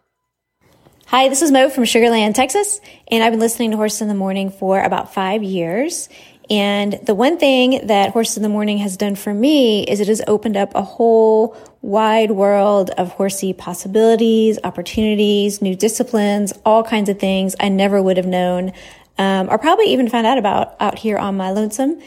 Hi, 1.10 1.30
this 1.30 1.40
is 1.40 1.50
Mo 1.50 1.70
from 1.70 1.84
Sugarland, 1.84 2.34
Texas, 2.34 2.82
and 3.10 3.24
I've 3.24 3.32
been 3.32 3.40
listening 3.40 3.70
to 3.70 3.78
Horses 3.78 4.02
in 4.02 4.08
the 4.08 4.14
Morning 4.14 4.50
for 4.50 4.78
about 4.78 5.14
five 5.14 5.42
years. 5.42 6.10
And 6.50 7.00
the 7.02 7.14
one 7.14 7.38
thing 7.38 7.86
that 7.86 8.10
Horses 8.10 8.36
in 8.36 8.42
the 8.42 8.50
Morning 8.50 8.76
has 8.76 8.98
done 8.98 9.14
for 9.14 9.32
me 9.32 9.84
is 9.84 10.00
it 10.00 10.08
has 10.08 10.20
opened 10.26 10.58
up 10.58 10.74
a 10.74 10.82
whole 10.82 11.56
wide 11.80 12.30
world 12.30 12.90
of 12.90 13.12
horsey 13.12 13.54
possibilities, 13.54 14.58
opportunities, 14.62 15.62
new 15.62 15.74
disciplines, 15.74 16.52
all 16.66 16.84
kinds 16.84 17.08
of 17.08 17.18
things 17.18 17.56
I 17.58 17.70
never 17.70 18.02
would 18.02 18.18
have 18.18 18.26
known, 18.26 18.74
um, 19.16 19.48
or 19.48 19.56
probably 19.56 19.86
even 19.86 20.10
found 20.10 20.26
out 20.26 20.36
about 20.36 20.76
out 20.78 20.98
here 20.98 21.16
on 21.16 21.38
my 21.38 21.52
lonesome. 21.52 22.02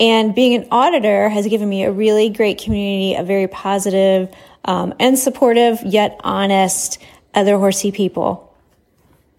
And 0.00 0.34
being 0.34 0.54
an 0.54 0.68
auditor 0.70 1.28
has 1.28 1.46
given 1.46 1.68
me 1.68 1.84
a 1.84 1.92
really 1.92 2.30
great 2.30 2.56
community 2.56 3.16
of 3.16 3.26
very 3.26 3.48
positive 3.48 4.34
um, 4.64 4.94
and 4.98 5.18
supportive, 5.18 5.82
yet 5.82 6.18
honest 6.24 6.98
other 7.34 7.58
horsey 7.58 7.92
people. 7.92 8.45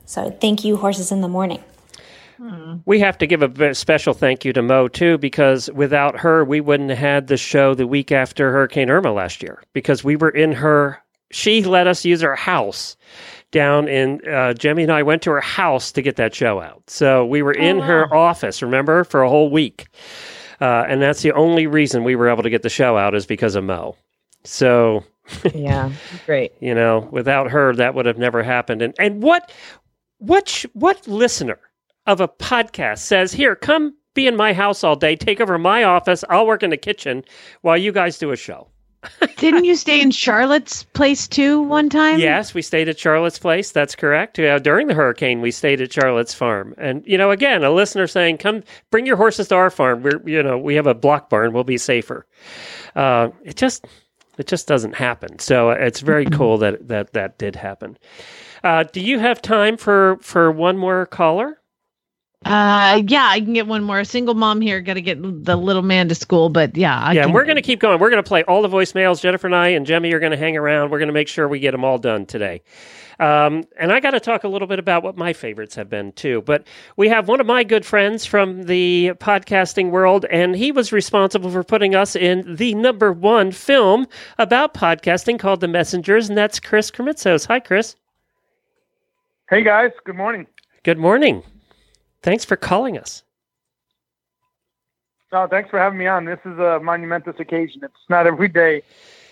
So 0.08 0.32
thank 0.32 0.64
you, 0.64 0.78
Horses 0.78 1.12
in 1.12 1.22
the 1.22 1.28
Morning. 1.28 1.62
We 2.86 3.00
have 3.00 3.18
to 3.18 3.28
give 3.28 3.42
a 3.42 3.76
special 3.76 4.14
thank 4.14 4.46
you 4.46 4.54
to 4.54 4.62
Mo 4.62 4.88
too, 4.88 5.18
because 5.18 5.70
without 5.72 6.20
her, 6.20 6.46
we 6.46 6.62
wouldn't 6.62 6.92
have 6.92 7.00
had 7.00 7.28
the 7.28 7.36
show 7.36 7.74
the 7.74 7.88
week 7.88 8.12
after 8.12 8.52
Hurricane 8.52 8.90
Irma 8.90 9.12
last 9.12 9.44
year. 9.44 9.62
Because 9.74 10.04
we 10.04 10.16
were 10.16 10.30
in 10.30 10.54
her, 10.54 11.00
she 11.32 11.64
let 11.64 11.88
us 11.88 12.06
use 12.06 12.22
her 12.22 12.36
house 12.36 12.96
down 13.52 13.88
in. 13.90 14.22
Uh, 14.26 14.54
Jemmy 14.54 14.84
and 14.84 14.92
I 14.92 15.04
went 15.04 15.24
to 15.24 15.32
her 15.32 15.42
house 15.42 15.92
to 15.94 16.02
get 16.02 16.16
that 16.18 16.34
show 16.34 16.62
out. 16.62 16.90
So 16.90 17.26
we 17.26 17.42
were 17.42 17.54
in 17.54 17.80
her 17.80 18.14
office, 18.16 18.62
remember, 18.62 19.04
for 19.04 19.24
a 19.24 19.30
whole 19.30 19.50
week, 19.50 19.88
uh, 20.62 20.86
and 20.88 21.02
that's 21.02 21.24
the 21.24 21.34
only 21.34 21.68
reason 21.68 22.04
we 22.04 22.16
were 22.16 22.30
able 22.30 22.44
to 22.44 22.50
get 22.50 22.62
the 22.62 22.70
show 22.70 22.98
out 22.98 23.14
is 23.16 23.26
because 23.26 23.56
of 23.56 23.64
Mo. 23.64 23.96
So 24.44 25.04
yeah, 25.54 25.92
great. 26.26 26.54
you 26.60 26.74
know, 26.74 27.08
without 27.12 27.52
her, 27.52 27.76
that 27.76 27.94
would 27.96 28.06
have 28.06 28.18
never 28.18 28.44
happened. 28.44 28.82
And 28.82 28.94
and 29.00 29.22
what 29.22 29.52
what 30.20 30.50
sh- 30.50 30.66
what 30.74 31.08
listener 31.08 31.60
of 32.06 32.22
a 32.22 32.28
podcast 32.28 33.00
says, 33.00 33.34
"Here, 33.34 33.56
come 33.56 33.96
be 34.14 34.28
in 34.28 34.36
my 34.36 34.54
house 34.54 34.84
all 34.84 34.96
day, 34.96 35.16
take 35.16 35.40
over 35.42 35.58
my 35.58 35.84
office, 35.84 36.24
I'll 36.30 36.48
work 36.48 36.64
in 36.64 36.70
the 36.70 36.78
kitchen 36.78 37.24
while 37.62 37.78
you 37.78 37.92
guys 37.92 38.18
do 38.18 38.32
a 38.32 38.36
show." 38.36 38.70
Didn't 39.38 39.66
you 39.66 39.76
stay 39.76 40.02
in 40.02 40.12
Charlotte's 40.12 40.84
place 40.84 41.28
too 41.28 41.62
one 41.62 41.90
time? 41.90 42.20
Yes, 42.20 42.54
we 42.54 42.62
stayed 42.62 42.90
at 42.90 43.00
Charlotte's 43.00 43.40
place. 43.40 43.72
That's 43.72 43.96
correct. 43.96 44.40
Uh, 44.40 44.60
during 44.60 44.88
the 44.88 44.96
hurricane, 44.96 45.40
we 45.40 45.52
stayed 45.52 45.82
at 45.82 45.94
Charlotte's 45.94 46.34
farm. 46.34 46.74
And 46.78 47.04
you 47.06 47.18
know, 47.18 47.32
again, 47.32 47.64
a 47.64 47.72
listener 47.72 48.08
saying, 48.08 48.38
"Come, 48.40 48.64
bring 48.92 49.06
your 49.06 49.18
horses 49.18 49.48
to 49.50 49.56
our 49.56 49.70
farm. 49.70 50.04
We're, 50.04 50.22
you 50.28 50.42
know, 50.42 50.58
we 50.58 50.76
have 50.76 50.88
a 50.88 50.96
block 50.96 51.30
barn. 51.30 51.54
We'll 51.54 51.64
be 51.64 51.78
safer." 51.78 52.26
Uh, 52.96 53.30
it 53.44 53.56
just, 53.56 53.86
it 54.38 54.48
just 54.48 54.68
doesn't 54.68 54.96
happen. 54.96 55.40
So 55.40 55.72
it's 55.72 56.02
very 56.02 56.26
cool 56.26 56.58
that 56.60 56.88
that 56.88 57.14
that 57.14 57.38
did 57.38 57.56
happen. 57.56 57.98
Uh, 58.64 58.84
do 58.84 59.00
you 59.00 59.20
have 59.20 59.42
time 59.42 59.78
for 59.78 60.18
for 60.22 60.52
one 60.52 60.78
more 60.78 61.06
caller? 61.06 61.60
Uh, 62.46 63.02
yeah, 63.08 63.28
I 63.30 63.42
can 63.42 63.54
get 63.54 63.68
one 63.68 63.84
more. 63.84 64.00
A 64.00 64.06
single 64.06 64.36
mom 64.36 64.62
here, 64.62 64.80
got 64.80 64.94
to 64.94 65.02
get 65.02 65.22
the 65.22 65.56
little 65.56 65.82
man 65.82 66.08
to 66.10 66.16
school, 66.16 66.50
but 66.50 66.78
yeah, 66.78 66.98
I 66.98 67.14
yeah, 67.14 67.22
can, 67.22 67.30
and 67.30 67.34
we're 67.34 67.46
going 67.46 67.56
to 67.56 67.62
keep 67.62 67.80
going. 67.80 68.00
We're 68.00 68.10
going 68.12 68.24
to 68.24 68.28
play 68.28 68.44
all 68.44 68.62
the 68.62 68.70
voicemails. 68.70 69.20
Jennifer 69.20 69.48
and 69.48 69.56
I 69.56 69.70
and 69.70 69.86
Jemmy 69.86 70.14
are 70.14 70.20
going 70.20 70.32
to 70.32 70.38
hang 70.38 70.56
around. 70.56 70.92
We're 70.92 71.00
going 71.00 71.08
to 71.08 71.14
make 71.14 71.28
sure 71.28 71.48
we 71.48 71.60
get 71.60 71.72
them 71.72 71.84
all 71.84 71.98
done 71.98 72.26
today. 72.26 72.62
Um, 73.20 73.64
and 73.80 73.92
I 73.92 74.00
got 74.00 74.12
to 74.12 74.20
talk 74.20 74.44
a 74.44 74.48
little 74.48 74.68
bit 74.68 74.78
about 74.78 75.02
what 75.02 75.18
my 75.18 75.34
favorites 75.34 75.74
have 75.76 75.90
been 75.90 76.12
too. 76.12 76.44
But 76.44 76.68
we 76.96 77.10
have 77.10 77.28
one 77.28 77.42
of 77.42 77.48
my 77.48 77.64
good 77.64 77.86
friends 77.86 78.26
from 78.26 78.64
the 78.64 79.14
podcasting 79.16 79.90
world, 79.90 80.26
and 80.30 80.56
he 80.56 80.72
was 80.72 80.92
responsible 80.92 81.50
for 81.50 81.64
putting 81.64 81.96
us 81.96 82.16
in 82.16 82.56
the 82.56 82.76
number 82.76 83.12
one 83.12 83.52
film 83.52 84.06
about 84.38 84.76
podcasting 84.76 85.40
called 85.40 85.62
The 85.62 85.68
Messengers, 85.68 86.30
and 86.30 86.38
that's 86.38 86.60
Chris 86.60 86.92
Krimitsos. 86.92 87.48
Hi, 87.48 87.60
Chris. 87.60 87.96
Hey 89.50 89.64
guys, 89.64 89.92
good 90.04 90.16
morning. 90.16 90.46
Good 90.84 90.98
morning. 90.98 91.42
Thanks 92.24 92.46
for 92.46 92.56
calling 92.56 92.98
us. 92.98 93.24
Oh, 95.32 95.48
thanks 95.48 95.70
for 95.70 95.78
having 95.78 96.00
me 96.00 96.08
on. 96.08 96.26
This 96.26 96.40
is 96.46 96.58
a 96.58 96.80
monumentous 96.82 97.36
occasion. 97.40 97.82
It's 97.84 97.94
not 98.10 98.28
every 98.28 98.48
day 98.48 98.82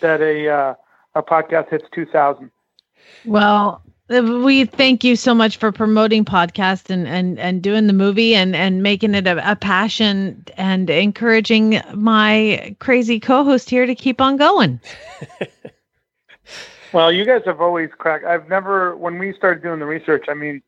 that 0.02 0.22
a 0.22 0.50
uh, 0.50 0.76
a 1.16 1.24
podcast 1.24 1.70
hits 1.70 1.86
2,000. 1.94 2.52
Well, 3.24 3.82
uh, 4.10 4.22
we 4.44 4.66
thank 4.66 5.06
you 5.06 5.16
so 5.16 5.34
much 5.34 5.56
for 5.56 5.72
promoting 5.72 6.26
podcast 6.26 6.90
and 6.90 7.08
and 7.08 7.40
and 7.40 7.62
doing 7.62 7.88
the 7.88 7.94
movie 7.94 8.36
and 8.36 8.56
and 8.56 8.84
making 8.84 9.16
it 9.16 9.26
a, 9.26 9.52
a 9.52 9.56
passion 9.56 10.44
and 10.58 10.90
encouraging 10.90 11.82
my 11.94 12.76
crazy 12.80 13.20
co-host 13.20 13.70
here 13.70 13.86
to 13.86 13.95
keep 13.95 14.20
on 14.20 14.36
going. 14.36 14.82
Well, 16.95 17.12
you 17.12 17.26
guys 17.26 17.41
have 17.44 17.60
always 17.60 17.90
cracked. 17.98 18.24
I've 18.24 18.48
never, 18.48 18.95
when 18.95 19.20
we 19.20 19.34
started 19.34 19.62
doing 19.62 19.80
the 19.80 19.86
research, 19.86 20.28
I 20.30 20.34
mean, 20.34 20.64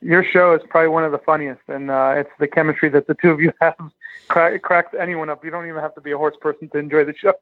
your 0.00 0.24
show 0.24 0.54
is 0.54 0.62
probably 0.68 0.88
one 0.88 1.04
of 1.04 1.12
the 1.12 1.18
funniest, 1.18 1.60
and 1.68 1.90
uh, 1.90 2.14
it's 2.16 2.30
the 2.38 2.48
chemistry 2.48 2.88
that 2.90 3.06
the 3.06 3.14
two 3.14 3.30
of 3.30 3.40
you 3.40 3.52
have. 3.60 3.74
Crack, 4.28 4.62
cracks 4.62 4.94
anyone 4.98 5.28
up. 5.28 5.44
You 5.44 5.50
don't 5.50 5.66
even 5.66 5.80
have 5.80 5.94
to 5.96 6.00
be 6.00 6.12
a 6.12 6.18
horse 6.18 6.36
person 6.40 6.68
to 6.70 6.78
enjoy 6.78 7.04
the 7.04 7.14
show. 7.16 7.34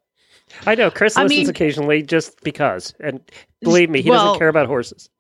I 0.66 0.74
know 0.74 0.90
Chris 0.90 1.16
I 1.16 1.24
listens 1.24 1.40
mean- 1.40 1.51
occasionally 1.51 2.02
just 2.02 2.43
because, 2.43 2.94
and 3.01 3.20
believe 3.62 3.90
me, 3.90 4.01
he 4.02 4.10
Well- 4.10 4.24
doesn't 4.26 4.39
care 4.39 4.48
about 4.48 4.66
horses. 4.66 5.10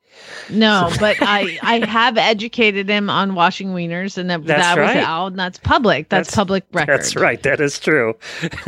No, 0.48 0.90
but 0.98 1.16
I 1.20 1.58
I 1.62 1.86
have 1.86 2.16
educated 2.16 2.88
him 2.88 3.10
on 3.10 3.34
washing 3.34 3.68
wieners, 3.68 4.16
and 4.16 4.30
that 4.30 4.44
That's 4.46 4.74
that 4.74 4.78
was 4.78 5.04
out, 5.04 5.26
and 5.28 5.38
that's 5.38 5.58
public. 5.58 6.08
That's, 6.08 6.34
public 6.34 6.64
record. 6.72 6.88
That's 6.98 7.14
right. 7.14 7.40
That 7.42 7.60
is 7.60 7.78
true. 7.78 8.14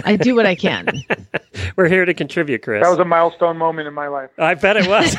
I 0.05 0.17
do 0.17 0.37
what 0.37 0.45
I 0.45 0.55
can. 0.55 1.03
We're 1.77 1.89
here 1.89 2.05
to 2.05 2.13
contribute, 2.13 2.63
Chris. 2.63 2.83
That 2.85 2.91
was 2.91 2.99
a 2.99 3.05
milestone 3.07 3.57
moment 3.57 3.89
in 3.89 3.95
my 3.95 4.09
life. 4.09 4.31
I 4.39 4.55
bet 4.55 4.77
it 4.77 4.87
was. 4.87 5.17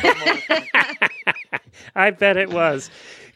I 1.95 2.11
bet 2.11 2.37
it 2.37 2.51
was. 2.51 2.89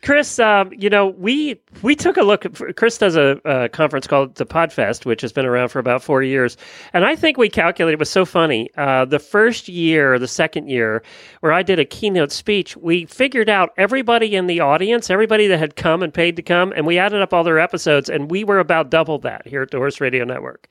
Chris, 0.06 0.38
um, 0.38 0.72
you 0.72 0.88
know, 0.88 1.08
we 1.08 1.60
we 1.82 1.96
took 1.96 2.16
a 2.16 2.22
look. 2.22 2.46
Chris 2.76 3.00
does 3.00 3.16
a, 3.16 3.42
a 3.44 3.70
conference 3.70 4.06
called 4.06 4.36
the 4.36 4.46
Podfest, 4.46 5.04
which 5.04 5.20
has 5.22 5.34
been 5.34 5.48
around 5.48 5.70
for 5.70 5.80
about 5.80 6.04
four 6.04 6.22
years, 6.22 6.58
and 6.94 7.04
I 7.04 7.16
think 7.16 7.38
we 7.38 7.50
calculated 7.50 7.96
it 7.96 8.00
was 8.00 8.12
so 8.12 8.24
funny. 8.24 8.70
Uh, 8.78 9.06
the 9.06 9.18
first 9.18 9.68
year, 9.68 10.20
the 10.20 10.28
second 10.28 10.68
year, 10.70 11.02
where 11.40 11.52
I 11.52 11.64
did 11.64 11.80
a 11.80 11.86
keynote 11.86 12.32
speech, 12.32 12.78
we 12.78 13.06
figured 13.06 13.50
out 13.50 13.74
everybody 13.78 14.36
in 14.36 14.46
the 14.46 14.60
audience, 14.60 15.10
everybody 15.10 15.48
that 15.48 15.58
had 15.58 15.76
come 15.76 16.04
and 16.04 16.14
paid 16.14 16.36
to 16.36 16.44
come, 16.44 16.72
and 16.76 16.86
we 16.86 17.00
added 17.00 17.24
up 17.24 17.34
all 17.34 17.44
their 17.44 17.58
episodes, 17.60 18.08
and 18.08 18.30
we 18.30 18.44
were 18.44 18.60
about 18.60 18.92
double 18.92 19.18
that 19.20 19.48
here 19.48 19.64
at 19.64 19.72
the 19.72 19.78
Horse 19.78 20.00
Radio 20.00 20.24
Network, 20.24 20.68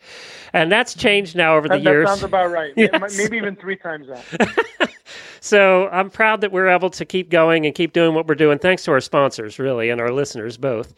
and 0.53 0.71
that's 0.71 0.95
changed 0.95 1.35
now 1.35 1.57
over 1.57 1.67
the 1.67 1.75
That, 1.75 1.83
that 1.83 1.91
years. 1.91 2.09
sounds 2.09 2.23
about 2.23 2.53
right. 2.53 2.73
Yes. 2.77 3.19
Maybe 3.19 3.37
even 3.37 3.57
three 3.57 3.77
times 3.77 4.07
that. 4.07 4.91
So 5.45 5.89
I'm 5.89 6.09
proud 6.09 6.41
that 6.41 6.53
we're 6.53 6.69
able 6.69 6.89
to 6.89 7.05
keep 7.05 7.29
going 7.29 7.67
and 7.67 7.75
keep 7.75 7.93
doing 7.93 8.15
what 8.15 8.27
we're 8.27 8.35
doing, 8.35 8.59
thanks 8.59 8.83
to 8.85 8.93
our 8.93 9.01
sponsors, 9.03 9.59
really, 9.59 9.91
and 9.91 10.01
our 10.01 10.11
listeners 10.11 10.57
both. 10.57 10.95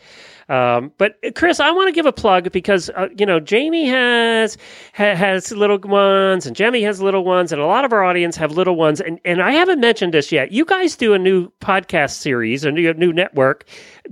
Um, 0.48 0.92
but 0.98 1.16
Chris, 1.34 1.58
I 1.58 1.72
want 1.72 1.88
to 1.88 1.92
give 1.92 2.06
a 2.06 2.12
plug 2.12 2.52
because 2.52 2.88
uh, 2.90 3.08
you 3.18 3.26
know 3.26 3.40
Jamie 3.40 3.86
has 3.86 4.56
ha- 4.94 5.16
has 5.16 5.50
little 5.50 5.80
ones 5.80 6.46
and 6.46 6.54
Jemmy 6.54 6.82
has 6.82 7.00
little 7.00 7.24
ones, 7.24 7.50
and 7.50 7.60
a 7.60 7.66
lot 7.66 7.84
of 7.84 7.92
our 7.92 8.04
audience 8.04 8.36
have 8.36 8.52
little 8.52 8.76
ones. 8.76 9.00
And 9.00 9.18
and 9.24 9.42
I 9.42 9.50
haven't 9.50 9.80
mentioned 9.80 10.14
this 10.14 10.30
yet. 10.30 10.52
You 10.52 10.64
guys 10.64 10.94
do 10.94 11.12
a 11.12 11.18
new 11.18 11.50
podcast 11.60 12.12
series, 12.12 12.64
a 12.64 12.70
new 12.70 12.94
new 12.94 13.12
network 13.12 13.64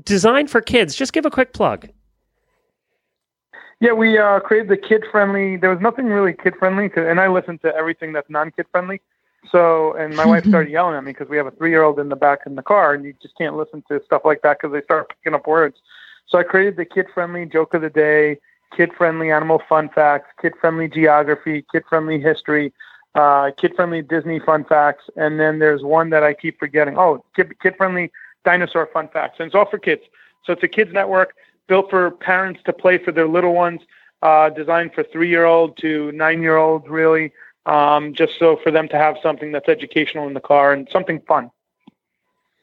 designed 0.03 0.51
for 0.51 0.61
kids. 0.61 0.97
Just 0.97 1.13
give 1.13 1.25
a 1.25 1.31
quick 1.31 1.53
plug. 1.53 1.89
Yeah, 3.79 3.93
we 3.93 4.19
uh, 4.19 4.41
created 4.41 4.69
the 4.69 4.77
kid 4.79 5.05
friendly. 5.13 5.59
There 5.59 5.71
was 5.71 5.81
nothing 5.81 6.07
really 6.07 6.33
kid 6.33 6.55
friendly, 6.59 6.91
and 6.97 7.21
I 7.21 7.29
listen 7.29 7.57
to 7.59 7.73
everything 7.73 8.13
that's 8.13 8.29
non 8.29 8.51
kid 8.51 8.67
friendly. 8.73 9.01
So, 9.51 9.95
and 9.95 10.17
my 10.17 10.27
wife 10.27 10.45
started 10.47 10.71
yelling 10.73 10.97
at 10.97 11.05
me 11.05 11.13
because 11.13 11.29
we 11.29 11.37
have 11.37 11.47
a 11.47 11.51
three 11.53 11.71
year 11.71 11.83
old 11.83 11.99
in 11.99 12.09
the 12.09 12.17
back 12.17 12.41
in 12.47 12.55
the 12.55 12.63
car, 12.63 12.95
and 12.95 13.05
you 13.05 13.15
just 13.23 13.37
can't 13.37 13.57
listen 13.57 13.83
to 13.89 14.03
stuff 14.05 14.23
like 14.25 14.43
that 14.43 14.59
because 14.61 14.73
they 14.73 14.83
start 14.83 15.11
picking 15.11 15.35
up 15.35 15.47
words. 15.47 15.77
So 16.27 16.39
I 16.39 16.43
created 16.43 16.77
the 16.77 16.85
kid 16.85 17.07
friendly 17.13 17.47
joke 17.47 17.75
of 17.75 17.83
the 17.83 17.91
day, 17.91 18.39
kid 18.77 18.93
friendly 18.97 19.31
animal 19.31 19.63
fun 19.69 19.89
facts, 19.95 20.29
kid 20.41 20.55
friendly 20.61 20.89
geography, 20.89 21.65
kid 21.71 21.85
friendly 21.89 22.21
history, 22.21 22.73
uh, 23.15 23.51
kid 23.57 23.75
friendly 23.77 24.03
Disney 24.03 24.41
fun 24.41 24.65
facts, 24.65 25.05
and 25.17 25.39
then 25.39 25.59
there's 25.59 25.83
one 25.83 26.11
that 26.11 26.23
I 26.23 26.35
keep 26.35 26.59
forgetting. 26.59 26.99
Oh, 26.99 27.25
kid 27.37 27.59
kid 27.61 27.75
friendly 27.77 28.11
dinosaur 28.45 28.89
fun 28.93 29.09
facts, 29.09 29.37
and 29.39 29.47
it's 29.47 29.55
all 29.55 29.69
for 29.69 29.79
kids. 29.79 30.03
So 30.45 30.53
it's 30.53 30.63
a 30.63 30.69
kids 30.69 30.93
network 30.93 31.35
built 31.67 31.91
for 31.91 32.11
parents 32.11 32.61
to 32.67 32.73
play 32.73 32.99
for 32.99 33.13
their 33.13 33.29
little 33.29 33.55
ones, 33.55 33.81
uh, 34.23 34.51
designed 34.51 34.93
for 34.95 35.03
three 35.05 35.29
year 35.29 35.45
old 35.45 35.77
to 35.79 36.13
nine 36.13 36.43
year 36.43 36.57
olds, 36.57 36.89
really, 36.89 37.33
um, 37.67 38.15
just 38.15 38.39
so 38.39 38.59
for 38.63 38.71
them 38.71 38.89
to 38.89 38.97
have 38.97 39.17
something 39.23 39.53
that's 39.53 39.69
educational 39.69 40.27
in 40.27 40.35
the 40.35 40.41
car 40.41 40.73
and 40.73 40.89
something 40.91 41.21
fun. 41.27 41.51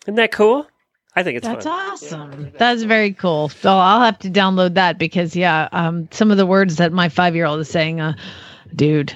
Isn't 0.06 0.16
that 0.16 0.32
cool? 0.32 0.68
I 1.16 1.24
think 1.24 1.38
it's 1.38 1.48
That's 1.48 1.66
fun. 1.66 1.92
awesome. 1.92 2.52
That's 2.58 2.84
very 2.84 3.12
cool. 3.14 3.50
So 3.50 3.70
I'll 3.72 4.00
have 4.02 4.18
to 4.20 4.30
download 4.30 4.76
that 4.76 4.98
because 4.98 5.36
yeah, 5.36 5.68
um, 5.74 6.08
some 6.12 6.32
of 6.32 6.38
the 6.38 6.46
words 6.46 6.78
that 6.78 6.94
my 6.94 7.10
five 7.10 7.36
year 7.36 7.46
old 7.46 7.60
is 7.60 7.70
saying, 7.70 8.00
uh, 8.00 8.14
dude, 8.76 9.16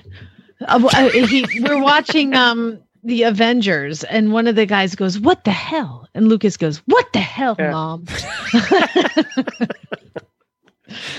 uh, 0.67 0.89
uh, 0.93 1.09
he, 1.09 1.45
we're 1.61 1.81
watching 1.81 2.33
um 2.35 2.79
the 3.03 3.23
Avengers, 3.23 4.03
and 4.05 4.33
one 4.33 4.47
of 4.47 4.55
the 4.55 4.65
guys 4.65 4.95
goes, 4.95 5.19
"What 5.19 5.43
the 5.45 5.51
hell?" 5.51 6.07
And 6.15 6.27
Lucas 6.27 6.57
goes, 6.57 6.79
"What 6.87 7.13
the 7.13 7.19
hell, 7.19 7.55
mom?" 7.59 8.05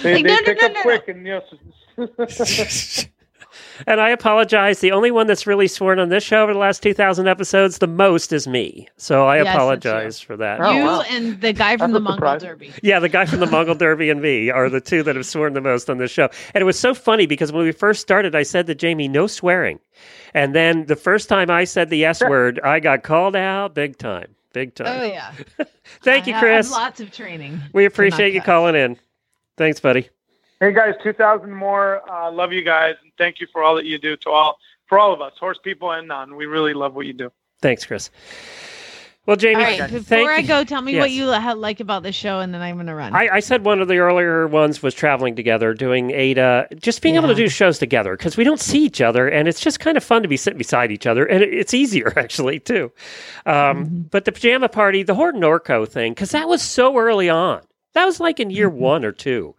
They, 0.02 0.14
Like, 0.14 0.22
they 0.26 0.28
no, 0.28 0.34
no, 0.34 0.42
pick 0.44 0.58
no, 0.60 0.66
up 0.66 0.72
no, 0.72 0.78
no. 0.78 0.82
quick, 0.82 1.08
and 1.08 1.26
you 1.26 1.40
know. 1.96 2.06
And 3.86 4.00
I 4.00 4.10
apologize. 4.10 4.80
The 4.80 4.92
only 4.92 5.10
one 5.10 5.26
that's 5.26 5.46
really 5.46 5.68
sworn 5.68 5.98
on 5.98 6.08
this 6.08 6.24
show 6.24 6.42
over 6.42 6.52
the 6.52 6.58
last 6.58 6.82
2,000 6.82 7.26
episodes 7.28 7.78
the 7.78 7.86
most 7.86 8.32
is 8.32 8.46
me. 8.46 8.88
So 8.96 9.26
I 9.26 9.42
Yes, 9.42 9.54
apologize 9.54 10.20
for 10.20 10.36
that. 10.36 10.58
you 10.58 10.88
and 11.16 11.40
the 11.40 11.52
guy 11.52 11.76
from 11.76 11.92
the 11.92 12.00
Mongol 12.00 12.38
Derby. 12.38 12.72
Yeah, 12.82 12.98
the 13.00 13.08
guy 13.08 13.26
from 13.26 13.40
the 13.40 13.46
Mongol 13.46 13.74
Derby 13.74 14.10
and 14.10 14.22
me 14.22 14.50
are 14.50 14.70
the 14.70 14.80
two 14.80 15.02
that 15.02 15.16
have 15.16 15.26
sworn 15.26 15.54
the 15.54 15.60
most 15.60 15.90
on 15.90 15.98
this 15.98 16.10
show. 16.10 16.28
And 16.54 16.62
it 16.62 16.64
was 16.64 16.78
so 16.78 16.94
funny 16.94 17.26
because 17.26 17.52
when 17.52 17.64
we 17.64 17.72
first 17.72 18.00
started, 18.00 18.34
I 18.34 18.42
said 18.42 18.66
to 18.68 18.74
Jamie, 18.74 19.08
no 19.08 19.26
swearing. 19.26 19.78
And 20.34 20.54
then 20.54 20.86
the 20.86 20.96
first 20.96 21.28
time 21.28 21.50
I 21.50 21.64
said 21.64 21.90
the 21.90 22.04
S 22.04 22.20
word, 22.22 22.60
I 22.62 22.80
got 22.80 23.02
called 23.02 23.36
out 23.36 23.74
big 23.74 23.98
time. 23.98 24.34
Big 24.52 24.72
oh, 24.80 24.84
time. 24.84 25.00
Oh 25.00 25.04
yeah. 25.04 25.32
Thank 26.02 26.24
I 26.24 26.26
you, 26.28 26.32
have 26.34 26.42
Chris. 26.42 26.70
lots 26.70 27.00
of 27.00 27.10
training. 27.10 27.60
We 27.72 27.84
appreciate 27.84 28.34
you 28.34 28.40
calling 28.40 28.74
in. 28.74 28.98
Thanks, 29.56 29.80
buddy. 29.80 30.08
Hey 30.60 30.72
guys, 30.72 30.94
two 31.02 31.12
thousand 31.12 31.52
more. 31.54 32.00
Uh, 32.10 32.30
love 32.32 32.52
you 32.52 32.62
guys, 32.64 32.94
and 33.02 33.12
thank 33.18 33.40
you 33.40 33.46
for 33.52 33.62
all 33.62 33.74
that 33.76 33.84
you 33.84 33.98
do 33.98 34.16
to 34.18 34.30
all 34.30 34.58
for 34.86 34.98
all 34.98 35.12
of 35.12 35.20
us, 35.20 35.32
horse 35.38 35.58
people 35.62 35.92
and 35.92 36.08
non. 36.08 36.34
We 36.36 36.46
really 36.46 36.72
love 36.72 36.94
what 36.94 37.06
you 37.06 37.12
do. 37.12 37.30
Thanks, 37.60 37.84
Chris. 37.84 38.10
Well, 39.26 39.36
Jamie, 39.36 39.56
All 39.56 39.62
right, 39.62 39.78
thank 39.80 39.92
before 39.92 40.30
I 40.30 40.42
go, 40.42 40.62
tell 40.62 40.80
me 40.80 40.96
what 41.00 41.10
you 41.10 41.26
like 41.26 41.80
about 41.80 42.04
the 42.04 42.12
show, 42.12 42.38
and 42.38 42.54
then 42.54 42.62
I'm 42.62 42.76
going 42.76 42.86
to 42.86 42.94
run. 42.94 43.12
I, 43.12 43.28
I 43.32 43.40
said 43.40 43.64
one 43.64 43.80
of 43.80 43.88
the 43.88 43.96
earlier 43.98 44.46
ones 44.46 44.84
was 44.84 44.94
traveling 44.94 45.34
together, 45.34 45.74
doing 45.74 46.12
Ada, 46.12 46.68
just 46.76 47.02
being 47.02 47.16
able 47.16 47.26
to 47.26 47.34
do 47.34 47.48
shows 47.48 47.80
together 47.80 48.16
because 48.16 48.36
we 48.36 48.44
don't 48.44 48.60
see 48.60 48.84
each 48.84 49.00
other, 49.00 49.26
and 49.26 49.48
it's 49.48 49.58
just 49.58 49.80
kind 49.80 49.96
of 49.96 50.04
fun 50.04 50.22
to 50.22 50.28
be 50.28 50.36
sitting 50.36 50.58
beside 50.58 50.92
each 50.92 51.08
other, 51.08 51.26
and 51.26 51.42
it, 51.42 51.52
it's 51.52 51.74
easier 51.74 52.12
actually 52.16 52.60
too. 52.60 52.92
Um, 53.46 53.54
Mm-hmm. 53.84 54.00
But 54.12 54.26
the 54.26 54.32
pajama 54.32 54.68
party, 54.68 55.02
the 55.02 55.16
Horton 55.16 55.40
Orco 55.42 55.88
thing, 55.88 56.12
because 56.12 56.30
that 56.30 56.46
was 56.48 56.62
so 56.62 56.96
early 56.96 57.28
on. 57.28 57.62
That 57.94 58.04
was 58.04 58.20
like 58.20 58.38
in 58.38 58.50
year 58.50 58.70
Mm-hmm. 58.70 58.78
one 58.78 59.04
or 59.04 59.10
two. 59.12 59.56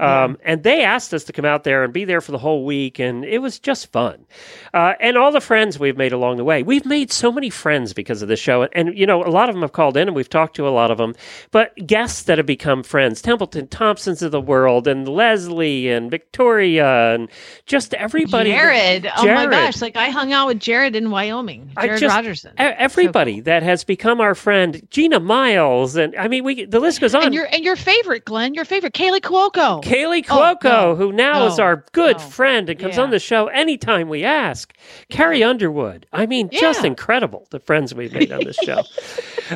Um, 0.00 0.38
And 0.44 0.62
they 0.62 0.82
asked 0.82 1.12
us 1.14 1.24
to 1.24 1.32
come 1.32 1.44
out 1.44 1.64
there 1.64 1.84
and 1.84 1.92
be 1.92 2.04
there 2.04 2.20
for 2.20 2.32
the 2.32 2.38
whole 2.38 2.64
week, 2.64 2.98
and 2.98 3.24
it 3.24 3.38
was 3.38 3.58
just 3.58 3.92
fun. 3.92 4.24
Uh, 4.72 4.94
and 5.00 5.16
all 5.16 5.32
the 5.32 5.40
friends 5.40 5.78
we've 5.78 5.96
made 5.96 6.12
along 6.12 6.36
the 6.36 6.44
way. 6.44 6.62
We've 6.62 6.86
made 6.86 7.12
so 7.12 7.30
many 7.30 7.50
friends 7.50 7.92
because 7.92 8.22
of 8.22 8.28
the 8.28 8.36
show. 8.36 8.64
And, 8.72 8.96
you 8.96 9.06
know, 9.06 9.22
a 9.24 9.28
lot 9.30 9.48
of 9.48 9.54
them 9.54 9.62
have 9.62 9.72
called 9.72 9.96
in, 9.96 10.08
and 10.08 10.14
we've 10.16 10.28
talked 10.30 10.56
to 10.56 10.66
a 10.66 10.70
lot 10.70 10.90
of 10.90 10.98
them. 10.98 11.14
But 11.50 11.74
guests 11.86 12.22
that 12.24 12.38
have 12.38 12.46
become 12.46 12.82
friends 12.82 13.20
Templeton 13.20 13.68
Thompsons 13.68 14.22
of 14.22 14.30
the 14.32 14.40
world, 14.40 14.86
and 14.86 15.08
Leslie, 15.08 15.88
and 15.90 16.10
Victoria, 16.10 17.14
and 17.14 17.28
just 17.66 17.94
everybody. 17.94 18.50
Jared. 18.50 19.10
Oh 19.16 19.26
my 19.26 19.46
gosh! 19.46 19.80
Like 19.82 19.96
I 19.96 20.10
hung 20.10 20.32
out 20.32 20.46
with 20.46 20.60
Jared 20.60 20.96
in 20.96 21.10
Wyoming. 21.10 21.70
Jared 21.80 22.00
just- 22.00 22.14
Rogerson. 22.14 22.52
Everybody 22.56 23.40
that 23.40 23.62
has 23.62 23.84
become 23.84 24.20
our 24.20 24.34
friend, 24.34 24.86
Gina 24.90 25.20
Miles, 25.20 25.96
and 25.96 26.14
I 26.16 26.28
mean, 26.28 26.44
we 26.44 26.64
the 26.64 26.80
list 26.80 27.00
goes 27.00 27.14
on. 27.14 27.24
And 27.24 27.34
your 27.34 27.46
and 27.52 27.64
your 27.64 27.76
favorite, 27.76 28.24
Glenn, 28.24 28.54
your 28.54 28.64
favorite, 28.64 28.94
Kaley 28.94 29.20
Cuoco. 29.20 29.82
Kaley 29.90 30.24
Oh, 30.30 30.56
no. 30.62 30.94
who 30.94 31.12
now 31.12 31.46
is 31.46 31.58
our 31.58 31.84
good 31.92 32.20
friend 32.20 32.70
and 32.70 32.78
comes 32.78 32.96
on 32.98 33.10
the 33.10 33.18
show 33.18 33.48
anytime 33.48 34.08
we 34.08 34.22
ask. 34.24 34.72
Carrie 35.08 35.42
Underwood. 35.42 36.06
I 36.12 36.26
mean, 36.26 36.48
just 36.50 36.84
incredible 36.84 37.46
the 37.50 37.58
friends 37.58 37.92
we've 37.92 38.12
made 38.12 38.30
on 38.30 38.44
this 38.44 38.56
show. 38.64 38.82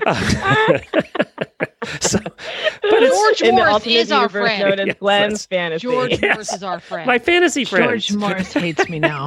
Uh, 0.04 0.78
so, 2.00 2.18
but 2.82 3.00
George 3.00 3.42
In 3.42 3.54
Morris 3.54 3.86
is 3.86 4.10
our 4.10 4.28
friend. 4.28 4.60
known 4.62 4.80
as 4.80 4.86
Yes, 4.88 4.96
Glenn's 4.98 5.46
that's- 5.46 5.46
fantasy. 5.46 5.82
George 5.86 6.10
Yes. 6.12 6.22
Morris 6.22 6.52
is 6.52 6.62
our 6.64 6.80
friend. 6.80 7.06
my 7.06 7.18
fantasy 7.20 7.64
friend. 7.64 7.84
George 7.84 8.12
Morris 8.14 8.52
hates 8.54 8.88
me 8.88 8.98
now. 8.98 9.26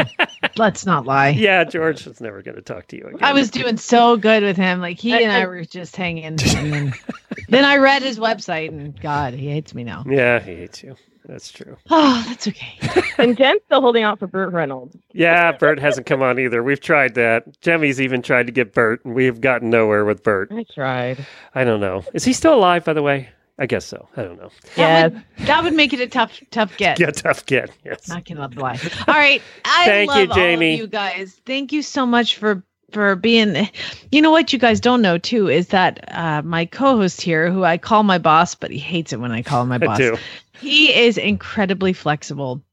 Let's 0.58 0.86
not 0.86 1.06
lie. 1.06 1.30
Yeah, 1.30 1.64
George 1.64 2.06
was 2.06 2.20
never 2.20 2.42
going 2.42 2.56
to 2.56 2.62
talk 2.62 2.88
to 2.88 2.98
you 2.98 3.06
again. 3.06 3.20
I 3.22 3.32
was 3.32 3.50
doing 3.50 3.78
so 3.78 4.18
good 4.18 4.44
with 4.44 4.58
him. 4.58 4.82
Like 4.82 5.00
he 5.00 5.14
and 5.14 5.32
I 5.32 5.40
And- 5.40 5.48
were 5.50 5.64
just 5.64 5.96
hanging. 5.96 6.26
And 6.26 6.40
then, 6.40 6.94
then 7.48 7.64
I 7.64 7.78
read 7.78 8.02
his 8.02 8.20
website, 8.20 8.68
and 8.70 9.00
God, 9.00 9.34
he 9.34 9.48
hates 9.50 9.74
me 9.74 9.86
now. 9.86 10.04
Yeah, 10.06 10.40
he 10.42 10.56
hates 10.56 10.84
you. 10.84 10.97
That's 11.28 11.52
true. 11.52 11.78
Oh, 11.90 12.24
that's 12.28 12.48
okay. 12.48 12.78
and 13.18 13.38
Jen's 13.38 13.62
still 13.66 13.82
holding 13.82 14.04
out 14.04 14.20
for 14.20 14.28
Burt 14.28 14.54
Reynolds. 14.54 14.96
Yeah, 15.14 15.52
Burt 15.52 15.80
hasn't 15.80 16.06
come 16.06 16.22
on 16.22 16.40
either. 16.40 16.64
We've 16.64 16.80
tried 16.80 17.16
that. 17.16 17.60
Jemmy's 17.62 18.00
even 18.00 18.22
tried 18.22 18.48
to 18.48 18.52
get 18.52 18.74
Burt, 18.74 19.04
and 19.04 19.14
we've 19.14 19.42
gotten 19.42 19.70
nowhere 19.70 20.06
with 20.06 20.24
Burt. 20.24 20.52
I 20.52 20.64
tried. 20.74 21.26
I 21.54 21.64
don't 21.64 21.80
know. 21.80 22.04
Is 22.14 22.24
he 22.24 22.34
still 22.34 22.54
alive, 22.54 22.86
by 22.86 22.94
the 22.94 23.02
way? 23.02 23.30
I 23.60 23.66
guess 23.66 23.86
so. 23.86 24.08
I 24.16 24.24
don't 24.24 24.38
know. 24.38 24.52
That 24.76 25.14
that 25.40 25.64
would 25.64 25.74
make 25.74 25.92
it 25.92 26.00
a 26.00 26.08
tough, 26.08 26.40
tough 26.52 26.78
get. 26.78 27.00
Yeah, 27.00 27.10
tough 27.10 27.46
get. 27.46 27.72
Yes. 27.84 28.08
Not 28.08 28.26
gonna 28.26 28.48
lie. 28.56 28.80
All 29.08 29.16
right. 29.16 29.42
I 29.66 29.86
Thank 29.86 30.16
you, 30.16 30.28
Jamie. 30.28 30.70
all 30.70 30.74
of 30.76 30.80
you 30.82 30.88
guys. 30.88 31.42
Thank 31.46 31.74
you 31.74 31.82
so 31.82 32.06
much 32.06 32.36
for 32.38 32.64
for 32.92 33.16
being 33.16 33.70
you 34.12 34.22
know 34.22 34.32
what 34.32 34.54
you 34.54 34.60
guys 34.60 34.80
don't 34.80 35.02
know 35.02 35.18
too 35.18 35.50
is 35.50 35.68
that 35.68 36.04
uh 36.16 36.42
my 36.44 36.66
co-host 36.66 37.22
here 37.22 37.52
who 37.52 37.64
I 37.64 37.78
call 37.78 38.04
my 38.04 38.18
boss 38.18 38.56
but 38.56 38.72
he 38.72 38.80
hates 38.80 39.12
it 39.12 39.20
when 39.20 39.32
I 39.32 39.42
call 39.42 39.64
him 39.64 39.70
my 39.70 39.78
boss. 39.78 39.98
He 40.60 40.94
is 40.94 41.18
incredibly 41.18 41.94
flexible. 41.94 42.64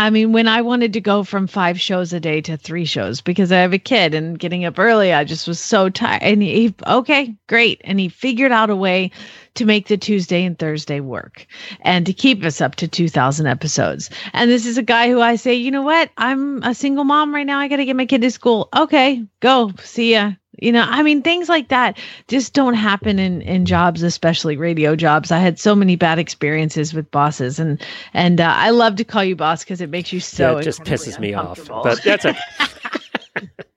I 0.00 0.10
mean, 0.10 0.32
when 0.32 0.46
I 0.46 0.62
wanted 0.62 0.92
to 0.92 1.00
go 1.00 1.24
from 1.24 1.48
five 1.48 1.80
shows 1.80 2.12
a 2.12 2.20
day 2.20 2.40
to 2.42 2.56
three 2.56 2.84
shows 2.84 3.20
because 3.20 3.50
I 3.50 3.58
have 3.58 3.72
a 3.72 3.78
kid 3.78 4.14
and 4.14 4.38
getting 4.38 4.64
up 4.64 4.78
early, 4.78 5.12
I 5.12 5.24
just 5.24 5.48
was 5.48 5.58
so 5.58 5.88
tired. 5.88 6.22
And 6.22 6.40
he, 6.40 6.72
okay, 6.86 7.34
great. 7.48 7.80
And 7.82 7.98
he 7.98 8.08
figured 8.08 8.52
out 8.52 8.70
a 8.70 8.76
way 8.76 9.10
to 9.58 9.64
make 9.64 9.88
the 9.88 9.96
Tuesday 9.96 10.44
and 10.44 10.58
Thursday 10.58 11.00
work 11.00 11.46
and 11.82 12.06
to 12.06 12.12
keep 12.12 12.42
us 12.44 12.60
up 12.60 12.76
to 12.76 12.88
2000 12.88 13.46
episodes. 13.46 14.10
And 14.32 14.50
this 14.50 14.66
is 14.66 14.78
a 14.78 14.82
guy 14.82 15.08
who 15.08 15.20
I 15.20 15.36
say, 15.36 15.54
you 15.54 15.70
know 15.70 15.82
what? 15.82 16.10
I'm 16.16 16.62
a 16.62 16.74
single 16.74 17.04
mom 17.04 17.34
right 17.34 17.46
now. 17.46 17.58
I 17.58 17.68
got 17.68 17.76
to 17.76 17.84
get 17.84 17.96
my 17.96 18.06
kid 18.06 18.22
to 18.22 18.30
school. 18.30 18.68
Okay, 18.74 19.24
go. 19.40 19.72
See 19.82 20.12
ya. 20.12 20.32
You 20.60 20.72
know, 20.72 20.84
I 20.84 21.04
mean, 21.04 21.22
things 21.22 21.48
like 21.48 21.68
that 21.68 21.98
just 22.26 22.52
don't 22.52 22.74
happen 22.74 23.20
in, 23.20 23.42
in 23.42 23.64
jobs, 23.64 24.02
especially 24.02 24.56
radio 24.56 24.96
jobs. 24.96 25.30
I 25.30 25.38
had 25.38 25.60
so 25.60 25.76
many 25.76 25.94
bad 25.94 26.18
experiences 26.18 26.92
with 26.92 27.08
bosses, 27.12 27.60
and 27.60 27.80
and 28.12 28.40
uh, 28.40 28.52
I 28.56 28.70
love 28.70 28.96
to 28.96 29.04
call 29.04 29.22
you 29.22 29.36
boss 29.36 29.62
because 29.62 29.80
it 29.80 29.88
makes 29.88 30.12
you 30.12 30.18
so. 30.18 30.54
yeah, 30.54 30.58
it 30.58 30.62
just 30.64 30.82
pisses 30.82 31.20
me 31.20 31.32
off. 31.32 31.60
But 31.68 32.02
that's 32.02 32.26
okay. 32.26 32.40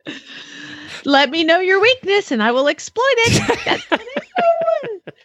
Let 1.05 1.29
me 1.29 1.43
know 1.43 1.59
your 1.59 1.81
weakness 1.81 2.31
and 2.31 2.41
I 2.43 2.51
will 2.51 2.67
exploit 2.67 3.03
it. 3.17 4.01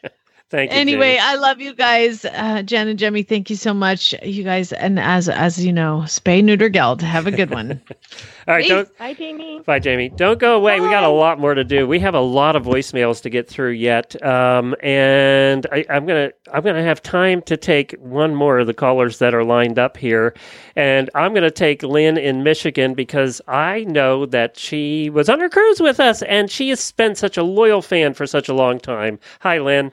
That's 0.50 0.62
what 0.62 0.62
I 0.62 0.68
Thank 0.68 0.72
you. 0.72 0.78
anyway, 0.78 1.16
Jamie. 1.16 1.18
I 1.18 1.34
love 1.34 1.60
you 1.60 1.74
guys, 1.74 2.24
uh, 2.24 2.62
Jen 2.62 2.86
and 2.86 2.98
Jemmy. 2.98 3.24
Thank 3.24 3.50
you 3.50 3.56
so 3.56 3.74
much, 3.74 4.14
you 4.22 4.44
guys. 4.44 4.72
And 4.72 5.00
as 5.00 5.28
as 5.28 5.64
you 5.64 5.72
know, 5.72 6.02
spay 6.06 6.42
neuter 6.42 6.68
geld. 6.68 7.02
Have 7.02 7.26
a 7.26 7.32
good 7.32 7.50
one. 7.50 7.80
All 8.48 8.54
right, 8.54 8.68
don't. 8.68 8.96
Bye, 8.96 9.14
Jamie. 9.14 9.60
Bye, 9.66 9.80
Jamie. 9.80 10.08
Don't 10.08 10.38
go 10.38 10.56
away. 10.56 10.80
We 10.80 10.88
got 10.88 11.02
a 11.02 11.08
lot 11.08 11.40
more 11.40 11.54
to 11.54 11.64
do. 11.64 11.88
We 11.88 11.98
have 11.98 12.14
a 12.14 12.20
lot 12.20 12.54
of 12.54 12.62
voicemails 12.64 13.20
to 13.22 13.30
get 13.30 13.48
through 13.48 13.72
yet, 13.72 14.22
um, 14.24 14.76
and 14.84 15.66
I, 15.72 15.84
I'm 15.90 16.06
gonna 16.06 16.30
I'm 16.52 16.62
gonna 16.62 16.82
have 16.84 17.02
time 17.02 17.42
to 17.42 17.56
take 17.56 17.96
one 17.98 18.34
more 18.34 18.60
of 18.60 18.68
the 18.68 18.74
callers 18.74 19.18
that 19.18 19.34
are 19.34 19.44
lined 19.44 19.80
up 19.80 19.96
here, 19.96 20.32
and 20.76 21.10
I'm 21.16 21.34
gonna 21.34 21.50
take 21.50 21.82
Lynn 21.82 22.16
in 22.16 22.44
Michigan 22.44 22.94
because 22.94 23.40
I 23.48 23.82
know 23.84 24.26
that 24.26 24.56
she 24.56 25.10
was 25.10 25.28
on 25.28 25.40
her 25.40 25.48
cruise 25.48 25.80
with 25.80 25.98
us, 25.98 26.22
and 26.22 26.48
she 26.50 26.68
has 26.68 26.92
been 26.92 27.16
such 27.16 27.36
a 27.36 27.42
loyal 27.42 27.82
fan 27.82 28.14
for 28.14 28.28
such 28.28 28.48
a 28.48 28.54
long 28.54 28.78
time. 28.78 29.18
Hi, 29.40 29.58
Lynn. 29.58 29.90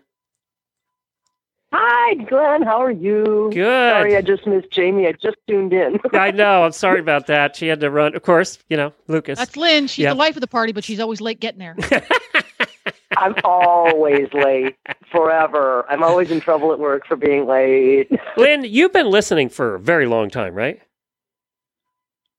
Hi, 1.76 2.14
Glenn. 2.26 2.62
How 2.62 2.78
are 2.84 2.92
you? 2.92 3.50
Good. 3.52 3.92
Sorry, 3.92 4.16
I 4.16 4.22
just 4.22 4.46
missed 4.46 4.70
Jamie. 4.70 5.08
I 5.08 5.14
just 5.14 5.38
tuned 5.48 5.74
in. 5.74 6.00
I 6.14 6.30
know. 6.30 6.64
I'm 6.64 6.72
sorry 6.72 7.00
about 7.00 7.26
that. 7.28 7.56
She 7.56 7.66
had 7.68 7.80
to 7.80 7.90
run. 7.90 8.16
Of 8.16 8.22
course, 8.22 8.60
you 8.70 8.78
know 8.78 8.94
Lucas. 9.08 9.40
That's 9.40 9.58
Lynn. 9.58 9.88
She's 9.88 10.04
Yeah. 10.04 10.10
the 10.10 10.16
life 10.20 10.36
of 10.38 10.42
the 10.42 10.48
party, 10.48 10.72
but 10.72 10.84
she's 10.84 11.00
always 11.00 11.20
late 11.20 11.40
getting 11.40 11.58
there. 11.60 11.76
I'm 13.18 13.34
always 13.44 14.28
late, 14.34 14.76
forever. 15.12 15.84
I'm 15.90 16.04
always 16.04 16.30
in 16.30 16.40
trouble 16.42 16.72
at 16.74 16.78
work 16.80 17.08
for 17.08 17.16
being 17.16 17.48
late. 17.48 18.12
Lynn, 18.38 18.64
you've 18.66 18.94
been 18.94 19.10
listening 19.10 19.50
for 19.50 19.74
a 19.76 19.80
very 19.80 20.06
long 20.06 20.30
time, 20.30 20.54
right? 20.54 20.80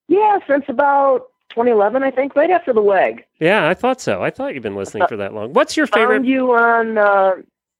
Yeah, 0.07 0.39
since 0.49 0.65
about 0.69 1.27
2011, 1.51 2.05
I 2.05 2.11
think, 2.13 2.37
right 2.37 2.51
after 2.51 2.73
the 2.73 2.83
WEG. 2.83 3.25
Yeah, 3.41 3.69
I 3.69 3.75
thought 3.75 4.01
so. 4.01 4.23
I 4.23 4.31
thought 4.31 4.55
you've 4.55 4.63
been 4.63 4.77
listening 4.77 5.09
for 5.09 5.17
that 5.17 5.35
long. 5.35 5.53
What's 5.55 5.77
your 5.77 5.87
favorite? 5.89 6.19
Found 6.19 6.27
you 6.29 6.53
on. 6.53 6.99
Uh, 6.99 7.33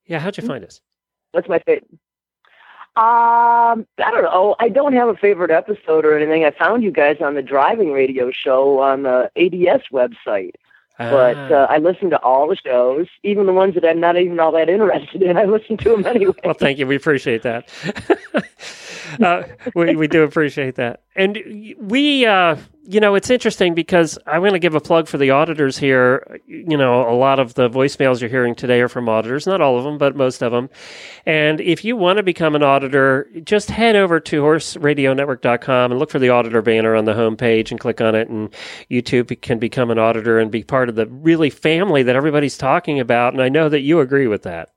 Yeah, 0.07 0.19
how'd 0.19 0.37
you 0.37 0.45
find 0.47 0.65
us? 0.65 0.81
What's 1.35 1.49
my 1.49 1.59
favorite? 1.61 1.87
Um, 2.97 3.87
I 3.99 4.11
don't 4.13 4.23
know. 4.23 4.55
I 4.61 4.69
don't 4.69 4.93
have 4.93 5.09
a 5.09 5.17
favorite 5.17 5.51
episode 5.51 6.05
or 6.05 6.17
anything. 6.17 6.45
I 6.45 6.53
found 6.53 6.85
you 6.85 6.93
guys 6.93 7.17
on 7.21 7.35
the 7.35 7.43
driving 7.43 7.93
radio 7.93 8.31
show 8.31 8.79
on 8.81 9.03
the 9.03 9.31
ADS 9.37 9.85
website. 9.93 10.53
But 10.97 11.37
Ah. 11.37 11.51
uh, 11.53 11.67
I 11.69 11.79
listen 11.79 12.09
to 12.11 12.23
all 12.23 12.47
the 12.47 12.55
shows, 12.55 13.09
even 13.25 13.47
the 13.47 13.53
ones 13.53 13.75
that 13.75 13.85
I'm 13.85 13.99
not 13.99 14.17
even 14.17 14.39
all 14.39 14.53
that 14.53 14.69
interested 14.69 15.23
in. 15.23 15.37
I 15.43 15.45
listen 15.45 15.77
to 15.79 15.89
them 15.89 16.07
anyway. 16.15 16.35
Well, 16.45 16.55
thank 16.55 16.79
you. 16.79 16.87
We 16.87 16.95
appreciate 16.95 17.43
that. 17.43 17.69
uh, 19.21 19.43
we 19.75 19.97
we 19.97 20.07
do 20.07 20.23
appreciate 20.23 20.77
that, 20.77 21.03
and 21.17 21.37
we, 21.81 22.25
uh, 22.27 22.55
you 22.87 23.01
know, 23.01 23.15
it's 23.15 23.31
interesting 23.31 23.75
because 23.75 24.19
I'm 24.27 24.43
going 24.43 24.53
to 24.53 24.59
give 24.59 24.75
a 24.75 24.81
plug 24.81 25.09
for 25.09 25.17
the 25.17 25.31
auditors 25.31 25.79
here. 25.79 26.41
You 26.47 26.77
know, 26.77 27.09
a 27.09 27.17
lot 27.17 27.39
of 27.39 27.55
the 27.55 27.71
voicemails 27.71 28.21
you're 28.21 28.29
hearing 28.29 28.55
today 28.55 28.81
are 28.83 28.89
from 28.89 29.09
auditors, 29.09 29.47
not 29.47 29.63
all 29.63 29.79
of 29.79 29.85
them, 29.85 29.97
but 29.97 30.17
most 30.17 30.43
of 30.43 30.53
them. 30.53 30.69
And 31.25 31.63
if 31.63 31.85
you 31.85 31.97
want 31.97 32.19
to 32.19 32.23
become 32.23 32.55
an 32.55 32.63
auditor, 32.63 33.29
just 33.43 33.71
head 33.71 33.97
over 33.97 34.21
to 34.21 34.43
horseradionetwork.com 34.43 35.93
and 35.93 35.99
look 35.99 36.11
for 36.11 36.19
the 36.19 36.29
auditor 36.29 36.61
banner 36.61 36.95
on 36.95 37.07
the 37.07 37.15
homepage 37.15 37.71
and 37.71 37.81
click 37.81 38.03
on 38.03 38.15
it, 38.15 38.29
and 38.29 38.53
you 38.89 39.01
too 39.01 39.25
can 39.25 39.59
become 39.59 39.91
an 39.91 39.99
auditor 39.99 40.39
and 40.39 40.51
be 40.51 40.63
part 40.63 40.91
of 40.91 40.95
the 40.95 41.07
really 41.07 41.51
family 41.51 42.03
that 42.03 42.17
everybody's 42.17 42.59
talking 42.59 43.01
about. 43.01 43.33
And 43.33 43.43
I 43.43 43.49
know 43.49 43.71
that 43.71 43.81
you 43.81 44.01
agree 44.01 44.27
with 44.27 44.43
that. 44.43 44.74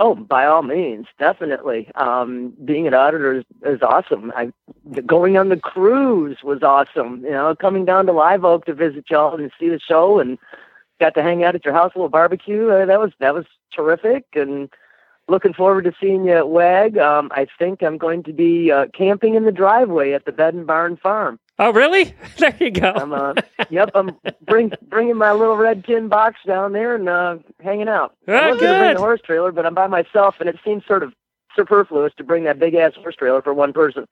Oh, 0.00 0.16
by 0.16 0.44
all 0.44 0.62
means, 0.62 1.06
definitely. 1.18 1.88
Um, 1.94 2.52
being 2.64 2.88
an 2.88 2.94
auditor 2.94 3.34
is, 3.38 3.44
is 3.64 3.80
awesome. 3.80 4.32
I, 4.34 4.52
going 5.06 5.36
on 5.36 5.50
the 5.50 5.56
cruise 5.56 6.38
was 6.42 6.62
awesome. 6.64 7.24
You 7.24 7.30
know, 7.30 7.54
coming 7.54 7.84
down 7.84 8.06
to 8.06 8.12
Live 8.12 8.44
Oak 8.44 8.64
to 8.66 8.74
visit 8.74 9.04
y'all 9.08 9.36
and 9.36 9.52
see 9.58 9.68
the 9.68 9.78
show, 9.78 10.18
and 10.18 10.36
got 10.98 11.14
to 11.14 11.22
hang 11.22 11.44
out 11.44 11.54
at 11.54 11.64
your 11.64 11.74
house, 11.74 11.92
a 11.94 11.98
little 11.98 12.08
barbecue. 12.08 12.70
Uh, 12.70 12.86
that 12.86 12.98
was 12.98 13.12
that 13.20 13.34
was 13.34 13.46
terrific. 13.72 14.24
And 14.34 14.68
looking 15.28 15.52
forward 15.54 15.84
to 15.84 15.92
seeing 16.00 16.24
you 16.26 16.32
at 16.32 16.48
WEG. 16.48 16.98
Um, 16.98 17.30
I 17.34 17.46
think 17.58 17.82
I'm 17.82 17.98
going 17.98 18.22
to 18.24 18.32
be 18.32 18.70
uh, 18.70 18.86
camping 18.96 19.34
in 19.34 19.44
the 19.44 19.52
driveway 19.52 20.12
at 20.12 20.24
the 20.24 20.32
Bed 20.32 20.54
and 20.54 20.66
Barn 20.66 20.96
Farm. 20.96 21.38
Oh, 21.58 21.72
really? 21.72 22.14
There 22.38 22.56
you 22.58 22.70
go. 22.70 22.90
I'm, 22.90 23.12
uh, 23.12 23.34
yep, 23.70 23.90
I'm 23.94 24.16
bring, 24.44 24.72
bringing 24.88 25.16
my 25.16 25.32
little 25.32 25.56
red 25.56 25.84
tin 25.84 26.08
box 26.08 26.40
down 26.46 26.72
there 26.72 26.96
and 26.96 27.08
uh, 27.08 27.36
hanging 27.62 27.88
out. 27.88 28.16
Oh, 28.26 28.34
I 28.34 28.50
was 28.50 28.60
going 28.60 28.72
to 28.72 28.78
bring 28.80 28.94
the 28.94 29.00
horse 29.00 29.20
trailer, 29.24 29.52
but 29.52 29.64
I'm 29.64 29.74
by 29.74 29.86
myself, 29.86 30.36
and 30.40 30.48
it 30.48 30.56
seems 30.64 30.84
sort 30.84 31.02
of 31.02 31.14
superfluous 31.54 32.12
to 32.16 32.24
bring 32.24 32.44
that 32.44 32.58
big 32.58 32.74
ass 32.74 32.94
horse 32.96 33.14
trailer 33.14 33.40
for 33.40 33.54
one 33.54 33.72
person. 33.72 34.06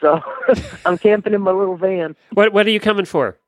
So 0.00 0.20
I'm 0.86 0.98
camping 0.98 1.32
in 1.32 1.40
my 1.40 1.52
little 1.52 1.76
van. 1.76 2.14
What 2.32 2.52
What 2.52 2.66
are 2.66 2.70
you 2.70 2.80
coming 2.80 3.06
for? 3.06 3.38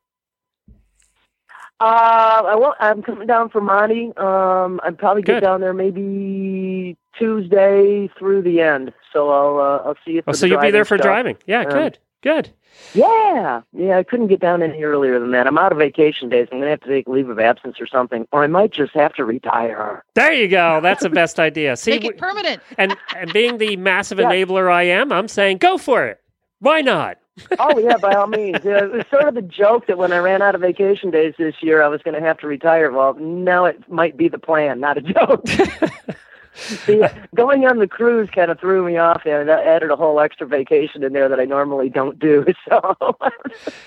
Uh, 1.78 2.43
I 2.47 2.55
won't, 2.55 2.77
I'm 2.81 3.03
coming 3.03 3.27
down 3.27 3.51
from 3.51 3.65
Monty. 3.66 4.12
Um, 4.16 4.81
I'd 4.82 4.97
probably 4.98 5.23
get 5.23 5.35
Good. 5.35 5.40
down 5.43 5.61
there 5.61 5.74
maybe 5.74 6.97
Tuesday 7.19 8.09
through 8.19 8.43
the 8.43 8.61
end. 8.62 8.93
So 9.12 9.28
I'll 9.31 9.59
uh, 9.59 9.89
I'll 9.89 9.97
see 10.05 10.12
you. 10.12 10.23
For 10.23 10.31
Oh, 10.31 10.32
the 10.32 10.39
so 10.39 10.47
you'll 10.47 10.61
be 10.61 10.70
there 10.70 10.85
for 10.86 10.97
stuff. 10.97 11.05
driving? 11.07 11.36
Yeah, 11.47 11.61
Um, 11.62 11.69
good, 11.70 11.98
good. 12.23 12.51
Yeah, 12.94 13.62
yeah. 13.73 13.97
I 13.98 14.03
couldn't 14.03 14.27
get 14.28 14.40
down 14.40 14.62
any 14.62 14.82
earlier 14.85 15.19
than 15.19 15.31
that. 15.32 15.47
I'm 15.47 15.57
out 15.59 15.73
of 15.73 15.78
vacation 15.78 16.28
days. 16.28 16.48
I'm 16.53 16.59
gonna 16.59 16.70
have 16.70 16.81
to 16.81 16.89
take 16.89 17.07
leave 17.09 17.28
of 17.28 17.39
absence 17.39 17.81
or 17.81 17.86
something, 17.86 18.27
or 18.32 18.43
I 18.43 18.47
might 18.47 18.70
just 18.73 18.93
have 18.94 19.15
to 19.15 19.24
retire. 19.24 20.03
There 20.15 20.32
you 20.32 20.48
go. 20.48 20.81
That's 20.82 21.03
the 21.03 21.11
best 21.11 21.39
idea. 21.48 21.77
See, 21.77 21.93
Make 21.93 22.05
it 22.05 22.19
permanent. 22.19 22.62
and 22.78 22.97
and 23.16 23.32
being 23.32 23.59
the 23.59 23.77
massive 23.77 24.19
Yeah. 24.19 24.31
enabler 24.31 24.70
I 24.73 24.85
am, 24.85 25.12
I'm 25.12 25.28
saying 25.28 25.59
go 25.59 25.77
for 25.78 26.07
it. 26.07 26.20
Why 26.61 26.81
not? 26.81 27.19
Oh 27.58 27.78
yeah, 27.78 27.96
by 27.98 28.14
all 28.14 28.26
means. 28.26 28.58
Yeah, 28.64 28.84
it 28.84 28.92
was 28.92 29.04
sort 29.10 29.28
of 29.28 29.36
a 29.36 29.42
joke 29.42 29.86
that 29.86 29.98
when 29.98 30.12
I 30.12 30.18
ran 30.18 30.42
out 30.42 30.54
of 30.54 30.60
vacation 30.60 31.10
days 31.10 31.34
this 31.38 31.54
year, 31.62 31.82
I 31.82 31.88
was 31.88 32.02
going 32.02 32.14
to 32.14 32.26
have 32.26 32.38
to 32.38 32.46
retire. 32.46 32.90
Well, 32.90 33.14
now 33.14 33.64
it 33.64 33.90
might 33.90 34.16
be 34.16 34.28
the 34.28 34.38
plan, 34.38 34.80
not 34.80 34.98
a 34.98 35.02
joke. 35.02 35.44
See, 36.54 37.02
going 37.34 37.66
on 37.66 37.78
the 37.78 37.86
cruise 37.86 38.30
kind 38.30 38.50
of 38.50 38.58
threw 38.58 38.82
me 38.86 38.96
off, 38.96 39.22
and 39.26 39.46
that 39.48 39.66
added 39.66 39.90
a 39.90 39.96
whole 39.96 40.18
extra 40.20 40.46
vacation 40.46 41.04
in 41.04 41.12
there 41.12 41.28
that 41.28 41.38
I 41.38 41.44
normally 41.44 41.90
don't 41.90 42.18
do. 42.18 42.44
So 42.68 42.96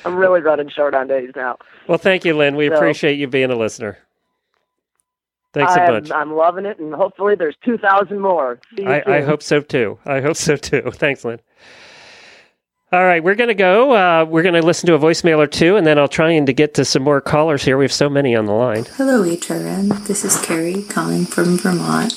I'm 0.06 0.16
really 0.16 0.40
running 0.42 0.70
short 0.70 0.94
on 0.94 1.08
days 1.08 1.32
now. 1.36 1.58
Well, 1.88 1.98
thank 1.98 2.24
you, 2.24 2.36
Lynn. 2.38 2.56
We 2.56 2.70
So- 2.70 2.76
appreciate 2.76 3.16
you 3.18 3.28
being 3.28 3.50
a 3.52 3.56
listener. 3.56 3.98
Thanks 5.52 5.76
a 5.76 5.82
I'm, 5.82 5.88
bunch. 5.88 6.12
I'm 6.12 6.34
loving 6.36 6.66
it, 6.66 6.78
and 6.80 6.94
hopefully 6.94 7.34
there's 7.36 7.56
2,000 7.66 8.20
more. 8.20 8.60
I, 8.86 9.02
I 9.08 9.22
hope 9.22 9.42
so 9.42 9.62
too. 9.62 9.98
I 10.06 10.22
hope 10.22 10.36
so 10.38 10.56
too. 10.56 10.82
Thanks, 10.94 11.26
Lynn. 11.26 11.40
All 12.92 13.06
right, 13.06 13.24
we're 13.24 13.36
going 13.36 13.50
to 13.50 13.54
go. 13.54 13.94
Uh, 13.94 14.26
we're 14.26 14.42
going 14.42 14.56
to 14.56 14.66
listen 14.66 14.88
to 14.88 14.96
a 14.96 15.00
voicemail 15.00 15.38
or 15.38 15.46
two, 15.46 15.76
and 15.76 15.86
then 15.86 16.00
I'll 16.00 16.08
try 16.08 16.32
and 16.32 16.48
to 16.48 16.54
get 16.54 16.74
to 16.74 16.86
some 16.86 17.04
more 17.04 17.22
callers 17.22 17.64
here. 17.64 17.78
We 17.78 17.84
have 17.84 17.94
so 17.94 18.10
many 18.10 18.36
on 18.36 18.48
the 18.48 18.54
line. 18.54 18.86
Hello, 18.96 19.22
HRN. 19.22 20.08
This 20.08 20.26
is 20.26 20.42
Carrie 20.42 20.82
calling 20.90 21.26
from 21.26 21.60
Vermont. 21.60 22.14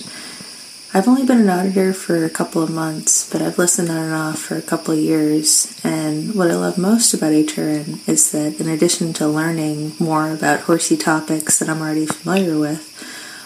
I've 0.94 1.06
only 1.06 1.26
been 1.26 1.42
an 1.42 1.50
auditor 1.50 1.92
for 1.92 2.24
a 2.24 2.30
couple 2.30 2.62
of 2.62 2.70
months, 2.70 3.30
but 3.30 3.42
I've 3.42 3.58
listened 3.58 3.90
on 3.90 3.98
and 3.98 4.14
off 4.14 4.38
for 4.38 4.56
a 4.56 4.62
couple 4.62 4.94
of 4.94 5.00
years. 5.00 5.78
And 5.84 6.34
what 6.34 6.50
I 6.50 6.54
love 6.54 6.78
most 6.78 7.12
about 7.12 7.32
HRN 7.32 8.08
is 8.08 8.32
that 8.32 8.58
in 8.58 8.66
addition 8.66 9.12
to 9.14 9.28
learning 9.28 9.92
more 9.98 10.32
about 10.32 10.60
horsey 10.60 10.96
topics 10.96 11.58
that 11.58 11.68
I'm 11.68 11.82
already 11.82 12.06
familiar 12.06 12.58
with, 12.58 12.88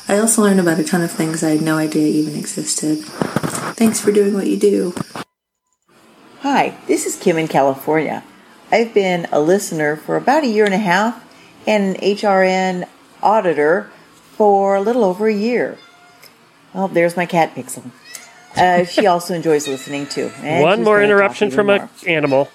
I 0.09 0.19
also 0.19 0.43
learned 0.43 0.61
about 0.61 0.79
a 0.79 0.85
ton 0.85 1.03
of 1.03 1.11
things 1.11 1.43
I 1.43 1.51
had 1.51 1.63
no 1.63 1.77
idea 1.77 2.07
even 2.07 2.37
existed. 2.37 2.99
Thanks 3.75 4.01
for 4.01 4.13
doing 4.13 4.33
what 4.33 4.47
you 4.47 4.57
do. 4.57 4.95
Hi, 6.41 6.77
this 6.87 7.07
is 7.07 7.17
Kim 7.17 7.39
in 7.39 7.49
California. 7.49 8.23
I've 8.71 8.93
been 8.93 9.27
a 9.33 9.41
listener 9.41 9.97
for 9.97 10.17
about 10.17 10.45
a 10.45 10.47
year 10.47 10.67
and 10.67 10.75
a 10.75 10.79
half 10.79 11.25
and 11.67 11.97
an 11.97 12.03
HRN 12.03 12.87
auditor 13.23 13.91
for 14.33 14.75
a 14.77 14.81
little 14.83 15.03
over 15.03 15.29
a 15.29 15.35
year. 15.35 15.79
Oh, 16.75 16.89
there's 16.89 17.17
my 17.17 17.25
cat 17.25 17.55
Pixel. 17.55 17.91
Uh, 18.55 18.85
she 18.85 19.07
also 19.13 19.35
enjoys 19.35 19.67
listening 19.67 20.07
too. 20.07 20.31
and 20.43 20.63
One 20.63 20.85
more 20.85 21.03
interruption 21.03 21.51
from 21.51 21.71
an 21.71 21.89
animal. 22.07 22.49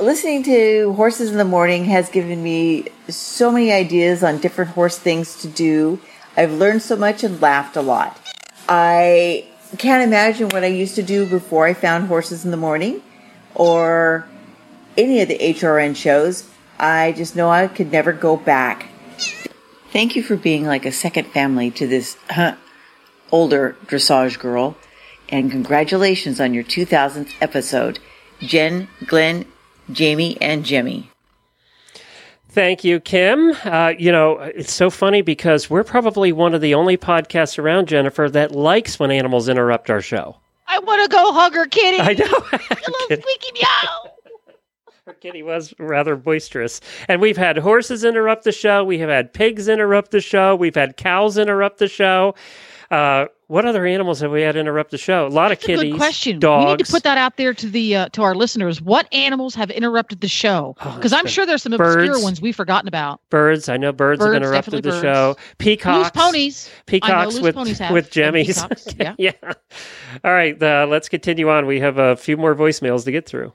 Listening 0.00 0.44
to 0.44 0.92
Horses 0.92 1.32
in 1.32 1.36
the 1.38 1.44
Morning 1.44 1.86
has 1.86 2.08
given 2.10 2.40
me 2.40 2.86
so 3.08 3.50
many 3.50 3.72
ideas 3.72 4.22
on 4.22 4.38
different 4.38 4.70
horse 4.70 4.96
things 4.98 5.40
to 5.42 5.48
do. 5.48 5.98
I've 6.36 6.52
learned 6.52 6.82
so 6.82 6.94
much 6.96 7.24
and 7.24 7.40
laughed 7.40 7.76
a 7.76 7.82
lot. 7.82 8.16
I 8.68 9.46
can't 9.78 10.04
imagine 10.04 10.50
what 10.50 10.62
I 10.62 10.68
used 10.68 10.94
to 10.94 11.02
do 11.02 11.26
before 11.26 11.66
I 11.66 11.74
found 11.74 12.06
Horses 12.06 12.44
in 12.44 12.52
the 12.52 12.56
Morning 12.56 13.02
or 13.54 14.26
any 14.96 15.20
of 15.20 15.28
the 15.28 15.38
HRN 15.38 15.96
shows. 15.96 16.48
I 16.78 17.12
just 17.12 17.36
know 17.36 17.50
I 17.50 17.68
could 17.68 17.92
never 17.92 18.12
go 18.12 18.36
back. 18.36 18.88
Thank 19.92 20.16
you 20.16 20.22
for 20.22 20.36
being 20.36 20.66
like 20.66 20.84
a 20.86 20.92
second 20.92 21.26
family 21.28 21.70
to 21.72 21.86
this 21.86 22.16
huh, 22.30 22.56
older 23.30 23.76
dressage 23.86 24.38
girl, 24.38 24.76
and 25.28 25.50
congratulations 25.50 26.40
on 26.40 26.52
your 26.52 26.64
2000th 26.64 27.32
episode. 27.40 28.00
Jen, 28.40 28.88
Glenn, 29.06 29.46
Jamie, 29.92 30.36
and 30.40 30.64
Jimmy. 30.64 31.10
Thank 32.48 32.84
you, 32.84 33.00
Kim. 33.00 33.52
Uh, 33.64 33.94
you 33.98 34.12
know, 34.12 34.38
it's 34.38 34.72
so 34.72 34.88
funny 34.88 35.22
because 35.22 35.68
we're 35.68 35.84
probably 35.84 36.30
one 36.30 36.54
of 36.54 36.60
the 36.60 36.74
only 36.74 36.96
podcasts 36.96 37.58
around, 37.58 37.88
Jennifer, 37.88 38.30
that 38.30 38.52
likes 38.52 38.98
when 38.98 39.10
animals 39.10 39.48
interrupt 39.48 39.90
our 39.90 40.00
show. 40.00 40.36
I 40.66 40.78
want 40.80 41.02
to 41.02 41.16
go 41.16 41.32
hug 41.32 41.54
her 41.54 41.66
kitty. 41.66 41.98
I 42.00 42.14
know. 42.14 42.24
Little 42.52 43.22
squeaky 43.22 43.52
meow. 43.54 44.10
Her 45.06 45.12
kitty 45.12 45.42
was 45.42 45.74
rather 45.78 46.16
boisterous. 46.16 46.80
And 47.08 47.20
we've 47.20 47.36
had 47.36 47.58
horses 47.58 48.04
interrupt 48.04 48.44
the 48.44 48.52
show. 48.52 48.82
We 48.84 48.98
have 49.00 49.10
had 49.10 49.34
pigs 49.34 49.68
interrupt 49.68 50.12
the 50.12 50.20
show. 50.22 50.56
We've 50.56 50.74
had 50.74 50.96
cows 50.96 51.36
interrupt 51.36 51.76
the 51.76 51.88
show. 51.88 52.34
Uh, 52.90 53.26
what 53.54 53.64
other 53.64 53.86
animals 53.86 54.18
have 54.18 54.32
we 54.32 54.42
had 54.42 54.56
interrupt 54.56 54.90
the 54.90 54.98
show? 54.98 55.28
A 55.28 55.28
lot 55.28 55.50
That's 55.50 55.62
of 55.62 55.66
kitties, 55.68 55.82
a 55.84 55.90
good 55.92 55.96
question. 55.96 56.40
dogs. 56.40 56.64
We 56.64 56.70
need 56.72 56.84
to 56.86 56.90
put 56.90 57.04
that 57.04 57.18
out 57.18 57.36
there 57.36 57.54
to 57.54 57.68
the 57.68 57.94
uh, 57.94 58.08
to 58.08 58.22
our 58.22 58.34
listeners. 58.34 58.82
What 58.82 59.06
animals 59.14 59.54
have 59.54 59.70
interrupted 59.70 60.20
the 60.20 60.26
show? 60.26 60.74
Because 60.96 61.12
I'm 61.12 61.28
sure 61.28 61.46
there's 61.46 61.62
some 61.62 61.72
obscure 61.72 62.14
birds. 62.14 62.24
ones 62.24 62.40
we've 62.40 62.56
forgotten 62.56 62.88
about. 62.88 63.20
Birds, 63.30 63.68
I 63.68 63.76
know 63.76 63.92
birds, 63.92 64.24
have 64.24 64.34
interrupted 64.34 64.82
the 64.82 64.90
definitely 64.90 65.08
show. 65.08 65.36
Peacocks, 65.58 66.16
Loose 66.16 66.24
ponies. 66.24 66.70
Peacocks 66.86 67.34
loose 67.34 67.42
with 67.44 67.54
ponies 67.54 67.78
have. 67.78 67.92
with 67.92 68.06
And 68.06 68.12
jemmies. 68.12 68.66
yeah. 68.98 69.14
yeah. 69.18 69.32
All 70.24 70.32
right, 70.32 70.60
uh, 70.60 70.88
let's 70.90 71.08
continue 71.08 71.48
on. 71.48 71.66
We 71.66 71.78
have 71.78 71.96
a 71.96 72.16
few 72.16 72.36
more 72.36 72.56
voicemails 72.56 73.04
to 73.04 73.12
get 73.12 73.24
through. 73.24 73.52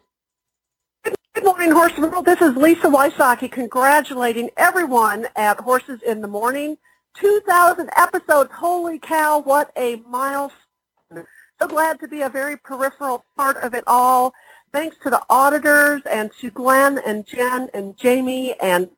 Good 1.03 1.43
morning, 1.43 1.71
Horse 1.71 1.97
World. 1.97 2.23
This 2.23 2.41
is 2.41 2.55
Lisa 2.55 2.87
Wysocki 2.87 3.51
congratulating 3.51 4.49
everyone 4.55 5.27
at 5.35 5.59
Horses 5.59 6.01
in 6.03 6.21
the 6.21 6.29
Morning. 6.29 6.77
2,000 7.19 7.89
episodes. 7.97 8.51
Holy 8.53 8.99
cow, 8.99 9.39
what 9.39 9.71
a 9.75 9.97
milestone. 10.07 11.25
So 11.59 11.67
glad 11.67 11.99
to 11.99 12.07
be 12.07 12.21
a 12.21 12.29
very 12.29 12.57
peripheral 12.57 13.25
part 13.35 13.57
of 13.57 13.73
it 13.73 13.83
all. 13.85 14.33
Thanks 14.71 14.95
to 15.03 15.09
the 15.09 15.21
auditors 15.29 16.01
and 16.09 16.31
to 16.39 16.49
Glenn 16.51 16.99
and 17.05 17.25
Jen 17.25 17.69
and 17.73 17.97
Jamie 17.97 18.55
and 18.61 18.89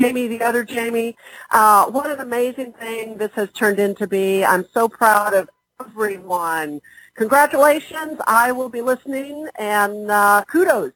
Jamie, 0.00 0.26
the 0.28 0.42
other 0.42 0.64
Jamie. 0.64 1.16
Uh, 1.50 1.86
what 1.86 2.10
an 2.10 2.20
amazing 2.20 2.72
thing 2.72 3.18
this 3.18 3.32
has 3.34 3.50
turned 3.52 3.78
into 3.78 4.06
be. 4.06 4.44
I'm 4.44 4.66
so 4.72 4.88
proud 4.88 5.34
of 5.34 5.48
everyone. 5.80 6.80
Congratulations. 7.14 8.18
I 8.26 8.52
will 8.52 8.68
be 8.68 8.80
listening 8.80 9.48
and 9.56 10.10
uh, 10.10 10.44
kudos. 10.46 10.92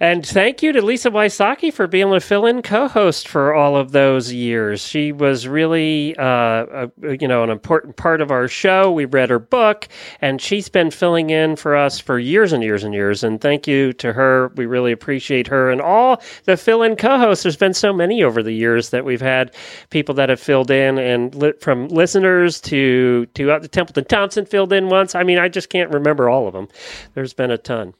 And 0.00 0.24
thank 0.24 0.62
you 0.62 0.70
to 0.70 0.80
Lisa 0.80 1.10
Wysocki 1.10 1.72
for 1.72 1.88
being 1.88 2.12
a 2.12 2.20
fill 2.20 2.46
in 2.46 2.62
co-host 2.62 3.26
for 3.26 3.52
all 3.52 3.76
of 3.76 3.90
those 3.90 4.32
years. 4.32 4.80
She 4.80 5.10
was 5.10 5.48
really, 5.48 6.14
uh, 6.16 6.86
a, 7.02 7.16
you 7.18 7.26
know, 7.26 7.42
an 7.42 7.50
important 7.50 7.96
part 7.96 8.20
of 8.20 8.30
our 8.30 8.46
show. 8.46 8.92
We 8.92 9.06
read 9.06 9.28
her 9.28 9.40
book, 9.40 9.88
and 10.20 10.40
she's 10.40 10.68
been 10.68 10.92
filling 10.92 11.30
in 11.30 11.56
for 11.56 11.74
us 11.74 11.98
for 11.98 12.16
years 12.16 12.52
and 12.52 12.62
years 12.62 12.84
and 12.84 12.94
years. 12.94 13.24
And 13.24 13.40
thank 13.40 13.66
you 13.66 13.92
to 13.94 14.12
her. 14.12 14.52
We 14.54 14.66
really 14.66 14.92
appreciate 14.92 15.48
her 15.48 15.68
and 15.68 15.80
all 15.80 16.22
the 16.44 16.56
fill-in 16.56 16.94
co-hosts. 16.94 17.42
There's 17.42 17.56
been 17.56 17.74
so 17.74 17.92
many 17.92 18.22
over 18.22 18.40
the 18.40 18.52
years 18.52 18.90
that 18.90 19.04
we've 19.04 19.20
had 19.20 19.52
people 19.90 20.14
that 20.14 20.28
have 20.28 20.38
filled 20.40 20.70
in, 20.70 20.98
and 20.98 21.34
li- 21.34 21.54
from 21.60 21.88
listeners 21.88 22.60
to 22.60 23.26
to 23.34 23.50
uh, 23.50 23.58
Templeton 23.60 24.04
Thompson 24.04 24.46
filled 24.46 24.72
in 24.72 24.90
once. 24.90 25.16
I 25.16 25.24
mean, 25.24 25.38
I 25.38 25.48
just 25.48 25.70
can't 25.70 25.92
remember 25.92 26.28
all 26.28 26.46
of 26.46 26.52
them. 26.52 26.68
There's 27.14 27.34
been 27.34 27.50
a 27.50 27.58
ton. 27.58 27.94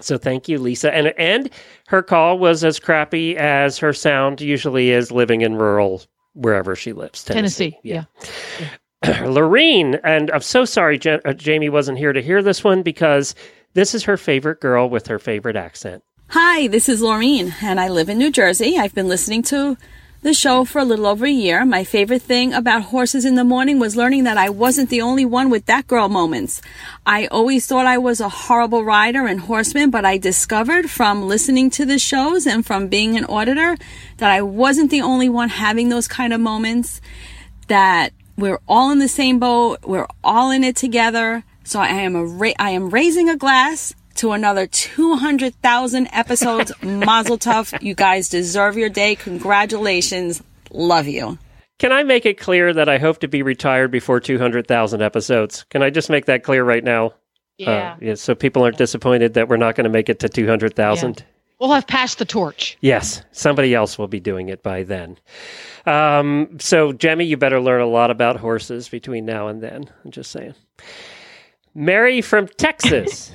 So 0.00 0.18
thank 0.18 0.48
you, 0.48 0.58
Lisa. 0.58 0.94
And 0.94 1.08
and 1.18 1.50
her 1.88 2.02
call 2.02 2.38
was 2.38 2.64
as 2.64 2.80
crappy 2.80 3.36
as 3.36 3.78
her 3.78 3.92
sound 3.92 4.40
usually 4.40 4.90
is 4.90 5.12
living 5.12 5.42
in 5.42 5.56
rural 5.56 6.02
wherever 6.34 6.74
she 6.74 6.92
lives, 6.92 7.22
Tennessee. 7.24 7.78
Tennessee. 7.82 8.06
Yeah. 9.02 9.24
Lorene, 9.26 9.96
and 10.02 10.30
I'm 10.30 10.40
so 10.40 10.64
sorry 10.64 10.98
Ja- 11.02 11.18
uh, 11.24 11.32
Jamie 11.32 11.68
wasn't 11.68 11.98
here 11.98 12.12
to 12.12 12.22
hear 12.22 12.42
this 12.42 12.64
one 12.64 12.82
because 12.82 13.34
this 13.74 13.94
is 13.94 14.04
her 14.04 14.16
favorite 14.16 14.60
girl 14.60 14.88
with 14.88 15.06
her 15.06 15.18
favorite 15.18 15.56
accent. 15.56 16.02
Hi, 16.28 16.68
this 16.68 16.88
is 16.88 17.02
Laureen, 17.02 17.52
and 17.62 17.78
I 17.78 17.88
live 17.88 18.08
in 18.08 18.18
New 18.18 18.30
Jersey. 18.30 18.78
I've 18.78 18.94
been 18.94 19.08
listening 19.08 19.42
to 19.44 19.76
the 20.24 20.32
show 20.32 20.64
for 20.64 20.78
a 20.78 20.84
little 20.86 21.06
over 21.06 21.26
a 21.26 21.30
year. 21.30 21.66
My 21.66 21.84
favorite 21.84 22.22
thing 22.22 22.54
about 22.54 22.84
Horses 22.84 23.26
in 23.26 23.34
the 23.34 23.44
Morning 23.44 23.78
was 23.78 23.94
learning 23.94 24.24
that 24.24 24.38
I 24.38 24.48
wasn't 24.48 24.88
the 24.88 25.02
only 25.02 25.26
one 25.26 25.50
with 25.50 25.66
that 25.66 25.86
girl 25.86 26.08
moments. 26.08 26.62
I 27.04 27.26
always 27.26 27.66
thought 27.66 27.84
I 27.84 27.98
was 27.98 28.20
a 28.20 28.30
horrible 28.30 28.84
rider 28.84 29.26
and 29.26 29.38
horseman, 29.38 29.90
but 29.90 30.06
I 30.06 30.16
discovered 30.16 30.88
from 30.88 31.28
listening 31.28 31.68
to 31.72 31.84
the 31.84 31.98
shows 31.98 32.46
and 32.46 32.64
from 32.64 32.88
being 32.88 33.18
an 33.18 33.26
auditor 33.26 33.76
that 34.16 34.30
I 34.30 34.40
wasn't 34.40 34.90
the 34.90 35.02
only 35.02 35.28
one 35.28 35.50
having 35.50 35.90
those 35.90 36.08
kind 36.08 36.32
of 36.32 36.40
moments, 36.40 37.02
that 37.68 38.14
we're 38.38 38.60
all 38.66 38.90
in 38.92 39.00
the 39.00 39.08
same 39.08 39.38
boat, 39.38 39.80
we're 39.84 40.08
all 40.24 40.50
in 40.50 40.64
it 40.64 40.74
together. 40.74 41.44
So 41.64 41.80
I 41.80 41.88
am 41.88 42.16
a 42.16 42.24
ra- 42.24 42.58
I 42.58 42.70
am 42.70 42.88
raising 42.88 43.28
a 43.28 43.36
glass 43.36 43.94
to 44.16 44.32
another 44.32 44.66
200,000 44.66 46.08
episodes. 46.12 46.72
Mazel 46.82 47.38
tov. 47.38 47.82
You 47.82 47.94
guys 47.94 48.28
deserve 48.28 48.76
your 48.76 48.88
day. 48.88 49.16
Congratulations. 49.16 50.42
Love 50.70 51.06
you. 51.06 51.38
Can 51.78 51.92
I 51.92 52.02
make 52.02 52.24
it 52.24 52.38
clear 52.38 52.72
that 52.72 52.88
I 52.88 52.98
hope 52.98 53.18
to 53.20 53.28
be 53.28 53.42
retired 53.42 53.90
before 53.90 54.20
200,000 54.20 55.02
episodes? 55.02 55.64
Can 55.70 55.82
I 55.82 55.90
just 55.90 56.08
make 56.08 56.26
that 56.26 56.44
clear 56.44 56.64
right 56.64 56.84
now? 56.84 57.14
Yeah. 57.58 57.70
Uh, 57.70 57.96
yeah 58.00 58.14
so 58.14 58.34
people 58.34 58.62
aren't 58.62 58.78
disappointed 58.78 59.34
that 59.34 59.48
we're 59.48 59.56
not 59.56 59.74
going 59.74 59.84
to 59.84 59.90
make 59.90 60.08
it 60.08 60.20
to 60.20 60.28
200,000. 60.28 61.24
We'll 61.58 61.72
have 61.72 61.86
passed 61.86 62.18
the 62.18 62.24
torch. 62.24 62.76
Yes, 62.80 63.22
somebody 63.32 63.74
else 63.74 63.96
will 63.96 64.08
be 64.08 64.20
doing 64.20 64.48
it 64.48 64.62
by 64.62 64.82
then. 64.82 65.18
Um, 65.86 66.58
so, 66.58 66.92
Jemmy, 66.92 67.24
you 67.26 67.36
better 67.36 67.60
learn 67.60 67.80
a 67.80 67.86
lot 67.86 68.10
about 68.10 68.36
horses 68.36 68.88
between 68.88 69.24
now 69.24 69.48
and 69.48 69.62
then. 69.62 69.88
I'm 70.04 70.10
just 70.10 70.30
saying. 70.30 70.54
Mary 71.74 72.20
from 72.20 72.46
Texas. 72.46 73.32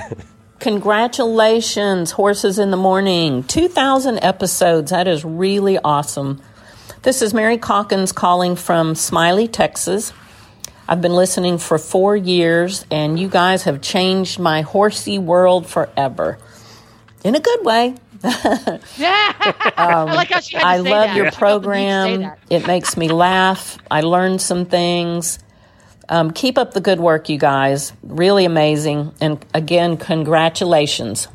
Congratulations, 0.60 2.10
Horses 2.10 2.58
in 2.58 2.70
the 2.70 2.76
Morning. 2.76 3.44
2,000 3.44 4.18
episodes. 4.22 4.90
That 4.90 5.08
is 5.08 5.24
really 5.24 5.78
awesome. 5.78 6.42
This 7.02 7.22
is 7.22 7.32
Mary 7.32 7.56
Calkins 7.56 8.12
calling 8.12 8.56
from 8.56 8.94
Smiley, 8.94 9.48
Texas. 9.48 10.12
I've 10.86 11.00
been 11.00 11.14
listening 11.14 11.56
for 11.56 11.78
four 11.78 12.14
years, 12.16 12.84
and 12.90 13.18
you 13.18 13.28
guys 13.28 13.62
have 13.62 13.80
changed 13.80 14.38
my 14.38 14.60
horsey 14.62 15.18
world 15.18 15.66
forever. 15.66 16.38
In 17.24 17.34
a 17.34 17.40
good 17.40 17.64
way. 17.64 17.94
Yeah. 18.98 19.32
Um, 19.78 20.08
I 20.08 20.14
like 20.14 20.30
how 20.30 20.40
she 20.40 20.56
had 20.56 20.62
to 20.62 20.66
I 20.66 20.76
love 20.78 21.08
that. 21.08 21.16
your 21.16 21.26
I 21.26 21.30
felt 21.30 21.62
the 21.62 21.68
need 21.70 21.86
to 21.86 22.02
say 22.02 22.16
program. 22.18 22.32
It 22.50 22.66
makes 22.66 22.96
me 22.96 23.08
laugh. 23.08 23.78
I 23.90 24.00
learned 24.00 24.42
some 24.42 24.66
things. 24.66 25.38
Um, 26.08 26.30
keep 26.30 26.56
up 26.58 26.72
the 26.72 26.80
good 26.80 27.00
work, 27.00 27.28
you 27.28 27.38
guys. 27.38 27.92
Really 28.02 28.44
amazing. 28.44 29.14
And 29.20 29.44
again, 29.54 29.96
congratulations. 29.96 31.28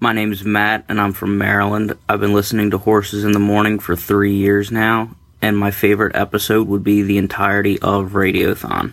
My 0.00 0.12
name 0.12 0.32
is 0.32 0.44
Matt, 0.44 0.84
and 0.88 1.00
I'm 1.00 1.12
from 1.12 1.38
Maryland. 1.38 1.94
I've 2.08 2.20
been 2.20 2.34
listening 2.34 2.70
to 2.70 2.78
Horses 2.78 3.24
in 3.24 3.32
the 3.32 3.38
Morning 3.38 3.78
for 3.78 3.96
three 3.96 4.34
years 4.34 4.70
now, 4.70 5.16
and 5.40 5.56
my 5.56 5.70
favorite 5.70 6.14
episode 6.14 6.68
would 6.68 6.84
be 6.84 7.02
the 7.02 7.18
entirety 7.18 7.78
of 7.80 8.12
Radiothon. 8.12 8.92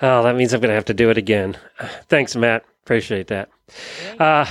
Oh, 0.00 0.22
that 0.24 0.34
means 0.34 0.52
I'm 0.52 0.60
going 0.60 0.70
to 0.70 0.74
have 0.74 0.86
to 0.86 0.94
do 0.94 1.10
it 1.10 1.18
again. 1.18 1.56
Thanks, 2.08 2.34
Matt. 2.34 2.64
Appreciate 2.82 3.28
that. 3.28 3.50
Uh, 4.18 4.46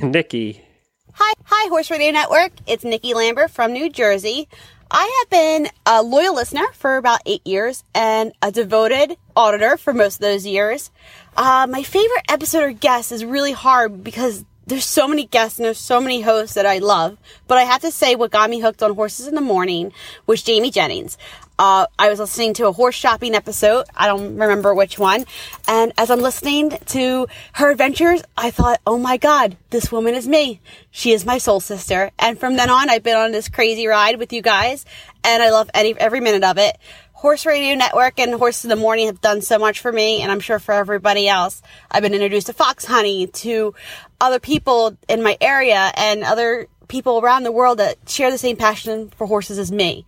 Nikki. 0.02 0.64
Hi, 1.12 1.32
hi, 1.44 1.68
Horse 1.68 1.90
Radio 1.90 2.10
Network. 2.10 2.52
It's 2.66 2.84
Nikki 2.84 3.12
Lambert 3.12 3.50
from 3.50 3.72
New 3.72 3.90
Jersey. 3.90 4.48
I 4.96 5.12
have 5.18 5.30
been 5.30 5.68
a 5.84 6.04
loyal 6.04 6.36
listener 6.36 6.68
for 6.72 6.98
about 6.98 7.18
eight 7.26 7.44
years 7.44 7.82
and 7.96 8.32
a 8.40 8.52
devoted 8.52 9.16
auditor 9.34 9.76
for 9.76 9.92
most 9.92 10.14
of 10.14 10.20
those 10.20 10.46
years. 10.46 10.92
Uh, 11.36 11.66
my 11.68 11.82
favorite 11.82 12.22
episode 12.28 12.62
or 12.62 12.70
guest 12.70 13.10
is 13.10 13.24
really 13.24 13.50
hard 13.50 14.04
because 14.04 14.44
there's 14.68 14.84
so 14.84 15.08
many 15.08 15.26
guests 15.26 15.58
and 15.58 15.66
there's 15.66 15.80
so 15.80 16.00
many 16.00 16.20
hosts 16.20 16.54
that 16.54 16.64
I 16.64 16.78
love. 16.78 17.18
But 17.48 17.58
I 17.58 17.62
have 17.62 17.80
to 17.80 17.90
say, 17.90 18.14
what 18.14 18.30
got 18.30 18.48
me 18.48 18.60
hooked 18.60 18.84
on 18.84 18.94
Horses 18.94 19.26
in 19.26 19.34
the 19.34 19.40
Morning 19.40 19.92
was 20.28 20.44
Jamie 20.44 20.70
Jennings. 20.70 21.18
Uh, 21.58 21.86
I 21.98 22.08
was 22.08 22.18
listening 22.18 22.54
to 22.54 22.66
a 22.66 22.72
horse 22.72 22.94
shopping 22.94 23.34
episode. 23.34 23.86
I 23.94 24.08
don't 24.08 24.36
remember 24.36 24.74
which 24.74 24.98
one. 24.98 25.24
And 25.68 25.92
as 25.96 26.10
I'm 26.10 26.20
listening 26.20 26.70
to 26.70 27.28
her 27.52 27.70
adventures, 27.70 28.22
I 28.36 28.50
thought, 28.50 28.80
oh 28.86 28.98
my 28.98 29.16
God, 29.16 29.56
this 29.70 29.92
woman 29.92 30.14
is 30.14 30.26
me. 30.26 30.60
She 30.90 31.12
is 31.12 31.24
my 31.24 31.38
soul 31.38 31.60
sister. 31.60 32.10
And 32.18 32.38
from 32.38 32.56
then 32.56 32.70
on, 32.70 32.90
I've 32.90 33.04
been 33.04 33.16
on 33.16 33.32
this 33.32 33.48
crazy 33.48 33.86
ride 33.86 34.18
with 34.18 34.32
you 34.32 34.42
guys. 34.42 34.84
And 35.22 35.42
I 35.42 35.50
love 35.50 35.70
any, 35.74 35.96
every 35.98 36.20
minute 36.20 36.44
of 36.44 36.58
it. 36.58 36.76
Horse 37.12 37.46
Radio 37.46 37.74
Network 37.74 38.18
and 38.18 38.34
Horse 38.34 38.64
in 38.64 38.68
the 38.68 38.76
Morning 38.76 39.06
have 39.06 39.20
done 39.22 39.40
so 39.40 39.58
much 39.58 39.80
for 39.80 39.90
me, 39.90 40.20
and 40.20 40.30
I'm 40.30 40.40
sure 40.40 40.58
for 40.58 40.72
everybody 40.72 41.26
else. 41.26 41.62
I've 41.90 42.02
been 42.02 42.12
introduced 42.12 42.48
to 42.48 42.52
Fox 42.52 42.84
Honey, 42.84 43.28
to 43.28 43.74
other 44.20 44.38
people 44.38 44.98
in 45.08 45.22
my 45.22 45.38
area, 45.40 45.90
and 45.96 46.22
other 46.22 46.66
people 46.88 47.20
around 47.20 47.44
the 47.44 47.52
world 47.52 47.78
that 47.78 47.96
share 48.06 48.30
the 48.30 48.36
same 48.36 48.56
passion 48.56 49.10
for 49.16 49.26
horses 49.26 49.58
as 49.58 49.72
me. 49.72 50.04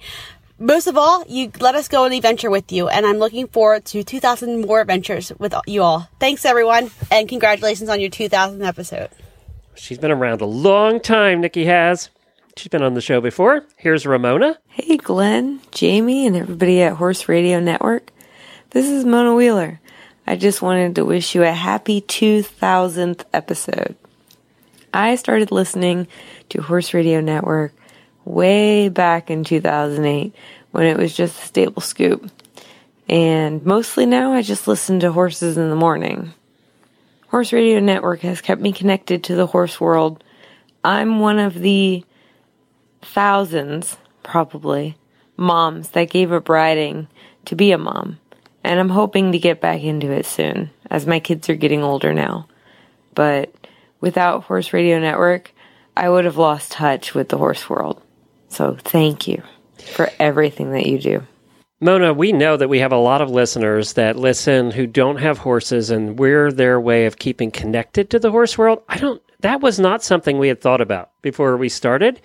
Most 0.58 0.86
of 0.86 0.96
all, 0.96 1.22
you 1.28 1.52
let 1.60 1.74
us 1.74 1.86
go 1.86 2.04
on 2.04 2.10
the 2.10 2.16
adventure 2.16 2.48
with 2.48 2.72
you, 2.72 2.88
and 2.88 3.04
I'm 3.04 3.18
looking 3.18 3.46
forward 3.46 3.84
to 3.86 4.02
2,000 4.02 4.62
more 4.62 4.80
adventures 4.80 5.30
with 5.38 5.54
you 5.66 5.82
all. 5.82 6.08
Thanks, 6.18 6.46
everyone, 6.46 6.90
and 7.10 7.28
congratulations 7.28 7.90
on 7.90 8.00
your 8.00 8.08
2,000th 8.08 8.64
episode. 8.64 9.10
She's 9.74 9.98
been 9.98 10.10
around 10.10 10.40
a 10.40 10.46
long 10.46 10.98
time, 11.00 11.42
Nikki 11.42 11.66
has. 11.66 12.08
She's 12.56 12.68
been 12.68 12.82
on 12.82 12.94
the 12.94 13.02
show 13.02 13.20
before. 13.20 13.66
Here's 13.76 14.06
Ramona. 14.06 14.58
Hey, 14.68 14.96
Glenn, 14.96 15.60
Jamie, 15.72 16.26
and 16.26 16.34
everybody 16.34 16.80
at 16.80 16.94
Horse 16.94 17.28
Radio 17.28 17.60
Network. 17.60 18.10
This 18.70 18.88
is 18.88 19.04
Mona 19.04 19.34
Wheeler. 19.34 19.78
I 20.26 20.36
just 20.36 20.62
wanted 20.62 20.94
to 20.94 21.04
wish 21.04 21.34
you 21.34 21.42
a 21.42 21.52
happy 21.52 22.00
2000th 22.00 23.24
episode. 23.34 23.94
I 24.94 25.16
started 25.16 25.52
listening 25.52 26.08
to 26.48 26.62
Horse 26.62 26.94
Radio 26.94 27.20
Network 27.20 27.74
way 28.26 28.88
back 28.88 29.30
in 29.30 29.44
2008 29.44 30.34
when 30.72 30.84
it 30.84 30.98
was 30.98 31.16
just 31.16 31.40
a 31.40 31.46
stable 31.46 31.80
scoop. 31.80 32.30
And 33.08 33.64
mostly 33.64 34.04
now 34.04 34.32
I 34.32 34.42
just 34.42 34.66
listen 34.66 35.00
to 35.00 35.12
Horses 35.12 35.56
in 35.56 35.70
the 35.70 35.76
Morning. 35.76 36.34
Horse 37.28 37.52
Radio 37.52 37.80
Network 37.80 38.20
has 38.20 38.40
kept 38.40 38.60
me 38.60 38.72
connected 38.72 39.24
to 39.24 39.36
the 39.36 39.46
horse 39.46 39.80
world. 39.80 40.22
I'm 40.84 41.20
one 41.20 41.38
of 41.38 41.54
the 41.54 42.04
thousands, 43.02 43.96
probably, 44.22 44.96
moms 45.36 45.90
that 45.90 46.10
gave 46.10 46.32
up 46.32 46.48
riding 46.48 47.08
to 47.44 47.54
be 47.54 47.72
a 47.72 47.78
mom. 47.78 48.18
And 48.64 48.80
I'm 48.80 48.88
hoping 48.88 49.32
to 49.32 49.38
get 49.38 49.60
back 49.60 49.82
into 49.82 50.10
it 50.10 50.26
soon, 50.26 50.70
as 50.90 51.06
my 51.06 51.20
kids 51.20 51.48
are 51.48 51.54
getting 51.54 51.84
older 51.84 52.12
now. 52.12 52.48
But 53.14 53.54
without 54.00 54.44
Horse 54.44 54.72
Radio 54.72 54.98
Network, 54.98 55.52
I 55.96 56.08
would 56.08 56.24
have 56.24 56.36
lost 56.36 56.72
touch 56.72 57.14
with 57.14 57.28
the 57.28 57.38
horse 57.38 57.70
world. 57.70 58.02
So 58.56 58.74
thank 58.80 59.28
you 59.28 59.42
for 59.92 60.08
everything 60.18 60.72
that 60.72 60.86
you 60.86 60.98
do. 60.98 61.22
Mona, 61.78 62.14
we 62.14 62.32
know 62.32 62.56
that 62.56 62.70
we 62.70 62.78
have 62.78 62.90
a 62.90 62.96
lot 62.96 63.20
of 63.20 63.28
listeners 63.28 63.92
that 63.92 64.16
listen 64.16 64.70
who 64.70 64.86
don't 64.86 65.18
have 65.18 65.36
horses, 65.36 65.90
and 65.90 66.18
we're 66.18 66.50
their 66.50 66.80
way 66.80 67.04
of 67.04 67.18
keeping 67.18 67.50
connected 67.50 68.08
to 68.08 68.18
the 68.18 68.30
horse 68.30 68.56
world. 68.56 68.82
I 68.88 68.96
don't. 68.96 69.22
That 69.40 69.60
was 69.60 69.78
not 69.78 70.02
something 70.02 70.38
we 70.38 70.48
had 70.48 70.62
thought 70.62 70.80
about 70.80 71.10
before 71.20 71.58
we 71.58 71.68
started. 71.68 72.18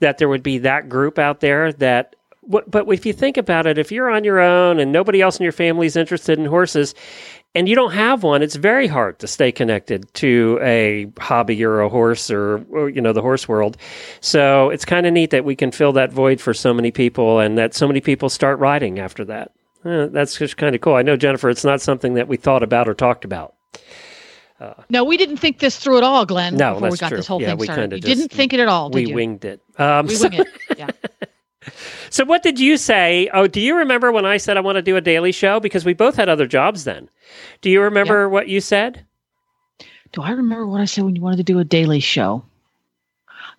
That 0.00 0.18
there 0.18 0.28
would 0.28 0.42
be 0.42 0.58
that 0.58 0.90
group 0.90 1.18
out 1.18 1.40
there 1.40 1.72
that. 1.72 2.16
But 2.46 2.86
if 2.88 3.06
you 3.06 3.14
think 3.14 3.38
about 3.38 3.66
it, 3.66 3.78
if 3.78 3.90
you're 3.90 4.10
on 4.10 4.24
your 4.24 4.40
own 4.40 4.80
and 4.80 4.92
nobody 4.92 5.22
else 5.22 5.38
in 5.38 5.42
your 5.42 5.52
family 5.52 5.86
is 5.86 5.96
interested 5.96 6.38
in 6.38 6.44
horses, 6.44 6.94
and 7.54 7.68
you 7.68 7.74
don't 7.74 7.92
have 7.92 8.22
one, 8.22 8.42
it's 8.42 8.56
very 8.56 8.86
hard 8.86 9.18
to 9.20 9.26
stay 9.26 9.50
connected 9.50 10.12
to 10.14 10.58
a 10.62 11.06
hobby 11.18 11.64
or 11.64 11.80
a 11.80 11.88
horse 11.88 12.30
or, 12.30 12.64
or 12.70 12.88
you 12.88 13.00
know 13.00 13.12
the 13.12 13.22
horse 13.22 13.48
world. 13.48 13.76
So 14.20 14.70
it's 14.70 14.84
kind 14.84 15.06
of 15.06 15.12
neat 15.12 15.30
that 15.30 15.44
we 15.44 15.56
can 15.56 15.70
fill 15.70 15.92
that 15.92 16.12
void 16.12 16.40
for 16.40 16.54
so 16.54 16.74
many 16.74 16.90
people, 16.90 17.40
and 17.40 17.56
that 17.58 17.74
so 17.74 17.86
many 17.86 18.00
people 18.00 18.28
start 18.28 18.58
riding 18.58 18.98
after 18.98 19.24
that. 19.26 19.52
Uh, 19.84 20.06
that's 20.06 20.36
just 20.36 20.56
kind 20.56 20.74
of 20.74 20.80
cool. 20.80 20.94
I 20.94 21.02
know 21.02 21.16
Jennifer, 21.16 21.48
it's 21.48 21.64
not 21.64 21.80
something 21.80 22.14
that 22.14 22.28
we 22.28 22.36
thought 22.36 22.62
about 22.62 22.88
or 22.88 22.94
talked 22.94 23.24
about. 23.24 23.54
Uh, 24.60 24.74
no, 24.90 25.04
we 25.04 25.16
didn't 25.16 25.36
think 25.36 25.60
this 25.60 25.78
through 25.78 25.98
at 25.98 26.02
all, 26.02 26.26
Glenn. 26.26 26.56
No, 26.56 26.74
before 26.74 26.90
that's 26.90 26.92
we 26.92 26.98
got 26.98 27.08
true. 27.08 27.16
this 27.16 27.26
whole 27.28 27.40
yeah, 27.40 27.50
thing 27.50 27.58
we 27.58 27.66
started. 27.66 27.92
You 27.92 28.00
just, 28.00 28.22
didn't 28.22 28.32
think 28.32 28.52
it 28.52 28.60
at 28.60 28.68
all, 28.68 28.90
we 28.90 29.06
you? 29.06 29.14
winged 29.14 29.44
it. 29.44 29.62
Um, 29.78 30.06
we 30.06 30.16
so- 30.16 30.28
wing 30.28 30.40
it. 30.40 30.48
Yeah. 30.76 30.90
So, 32.10 32.24
what 32.24 32.42
did 32.42 32.58
you 32.58 32.76
say? 32.78 33.28
Oh, 33.34 33.46
do 33.46 33.60
you 33.60 33.76
remember 33.76 34.10
when 34.12 34.24
I 34.24 34.38
said 34.38 34.56
I 34.56 34.60
want 34.60 34.76
to 34.76 34.82
do 34.82 34.96
a 34.96 35.00
daily 35.00 35.30
show? 35.32 35.60
Because 35.60 35.84
we 35.84 35.92
both 35.92 36.16
had 36.16 36.28
other 36.28 36.46
jobs 36.46 36.84
then. 36.84 37.08
Do 37.60 37.68
you 37.70 37.82
remember 37.82 38.28
what 38.28 38.48
you 38.48 38.60
said? 38.60 39.04
Do 40.12 40.22
I 40.22 40.30
remember 40.30 40.66
what 40.66 40.80
I 40.80 40.86
said 40.86 41.04
when 41.04 41.14
you 41.14 41.20
wanted 41.22 41.36
to 41.36 41.42
do 41.42 41.58
a 41.58 41.64
daily 41.64 42.00
show? 42.00 42.44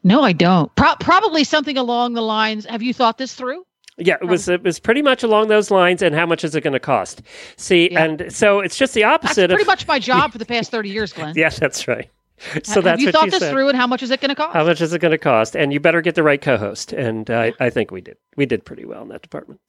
No, 0.03 0.23
I 0.23 0.31
don't. 0.31 0.73
Pro- 0.75 0.95
probably 0.99 1.43
something 1.43 1.77
along 1.77 2.13
the 2.13 2.21
lines. 2.21 2.65
Have 2.65 2.81
you 2.81 2.93
thought 2.93 3.17
this 3.17 3.35
through? 3.35 3.63
Yeah, 3.97 4.15
it 4.21 4.25
was 4.27 4.47
um, 4.47 4.55
it 4.55 4.63
was 4.63 4.79
pretty 4.79 5.01
much 5.01 5.23
along 5.23 5.49
those 5.49 5.69
lines. 5.69 6.01
And 6.01 6.15
how 6.15 6.25
much 6.25 6.43
is 6.43 6.55
it 6.55 6.61
going 6.61 6.73
to 6.73 6.79
cost? 6.79 7.21
See, 7.57 7.89
and 7.91 8.33
so 8.33 8.61
it's 8.61 8.77
just 8.77 8.93
the 8.93 9.01
That's 9.01 9.25
opposite 9.25 9.49
pretty 9.49 9.63
of. 9.63 9.67
much 9.67 9.85
my 9.87 9.99
job 10.11 10.31
for 10.31 10.37
the 10.37 10.45
past 10.45 10.71
thirty 10.71 10.89
years, 10.89 11.11
Glenn. 11.13 11.33
yeah, 11.35 11.49
that's 11.49 11.87
right. 11.87 12.09
So 12.63 12.75
have 12.75 12.83
that's 12.83 13.01
you 13.01 13.11
thought 13.11 13.29
this 13.31 13.39
said. 13.39 13.51
through, 13.51 13.69
and 13.69 13.77
how 13.77 13.87
much 13.87 14.01
is 14.01 14.11
it 14.11 14.21
going 14.21 14.29
to 14.29 14.35
cost? 14.35 14.53
How 14.53 14.65
much 14.65 14.81
is 14.81 14.93
it 14.93 14.99
going 14.99 15.11
to 15.11 15.17
cost? 15.17 15.55
And 15.55 15.73
you 15.73 15.79
better 15.79 16.01
get 16.01 16.15
the 16.15 16.23
right 16.23 16.41
co-host. 16.41 16.93
And 16.93 17.29
I, 17.29 17.53
I 17.59 17.69
think 17.69 17.91
we 17.91 18.01
did. 18.01 18.17
We 18.35 18.45
did 18.45 18.65
pretty 18.65 18.85
well 18.85 19.01
in 19.03 19.09
that 19.09 19.21
department. 19.21 19.59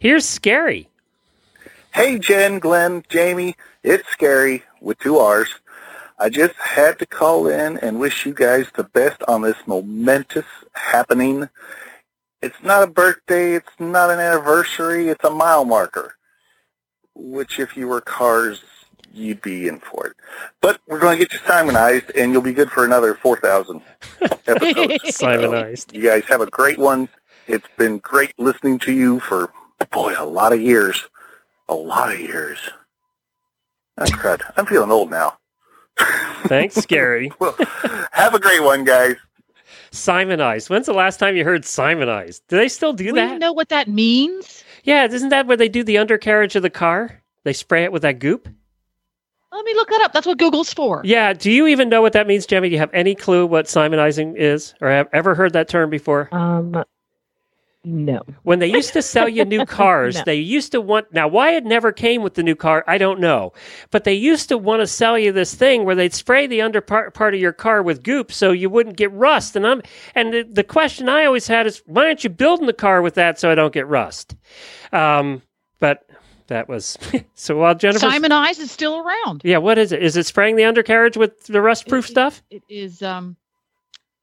Here's 0.00 0.26
scary. 0.26 0.88
Hey, 1.92 2.18
Jen, 2.18 2.60
Glenn, 2.60 3.04
Jamie, 3.08 3.56
it's 3.82 4.08
Scary 4.10 4.62
with 4.80 4.98
two 5.00 5.18
R's. 5.18 5.48
I 6.20 6.28
just 6.28 6.54
had 6.54 6.98
to 7.00 7.06
call 7.06 7.48
in 7.48 7.78
and 7.78 7.98
wish 7.98 8.26
you 8.26 8.32
guys 8.32 8.66
the 8.76 8.84
best 8.84 9.22
on 9.26 9.42
this 9.42 9.56
momentous 9.66 10.44
happening. 10.72 11.48
It's 12.42 12.62
not 12.62 12.82
a 12.82 12.86
birthday, 12.86 13.54
it's 13.54 13.72
not 13.78 14.10
an 14.10 14.20
anniversary, 14.20 15.08
it's 15.08 15.24
a 15.24 15.30
mile 15.30 15.64
marker, 15.64 16.14
which 17.14 17.58
if 17.58 17.76
you 17.76 17.88
were 17.88 18.00
cars, 18.00 18.62
you'd 19.12 19.40
be 19.42 19.68
in 19.68 19.80
for 19.80 20.06
it. 20.06 20.16
But 20.60 20.80
we're 20.86 20.98
going 20.98 21.18
to 21.18 21.24
get 21.24 21.32
you 21.32 21.38
Simonized, 21.46 22.10
and 22.16 22.32
you'll 22.32 22.42
be 22.42 22.52
good 22.52 22.70
for 22.70 22.84
another 22.84 23.14
4,000 23.14 23.82
episodes. 24.46 25.16
Simonized. 25.16 25.92
You 25.94 26.02
guys 26.02 26.24
have 26.24 26.40
a 26.40 26.46
great 26.46 26.78
one. 26.78 27.08
It's 27.46 27.66
been 27.76 27.98
great 27.98 28.32
listening 28.38 28.78
to 28.80 28.92
you 28.92 29.20
for, 29.20 29.52
boy, 29.90 30.14
a 30.18 30.24
lot 30.24 30.52
of 30.52 30.60
years. 30.60 31.04
A 31.68 31.74
lot 31.74 32.12
of 32.12 32.20
years. 32.20 32.58
Oh, 33.98 34.04
crud. 34.04 34.40
I'm 34.56 34.66
feeling 34.66 34.90
old 34.90 35.10
now. 35.10 35.36
Thanks, 36.46 36.74
Scary. 36.76 37.32
well, 37.38 37.54
have 38.12 38.34
a 38.34 38.38
great 38.40 38.62
one, 38.62 38.84
guys. 38.84 39.16
Simonized. 39.90 40.70
When's 40.70 40.86
the 40.86 40.92
last 40.92 41.18
time 41.18 41.36
you 41.36 41.44
heard 41.44 41.64
Simonized? 41.64 42.42
Do 42.48 42.56
they 42.56 42.68
still 42.68 42.92
do 42.92 43.06
We 43.06 43.12
that? 43.12 43.26
Do 43.26 43.32
you 43.34 43.38
know 43.40 43.52
what 43.52 43.68
that 43.70 43.88
means. 43.88 44.64
Yeah, 44.84 45.04
isn't 45.06 45.28
that 45.30 45.46
where 45.46 45.56
they 45.56 45.68
do 45.68 45.82
the 45.84 45.98
undercarriage 45.98 46.56
of 46.56 46.62
the 46.62 46.70
car? 46.70 47.20
They 47.44 47.52
spray 47.52 47.84
it 47.84 47.92
with 47.92 48.02
that 48.02 48.18
goop? 48.20 48.48
Let 49.52 49.64
me 49.64 49.74
look 49.74 49.88
that 49.88 50.02
up. 50.02 50.12
That's 50.12 50.26
what 50.26 50.38
Google's 50.38 50.72
for. 50.72 51.02
Yeah. 51.04 51.32
Do 51.32 51.50
you 51.50 51.66
even 51.66 51.88
know 51.88 52.02
what 52.02 52.12
that 52.12 52.26
means, 52.26 52.46
Jemmy? 52.46 52.68
Do 52.68 52.74
you 52.74 52.78
have 52.78 52.94
any 52.94 53.14
clue 53.14 53.46
what 53.46 53.66
simonizing 53.66 54.36
is, 54.36 54.74
or 54.80 54.88
have 54.88 55.08
ever 55.12 55.34
heard 55.34 55.52
that 55.54 55.68
term 55.68 55.90
before? 55.90 56.28
Um, 56.32 56.84
no. 57.82 58.20
When 58.42 58.58
they 58.58 58.66
used 58.66 58.92
to 58.92 59.00
sell 59.02 59.28
you 59.28 59.44
new 59.44 59.64
cars, 59.66 60.16
No. 60.16 60.22
they 60.26 60.34
used 60.36 60.70
to 60.72 60.80
want. 60.80 61.12
Now, 61.12 61.26
why 61.26 61.52
it 61.56 61.64
never 61.64 61.92
came 61.92 62.22
with 62.22 62.34
the 62.34 62.42
new 62.42 62.54
car, 62.54 62.84
I 62.86 62.98
don't 62.98 63.18
know. 63.20 63.52
But 63.90 64.04
they 64.04 64.12
used 64.12 64.50
to 64.50 64.58
want 64.58 64.80
to 64.80 64.86
sell 64.86 65.18
you 65.18 65.32
this 65.32 65.54
thing 65.54 65.84
where 65.84 65.94
they'd 65.96 66.12
spray 66.14 66.46
the 66.46 66.60
under 66.60 66.80
part, 66.82 67.14
part 67.14 67.34
of 67.34 67.40
your 67.40 67.52
car 67.54 67.82
with 67.82 68.02
goop 68.02 68.30
so 68.32 68.52
you 68.52 68.68
wouldn't 68.70 68.96
get 68.98 69.10
rust. 69.12 69.56
And 69.56 69.66
I'm 69.66 69.82
and 70.14 70.32
the, 70.32 70.42
the 70.42 70.64
question 70.64 71.08
I 71.08 71.24
always 71.24 71.46
had 71.48 71.66
is, 71.66 71.82
why 71.86 72.04
aren't 72.04 72.22
you 72.22 72.30
building 72.30 72.66
the 72.66 72.72
car 72.74 73.00
with 73.02 73.14
that 73.14 73.38
so 73.40 73.50
I 73.50 73.54
don't 73.54 73.72
get 73.74 73.88
rust? 73.88 74.36
Um, 74.92 75.40
but 75.78 76.04
that 76.50 76.68
was 76.68 76.98
so. 77.34 77.56
While 77.56 77.74
Jennifer, 77.74 78.00
Simon 78.00 78.32
Eyes 78.32 78.58
is 78.58 78.70
still 78.70 78.98
around. 79.00 79.40
yeah, 79.44 79.58
what 79.58 79.78
is 79.78 79.92
it? 79.92 80.02
Is 80.02 80.16
it 80.16 80.26
spraying 80.26 80.56
the 80.56 80.64
undercarriage 80.64 81.16
with 81.16 81.46
the 81.46 81.62
rust-proof 81.62 82.06
stuff? 82.06 82.42
It 82.50 82.62
is 82.68 83.02
um 83.02 83.36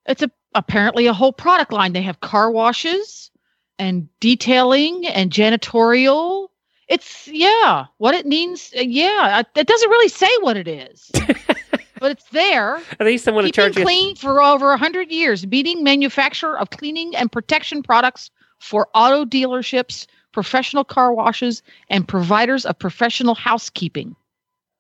it's 0.05 0.21
a 0.21 0.31
apparently 0.53 1.07
a 1.07 1.13
whole 1.13 1.33
product 1.33 1.73
line. 1.73 1.93
They 1.93 2.01
have 2.03 2.19
car 2.19 2.51
washes 2.51 3.31
and 3.79 4.07
detailing 4.19 5.07
and 5.07 5.31
janitorial. 5.31 6.49
It's 6.87 7.27
yeah, 7.27 7.85
what 7.97 8.15
it 8.15 8.25
means. 8.25 8.71
uh, 8.77 8.81
yeah, 8.81 9.41
it 9.55 9.67
doesn't 9.67 9.89
really 9.89 10.09
say 10.09 10.29
what 10.41 10.55
it 10.55 10.67
is, 10.67 11.11
but 11.99 12.11
it's 12.11 12.29
there. 12.29 12.81
At 12.99 13.05
least 13.05 13.27
I'm 13.27 13.35
to 13.35 13.51
charge 13.51 13.71
you. 13.71 13.75
Been 13.75 13.85
clean 13.85 14.15
for 14.15 14.41
over 14.41 14.71
a 14.71 14.77
hundred 14.77 15.11
years, 15.11 15.45
beating 15.45 15.83
manufacturer 15.83 16.57
of 16.57 16.69
cleaning 16.69 17.15
and 17.15 17.31
protection 17.31 17.83
products 17.83 18.31
for 18.59 18.87
auto 18.93 19.25
dealerships, 19.25 20.07
professional 20.37 20.83
car 20.83 21.11
washes, 21.11 21.63
and 21.89 22.07
providers 22.07 22.63
of 22.63 22.77
professional 22.77 23.33
housekeeping. 23.33 24.15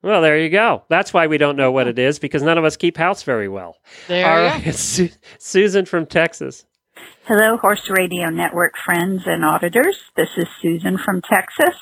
Well, 0.03 0.21
there 0.21 0.37
you 0.37 0.49
go. 0.49 0.83
That's 0.87 1.15
why 1.15 1.25
we 1.25 1.39
don't 1.39 1.57
know 1.57 1.71
what 1.71 1.87
it 1.87 1.97
is 1.97 2.19
because 2.19 2.43
none 2.43 2.59
of 2.59 2.63
us 2.63 2.77
keep 2.77 2.95
house 2.95 3.23
very 3.23 3.47
well. 3.47 3.77
There 4.07 4.23
All 4.23 4.37
you 4.39 4.65
right, 4.65 4.75
Su- 4.75 5.09
Susan 5.39 5.85
from 5.85 6.05
Texas. 6.05 6.67
Hello, 7.23 7.57
Horse 7.57 7.89
Radio 7.89 8.29
Network 8.29 8.73
friends 8.85 9.23
and 9.25 9.43
auditors. 9.43 9.97
This 10.15 10.29
is 10.37 10.45
Susan 10.61 10.99
from 10.99 11.23
Texas. 11.23 11.75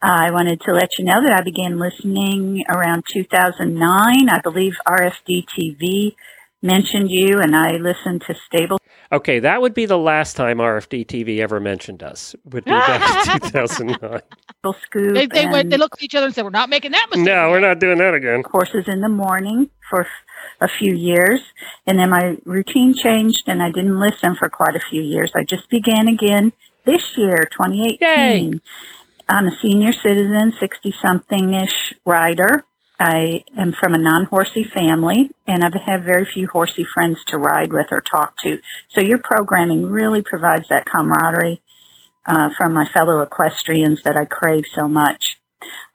I 0.00 0.30
wanted 0.30 0.62
to 0.62 0.72
let 0.72 0.88
you 0.98 1.04
know 1.04 1.20
that 1.26 1.38
I 1.38 1.42
began 1.42 1.78
listening 1.78 2.64
around 2.70 3.04
2009. 3.12 4.30
I 4.30 4.40
believe 4.42 4.72
RFD 4.88 5.44
TV 5.44 6.14
mentioned 6.64 7.10
you, 7.10 7.38
and 7.38 7.54
I 7.54 7.72
listened 7.72 8.22
to 8.26 8.34
Stable. 8.46 8.78
Okay, 9.12 9.38
that 9.38 9.60
would 9.60 9.74
be 9.74 9.86
the 9.86 9.98
last 9.98 10.34
time 10.34 10.58
RFD 10.58 11.06
TV 11.06 11.38
ever 11.38 11.60
mentioned 11.60 12.02
us. 12.02 12.34
Would 12.46 12.64
be 12.64 12.70
back 12.70 13.28
in 13.28 13.40
2009. 13.50 14.20
Scoop. 14.86 15.14
They, 15.14 15.26
they, 15.26 15.46
went, 15.46 15.68
they 15.68 15.76
looked 15.76 15.98
at 15.98 16.02
each 16.02 16.14
other 16.14 16.26
and 16.26 16.34
said, 16.34 16.42
"We're 16.42 16.50
not 16.50 16.70
making 16.70 16.92
that 16.92 17.06
mistake." 17.10 17.26
No, 17.26 17.50
we're 17.50 17.60
not 17.60 17.78
doing 17.78 17.98
that 17.98 18.14
again. 18.14 18.42
Horses 18.50 18.84
in 18.88 19.02
the 19.02 19.10
morning 19.10 19.68
for 19.90 20.06
a 20.60 20.68
few 20.68 20.94
years, 20.94 21.40
and 21.86 21.98
then 21.98 22.10
my 22.10 22.36
routine 22.44 22.94
changed, 22.94 23.44
and 23.46 23.62
I 23.62 23.70
didn't 23.70 24.00
listen 24.00 24.34
for 24.36 24.48
quite 24.48 24.74
a 24.74 24.80
few 24.90 25.02
years. 25.02 25.32
I 25.36 25.44
just 25.44 25.68
began 25.68 26.08
again 26.08 26.52
this 26.86 27.16
year, 27.16 27.46
2018. 27.52 28.60
I'm 29.28 29.46
a 29.46 29.56
senior 29.60 29.92
citizen, 29.92 30.52
60 30.58 30.94
something 31.00 31.54
ish 31.54 31.94
rider. 32.04 32.64
I 32.98 33.44
am 33.56 33.72
from 33.72 33.94
a 33.94 33.98
non 33.98 34.26
horsey 34.26 34.64
family 34.64 35.30
and 35.46 35.64
I've 35.64 35.74
had 35.74 36.04
very 36.04 36.24
few 36.24 36.46
horsey 36.46 36.84
friends 36.84 37.24
to 37.26 37.38
ride 37.38 37.72
with 37.72 37.86
or 37.90 38.00
talk 38.00 38.36
to. 38.42 38.60
So 38.88 39.00
your 39.00 39.18
programming 39.18 39.86
really 39.86 40.22
provides 40.22 40.68
that 40.68 40.86
camaraderie 40.86 41.60
uh, 42.26 42.50
from 42.56 42.72
my 42.72 42.86
fellow 42.86 43.20
equestrians 43.20 44.02
that 44.04 44.16
I 44.16 44.24
crave 44.24 44.64
so 44.72 44.88
much. 44.88 45.38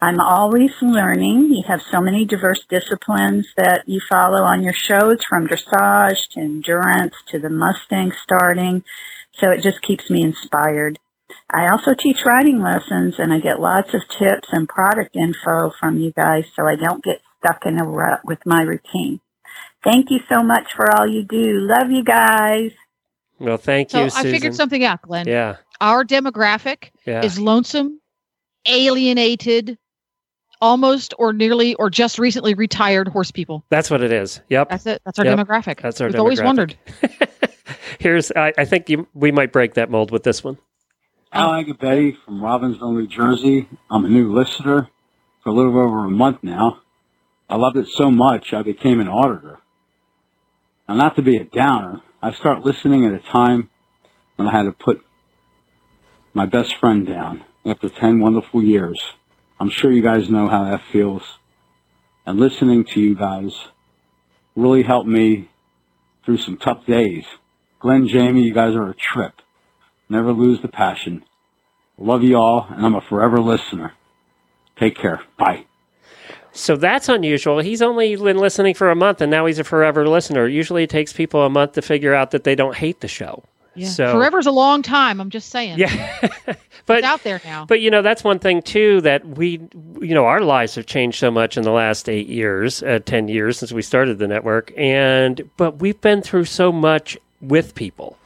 I'm 0.01 0.19
always 0.19 0.71
learning. 0.81 1.53
You 1.53 1.63
have 1.67 1.81
so 1.81 2.01
many 2.01 2.25
diverse 2.25 2.65
disciplines 2.69 3.47
that 3.55 3.83
you 3.85 4.01
follow 4.09 4.43
on 4.43 4.63
your 4.63 4.73
shows 4.73 5.23
from 5.23 5.47
dressage 5.47 6.29
to 6.31 6.39
endurance 6.39 7.15
to 7.27 7.39
the 7.39 7.49
Mustang 7.49 8.11
starting. 8.23 8.83
So 9.33 9.51
it 9.51 9.61
just 9.61 9.81
keeps 9.81 10.09
me 10.09 10.23
inspired. 10.23 10.99
I 11.51 11.69
also 11.71 11.93
teach 11.93 12.23
riding 12.25 12.61
lessons 12.61 13.15
and 13.17 13.33
I 13.33 13.39
get 13.39 13.59
lots 13.59 13.93
of 13.93 14.01
tips 14.17 14.49
and 14.51 14.67
product 14.67 15.15
info 15.15 15.71
from 15.79 15.97
you 15.99 16.11
guys 16.11 16.45
so 16.55 16.67
I 16.67 16.75
don't 16.75 17.03
get 17.03 17.21
stuck 17.39 17.65
in 17.65 17.79
a 17.79 17.83
rut 17.83 18.21
with 18.23 18.39
my 18.45 18.61
routine. 18.61 19.19
Thank 19.83 20.11
you 20.11 20.19
so 20.31 20.43
much 20.43 20.73
for 20.75 20.89
all 20.95 21.07
you 21.07 21.23
do. 21.23 21.59
Love 21.61 21.89
you 21.91 22.03
guys. 22.03 22.71
Well, 23.39 23.57
thank 23.57 23.91
So 23.91 24.03
you, 24.05 24.11
I 24.13 24.23
figured 24.23 24.53
something 24.55 24.83
out, 24.83 25.01
Glenn. 25.01 25.27
Yeah. 25.27 25.57
Our 25.79 26.03
demographic 26.03 26.89
Yeah. 27.05 27.23
is 27.23 27.39
lonesome, 27.39 28.01
alienated, 28.65 29.77
almost 30.61 31.13
or 31.17 31.31
nearly 31.31 31.73
or 31.75 31.89
just 31.89 32.19
recently 32.19 32.53
retired 32.53 33.07
horse 33.07 33.31
people. 33.31 33.63
That's 33.69 33.89
what 33.89 34.01
it 34.01 34.11
is. 34.11 34.41
Yep. 34.49 34.69
That's 34.69 34.85
it. 34.85 35.01
That's 35.05 35.17
our 35.19 35.25
Yep. 35.25 35.37
demographic. 35.39 35.81
That's 35.81 36.01
our 36.01 36.07
We've 36.07 36.19
always 36.19 36.41
wondered. 36.41 36.75
Here's, 37.99 38.31
I, 38.33 38.53
I 38.57 38.65
think 38.65 38.89
you, 38.89 39.07
we 39.13 39.31
might 39.31 39.51
break 39.53 39.75
that 39.75 39.89
mold 39.89 40.11
with 40.11 40.23
this 40.23 40.43
one. 40.43 40.57
Al 41.31 41.51
oh. 41.51 41.63
Agabetti 41.63 42.17
from 42.25 42.41
Robbinsville, 42.41 42.93
New 42.93 43.07
Jersey. 43.07 43.69
I'm 43.91 44.03
a 44.03 44.09
new 44.09 44.33
listener 44.33 44.89
for 45.43 45.49
a 45.49 45.53
little 45.53 45.77
over 45.77 46.05
a 46.05 46.09
month 46.09 46.39
now. 46.41 46.79
I 47.47 47.55
loved 47.55 47.77
it 47.77 47.87
so 47.87 48.09
much 48.09 48.51
I 48.51 48.63
became 48.63 48.99
an 48.99 49.07
auditor. 49.07 49.59
Now, 50.87 50.95
not 50.95 51.15
to 51.17 51.21
be 51.21 51.37
a 51.37 51.43
downer, 51.43 52.01
I 52.19 52.33
started 52.33 52.65
listening 52.65 53.05
at 53.05 53.13
a 53.13 53.19
time 53.19 53.69
when 54.37 54.47
I 54.47 54.51
had 54.51 54.63
to 54.63 54.71
put 54.71 55.01
my 56.33 56.47
best 56.47 56.75
friend 56.77 57.05
down 57.05 57.43
after 57.63 57.89
10 57.89 58.19
wonderful 58.19 58.63
years. 58.63 58.99
I'm 59.59 59.69
sure 59.69 59.91
you 59.91 60.01
guys 60.01 60.31
know 60.31 60.47
how 60.47 60.63
that 60.63 60.81
feels. 60.91 61.21
And 62.25 62.39
listening 62.39 62.85
to 62.85 62.99
you 62.99 63.13
guys 63.13 63.51
really 64.55 64.81
helped 64.81 65.07
me 65.07 65.51
through 66.25 66.37
some 66.37 66.57
tough 66.57 66.87
days. 66.87 67.25
Glenn, 67.79 68.07
Jamie, 68.07 68.41
you 68.41 68.53
guys 68.53 68.75
are 68.75 68.89
a 68.89 68.95
trip. 68.95 69.33
Never 70.09 70.33
lose 70.33 70.61
the 70.61 70.67
passion. 70.67 71.23
Love 71.97 72.23
you 72.23 72.37
all, 72.37 72.67
and 72.69 72.85
I'm 72.85 72.95
a 72.95 73.01
forever 73.01 73.39
listener. 73.39 73.93
Take 74.77 74.95
care. 74.95 75.21
Bye. 75.37 75.65
So 76.51 76.75
that's 76.75 77.09
unusual. 77.09 77.59
He's 77.59 77.81
only 77.81 78.15
been 78.15 78.37
listening 78.37 78.73
for 78.73 78.89
a 78.89 78.95
month 78.95 79.21
and 79.21 79.29
now 79.29 79.45
he's 79.45 79.59
a 79.59 79.63
forever 79.63 80.07
listener. 80.07 80.47
Usually 80.47 80.83
it 80.83 80.89
takes 80.89 81.13
people 81.13 81.43
a 81.43 81.49
month 81.49 81.73
to 81.73 81.81
figure 81.81 82.15
out 82.15 82.31
that 82.31 82.43
they 82.43 82.55
don't 82.55 82.75
hate 82.75 83.01
the 83.01 83.07
show. 83.07 83.43
Yeah. 83.75 83.87
So 83.87 84.11
Forever's 84.11 84.47
a 84.47 84.51
long 84.51 84.81
time. 84.81 85.21
I'm 85.21 85.29
just 85.29 85.49
saying. 85.49 85.77
Yeah. 85.77 86.17
but 86.85 86.97
it's 86.99 87.07
out 87.07 87.23
there 87.23 87.39
now. 87.45 87.65
But 87.65 87.81
you 87.81 87.91
know, 87.91 88.01
that's 88.01 88.23
one 88.23 88.39
thing 88.39 88.61
too 88.61 88.99
that 89.01 89.25
we, 89.25 89.61
you 90.01 90.13
know, 90.13 90.25
our 90.25 90.41
lives 90.41 90.75
have 90.75 90.85
changed 90.85 91.19
so 91.19 91.29
much 91.29 91.55
in 91.55 91.63
the 91.63 91.71
last 91.71 92.09
eight 92.09 92.27
years, 92.27 92.81
uh, 92.81 92.99
ten 93.05 93.27
years 93.27 93.59
since 93.59 93.71
we 93.71 93.81
started 93.81 94.17
the 94.17 94.27
network, 94.27 94.73
and 94.75 95.49
but 95.55 95.79
we've 95.79 96.01
been 96.01 96.21
through 96.21 96.45
so 96.45 96.71
much 96.71 97.17
with 97.41 97.75
people 97.75 98.17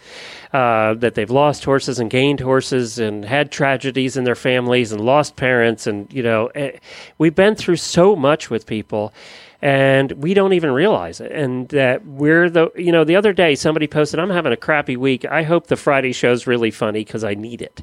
uh, 0.53 0.93
that 0.93 1.15
they've 1.15 1.31
lost 1.31 1.65
horses 1.65 1.99
and 1.99 2.11
gained 2.11 2.39
horses 2.39 2.99
and 2.99 3.25
had 3.25 3.51
tragedies 3.51 4.15
in 4.15 4.23
their 4.23 4.35
families 4.35 4.91
and 4.91 5.01
lost 5.01 5.35
parents, 5.35 5.87
and 5.87 6.11
you 6.13 6.21
know, 6.21 6.47
eh, 6.53 6.77
we've 7.17 7.35
been 7.35 7.55
through 7.55 7.77
so 7.77 8.15
much 8.15 8.49
with 8.49 8.65
people. 8.65 9.13
And 9.61 10.11
we 10.21 10.33
don't 10.33 10.51
even 10.51 10.71
realize 10.71 11.21
it. 11.21 11.31
And 11.31 11.69
that 11.69 12.05
we're 12.05 12.49
the, 12.49 12.69
you 12.75 12.91
know, 12.91 13.05
the 13.05 13.15
other 13.15 13.31
day 13.31 13.55
somebody 13.55 13.87
posted, 13.87 14.19
I'm 14.19 14.29
having 14.29 14.51
a 14.51 14.57
crappy 14.57 14.97
week. 14.97 15.23
I 15.23 15.43
hope 15.43 15.67
the 15.67 15.77
Friday 15.77 16.11
show's 16.11 16.45
really 16.45 16.69
funny 16.69 17.05
because 17.05 17.23
I 17.23 17.33
need 17.33 17.61
it. 17.61 17.81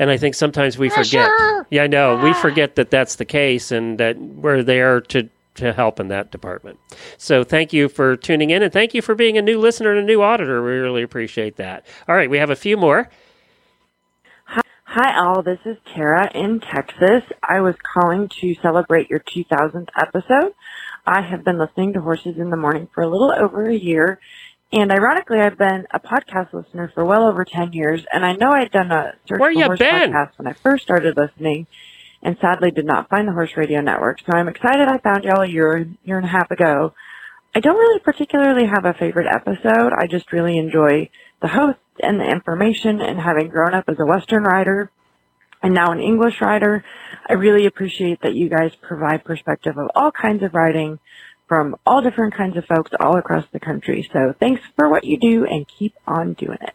And 0.00 0.10
I 0.10 0.16
think 0.16 0.34
sometimes 0.34 0.78
we 0.78 0.88
forget. 0.88 1.30
Yeah, 1.70 1.84
I 1.84 1.86
know. 1.86 2.16
We 2.16 2.34
forget 2.34 2.74
that 2.74 2.90
that's 2.90 3.14
the 3.14 3.24
case 3.24 3.70
and 3.70 3.98
that 3.98 4.18
we're 4.18 4.64
there 4.64 5.00
to, 5.00 5.28
to 5.56 5.72
help 5.72 6.00
in 6.00 6.08
that 6.08 6.30
department. 6.30 6.78
So 7.18 7.44
thank 7.44 7.72
you 7.72 7.88
for 7.88 8.16
tuning 8.16 8.50
in 8.50 8.62
and 8.62 8.72
thank 8.72 8.94
you 8.94 9.02
for 9.02 9.14
being 9.14 9.36
a 9.36 9.42
new 9.42 9.58
listener 9.58 9.90
and 9.92 10.00
a 10.00 10.04
new 10.04 10.22
auditor. 10.22 10.62
We 10.62 10.72
really 10.72 11.02
appreciate 11.02 11.56
that. 11.56 11.86
All 12.08 12.14
right, 12.14 12.30
we 12.30 12.38
have 12.38 12.50
a 12.50 12.56
few 12.56 12.76
more. 12.76 13.10
Hi, 14.94 15.18
all. 15.24 15.42
This 15.42 15.60
is 15.64 15.78
Tara 15.94 16.30
in 16.34 16.60
Texas. 16.60 17.22
I 17.42 17.60
was 17.62 17.74
calling 17.94 18.28
to 18.40 18.54
celebrate 18.60 19.08
your 19.08 19.20
2000th 19.20 19.88
episode. 19.98 20.52
I 21.06 21.22
have 21.22 21.44
been 21.44 21.58
listening 21.58 21.94
to 21.94 22.00
Horses 22.00 22.36
in 22.36 22.50
the 22.50 22.58
Morning 22.58 22.88
for 22.94 23.02
a 23.02 23.08
little 23.08 23.32
over 23.32 23.64
a 23.68 23.74
year, 23.74 24.20
and 24.72 24.90
ironically, 24.92 25.38
I've 25.38 25.58
been 25.58 25.86
a 25.90 26.00
podcast 26.00 26.52
listener 26.52 26.90
for 26.94 27.04
well 27.04 27.26
over 27.26 27.44
10 27.44 27.72
years, 27.72 28.04
and 28.12 28.24
I 28.24 28.32
know 28.34 28.50
I'd 28.52 28.70
done 28.70 28.90
a 28.90 29.14
search 29.28 29.40
Where 29.40 29.52
for 29.52 29.64
horse 29.64 29.78
been? 29.78 30.12
podcast 30.12 30.32
when 30.36 30.46
I 30.46 30.54
first 30.54 30.82
started 30.82 31.16
listening, 31.16 31.66
and 32.22 32.36
sadly 32.40 32.70
did 32.70 32.86
not 32.86 33.08
find 33.08 33.26
the 33.26 33.32
Horse 33.32 33.56
Radio 33.56 33.80
Network, 33.80 34.20
so 34.20 34.32
I'm 34.32 34.48
excited 34.48 34.88
I 34.88 34.98
found 34.98 35.24
y'all 35.24 35.42
a 35.42 35.48
year, 35.48 35.88
year 36.04 36.16
and 36.18 36.26
a 36.26 36.30
half 36.30 36.50
ago. 36.50 36.94
I 37.54 37.60
don't 37.60 37.76
really 37.76 38.00
particularly 38.00 38.66
have 38.66 38.84
a 38.84 38.94
favorite 38.94 39.26
episode. 39.26 39.92
I 39.92 40.06
just 40.06 40.32
really 40.32 40.56
enjoy 40.56 41.10
the 41.40 41.48
host 41.48 41.78
and 42.00 42.18
the 42.18 42.30
information 42.30 43.00
and 43.00 43.20
having 43.20 43.48
grown 43.48 43.74
up 43.74 43.84
as 43.88 43.96
a 43.98 44.06
Western 44.06 44.44
rider 44.44 44.90
and 45.62 45.74
now 45.74 45.92
an 45.92 46.00
English 46.00 46.40
rider, 46.40 46.84
I 47.28 47.34
really 47.34 47.66
appreciate 47.66 48.22
that 48.22 48.34
you 48.34 48.48
guys 48.48 48.72
provide 48.80 49.24
perspective 49.24 49.78
of 49.78 49.90
all 49.94 50.10
kinds 50.10 50.42
of 50.42 50.54
riding 50.54 50.98
from 51.46 51.76
all 51.86 52.02
different 52.02 52.34
kinds 52.34 52.56
of 52.56 52.64
folks 52.64 52.90
all 52.98 53.16
across 53.16 53.44
the 53.52 53.60
country. 53.60 54.08
So 54.12 54.34
thanks 54.38 54.62
for 54.76 54.88
what 54.88 55.04
you 55.04 55.18
do 55.18 55.44
and 55.44 55.66
keep 55.68 55.94
on 56.06 56.32
doing 56.32 56.58
it. 56.60 56.74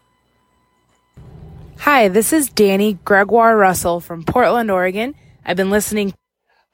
Hi, 1.79 2.07
this 2.07 2.33
is 2.33 2.49
Danny 2.49 2.93
Gregoire 2.93 3.57
Russell 3.57 3.99
from 3.99 4.23
Portland, 4.23 4.71
Oregon. 4.71 5.15
I've 5.47 5.57
been 5.57 5.69
listening. 5.69 6.13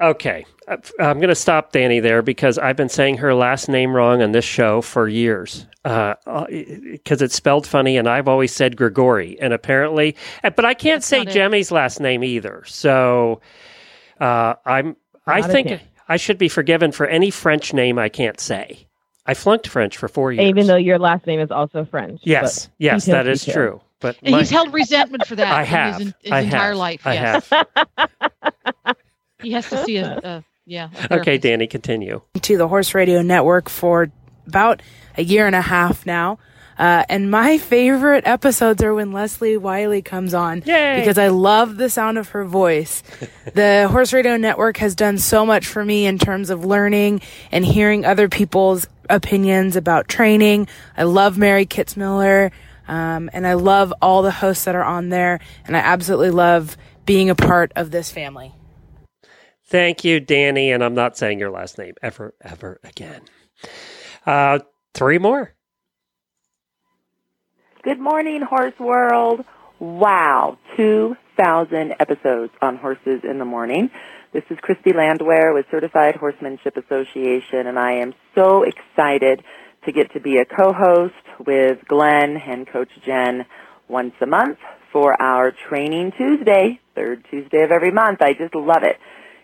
Okay. 0.02 0.46
Uh, 0.68 0.78
I'm 1.00 1.18
going 1.18 1.30
to 1.30 1.36
stop 1.36 1.72
Danny 1.72 2.00
there 2.00 2.22
because 2.22 2.58
I've 2.58 2.76
been 2.76 2.90
saying 2.90 3.18
her 3.18 3.34
last 3.34 3.70
name 3.70 3.96
wrong 3.96 4.22
on 4.22 4.32
this 4.32 4.44
show 4.44 4.82
for 4.82 5.08
years. 5.08 5.66
Because 5.84 7.22
it's 7.22 7.36
spelled 7.36 7.68
funny, 7.68 7.98
and 7.98 8.08
I've 8.08 8.28
always 8.28 8.54
said 8.54 8.76
Grigori. 8.76 9.40
And 9.40 9.54
apparently, 9.54 10.16
uh, 10.44 10.50
but 10.50 10.66
I 10.66 10.74
can't 10.74 11.04
say 11.04 11.24
not. 11.24 11.34
Jemmy's 11.34 11.72
last 11.72 12.00
name 12.00 12.24
either. 12.24 12.64
So 12.66 13.42
uh, 14.20 14.56
I'm, 14.66 14.96
I 15.28 15.42
Not 15.42 15.52
think. 15.52 15.82
I 16.10 16.18
should 16.18 16.38
be 16.38 16.50
forgiven 16.50 16.92
for 16.92 17.06
any 17.06 17.30
French 17.30 17.74
name 17.74 17.98
I 17.98 18.10
can't 18.10 18.40
say. 18.40 18.88
I 19.26 19.34
flunked 19.36 19.68
French 19.68 19.96
for 19.98 20.10
four 20.10 20.34
years. 20.34 20.50
Even 20.50 20.68
though 20.68 20.76
your 20.76 21.00
last 21.00 21.26
name 21.26 21.40
is 21.40 21.50
also 21.50 21.86
French. 21.86 22.20
yes, 22.24 22.70
yes, 22.78 23.06
that 23.06 23.28
is 23.28 23.46
true. 23.46 23.82
But 24.04 24.18
my- 24.22 24.38
he's 24.40 24.52
held 24.52 24.72
resentment 24.74 25.26
for 25.26 25.36
that 25.38 25.52
I 25.52 25.62
in 25.62 25.68
have. 25.68 25.98
his, 26.00 26.14
his 26.22 26.32
I 26.32 26.40
entire 26.42 26.70
have. 26.70 26.78
life. 26.78 27.08
I 27.08 27.14
yes. 27.16 27.50
have. 27.50 27.68
he 29.42 29.52
has 29.54 29.68
to 29.70 29.84
see 29.84 29.98
a, 29.98 30.20
a 30.24 30.44
yeah. 30.66 30.90
a 31.10 31.20
Okay. 31.20 31.38
Danny, 31.40 31.66
continue. 31.68 32.22
to 32.42 32.58
the 32.58 32.68
Horse 32.68 32.94
Radio 32.94 33.22
Network 33.22 33.70
for 33.70 34.12
about 34.46 34.82
a 35.18 35.24
year 35.24 35.48
and 35.48 35.56
a 35.56 35.62
half 35.62 36.06
now. 36.06 36.38
Uh, 36.78 37.04
and 37.08 37.30
my 37.30 37.60
favorite 37.60 38.26
episodes 38.26 38.82
are 38.82 38.96
when 38.96 39.12
Leslie 39.12 39.58
Wylie 39.58 40.02
comes 40.02 40.34
on 40.34 40.60
because 40.62 41.20
I 41.20 41.28
love 41.28 41.78
the 41.78 41.88
sound 41.90 42.18
of 42.18 42.30
her 42.30 42.44
voice. 42.46 43.04
the 43.54 43.88
Horse 43.92 44.12
Radio 44.12 44.38
Network 44.38 44.78
has 44.78 44.96
done 44.96 45.20
so 45.20 45.46
much 45.46 45.68
for 45.68 45.86
me 45.86 46.08
in 46.08 46.18
terms 46.18 46.50
of 46.50 46.66
learning 46.66 47.22
and 47.52 47.64
hearing 47.64 48.06
other 48.06 48.28
people's 48.28 48.88
opinions 49.08 49.76
about 49.76 50.08
training. 50.08 50.68
I 50.98 51.04
love 51.04 51.38
Mary 51.38 51.68
Kitzmiller, 51.68 52.52
um, 52.88 53.30
and 53.34 53.46
I 53.48 53.54
love 53.54 53.94
all 54.02 54.22
the 54.22 54.32
hosts 54.32 54.66
that 54.66 54.76
are 54.76 54.84
on 54.84 55.10
there, 55.10 55.40
and 55.66 55.76
I 55.76 55.80
absolutely 55.80 56.32
love 56.32 56.78
being 57.06 57.30
a 57.30 57.36
part 57.36 57.72
of 57.76 57.92
this 57.92 58.12
family. 58.12 58.54
Thank 59.66 60.04
you, 60.04 60.20
Danny. 60.20 60.72
And 60.72 60.84
I'm 60.84 60.94
not 60.94 61.18
saying 61.18 61.40
your 61.40 61.50
last 61.50 61.78
name 61.78 61.96
ever, 62.02 62.34
ever 62.42 62.80
again. 62.84 63.22
Uh, 64.26 64.60
three 64.94 65.18
more. 65.18 65.54
Good 67.84 68.00
morning, 68.00 68.42
Horse 68.42 68.80
World. 68.80 69.44
Wow, 69.80 70.58
2,000 70.78 71.96
episodes 72.00 72.54
on 72.62 72.78
Horses 72.78 73.22
in 73.24 73.40
the 73.40 73.46
Morning. 73.46 73.90
This 74.32 74.44
is 74.50 74.58
Christy 74.62 74.94
Landwehr 74.94 75.54
with 75.54 75.66
Certified 75.70 76.16
Horsemanship 76.16 76.78
Association, 76.78 77.68
and 77.68 77.78
I 77.78 77.94
am 77.94 78.14
so 78.36 78.64
excited 78.64 79.44
to 79.86 79.92
get 79.92 80.14
to 80.14 80.20
be 80.20 80.38
a 80.38 80.46
co-host 80.46 81.14
with 81.46 81.80
Glenn 81.88 82.38
and 82.38 82.68
Coach 82.68 82.90
Jen 83.06 83.46
once 83.88 84.14
a 84.22 84.26
month 84.26 84.58
for 84.92 85.20
our 85.22 85.52
Training 85.52 86.14
Tuesday, 86.18 86.80
third 86.96 87.26
Tuesday 87.30 87.64
of 87.64 87.72
every 87.72 87.92
month. 87.92 88.22
I 88.22 88.34
just 88.34 88.56
love 88.56 88.84
it. 88.84 88.98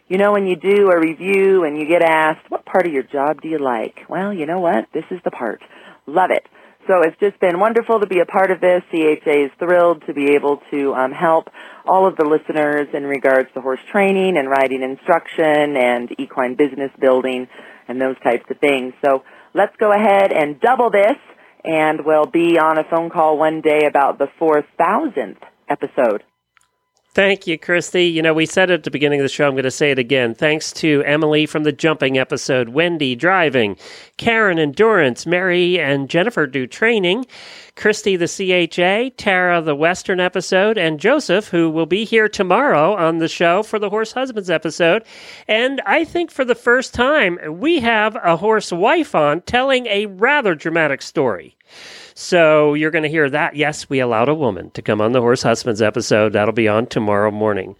You 0.07 0.17
know, 0.17 0.31
when 0.31 0.47
you 0.47 0.55
do 0.55 0.91
a 0.91 0.99
review 0.99 1.63
and 1.65 1.77
you 1.77 1.87
get 1.87 2.01
asked, 2.01 2.49
what 2.49 2.65
part 2.65 2.87
of 2.87 2.93
your 2.93 3.03
job 3.03 3.41
do 3.41 3.47
you 3.47 3.59
like? 3.59 4.05
Well, 4.09 4.33
you 4.33 4.45
know 4.45 4.59
what? 4.59 4.87
This 4.93 5.05
is 5.11 5.19
the 5.23 5.31
part. 5.31 5.61
Love 6.07 6.31
it. 6.31 6.47
So 6.87 7.03
it's 7.03 7.19
just 7.19 7.39
been 7.39 7.59
wonderful 7.59 7.99
to 7.99 8.07
be 8.07 8.19
a 8.19 8.25
part 8.25 8.49
of 8.49 8.61
this. 8.61 8.81
CHA 8.89 9.45
is 9.45 9.51
thrilled 9.59 10.03
to 10.07 10.13
be 10.13 10.31
able 10.31 10.61
to 10.71 10.95
um, 10.95 11.11
help 11.11 11.49
all 11.85 12.07
of 12.07 12.15
the 12.15 12.25
listeners 12.25 12.87
in 12.93 13.03
regards 13.03 13.49
to 13.53 13.61
horse 13.61 13.79
training 13.91 14.37
and 14.37 14.49
riding 14.49 14.81
instruction 14.81 15.77
and 15.77 16.09
equine 16.19 16.55
business 16.55 16.89
building 16.99 17.47
and 17.87 18.01
those 18.01 18.15
types 18.23 18.45
of 18.49 18.57
things. 18.57 18.93
So 19.05 19.23
let's 19.53 19.75
go 19.77 19.91
ahead 19.91 20.31
and 20.31 20.59
double 20.59 20.89
this 20.89 21.17
and 21.63 22.05
we'll 22.05 22.25
be 22.25 22.57
on 22.57 22.77
a 22.77 22.83
phone 22.89 23.09
call 23.09 23.37
one 23.37 23.61
day 23.61 23.85
about 23.85 24.17
the 24.17 24.27
4,000th 24.39 25.37
episode. 25.67 26.23
Thank 27.11 27.47
you, 27.47 27.57
Christy. 27.57 28.05
You 28.05 28.21
know, 28.21 28.35
we 28.35 28.45
said 28.45 28.69
it 28.69 28.75
at 28.75 28.83
the 28.83 28.91
beginning 28.91 29.19
of 29.19 29.23
the 29.23 29.29
show. 29.29 29.47
I'm 29.47 29.53
going 29.53 29.63
to 29.63 29.71
say 29.71 29.89
it 29.89 29.97
again. 29.97 30.35
Thanks 30.35 30.71
to 30.73 31.03
Emily 31.07 31.47
from 31.47 31.63
the 31.63 31.71
jumping 31.71 32.19
episode, 32.19 32.69
Wendy 32.69 33.15
driving, 33.15 33.77
Karen 34.17 34.59
endurance, 34.59 35.25
Mary 35.25 35.79
and 35.79 36.07
Jennifer 36.07 36.45
do 36.45 36.67
training, 36.67 37.25
Christy 37.75 38.15
the 38.15 38.27
CHA, 38.27 39.15
Tara 39.17 39.59
the 39.59 39.75
Western 39.75 40.19
episode, 40.19 40.77
and 40.77 40.99
Joseph, 40.99 41.47
who 41.47 41.71
will 41.71 41.87
be 41.87 42.05
here 42.05 42.29
tomorrow 42.29 42.95
on 42.95 43.17
the 43.17 43.27
show 43.27 43.63
for 43.63 43.79
the 43.79 43.89
Horse 43.89 44.11
Husbands 44.11 44.51
episode. 44.51 45.03
And 45.47 45.81
I 45.87 46.05
think 46.05 46.29
for 46.29 46.45
the 46.45 46.53
first 46.53 46.93
time, 46.93 47.39
we 47.59 47.79
have 47.79 48.17
a 48.23 48.37
horse 48.37 48.71
wife 48.71 49.15
on 49.15 49.41
telling 49.41 49.87
a 49.87 50.05
rather 50.05 50.53
dramatic 50.53 51.01
story. 51.01 51.57
So 52.21 52.73
you're 52.73 52.91
going 52.91 53.03
to 53.03 53.09
hear 53.09 53.29
that. 53.29 53.55
Yes, 53.55 53.89
we 53.89 54.01
allowed 54.01 54.27
a 54.27 54.33
woman 54.33 54.71
to 54.71 54.81
come 54.81 54.99
on 54.99 55.13
the 55.13 55.21
Horse 55.21 55.41
Husbands 55.41 55.81
episode. 55.81 56.33
That'll 56.33 56.53
be 56.53 56.67
on 56.67 56.85
tomorrow 56.85 57.31
morning. 57.31 57.77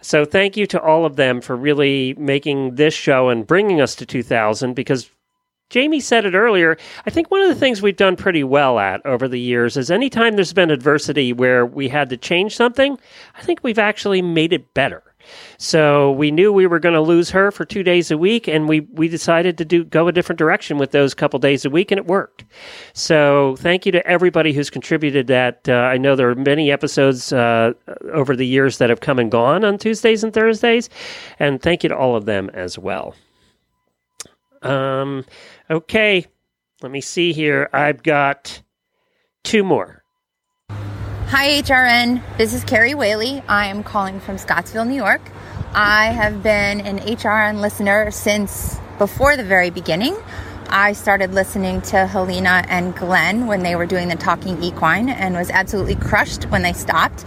So 0.00 0.24
thank 0.24 0.56
you 0.56 0.66
to 0.66 0.80
all 0.80 1.06
of 1.06 1.14
them 1.14 1.40
for 1.40 1.54
really 1.54 2.12
making 2.18 2.74
this 2.74 2.94
show 2.94 3.28
and 3.28 3.46
bringing 3.46 3.80
us 3.80 3.94
to 3.94 4.04
2000 4.04 4.74
because 4.74 5.08
Jamie 5.70 6.00
said 6.00 6.26
it 6.26 6.34
earlier. 6.34 6.76
I 7.06 7.10
think 7.10 7.30
one 7.30 7.42
of 7.42 7.48
the 7.48 7.54
things 7.54 7.80
we've 7.80 7.96
done 7.96 8.16
pretty 8.16 8.42
well 8.42 8.80
at 8.80 9.06
over 9.06 9.28
the 9.28 9.38
years 9.38 9.76
is 9.76 9.88
anytime 9.88 10.34
there's 10.34 10.52
been 10.52 10.72
adversity 10.72 11.32
where 11.32 11.64
we 11.64 11.86
had 11.86 12.10
to 12.10 12.16
change 12.16 12.56
something, 12.56 12.98
I 13.36 13.42
think 13.42 13.60
we've 13.62 13.78
actually 13.78 14.20
made 14.20 14.52
it 14.52 14.74
better. 14.74 15.04
So 15.58 16.12
we 16.12 16.30
knew 16.30 16.52
we 16.52 16.66
were 16.66 16.78
going 16.78 16.94
to 16.94 17.00
lose 17.00 17.30
her 17.30 17.50
for 17.50 17.64
two 17.64 17.82
days 17.82 18.10
a 18.10 18.18
week, 18.18 18.48
and 18.48 18.68
we 18.68 18.80
we 18.92 19.08
decided 19.08 19.58
to 19.58 19.64
do 19.64 19.84
go 19.84 20.08
a 20.08 20.12
different 20.12 20.38
direction 20.38 20.78
with 20.78 20.90
those 20.90 21.14
couple 21.14 21.38
days 21.38 21.64
a 21.64 21.70
week, 21.70 21.90
and 21.90 21.98
it 21.98 22.06
worked. 22.06 22.44
So 22.92 23.56
thank 23.58 23.86
you 23.86 23.92
to 23.92 24.06
everybody 24.06 24.52
who's 24.52 24.70
contributed. 24.70 25.26
That 25.26 25.68
uh, 25.68 25.72
I 25.72 25.98
know 25.98 26.16
there 26.16 26.30
are 26.30 26.34
many 26.34 26.70
episodes 26.70 27.32
uh, 27.32 27.72
over 28.12 28.36
the 28.36 28.46
years 28.46 28.78
that 28.78 28.90
have 28.90 29.00
come 29.00 29.18
and 29.18 29.30
gone 29.30 29.64
on 29.64 29.78
Tuesdays 29.78 30.24
and 30.24 30.32
Thursdays, 30.32 30.88
and 31.38 31.60
thank 31.60 31.82
you 31.82 31.88
to 31.88 31.96
all 31.96 32.16
of 32.16 32.24
them 32.24 32.50
as 32.54 32.78
well. 32.78 33.14
Um, 34.62 35.24
okay, 35.70 36.26
let 36.82 36.92
me 36.92 37.00
see 37.00 37.32
here. 37.32 37.70
I've 37.72 38.02
got 38.02 38.62
two 39.44 39.64
more. 39.64 40.02
Hi, 41.28 41.60
HRN. 41.60 42.22
This 42.38 42.54
is 42.54 42.62
Carrie 42.62 42.94
Whaley. 42.94 43.42
I 43.48 43.66
am 43.66 43.82
calling 43.82 44.20
from 44.20 44.38
Scottsville, 44.38 44.84
New 44.84 44.94
York. 44.94 45.20
I 45.74 46.12
have 46.12 46.40
been 46.40 46.80
an 46.82 47.00
HRN 47.00 47.60
listener 47.60 48.12
since 48.12 48.78
before 48.98 49.36
the 49.36 49.42
very 49.42 49.70
beginning. 49.70 50.16
I 50.68 50.92
started 50.92 51.34
listening 51.34 51.82
to 51.82 52.06
Helena 52.06 52.64
and 52.68 52.94
Glenn 52.94 53.48
when 53.48 53.64
they 53.64 53.74
were 53.74 53.86
doing 53.86 54.06
the 54.06 54.14
Talking 54.14 54.62
Equine 54.62 55.08
and 55.08 55.34
was 55.34 55.50
absolutely 55.50 55.96
crushed 55.96 56.44
when 56.44 56.62
they 56.62 56.72
stopped. 56.72 57.24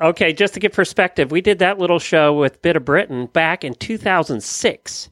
Okay, 0.00 0.32
just 0.32 0.54
to 0.54 0.60
give 0.60 0.72
perspective, 0.72 1.30
we 1.30 1.40
did 1.40 1.60
that 1.60 1.78
little 1.78 2.00
show 2.00 2.34
with 2.34 2.60
Bit 2.62 2.74
of 2.74 2.84
Britain 2.84 3.26
back 3.26 3.62
in 3.62 3.74
2006 3.74 5.08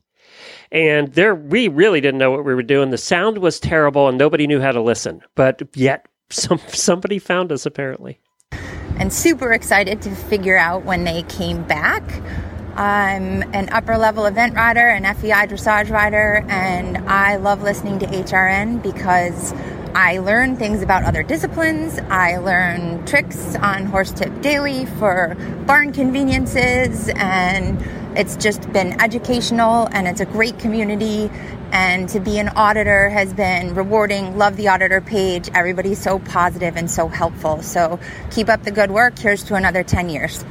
and 0.73 1.13
there 1.15 1.35
we 1.35 1.69
really 1.69 2.01
didn't 2.01 2.19
know 2.19 2.33
what 2.33 2.45
we 2.45 2.55
were 2.55 2.63
doing. 2.65 2.91
The 2.91 2.99
sound 2.99 3.39
was 3.39 3.59
terrible, 3.59 4.09
and 4.09 4.19
nobody 4.19 4.47
knew 4.47 4.61
how 4.61 4.73
to 4.73 4.83
listen. 4.83 5.23
But 5.35 5.63
yet, 5.75 6.07
some 6.31 6.59
somebody 6.69 7.19
found 7.19 7.53
us 7.53 7.67
apparently. 7.67 8.21
And 8.99 9.13
super 9.13 9.53
excited 9.53 10.03
to 10.03 10.15
figure 10.15 10.57
out 10.57 10.85
when 10.85 11.05
they 11.05 11.23
came 11.23 11.63
back. 11.65 12.03
I'm 12.77 13.43
an 13.55 13.69
upper 13.71 13.99
level 13.99 14.27
event 14.27 14.55
rider, 14.55 14.89
an 14.89 15.03
FEI 15.03 15.47
dressage 15.47 15.91
rider, 15.91 16.45
and 16.49 16.99
I 17.09 17.37
love 17.37 17.63
listening 17.63 17.99
to 18.01 18.07
HRN 18.07 18.83
because 18.83 19.53
I 19.95 20.19
learn 20.19 20.57
things 20.57 20.83
about 20.83 21.03
other 21.03 21.23
disciplines. 21.25 21.99
I 22.09 22.37
learn 22.37 23.05
tricks 23.05 23.57
on 23.57 23.87
Horse 23.87 24.13
Tip 24.13 24.41
Daily 24.43 24.87
for 24.87 25.37
barn 25.67 25.93
conveniences 25.93 27.09
and 27.17 27.81
it's 28.17 28.37
just 28.37 28.73
been 28.73 29.01
educational 29.01 29.89
and 29.93 30.07
it's 30.09 30.21
a 30.21 30.27
great 30.27 30.59
community. 30.59 31.31
And 31.71 32.09
to 32.11 32.21
be 32.21 32.39
an 32.39 32.49
auditor 32.51 33.09
has 33.11 33.33
been 33.33 33.75
rewarding. 33.75 34.39
Love 34.39 34.57
the 34.57 34.69
auditor 34.69 35.01
page. 35.01 35.51
Everybody's 35.55 36.01
so 36.01 36.19
positive 36.19 36.77
and 36.77 36.91
so 36.91 37.09
helpful. 37.09 37.63
So 37.63 38.01
keep 38.31 38.49
up 38.49 38.63
the 38.63 38.71
good 38.71 38.91
work. 38.91 39.19
Here's 39.19 39.45
to 39.45 39.55
another 39.55 39.83
10 39.83 40.09
years. 40.09 40.45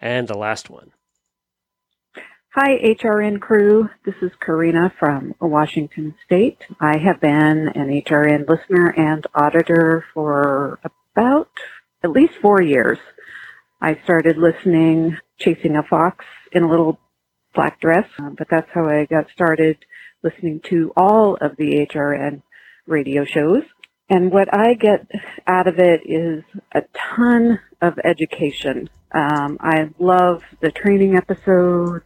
And 0.00 0.28
the 0.28 0.36
last 0.36 0.68
one. 0.68 0.92
Hi, 2.56 2.78
HRN 2.78 3.40
crew. 3.40 3.90
This 4.04 4.14
is 4.22 4.30
Karina 4.38 4.92
from 5.00 5.34
Washington 5.40 6.14
State. 6.24 6.58
I 6.78 6.98
have 6.98 7.20
been 7.20 7.66
an 7.68 7.88
HRN 7.88 8.48
listener 8.48 8.94
and 8.96 9.26
auditor 9.34 10.04
for 10.14 10.78
about 10.84 11.50
at 12.04 12.12
least 12.12 12.34
four 12.40 12.62
years. 12.62 12.98
I 13.80 13.98
started 14.04 14.36
listening 14.36 15.18
Chasing 15.38 15.76
a 15.76 15.82
Fox 15.82 16.24
in 16.52 16.62
a 16.62 16.68
little 16.68 16.98
black 17.54 17.80
dress, 17.80 18.08
um, 18.18 18.34
but 18.36 18.48
that's 18.50 18.70
how 18.72 18.86
I 18.86 19.06
got 19.06 19.30
started 19.30 19.78
listening 20.22 20.60
to 20.68 20.92
all 20.96 21.36
of 21.40 21.56
the 21.56 21.86
HRN 21.86 22.42
radio 22.86 23.24
shows. 23.24 23.62
And 24.10 24.30
what 24.30 24.52
I 24.52 24.74
get 24.74 25.06
out 25.46 25.66
of 25.66 25.78
it 25.78 26.02
is 26.04 26.44
a 26.72 26.82
ton 27.16 27.58
of 27.80 27.98
education. 28.04 28.90
Um, 29.12 29.56
I 29.60 29.90
love 29.98 30.42
the 30.60 30.70
training 30.70 31.16
episodes 31.16 32.04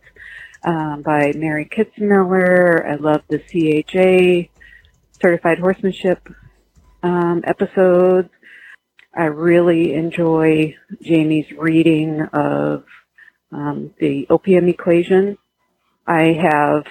um, 0.64 1.02
by 1.02 1.32
Mary 1.34 1.64
Kitzmiller. 1.66 2.86
I 2.88 2.96
love 2.96 3.22
the 3.28 3.38
CHA 3.38 4.50
certified 5.20 5.58
horsemanship 5.58 6.28
um, 7.02 7.42
episodes. 7.44 8.28
I 9.16 9.24
really 9.24 9.94
enjoy 9.94 10.76
Jamie's 11.02 11.50
reading 11.58 12.22
of 12.32 12.84
um, 13.52 13.94
the 13.98 14.26
OPM 14.30 14.68
equation. 14.68 15.38
I 16.06 16.38
have 16.40 16.86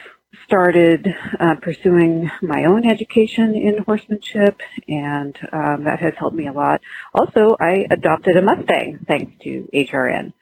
started 0.45 1.07
uh, 1.39 1.55
pursuing 1.55 2.29
my 2.41 2.65
own 2.65 2.85
education 2.85 3.55
in 3.55 3.79
horsemanship, 3.79 4.59
and 4.87 5.37
um, 5.51 5.83
that 5.85 5.99
has 5.99 6.13
helped 6.17 6.35
me 6.35 6.47
a 6.47 6.53
lot. 6.53 6.81
Also, 7.13 7.55
I 7.59 7.85
adopted 7.89 8.37
a 8.37 8.41
Mustang 8.41 8.99
thanks 9.07 9.33
to 9.43 9.67
HRN, 9.73 10.33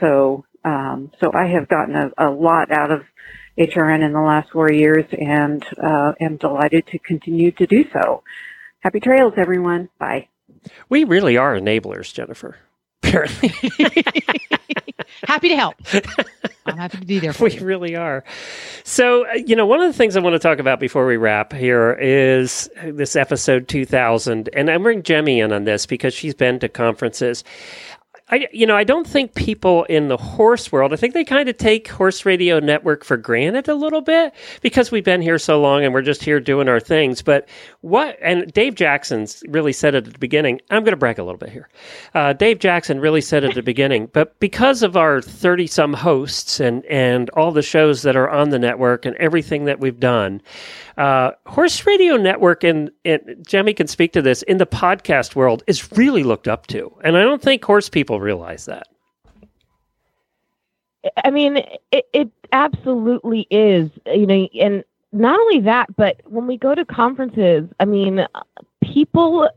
so 0.00 0.44
um, 0.64 1.12
so 1.20 1.30
I 1.32 1.46
have 1.46 1.68
gotten 1.68 1.94
a, 1.94 2.10
a, 2.18 2.28
lot 2.28 2.72
out 2.72 2.90
of 2.90 3.02
HRN 3.56 4.04
in 4.04 4.12
the 4.12 4.20
last 4.20 4.50
four 4.50 4.70
years, 4.70 5.04
and 5.12 5.64
uh, 5.80 6.12
am 6.20 6.36
delighted 6.38 6.88
to 6.88 6.98
continue 6.98 7.52
to 7.52 7.66
do 7.66 7.84
so. 7.92 8.24
Happy 8.80 8.98
trails, 9.00 9.34
everyone! 9.36 9.88
Bye. 9.98 10.28
We 10.88 11.04
really 11.04 11.36
are 11.36 11.54
enablers, 11.54 12.12
Jennifer. 12.12 12.56
Apparently. 13.02 13.52
happy 15.26 15.48
to 15.48 15.56
help. 15.56 15.76
I'm 16.66 16.76
happy 16.78 16.98
to 16.98 17.06
be 17.06 17.18
there. 17.20 17.32
we 17.40 17.52
you. 17.52 17.64
really 17.64 17.94
are. 17.94 18.24
So, 18.82 19.26
uh, 19.28 19.34
you 19.34 19.54
know, 19.54 19.66
one 19.66 19.80
of 19.80 19.86
the 19.86 19.96
things 19.96 20.16
I 20.16 20.20
want 20.20 20.34
to 20.34 20.38
talk 20.38 20.58
about 20.58 20.80
before 20.80 21.06
we 21.06 21.16
wrap 21.16 21.52
here 21.52 21.92
is 22.00 22.68
this 22.84 23.14
episode 23.14 23.68
2000. 23.68 24.48
And 24.52 24.70
I'm 24.70 24.82
bringing 24.82 25.04
Jemmy 25.04 25.40
in 25.40 25.52
on 25.52 25.64
this 25.64 25.86
because 25.86 26.12
she's 26.12 26.34
been 26.34 26.58
to 26.60 26.68
conferences. 26.68 27.44
I, 28.28 28.48
you 28.52 28.66
know, 28.66 28.76
I 28.76 28.82
don't 28.82 29.06
think 29.06 29.36
people 29.36 29.84
in 29.84 30.08
the 30.08 30.16
horse 30.16 30.72
world, 30.72 30.92
I 30.92 30.96
think 30.96 31.14
they 31.14 31.22
kind 31.22 31.48
of 31.48 31.58
take 31.58 31.86
Horse 31.86 32.26
Radio 32.26 32.58
Network 32.58 33.04
for 33.04 33.16
granted 33.16 33.68
a 33.68 33.74
little 33.76 34.00
bit 34.00 34.34
because 34.62 34.90
we've 34.90 35.04
been 35.04 35.22
here 35.22 35.38
so 35.38 35.60
long 35.60 35.84
and 35.84 35.94
we're 35.94 36.02
just 36.02 36.24
here 36.24 36.40
doing 36.40 36.68
our 36.68 36.80
things. 36.80 37.22
But 37.22 37.48
what, 37.82 38.18
and 38.20 38.52
Dave 38.52 38.74
Jackson's 38.74 39.44
really 39.46 39.72
said 39.72 39.94
it 39.94 40.08
at 40.08 40.12
the 40.12 40.18
beginning. 40.18 40.60
I'm 40.70 40.82
going 40.82 40.90
to 40.90 40.96
brag 40.96 41.20
a 41.20 41.22
little 41.22 41.38
bit 41.38 41.50
here. 41.50 41.68
Uh, 42.14 42.32
Dave 42.32 42.58
Jackson 42.58 42.98
really 42.98 43.20
said 43.20 43.44
it 43.44 43.50
at 43.50 43.54
the 43.54 43.62
beginning, 43.76 44.10
but 44.12 44.36
because 44.40 44.82
of 44.82 44.96
our 44.96 45.22
30 45.22 45.68
some 45.68 45.92
hosts 45.92 46.58
and, 46.58 46.84
and 46.86 47.30
all 47.30 47.52
the 47.52 47.62
shows 47.62 48.02
that 48.02 48.16
are 48.16 48.28
on 48.28 48.50
the 48.50 48.58
network 48.58 49.06
and 49.06 49.14
everything 49.16 49.66
that 49.66 49.78
we've 49.78 50.00
done, 50.00 50.42
uh, 50.96 51.32
Horse 51.46 51.84
Radio 51.86 52.16
Network, 52.16 52.64
and, 52.64 52.90
and 53.04 53.44
Jemmy 53.46 53.74
can 53.74 53.86
speak 53.86 54.12
to 54.12 54.22
this, 54.22 54.42
in 54.42 54.58
the 54.58 54.66
podcast 54.66 55.34
world 55.34 55.62
is 55.66 55.92
really 55.92 56.22
looked 56.22 56.48
up 56.48 56.66
to. 56.68 56.92
And 57.04 57.16
I 57.16 57.22
don't 57.22 57.42
think 57.42 57.64
horse 57.64 57.88
people 57.88 58.20
realize 58.20 58.64
that. 58.66 58.88
I 61.24 61.30
mean, 61.30 61.58
it, 61.92 62.06
it 62.12 62.30
absolutely 62.52 63.46
is, 63.50 63.90
you 64.06 64.26
know, 64.26 64.48
and 64.60 64.84
not 65.12 65.38
only 65.38 65.60
that, 65.60 65.94
but 65.96 66.20
when 66.24 66.46
we 66.46 66.56
go 66.56 66.74
to 66.74 66.84
conferences, 66.84 67.68
I 67.78 67.84
mean, 67.84 68.26
people 68.82 69.48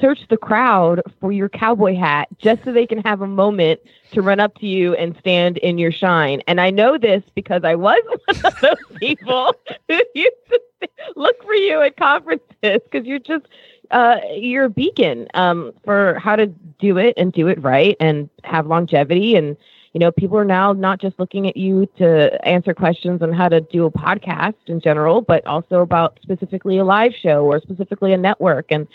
search 0.00 0.20
the 0.30 0.36
crowd 0.36 1.02
for 1.20 1.32
your 1.32 1.48
cowboy 1.48 1.94
hat 1.94 2.28
just 2.38 2.64
so 2.64 2.72
they 2.72 2.86
can 2.86 2.98
have 3.02 3.20
a 3.20 3.26
moment 3.26 3.80
to 4.12 4.22
run 4.22 4.40
up 4.40 4.54
to 4.58 4.66
you 4.66 4.94
and 4.94 5.16
stand 5.18 5.58
in 5.58 5.78
your 5.78 5.92
shine. 5.92 6.40
And 6.46 6.60
I 6.60 6.70
know 6.70 6.98
this 6.98 7.22
because 7.34 7.62
I 7.64 7.74
was 7.74 8.00
one 8.26 8.44
of 8.44 8.60
those 8.60 8.98
people 8.98 9.54
who 9.88 10.02
used 10.14 10.36
to 10.50 10.60
look 11.16 11.42
for 11.42 11.54
you 11.54 11.80
at 11.80 11.96
conferences 11.96 12.46
because 12.62 13.06
you're 13.06 13.18
just 13.18 13.46
uh, 13.90 14.16
you're 14.34 14.64
a 14.64 14.70
beacon 14.70 15.28
um, 15.34 15.72
for 15.84 16.18
how 16.18 16.36
to 16.36 16.46
do 16.78 16.98
it 16.98 17.14
and 17.16 17.32
do 17.32 17.46
it 17.48 17.60
right 17.62 17.96
and 18.00 18.28
have 18.44 18.66
longevity 18.66 19.36
and 19.36 19.56
you 19.92 20.00
know 20.00 20.10
people 20.10 20.36
are 20.36 20.44
now 20.44 20.72
not 20.72 21.00
just 21.00 21.18
looking 21.18 21.46
at 21.48 21.56
you 21.56 21.86
to 21.96 22.46
answer 22.46 22.74
questions 22.74 23.22
on 23.22 23.32
how 23.32 23.48
to 23.48 23.60
do 23.60 23.84
a 23.86 23.90
podcast 23.90 24.54
in 24.66 24.80
general 24.80 25.20
but 25.20 25.46
also 25.46 25.80
about 25.80 26.18
specifically 26.22 26.78
a 26.78 26.84
live 26.84 27.12
show 27.14 27.44
or 27.44 27.60
specifically 27.60 28.12
a 28.12 28.16
network 28.16 28.66
and 28.70 28.88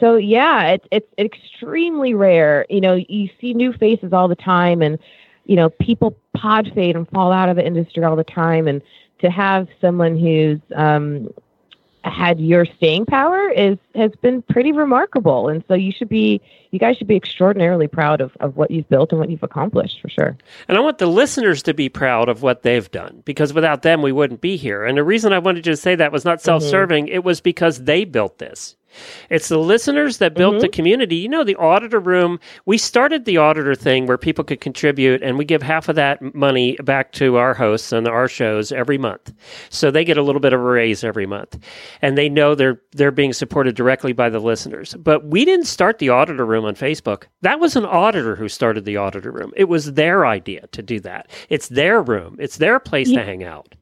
so 0.00 0.16
yeah, 0.16 0.68
it's 0.68 0.86
it's 0.90 1.12
extremely 1.18 2.14
rare. 2.14 2.66
You 2.68 2.80
know, 2.80 2.94
you 2.94 3.28
see 3.40 3.54
new 3.54 3.72
faces 3.72 4.12
all 4.12 4.28
the 4.28 4.36
time, 4.36 4.82
and 4.82 4.98
you 5.44 5.56
know 5.56 5.70
people 5.70 6.16
pod 6.36 6.70
fade 6.74 6.94
and 6.96 7.08
fall 7.10 7.32
out 7.32 7.48
of 7.48 7.56
the 7.56 7.66
industry 7.66 8.04
all 8.04 8.16
the 8.16 8.24
time. 8.24 8.68
And 8.68 8.80
to 9.20 9.30
have 9.30 9.68
someone 9.80 10.16
who's 10.16 10.60
um, 10.74 11.28
had 12.04 12.40
your 12.40 12.64
staying 12.64 13.06
power 13.06 13.50
is 13.50 13.78
has 13.94 14.12
been 14.22 14.42
pretty 14.42 14.72
remarkable. 14.72 15.48
And 15.48 15.64
so 15.68 15.74
you 15.74 15.92
should 15.92 16.08
be 16.08 16.40
you 16.70 16.78
guys 16.78 16.96
should 16.96 17.06
be 17.06 17.16
extraordinarily 17.16 17.88
proud 17.88 18.20
of, 18.20 18.36
of 18.40 18.56
what 18.56 18.70
you've 18.70 18.88
built 18.88 19.10
and 19.10 19.20
what 19.20 19.30
you've 19.30 19.42
accomplished 19.42 20.00
for 20.00 20.08
sure. 20.08 20.36
And 20.68 20.76
I 20.76 20.80
want 20.80 20.98
the 20.98 21.06
listeners 21.06 21.62
to 21.64 21.74
be 21.74 21.88
proud 21.88 22.28
of 22.28 22.42
what 22.42 22.62
they've 22.62 22.90
done 22.90 23.22
because 23.24 23.52
without 23.52 23.82
them, 23.82 24.02
we 24.02 24.12
wouldn't 24.12 24.40
be 24.40 24.56
here. 24.56 24.84
And 24.84 24.96
the 24.96 25.04
reason 25.04 25.32
I 25.32 25.38
wanted 25.38 25.64
to 25.64 25.76
say 25.76 25.94
that 25.94 26.12
was 26.12 26.24
not 26.24 26.40
self 26.40 26.62
serving, 26.62 27.06
mm-hmm. 27.06 27.14
it 27.14 27.24
was 27.24 27.40
because 27.40 27.84
they 27.84 28.04
built 28.04 28.38
this. 28.38 28.76
It's 29.30 29.48
the 29.48 29.58
listeners 29.58 30.18
that 30.18 30.34
built 30.34 30.54
mm-hmm. 30.54 30.62
the 30.62 30.68
community. 30.68 31.16
You 31.16 31.28
know, 31.28 31.44
the 31.44 31.56
auditor 31.56 32.00
room, 32.00 32.40
we 32.66 32.78
started 32.78 33.24
the 33.24 33.36
auditor 33.36 33.74
thing 33.74 34.06
where 34.06 34.18
people 34.18 34.44
could 34.44 34.60
contribute 34.60 35.22
and 35.22 35.38
we 35.38 35.44
give 35.44 35.62
half 35.62 35.88
of 35.88 35.96
that 35.96 36.34
money 36.34 36.76
back 36.82 37.12
to 37.12 37.36
our 37.36 37.54
hosts 37.54 37.92
and 37.92 38.08
our 38.08 38.28
shows 38.28 38.72
every 38.72 38.98
month. 38.98 39.32
So 39.70 39.90
they 39.90 40.04
get 40.04 40.18
a 40.18 40.22
little 40.22 40.40
bit 40.40 40.52
of 40.52 40.60
a 40.60 40.64
raise 40.64 41.04
every 41.04 41.26
month. 41.26 41.58
And 42.02 42.16
they 42.16 42.28
know 42.28 42.54
they're 42.54 42.80
they're 42.92 43.10
being 43.10 43.32
supported 43.32 43.76
directly 43.76 44.12
by 44.12 44.30
the 44.30 44.40
listeners. 44.40 44.94
But 44.94 45.26
we 45.26 45.44
didn't 45.44 45.66
start 45.66 45.98
the 45.98 46.08
auditor 46.08 46.44
room 46.44 46.64
on 46.64 46.74
Facebook. 46.74 47.24
That 47.42 47.60
was 47.60 47.76
an 47.76 47.84
auditor 47.84 48.36
who 48.36 48.48
started 48.48 48.84
the 48.84 48.96
auditor 48.96 49.30
room. 49.30 49.52
It 49.56 49.68
was 49.68 49.92
their 49.92 50.26
idea 50.26 50.66
to 50.72 50.82
do 50.82 51.00
that. 51.00 51.30
It's 51.48 51.68
their 51.68 52.02
room. 52.02 52.36
It's 52.38 52.56
their 52.56 52.80
place 52.80 53.08
yeah. 53.08 53.20
to 53.20 53.24
hang 53.24 53.44
out. 53.44 53.74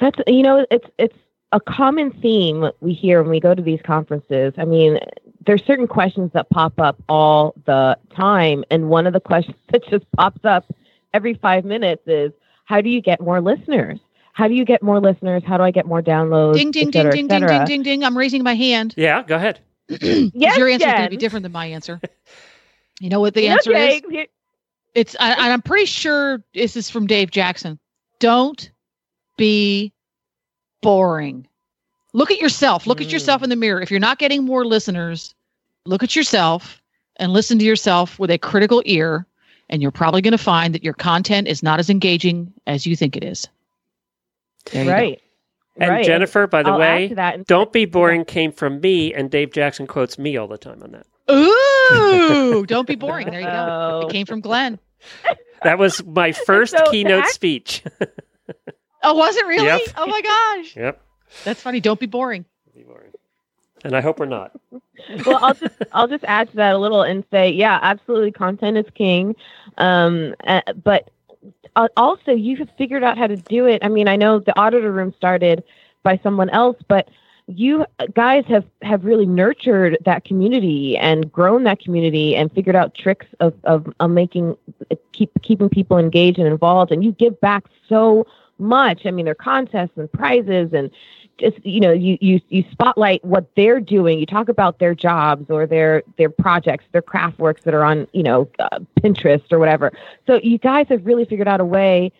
That's 0.00 0.18
you 0.26 0.42
know, 0.42 0.66
it's 0.70 0.86
it's 0.98 1.16
a 1.52 1.60
common 1.60 2.10
theme 2.10 2.70
we 2.80 2.92
hear 2.92 3.22
when 3.22 3.30
we 3.30 3.40
go 3.40 3.54
to 3.54 3.62
these 3.62 3.80
conferences. 3.82 4.54
I 4.56 4.64
mean, 4.64 4.98
there's 5.44 5.64
certain 5.64 5.86
questions 5.86 6.30
that 6.32 6.48
pop 6.50 6.78
up 6.78 7.02
all 7.08 7.54
the 7.66 7.98
time, 8.14 8.64
and 8.70 8.88
one 8.88 9.06
of 9.06 9.12
the 9.12 9.20
questions 9.30 9.56
that 9.72 9.84
just 9.88 10.10
pops 10.12 10.44
up 10.44 10.64
every 11.12 11.34
five 11.34 11.64
minutes 11.64 12.02
is, 12.06 12.32
"How 12.64 12.80
do 12.80 12.88
you 12.88 13.00
get 13.00 13.20
more 13.20 13.40
listeners? 13.40 13.98
How 14.32 14.48
do 14.48 14.54
you 14.54 14.64
get 14.64 14.82
more 14.82 15.00
listeners? 15.00 15.42
How 15.44 15.56
do 15.56 15.64
I 15.64 15.70
get 15.70 15.86
more 15.86 16.02
downloads?" 16.02 16.54
Ding 16.54 16.70
ding 16.70 16.92
cetera, 16.92 17.12
ding 17.12 17.26
ding 17.26 17.40
ding 17.40 17.48
ding 17.48 17.64
ding 17.64 17.82
ding. 17.82 18.04
I'm 18.04 18.16
raising 18.16 18.42
my 18.42 18.54
hand. 18.54 18.94
Yeah, 18.96 19.22
go 19.22 19.36
ahead. 19.36 19.60
yes, 19.88 20.56
your 20.56 20.68
answer 20.68 20.86
is 20.86 20.92
going 20.92 21.04
to 21.04 21.10
be 21.10 21.16
different 21.16 21.42
than 21.42 21.52
my 21.52 21.66
answer. 21.66 22.00
You 23.00 23.08
know 23.08 23.20
what 23.20 23.34
the 23.34 23.48
answer 23.48 23.70
okay. 23.70 23.96
is? 23.96 24.26
It's 24.94 25.16
I, 25.18 25.50
I'm 25.50 25.62
pretty 25.62 25.86
sure 25.86 26.44
this 26.54 26.76
is 26.76 26.90
from 26.90 27.06
Dave 27.06 27.30
Jackson. 27.30 27.78
Don't 28.18 28.70
be 29.36 29.92
boring. 30.80 31.46
Look 32.12 32.30
at 32.30 32.40
yourself. 32.40 32.86
Look 32.86 32.98
mm. 32.98 33.04
at 33.04 33.12
yourself 33.12 33.42
in 33.42 33.50
the 33.50 33.56
mirror. 33.56 33.80
If 33.80 33.90
you're 33.90 34.00
not 34.00 34.18
getting 34.18 34.44
more 34.44 34.64
listeners, 34.64 35.34
look 35.86 36.02
at 36.02 36.16
yourself 36.16 36.80
and 37.16 37.32
listen 37.32 37.58
to 37.58 37.64
yourself 37.64 38.18
with 38.18 38.30
a 38.30 38.38
critical 38.38 38.82
ear. 38.84 39.26
And 39.68 39.80
you're 39.80 39.92
probably 39.92 40.20
going 40.20 40.32
to 40.32 40.38
find 40.38 40.74
that 40.74 40.82
your 40.82 40.94
content 40.94 41.46
is 41.46 41.62
not 41.62 41.78
as 41.78 41.88
engaging 41.90 42.52
as 42.66 42.86
you 42.86 42.96
think 42.96 43.16
it 43.16 43.22
is. 43.22 43.46
Right. 44.74 45.20
And 45.76 45.90
right. 45.90 46.04
Jennifer, 46.04 46.46
by 46.46 46.62
the 46.62 46.70
I'll 46.70 46.78
way, 46.78 47.14
and- 47.16 47.46
don't 47.46 47.72
be 47.72 47.84
boring 47.84 48.24
came 48.24 48.52
from 48.52 48.80
me, 48.80 49.14
and 49.14 49.30
Dave 49.30 49.52
Jackson 49.52 49.86
quotes 49.86 50.18
me 50.18 50.36
all 50.36 50.48
the 50.48 50.58
time 50.58 50.82
on 50.82 50.90
that. 50.92 51.06
Ooh, 51.30 52.66
don't 52.66 52.88
be 52.88 52.96
boring. 52.96 53.30
There 53.30 53.40
you 53.40 53.46
go. 53.46 54.06
It 54.08 54.12
came 54.12 54.26
from 54.26 54.40
Glenn. 54.40 54.80
That 55.62 55.78
was 55.78 56.04
my 56.04 56.32
first 56.46 56.76
So, 56.76 56.90
keynote 56.90 57.24
act- 57.24 57.32
speech. 57.32 57.84
Oh, 59.02 59.14
was 59.14 59.36
it 59.36 59.46
really? 59.46 59.66
Yep. 59.66 59.80
Oh 59.96 60.06
my 60.06 60.20
gosh. 60.20 60.76
yep. 60.76 61.02
That's 61.44 61.60
funny. 61.60 61.80
Don't 61.80 62.00
be 62.00 62.06
boring. 62.06 62.44
Don't 62.66 62.76
be 62.76 62.82
boring. 62.82 63.12
And 63.84 63.96
I 63.96 64.00
hope 64.00 64.18
we're 64.18 64.26
not. 64.26 64.52
well, 65.26 65.38
I'll 65.42 65.54
just 65.54 65.74
I'll 65.92 66.08
just 66.08 66.24
add 66.24 66.50
to 66.50 66.56
that 66.56 66.74
a 66.74 66.78
little 66.78 67.02
and 67.02 67.24
say, 67.30 67.50
yeah, 67.50 67.78
absolutely, 67.82 68.32
content 68.32 68.76
is 68.76 68.86
king. 68.94 69.34
Um, 69.78 70.34
uh, 70.46 70.60
but 70.84 71.10
uh, 71.76 71.88
also, 71.96 72.32
you 72.32 72.56
have 72.56 72.68
figured 72.76 73.02
out 73.02 73.16
how 73.16 73.26
to 73.26 73.36
do 73.36 73.66
it. 73.66 73.82
I 73.82 73.88
mean, 73.88 74.08
I 74.08 74.16
know 74.16 74.38
the 74.38 74.58
auditor 74.58 74.92
room 74.92 75.14
started 75.16 75.64
by 76.02 76.20
someone 76.22 76.50
else, 76.50 76.76
but 76.88 77.08
you 77.46 77.84
guys 78.14 78.44
have 78.46 78.64
have 78.82 79.04
really 79.04 79.26
nurtured 79.26 79.98
that 80.04 80.24
community 80.24 80.96
and 80.96 81.32
grown 81.32 81.64
that 81.64 81.80
community 81.80 82.36
and 82.36 82.52
figured 82.52 82.76
out 82.76 82.94
tricks 82.94 83.26
of 83.40 83.54
of, 83.64 83.92
of 83.98 84.10
making 84.10 84.56
keep 85.12 85.30
keeping 85.42 85.68
people 85.68 85.96
engaged 85.96 86.38
and 86.38 86.46
involved. 86.46 86.92
And 86.92 87.02
you 87.02 87.12
give 87.12 87.40
back 87.40 87.64
so 87.88 88.26
much. 88.60 89.06
I 89.06 89.10
mean, 89.10 89.24
there 89.24 89.32
are 89.32 89.34
contests 89.34 89.96
and 89.96 90.10
prizes 90.12 90.72
and 90.72 90.90
just 91.38 91.64
you 91.64 91.80
know 91.80 91.92
you 91.92 92.18
you 92.20 92.40
you 92.50 92.64
spotlight 92.70 93.24
what 93.24 93.50
they're 93.56 93.80
doing. 93.80 94.18
You 94.18 94.26
talk 94.26 94.48
about 94.48 94.78
their 94.78 94.94
jobs 94.94 95.50
or 95.50 95.66
their 95.66 96.02
their 96.18 96.28
projects 96.28 96.84
their 96.92 97.02
craft 97.02 97.38
works 97.38 97.62
that 97.64 97.74
are 97.74 97.82
on 97.82 98.06
you 98.12 98.22
know 98.22 98.48
uh, 98.58 98.78
pinterest 99.00 99.50
or 99.50 99.58
whatever. 99.58 99.92
So 100.26 100.38
you 100.42 100.58
guys 100.58 100.86
have 100.90 101.04
really 101.04 101.24
figured 101.24 101.48
out 101.48 101.60
a 101.60 101.64
way. 101.64 102.12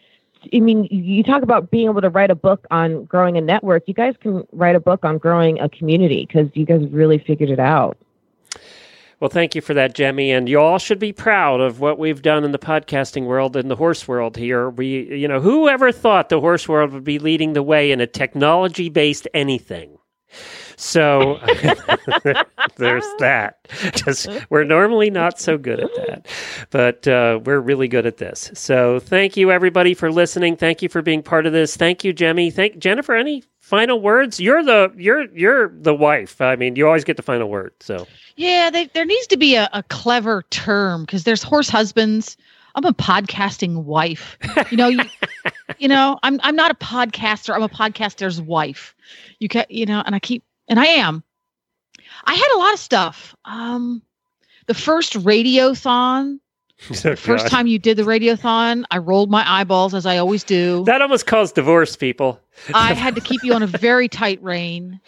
I 0.54 0.60
mean 0.60 0.84
you 0.90 1.22
talk 1.22 1.42
about 1.42 1.70
being 1.70 1.88
able 1.88 2.00
to 2.00 2.08
write 2.08 2.30
a 2.30 2.34
book 2.34 2.66
on 2.70 3.04
growing 3.04 3.36
a 3.36 3.42
network. 3.42 3.84
You 3.86 3.94
guys 3.94 4.14
can 4.20 4.46
write 4.52 4.74
a 4.74 4.80
book 4.80 5.04
on 5.04 5.18
growing 5.18 5.60
a 5.60 5.68
community 5.68 6.26
because 6.26 6.48
you 6.54 6.64
guys 6.64 6.80
really 6.90 7.18
figured 7.18 7.50
it 7.50 7.60
out 7.60 7.98
Well, 9.20 9.30
thank 9.30 9.54
you 9.54 9.60
for 9.60 9.74
that, 9.74 9.94
Jemmy. 9.94 10.30
And 10.32 10.48
you 10.48 10.58
all 10.58 10.78
should 10.78 10.98
be 10.98 11.12
proud 11.12 11.60
of 11.60 11.78
what 11.78 11.98
we've 11.98 12.22
done 12.22 12.42
in 12.42 12.52
the 12.52 12.58
podcasting 12.58 13.26
world 13.26 13.54
and 13.54 13.70
the 13.70 13.76
horse 13.76 14.08
world 14.08 14.36
here. 14.36 14.70
We, 14.70 15.14
you 15.14 15.28
know, 15.28 15.40
whoever 15.40 15.92
thought 15.92 16.30
the 16.30 16.40
horse 16.40 16.66
world 16.66 16.92
would 16.92 17.04
be 17.04 17.18
leading 17.18 17.52
the 17.52 17.62
way 17.62 17.92
in 17.92 18.00
a 18.00 18.06
technology 18.06 18.88
based 18.88 19.28
anything? 19.34 19.98
So 20.76 21.38
there's 22.76 23.04
that. 23.18 23.68
Just 23.94 24.28
we're 24.48 24.64
normally 24.64 25.10
not 25.10 25.38
so 25.38 25.58
good 25.58 25.80
at 25.80 25.94
that, 25.96 26.26
but 26.70 27.06
uh, 27.06 27.40
we're 27.44 27.60
really 27.60 27.88
good 27.88 28.06
at 28.06 28.16
this. 28.16 28.50
So 28.54 29.00
thank 29.00 29.36
you, 29.36 29.50
everybody, 29.50 29.92
for 29.92 30.10
listening. 30.10 30.56
Thank 30.56 30.80
you 30.80 30.88
for 30.88 31.02
being 31.02 31.22
part 31.22 31.44
of 31.44 31.52
this. 31.52 31.76
Thank 31.76 32.04
you, 32.04 32.14
Jemmy. 32.14 32.50
Thank 32.50 32.78
Jennifer. 32.78 33.14
Any 33.14 33.44
final 33.70 34.00
words? 34.00 34.40
You're 34.40 34.64
the 34.64 34.92
you're 34.96 35.32
you're 35.32 35.68
the 35.68 35.94
wife. 35.94 36.40
I 36.40 36.56
mean, 36.56 36.74
you 36.74 36.86
always 36.86 37.04
get 37.04 37.16
the 37.16 37.22
final 37.22 37.48
word. 37.48 37.72
So 37.78 38.06
Yeah, 38.36 38.68
they, 38.70 38.86
there 38.86 39.04
needs 39.04 39.28
to 39.28 39.36
be 39.36 39.54
a, 39.54 39.70
a 39.72 39.84
clever 39.84 40.42
term 40.50 41.02
because 41.04 41.22
there's 41.22 41.42
horse 41.42 41.68
husbands. 41.68 42.36
I'm 42.74 42.84
a 42.84 42.92
podcasting 42.92 43.84
wife. 43.84 44.36
You 44.70 44.76
know, 44.76 44.88
you, 44.88 45.04
you 45.78 45.86
know, 45.88 46.18
I'm 46.24 46.40
I'm 46.42 46.56
not 46.56 46.72
a 46.72 46.74
podcaster. 46.74 47.54
I'm 47.54 47.62
a 47.62 47.68
podcaster's 47.68 48.42
wife. 48.42 48.94
You 49.38 49.48
can, 49.48 49.64
you 49.68 49.86
know, 49.86 50.02
and 50.04 50.16
I 50.16 50.18
keep 50.18 50.42
and 50.68 50.80
I 50.80 50.86
am. 50.86 51.22
I 52.24 52.34
had 52.34 52.56
a 52.56 52.58
lot 52.58 52.74
of 52.74 52.80
stuff. 52.80 53.36
Um, 53.44 54.02
the 54.66 54.74
first 54.74 55.14
radiothon, 55.14 56.40
Oh, 56.90 57.14
first 57.14 57.44
God. 57.44 57.50
time 57.50 57.66
you 57.66 57.78
did 57.78 57.98
the 57.98 58.04
radiothon, 58.04 58.84
I 58.90 58.98
rolled 58.98 59.30
my 59.30 59.44
eyeballs 59.46 59.94
as 59.94 60.06
I 60.06 60.16
always 60.16 60.42
do. 60.42 60.82
that 60.84 61.02
almost 61.02 61.26
caused 61.26 61.54
divorce, 61.54 61.94
people. 61.94 62.40
I 62.74 62.94
had 62.94 63.14
to 63.16 63.20
keep 63.20 63.42
you 63.44 63.52
on 63.52 63.62
a 63.62 63.66
very 63.66 64.08
tight 64.08 64.42
rein. 64.42 64.98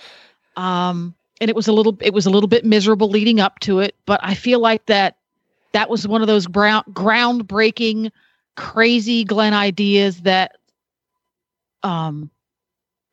Um, 0.56 1.14
and 1.40 1.48
it 1.48 1.56
was 1.56 1.66
a 1.68 1.72
little 1.72 1.96
it 2.00 2.12
was 2.14 2.26
a 2.26 2.30
little 2.30 2.46
bit 2.46 2.64
miserable 2.64 3.08
leading 3.08 3.40
up 3.40 3.58
to 3.60 3.80
it, 3.80 3.96
but 4.06 4.20
I 4.22 4.34
feel 4.34 4.60
like 4.60 4.86
that 4.86 5.16
that 5.72 5.90
was 5.90 6.06
one 6.06 6.20
of 6.20 6.28
those 6.28 6.46
ground 6.46 6.84
groundbreaking, 6.92 8.12
crazy 8.54 9.24
Glenn 9.24 9.54
ideas 9.54 10.20
that 10.20 10.56
um 11.82 12.30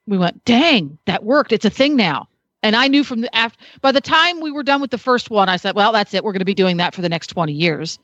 we 0.05 0.17
went, 0.17 0.43
dang, 0.45 0.97
that 1.05 1.23
worked. 1.23 1.51
It's 1.51 1.65
a 1.65 1.69
thing 1.69 1.95
now. 1.95 2.27
And 2.61 2.75
I 2.75 2.87
knew 2.87 3.03
from 3.03 3.21
the 3.21 3.35
after 3.35 3.57
by 3.81 3.91
the 3.91 4.01
time 4.01 4.41
we 4.41 4.51
were 4.51 4.63
done 4.63 4.81
with 4.81 4.91
the 4.91 4.97
first 4.97 5.29
one, 5.29 5.49
I 5.49 5.57
said, 5.57 5.75
well, 5.75 5.91
that's 5.91 6.13
it. 6.13 6.23
We're 6.23 6.33
going 6.33 6.39
to 6.39 6.45
be 6.45 6.53
doing 6.53 6.77
that 6.77 6.93
for 6.93 7.01
the 7.01 7.09
next 7.09 7.27
20 7.27 7.53
years. 7.53 7.99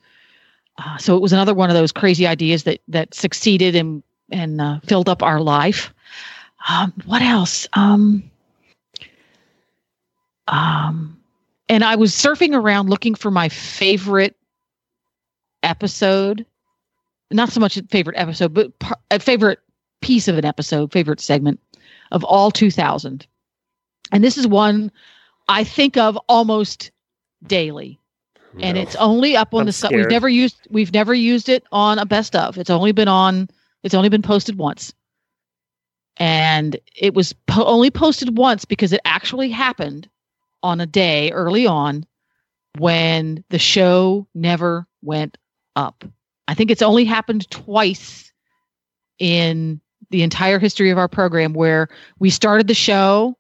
Uh, 0.78 0.98
so 0.98 1.16
it 1.16 1.22
was 1.22 1.34
another 1.34 1.54
one 1.54 1.70
of 1.70 1.76
those 1.76 1.92
crazy 1.92 2.28
ideas 2.28 2.64
that 2.64 2.82
that 2.88 3.14
succeeded 3.14 3.76
and 3.76 4.04
and 4.32 4.60
uh, 4.60 4.80
filled 4.82 5.10
up 5.10 5.24
our 5.24 5.40
life. 5.40 5.94
Um, 6.68 6.94
what 7.06 7.22
else? 7.22 7.68
Um, 7.74 8.30
um, 10.48 11.18
and 11.70 11.84
I 11.84 11.96
was 11.96 12.12
surfing 12.12 12.56
around 12.56 12.90
looking 12.90 13.16
for 13.16 13.32
my 13.32 13.50
favorite 13.50 14.36
episode. 15.64 16.46
Not 17.32 17.50
so 17.50 17.60
much 17.60 17.78
a 17.78 17.84
favorite 17.84 18.18
episode, 18.18 18.54
but 18.54 18.78
par- 18.80 19.00
a 19.12 19.20
favorite 19.20 19.60
piece 20.02 20.28
of 20.28 20.38
an 20.38 20.46
episode, 20.46 20.92
favorite 20.92 21.20
segment 21.20 21.60
of 22.12 22.24
all 22.24 22.52
2000. 22.52 23.26
And 24.12 24.24
this 24.24 24.38
is 24.38 24.48
one 24.48 24.92
I 25.48 25.64
think 25.64 25.98
of 25.98 26.18
almost 26.30 26.92
daily. 27.48 28.00
And 28.60 28.76
No. 28.76 28.82
it's 28.82 28.96
only 28.96 29.36
up 29.36 29.54
on 29.54 29.62
I'm 29.62 29.66
the 29.68 29.74
site. 29.74 29.92
We've 29.94 30.10
never 30.10 30.30
used 30.30 30.58
we've 30.70 30.94
never 30.94 31.14
used 31.14 31.50
it 31.50 31.64
on 31.72 32.00
a 32.00 32.06
best 32.06 32.36
of. 32.36 32.58
It's 32.58 32.70
only 32.70 32.92
been 32.92 33.08
on 33.08 33.50
it's 33.84 33.94
only 33.94 34.10
been 34.10 34.22
posted 34.22 34.58
once. 34.58 34.94
And 36.18 36.78
it 36.96 37.14
was 37.14 37.34
po- 37.48 37.66
only 37.66 37.92
posted 37.92 38.38
once 38.38 38.64
because 38.66 38.94
it 38.94 39.02
actually 39.06 39.50
happened 39.50 40.10
on 40.64 40.80
a 40.80 40.86
day 40.86 41.32
early 41.32 41.68
on 41.68 42.06
when 42.78 43.44
the 43.50 43.60
show 43.60 44.26
never 44.34 44.88
went 45.02 45.38
up. 45.76 46.06
I 46.48 46.54
think 46.54 46.72
it's 46.72 46.82
only 46.82 47.04
happened 47.06 47.50
twice 47.50 48.32
in 49.20 49.82
the 50.10 50.24
entire 50.24 50.60
history 50.60 50.90
of 50.90 50.98
our 50.98 51.08
program 51.08 51.54
where 51.54 51.90
we 52.20 52.30
started 52.30 52.68
the 52.68 52.74
show, 52.74 53.38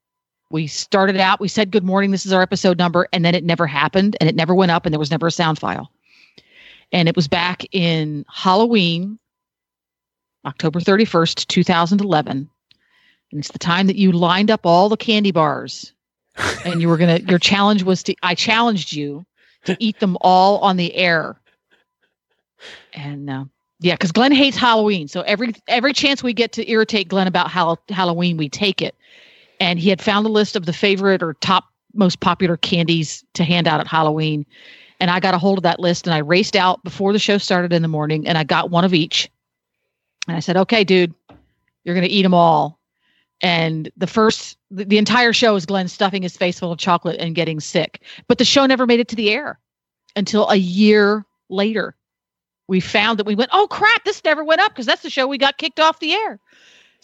we 0.55 0.67
started 0.67 1.17
out, 1.17 1.41
we 1.41 1.49
said 1.49 1.69
good 1.69 1.83
morning, 1.83 2.11
this 2.11 2.25
is 2.25 2.31
our 2.31 2.41
episode 2.41 2.77
number, 2.77 3.09
and 3.11 3.25
then 3.25 3.35
it 3.35 3.43
never 3.43 3.67
happened 3.67 4.15
and 4.21 4.29
it 4.29 4.35
never 4.35 4.55
went 4.55 4.71
up 4.71 4.85
and 4.85 4.93
there 4.93 4.99
was 4.99 5.11
never 5.11 5.27
a 5.27 5.31
sound 5.31 5.59
file. 5.59 5.91
And 6.93 7.09
it 7.09 7.15
was 7.17 7.27
back 7.27 7.65
in 7.73 8.23
Halloween, 8.33 9.19
October 10.45 10.79
31st, 10.79 11.45
2011. 11.47 12.49
And 13.31 13.39
it's 13.39 13.51
the 13.51 13.59
time 13.59 13.87
that 13.87 13.97
you 13.97 14.13
lined 14.13 14.49
up 14.49 14.61
all 14.63 14.87
the 14.87 14.95
candy 14.95 15.33
bars 15.33 15.93
and 16.63 16.81
you 16.81 16.87
were 16.87 16.95
gonna. 16.95 17.19
Your 17.27 17.39
challenge 17.51 17.83
was 17.83 18.01
to. 18.03 18.15
I 18.23 18.33
challenged 18.33 18.93
you 18.93 19.25
to 19.65 19.75
eat 19.79 19.99
them 19.99 20.17
all 20.21 20.59
on 20.59 20.77
the 20.77 20.95
air. 20.95 21.35
And 22.93 23.29
uh, 23.29 23.45
yeah, 23.81 23.95
because 23.95 24.13
Glenn 24.13 24.31
hates 24.31 24.55
Halloween, 24.55 25.09
so 25.09 25.21
every 25.21 25.53
every 25.67 25.91
chance 25.91 26.23
we 26.23 26.31
get 26.31 26.53
to 26.53 26.69
irritate 26.69 27.09
Glenn 27.09 27.27
about 27.27 27.51
Hall- 27.51 27.83
Halloween, 27.89 28.37
we 28.37 28.47
take 28.47 28.81
it. 28.81 28.95
And 29.59 29.79
he 29.79 29.89
had 29.89 30.01
found 30.01 30.25
a 30.25 30.29
list 30.29 30.55
of 30.55 30.65
the 30.65 30.73
favorite 30.73 31.23
or 31.23 31.33
top 31.35 31.65
most 31.93 32.19
popular 32.19 32.57
candies 32.57 33.23
to 33.33 33.43
hand 33.43 33.67
out 33.67 33.79
at 33.79 33.87
Halloween. 33.87 34.45
And 34.99 35.11
I 35.11 35.19
got 35.19 35.33
a 35.33 35.37
hold 35.37 35.59
of 35.59 35.63
that 35.63 35.79
list 35.79 36.07
and 36.07 36.13
I 36.13 36.19
raced 36.19 36.55
out 36.55 36.83
before 36.83 37.13
the 37.13 37.19
show 37.19 37.37
started 37.37 37.73
in 37.73 37.81
the 37.81 37.87
morning 37.87 38.27
and 38.27 38.37
I 38.37 38.43
got 38.43 38.69
one 38.69 38.85
of 38.85 38.93
each. 38.93 39.29
And 40.27 40.35
I 40.35 40.39
said, 40.39 40.57
okay, 40.57 40.83
dude, 40.83 41.13
you're 41.83 41.95
going 41.95 42.07
to 42.07 42.13
eat 42.13 42.23
them 42.23 42.33
all. 42.33 42.79
And 43.41 43.91
the 43.97 44.07
first, 44.07 44.57
the, 44.71 44.85
the 44.85 44.97
entire 44.97 45.33
show 45.33 45.55
is 45.55 45.65
Glenn 45.65 45.87
stuffing 45.87 46.23
his 46.23 46.37
face 46.37 46.59
full 46.59 46.71
of 46.71 46.79
chocolate 46.79 47.19
and 47.19 47.35
getting 47.35 47.59
sick. 47.59 48.01
But 48.27 48.37
the 48.37 48.45
show 48.45 48.65
never 48.65 48.85
made 48.85 48.99
it 48.99 49.07
to 49.09 49.15
the 49.15 49.31
air 49.31 49.59
until 50.15 50.49
a 50.49 50.55
year 50.55 51.25
later. 51.49 51.95
We 52.67 52.79
found 52.79 53.19
that 53.19 53.27
we 53.27 53.35
went, 53.35 53.51
oh 53.53 53.67
crap, 53.67 54.05
this 54.05 54.23
never 54.23 54.43
went 54.43 54.61
up 54.61 54.71
because 54.71 54.87
that's 54.87 55.03
the 55.03 55.09
show 55.09 55.27
we 55.27 55.37
got 55.37 55.57
kicked 55.57 55.79
off 55.79 55.99
the 55.99 56.13
air. 56.13 56.39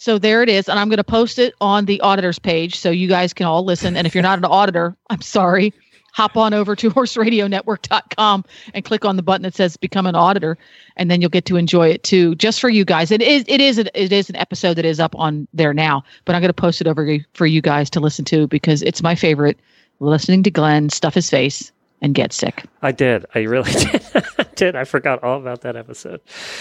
So 0.02 0.18
there 0.18 0.42
it 0.42 0.48
is. 0.48 0.68
And 0.68 0.80
I'm 0.80 0.88
going 0.88 0.96
to 0.96 1.04
post 1.04 1.38
it 1.38 1.54
on 1.60 1.84
the 1.84 2.00
auditors 2.00 2.40
page 2.40 2.76
so 2.76 2.90
you 2.90 3.06
guys 3.06 3.32
can 3.32 3.46
all 3.46 3.64
listen. 3.64 3.96
And 3.96 4.04
if 4.04 4.16
you're 4.16 4.22
not 4.22 4.36
an 4.36 4.44
auditor, 4.44 4.96
I'm 5.10 5.20
sorry. 5.20 5.72
Hop 6.14 6.36
on 6.36 6.52
over 6.52 6.74
to 6.74 6.90
horseradionetwork.com 6.90 8.44
and 8.74 8.84
click 8.84 9.04
on 9.04 9.14
the 9.14 9.22
button 9.22 9.42
that 9.44 9.54
says 9.54 9.76
become 9.76 10.06
an 10.06 10.16
auditor 10.16 10.58
and 10.96 11.08
then 11.08 11.20
you'll 11.20 11.30
get 11.30 11.44
to 11.44 11.56
enjoy 11.56 11.86
it 11.86 12.02
too 12.02 12.34
just 12.34 12.60
for 12.60 12.68
you 12.68 12.84
guys. 12.84 13.12
It 13.12 13.22
is 13.22 13.44
it 13.46 13.60
is 13.60 13.78
it 13.78 14.12
is 14.12 14.28
an 14.28 14.34
episode 14.34 14.74
that 14.74 14.84
is 14.84 14.98
up 14.98 15.14
on 15.14 15.46
there 15.54 15.72
now, 15.72 16.02
but 16.24 16.34
I'm 16.34 16.42
going 16.42 16.48
to 16.48 16.52
post 16.52 16.80
it 16.80 16.88
over 16.88 17.18
for 17.34 17.46
you 17.46 17.62
guys 17.62 17.88
to 17.90 18.00
listen 18.00 18.24
to 18.24 18.48
because 18.48 18.82
it's 18.82 19.04
my 19.04 19.14
favorite 19.14 19.60
listening 20.00 20.42
to 20.42 20.50
Glenn 20.50 20.90
stuff 20.90 21.14
his 21.14 21.30
face 21.30 21.70
and 22.02 22.14
get 22.14 22.32
sick. 22.34 22.64
I 22.82 22.92
did. 22.92 23.24
I 23.34 23.40
really 23.40 23.72
did. 23.72 24.02
I 24.38 24.46
did. 24.54 24.76
I 24.76 24.84
forgot 24.84 25.22
all 25.22 25.38
about 25.40 25.62
that 25.62 25.76
episode. 25.76 26.20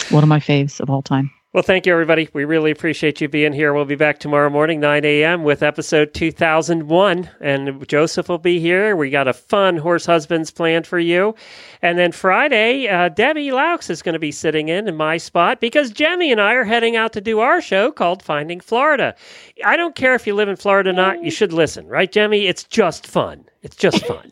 One 0.09 0.23
of 0.23 0.30
my 0.30 0.39
faves 0.39 0.80
of 0.80 0.89
all 0.89 1.01
time. 1.01 1.31
Well, 1.53 1.63
thank 1.63 1.85
you, 1.85 1.91
everybody. 1.91 2.30
We 2.31 2.45
really 2.45 2.72
appreciate 2.72 3.19
you 3.19 3.27
being 3.27 3.51
here. 3.51 3.73
We'll 3.73 3.84
be 3.84 3.95
back 3.97 4.19
tomorrow 4.19 4.49
morning, 4.49 4.80
9 4.80 5.03
a.m., 5.03 5.43
with 5.43 5.61
episode 5.61 6.13
2001. 6.13 7.30
And 7.41 7.85
Joseph 7.89 8.30
will 8.30 8.38
be 8.38 8.61
here. 8.61 8.95
We 8.95 9.09
got 9.09 9.27
a 9.27 9.34
fun 9.34 9.76
Horse 9.76 10.05
Husbands 10.05 10.49
planned 10.49 10.88
for 10.88 10.97
you. 10.97 11.35
And 11.81 11.99
then 11.99 12.13
Friday, 12.13 12.88
uh, 12.88 13.09
Debbie 13.09 13.51
Laux 13.51 13.89
is 13.89 14.01
going 14.01 14.13
to 14.13 14.19
be 14.19 14.31
sitting 14.31 14.69
in 14.69 14.88
in 14.88 14.95
my 14.95 15.18
spot 15.18 15.59
because 15.59 15.91
Jemmy 15.91 16.31
and 16.31 16.39
I 16.39 16.53
are 16.53 16.63
heading 16.63 16.95
out 16.95 17.11
to 17.13 17.22
do 17.22 17.41
our 17.41 17.59
show 17.59 17.91
called 17.91 18.23
Finding 18.23 18.61
Florida. 18.61 19.13
I 19.65 19.76
don't 19.76 19.93
care 19.95 20.15
if 20.15 20.26
you 20.26 20.35
live 20.35 20.47
in 20.47 20.55
Florida 20.55 20.91
or 20.91 20.93
not, 20.93 21.22
you 21.22 21.31
should 21.31 21.51
listen, 21.51 21.85
right, 21.85 22.09
Jemmy? 22.09 22.47
It's 22.47 22.63
just 22.63 23.05
fun. 23.05 23.43
It's 23.61 23.76
just 23.76 24.05
fun. 24.07 24.31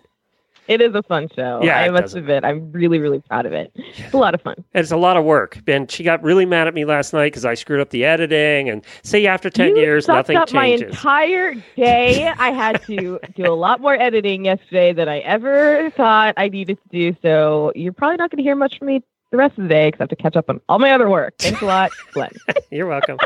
It 0.70 0.82
is 0.82 0.94
a 0.94 1.02
fun 1.02 1.28
show. 1.36 1.62
Yeah, 1.64 1.80
I 1.80 1.90
must 1.90 2.16
admit, 2.16 2.46
I'm 2.46 2.72
really, 2.72 3.00
really 3.00 3.22
proud 3.22 3.48
of 3.48 3.54
it. 3.54 3.72
It's 3.76 4.14
a 4.14 4.18
lot 4.18 4.36
of 4.36 4.42
fun. 4.42 4.54
And 4.74 4.84
it's 4.84 4.92
a 4.92 4.98
lot 4.98 5.18
of 5.18 5.26
work. 5.26 5.60
And 5.68 5.90
she 5.90 6.04
got 6.04 6.22
really 6.22 6.46
mad 6.46 6.68
at 6.68 6.76
me 6.76 6.86
last 6.86 7.12
night 7.12 7.32
because 7.32 7.44
I 7.44 7.56
screwed 7.56 7.80
up 7.80 7.90
the 7.90 8.06
editing. 8.06 8.70
And 8.70 8.86
see, 9.02 9.26
after 9.26 9.50
10 9.50 9.70
you 9.70 9.78
years, 9.78 10.08
nothing 10.08 10.38
up 10.38 10.54
my 10.54 10.70
changes. 10.70 10.92
entire 10.92 11.56
day. 11.76 12.28
I 12.28 12.52
had 12.52 12.84
to 12.84 13.20
do 13.36 13.52
a 13.52 13.56
lot 13.56 13.82
more 13.82 14.00
editing 14.00 14.46
yesterday 14.46 14.94
than 14.94 15.10
I 15.10 15.20
ever 15.20 15.90
thought 15.98 16.36
I 16.38 16.50
needed 16.50 16.78
to 16.84 16.90
do. 16.90 17.18
So 17.24 17.72
you're 17.76 17.92
probably 17.92 18.18
not 18.18 18.30
going 18.30 18.38
to 18.38 18.44
hear 18.44 18.56
much 18.56 18.78
from 18.78 18.90
me 18.90 19.04
the 19.32 19.38
rest 19.38 19.58
of 19.58 19.64
the 19.64 19.70
day 19.70 19.88
because 19.88 20.00
I 20.00 20.04
have 20.04 20.10
to 20.10 20.16
catch 20.16 20.36
up 20.36 20.50
on 20.50 20.60
all 20.68 20.80
my 20.80 20.92
other 20.92 21.10
work. 21.10 21.38
Thanks 21.38 21.62
a 21.62 21.66
lot, 21.66 21.92
Glenn. 22.14 22.32
You're 22.72 22.88
welcome. 22.88 23.18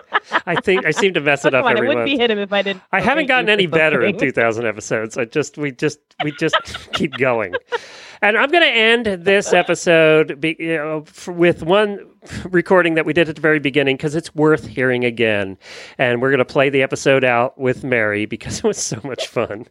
I 0.46 0.56
think 0.56 0.86
I 0.86 0.92
seem 0.92 1.14
to 1.14 1.22
mess 1.22 1.46
it 1.46 1.54
up 1.54 1.64
Come 1.64 1.68
on, 1.68 1.72
I 1.72 1.78
every 1.78 1.88
wouldn't 1.88 2.06
month. 2.08 2.18
be 2.18 2.22
hit 2.22 2.32
him 2.32 2.40
if 2.40 2.52
I 2.52 2.62
didn't. 2.62 2.82
I 2.92 3.02
haven't 3.02 3.28
gotten 3.28 3.50
any 3.50 3.66
for 3.66 3.72
better 3.72 4.02
in 4.04 4.18
2000 4.18 4.66
episodes. 4.66 5.18
I 5.18 5.26
just 5.26 5.58
we 5.58 5.72
just 5.72 6.00
we 6.24 6.32
just 6.34 6.56
keep 6.94 7.18
going. 7.18 7.54
And 8.22 8.38
I'm 8.38 8.50
going 8.52 8.64
to 8.64 8.70
end 8.70 9.26
this 9.26 9.52
episode 9.52 10.40
be, 10.40 10.56
you 10.58 10.78
know, 10.78 11.04
f 11.08 11.28
with 11.28 11.62
one 11.64 12.00
recording 12.46 12.96
that 12.96 13.06
we 13.06 13.12
did 13.12 13.28
at 13.28 13.36
the 13.36 13.42
very 13.42 13.60
beginning 13.60 13.98
because 13.98 14.16
it's 14.16 14.34
worth 14.34 14.66
hearing 14.66 15.04
again. 15.04 15.58
And 15.98 16.22
we're 16.22 16.30
going 16.30 16.38
to 16.40 16.46
play 16.46 16.70
the 16.70 16.84
episode 16.84 17.26
out 17.26 17.58
with 17.58 17.84
Mary 17.84 18.26
because 18.26 18.60
it 18.60 18.64
was 18.64 18.78
so 18.78 19.00
much 19.04 19.28
fun. 19.28 19.68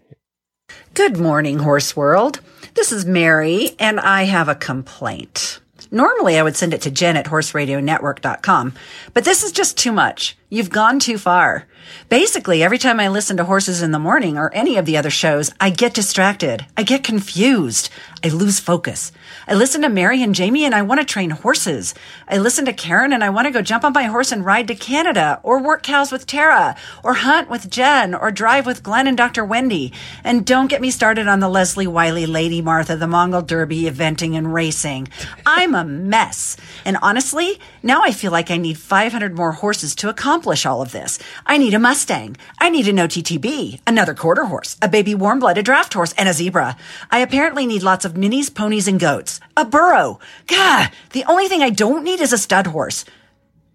Good 0.92 1.16
morning, 1.16 1.60
Horse 1.60 1.96
World. 1.96 2.40
This 2.74 2.92
is 2.92 3.06
Mary, 3.06 3.70
and 3.78 3.98
I 4.00 4.24
have 4.24 4.48
a 4.48 4.54
complaint. 4.54 5.60
Normally, 5.92 6.38
I 6.38 6.42
would 6.42 6.56
send 6.56 6.72
it 6.72 6.80
to 6.82 6.90
Jen 6.90 7.18
at 7.18 7.26
horseradionetwork.com, 7.26 8.72
but 9.12 9.24
this 9.24 9.42
is 9.44 9.52
just 9.52 9.76
too 9.76 9.92
much. 9.92 10.36
You've 10.52 10.68
gone 10.68 10.98
too 10.98 11.16
far. 11.16 11.66
Basically, 12.10 12.62
every 12.62 12.76
time 12.76 13.00
I 13.00 13.08
listen 13.08 13.38
to 13.38 13.44
Horses 13.44 13.80
in 13.80 13.90
the 13.90 13.98
Morning 13.98 14.36
or 14.36 14.52
any 14.52 14.76
of 14.76 14.84
the 14.84 14.98
other 14.98 15.08
shows, 15.08 15.50
I 15.58 15.70
get 15.70 15.94
distracted. 15.94 16.66
I 16.76 16.82
get 16.82 17.02
confused. 17.02 17.88
I 18.22 18.28
lose 18.28 18.60
focus. 18.60 19.12
I 19.48 19.54
listen 19.54 19.80
to 19.80 19.88
Mary 19.88 20.22
and 20.22 20.34
Jamie 20.34 20.66
and 20.66 20.74
I 20.74 20.82
want 20.82 21.00
to 21.00 21.06
train 21.06 21.30
horses. 21.30 21.94
I 22.28 22.36
listen 22.36 22.66
to 22.66 22.72
Karen 22.74 23.14
and 23.14 23.24
I 23.24 23.30
want 23.30 23.46
to 23.46 23.50
go 23.50 23.62
jump 23.62 23.82
on 23.82 23.94
my 23.94 24.04
horse 24.04 24.30
and 24.30 24.44
ride 24.44 24.68
to 24.68 24.74
Canada 24.74 25.40
or 25.42 25.60
work 25.60 25.82
cows 25.82 26.12
with 26.12 26.26
Tara 26.26 26.76
or 27.02 27.14
hunt 27.14 27.48
with 27.48 27.70
Jen 27.70 28.14
or 28.14 28.30
drive 28.30 28.66
with 28.66 28.82
Glenn 28.82 29.06
and 29.06 29.16
Dr. 29.16 29.44
Wendy. 29.44 29.92
And 30.22 30.44
don't 30.44 30.68
get 30.68 30.82
me 30.82 30.90
started 30.90 31.28
on 31.28 31.40
the 31.40 31.48
Leslie 31.48 31.86
Wylie, 31.86 32.26
Lady 32.26 32.60
Martha, 32.60 32.94
the 32.94 33.08
Mongol 33.08 33.42
Derby, 33.42 33.84
eventing 33.84 34.36
and 34.36 34.52
racing. 34.52 35.08
I'm 35.46 35.74
a 35.74 35.84
mess. 35.84 36.58
And 36.84 36.98
honestly, 37.00 37.58
now 37.82 38.02
I 38.02 38.12
feel 38.12 38.30
like 38.30 38.50
I 38.50 38.56
need 38.56 38.78
500 38.78 39.34
more 39.34 39.52
horses 39.52 39.94
to 39.96 40.08
accomplish 40.08 40.64
all 40.64 40.82
of 40.82 40.92
this. 40.92 41.18
I 41.44 41.58
need 41.58 41.74
a 41.74 41.78
Mustang. 41.78 42.36
I 42.58 42.70
need 42.70 42.88
an 42.88 42.96
OTTB, 42.96 43.80
another 43.86 44.14
quarter 44.14 44.44
horse, 44.44 44.76
a 44.80 44.88
baby 44.88 45.14
warm 45.14 45.40
blooded 45.40 45.64
draft 45.64 45.94
horse, 45.94 46.12
and 46.14 46.28
a 46.28 46.32
zebra. 46.32 46.76
I 47.10 47.18
apparently 47.18 47.66
need 47.66 47.82
lots 47.82 48.04
of 48.04 48.14
minis, 48.14 48.54
ponies, 48.54 48.88
and 48.88 49.00
goats. 49.00 49.40
A 49.56 49.64
burro. 49.64 50.20
Gah! 50.46 50.88
The 51.10 51.24
only 51.24 51.48
thing 51.48 51.62
I 51.62 51.70
don't 51.70 52.04
need 52.04 52.20
is 52.20 52.32
a 52.32 52.38
stud 52.38 52.68
horse. 52.68 53.04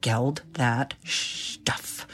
Geld 0.01 0.41
that 0.53 0.93
stuff. 1.03 2.07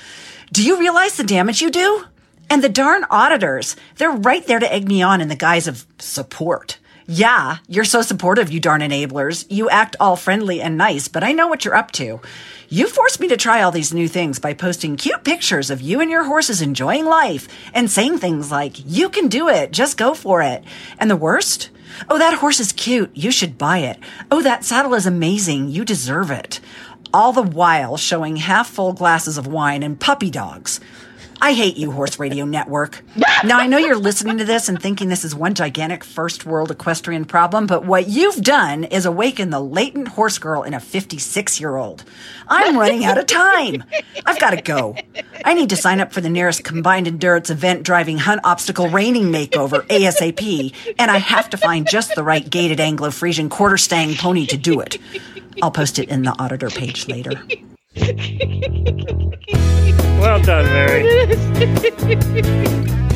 Do 0.52 0.64
you 0.64 0.80
realize 0.80 1.18
the 1.18 1.24
damage 1.24 1.62
you 1.62 1.70
do? 1.70 2.06
And 2.50 2.64
the 2.64 2.70
darn 2.70 3.06
auditors, 3.10 3.76
they're 3.98 4.12
right 4.12 4.46
there 4.46 4.60
to 4.60 4.72
egg 4.72 4.88
me 4.88 5.02
on 5.02 5.22
in 5.22 5.28
the 5.28 5.36
guise 5.36 5.68
of 5.68 5.86
support. 6.00 6.78
Yeah, 7.06 7.58
you're 7.68 7.84
so 7.84 8.02
supportive, 8.02 8.50
you 8.50 8.62
darn 8.62 8.80
enablers. 8.80 9.46
You 9.50 9.70
act 9.70 9.98
all 10.00 10.16
friendly 10.16 10.62
and 10.62 10.78
nice, 10.78 11.10
but 11.10 11.24
I 11.24 11.34
know 11.34 11.48
what 11.48 11.66
you're 11.66 11.76
up 11.76 11.92
to. 11.94 12.22
You 12.70 12.88
forced 12.88 13.20
me 13.20 13.28
to 13.28 13.36
try 13.36 13.62
all 13.62 13.72
these 13.72 13.94
new 13.94 14.08
things 14.08 14.40
by 14.40 14.54
posting 14.54 14.96
cute 14.96 15.26
pictures 15.26 15.70
of 15.70 15.82
you 15.82 16.00
and 16.00 16.10
your 16.10 16.24
horses 16.24 16.62
enjoying 16.62 17.06
life 17.06 17.48
and 17.74 17.92
saying 17.92 18.20
things 18.20 18.52
like, 18.52 18.76
you 18.86 19.10
can 19.10 19.28
do 19.28 19.50
it, 19.50 19.72
just 19.72 19.98
go 19.98 20.14
for 20.14 20.42
it. 20.42 20.64
And 20.98 21.12
the 21.12 21.18
worst? 21.18 21.70
Oh, 22.10 22.18
that 22.18 22.36
horse 22.36 22.62
is 22.62 22.72
cute. 22.72 23.12
You 23.14 23.32
should 23.32 23.58
buy 23.58 23.80
it. 23.80 24.00
Oh, 24.32 24.42
that 24.42 24.64
saddle 24.64 24.94
is 24.94 25.06
amazing. 25.06 25.68
You 25.68 25.84
deserve 25.84 26.32
it. 26.32 26.62
All 27.14 27.34
the 27.34 27.44
while 27.44 27.98
showing 27.98 28.38
half 28.38 28.70
full 28.70 28.94
glasses 28.94 29.38
of 29.38 29.46
wine 29.46 29.84
and 29.84 30.00
puppy 30.00 30.32
dogs. 30.32 30.80
I 31.44 31.52
hate 31.52 31.76
you, 31.76 31.92
Horse 31.92 32.20
Radio 32.20 32.46
Network. 32.46 33.04
Now, 33.44 33.60
I 33.60 33.68
know 33.68 33.78
you're 33.78 33.98
listening 33.98 34.38
to 34.38 34.46
this 34.46 34.70
and 34.70 34.82
thinking 34.82 35.10
this 35.10 35.26
is 35.26 35.36
one 35.36 35.56
gigantic 35.56 36.06
first 36.06 36.46
world 36.46 36.72
equestrian 36.72 37.26
problem, 37.26 37.68
but 37.68 37.84
what 37.84 38.08
you've 38.08 38.42
done 38.42 38.86
is 38.86 39.06
awaken 39.06 39.50
the 39.50 39.60
latent 39.60 40.08
horse 40.08 40.38
girl 40.38 40.64
in 40.64 40.74
a 40.74 40.80
56 40.80 41.60
year 41.60 41.76
old. 41.76 42.06
I'm 42.48 42.78
running 42.78 43.04
out 43.04 43.18
of 43.18 43.26
time. 43.26 43.84
I've 44.26 44.40
got 44.40 44.52
to 44.52 44.62
go. 44.62 44.96
I 45.44 45.54
need 45.54 45.72
to 45.72 45.76
sign 45.76 46.00
up 46.00 46.14
for 46.14 46.22
the 46.22 46.30
nearest 46.30 46.64
combined 46.64 47.10
endurance 47.10 47.50
event 47.50 47.84
driving 47.84 48.20
hunt 48.20 48.40
obstacle 48.46 48.88
reining 48.88 49.26
makeover 49.26 49.86
ASAP, 49.88 50.96
and 50.98 51.12
I 51.12 51.18
have 51.18 51.50
to 51.50 51.58
find 51.58 51.86
just 51.86 52.16
the 52.16 52.24
right 52.24 52.50
gaited 52.50 52.80
Anglo 52.80 53.10
Friesian 53.10 53.50
quarter 53.50 53.78
stang 53.78 54.16
pony 54.16 54.46
to 54.46 54.56
do 54.56 54.80
it. 54.80 54.98
I'll 55.62 55.72
post 55.72 56.00
it 56.00 56.08
in 56.08 56.22
the 56.22 56.42
auditor 56.42 56.70
page 56.70 57.10
later. 57.10 57.34
Well 60.20 60.42
done, 60.42 60.66
Mary. 60.66 61.04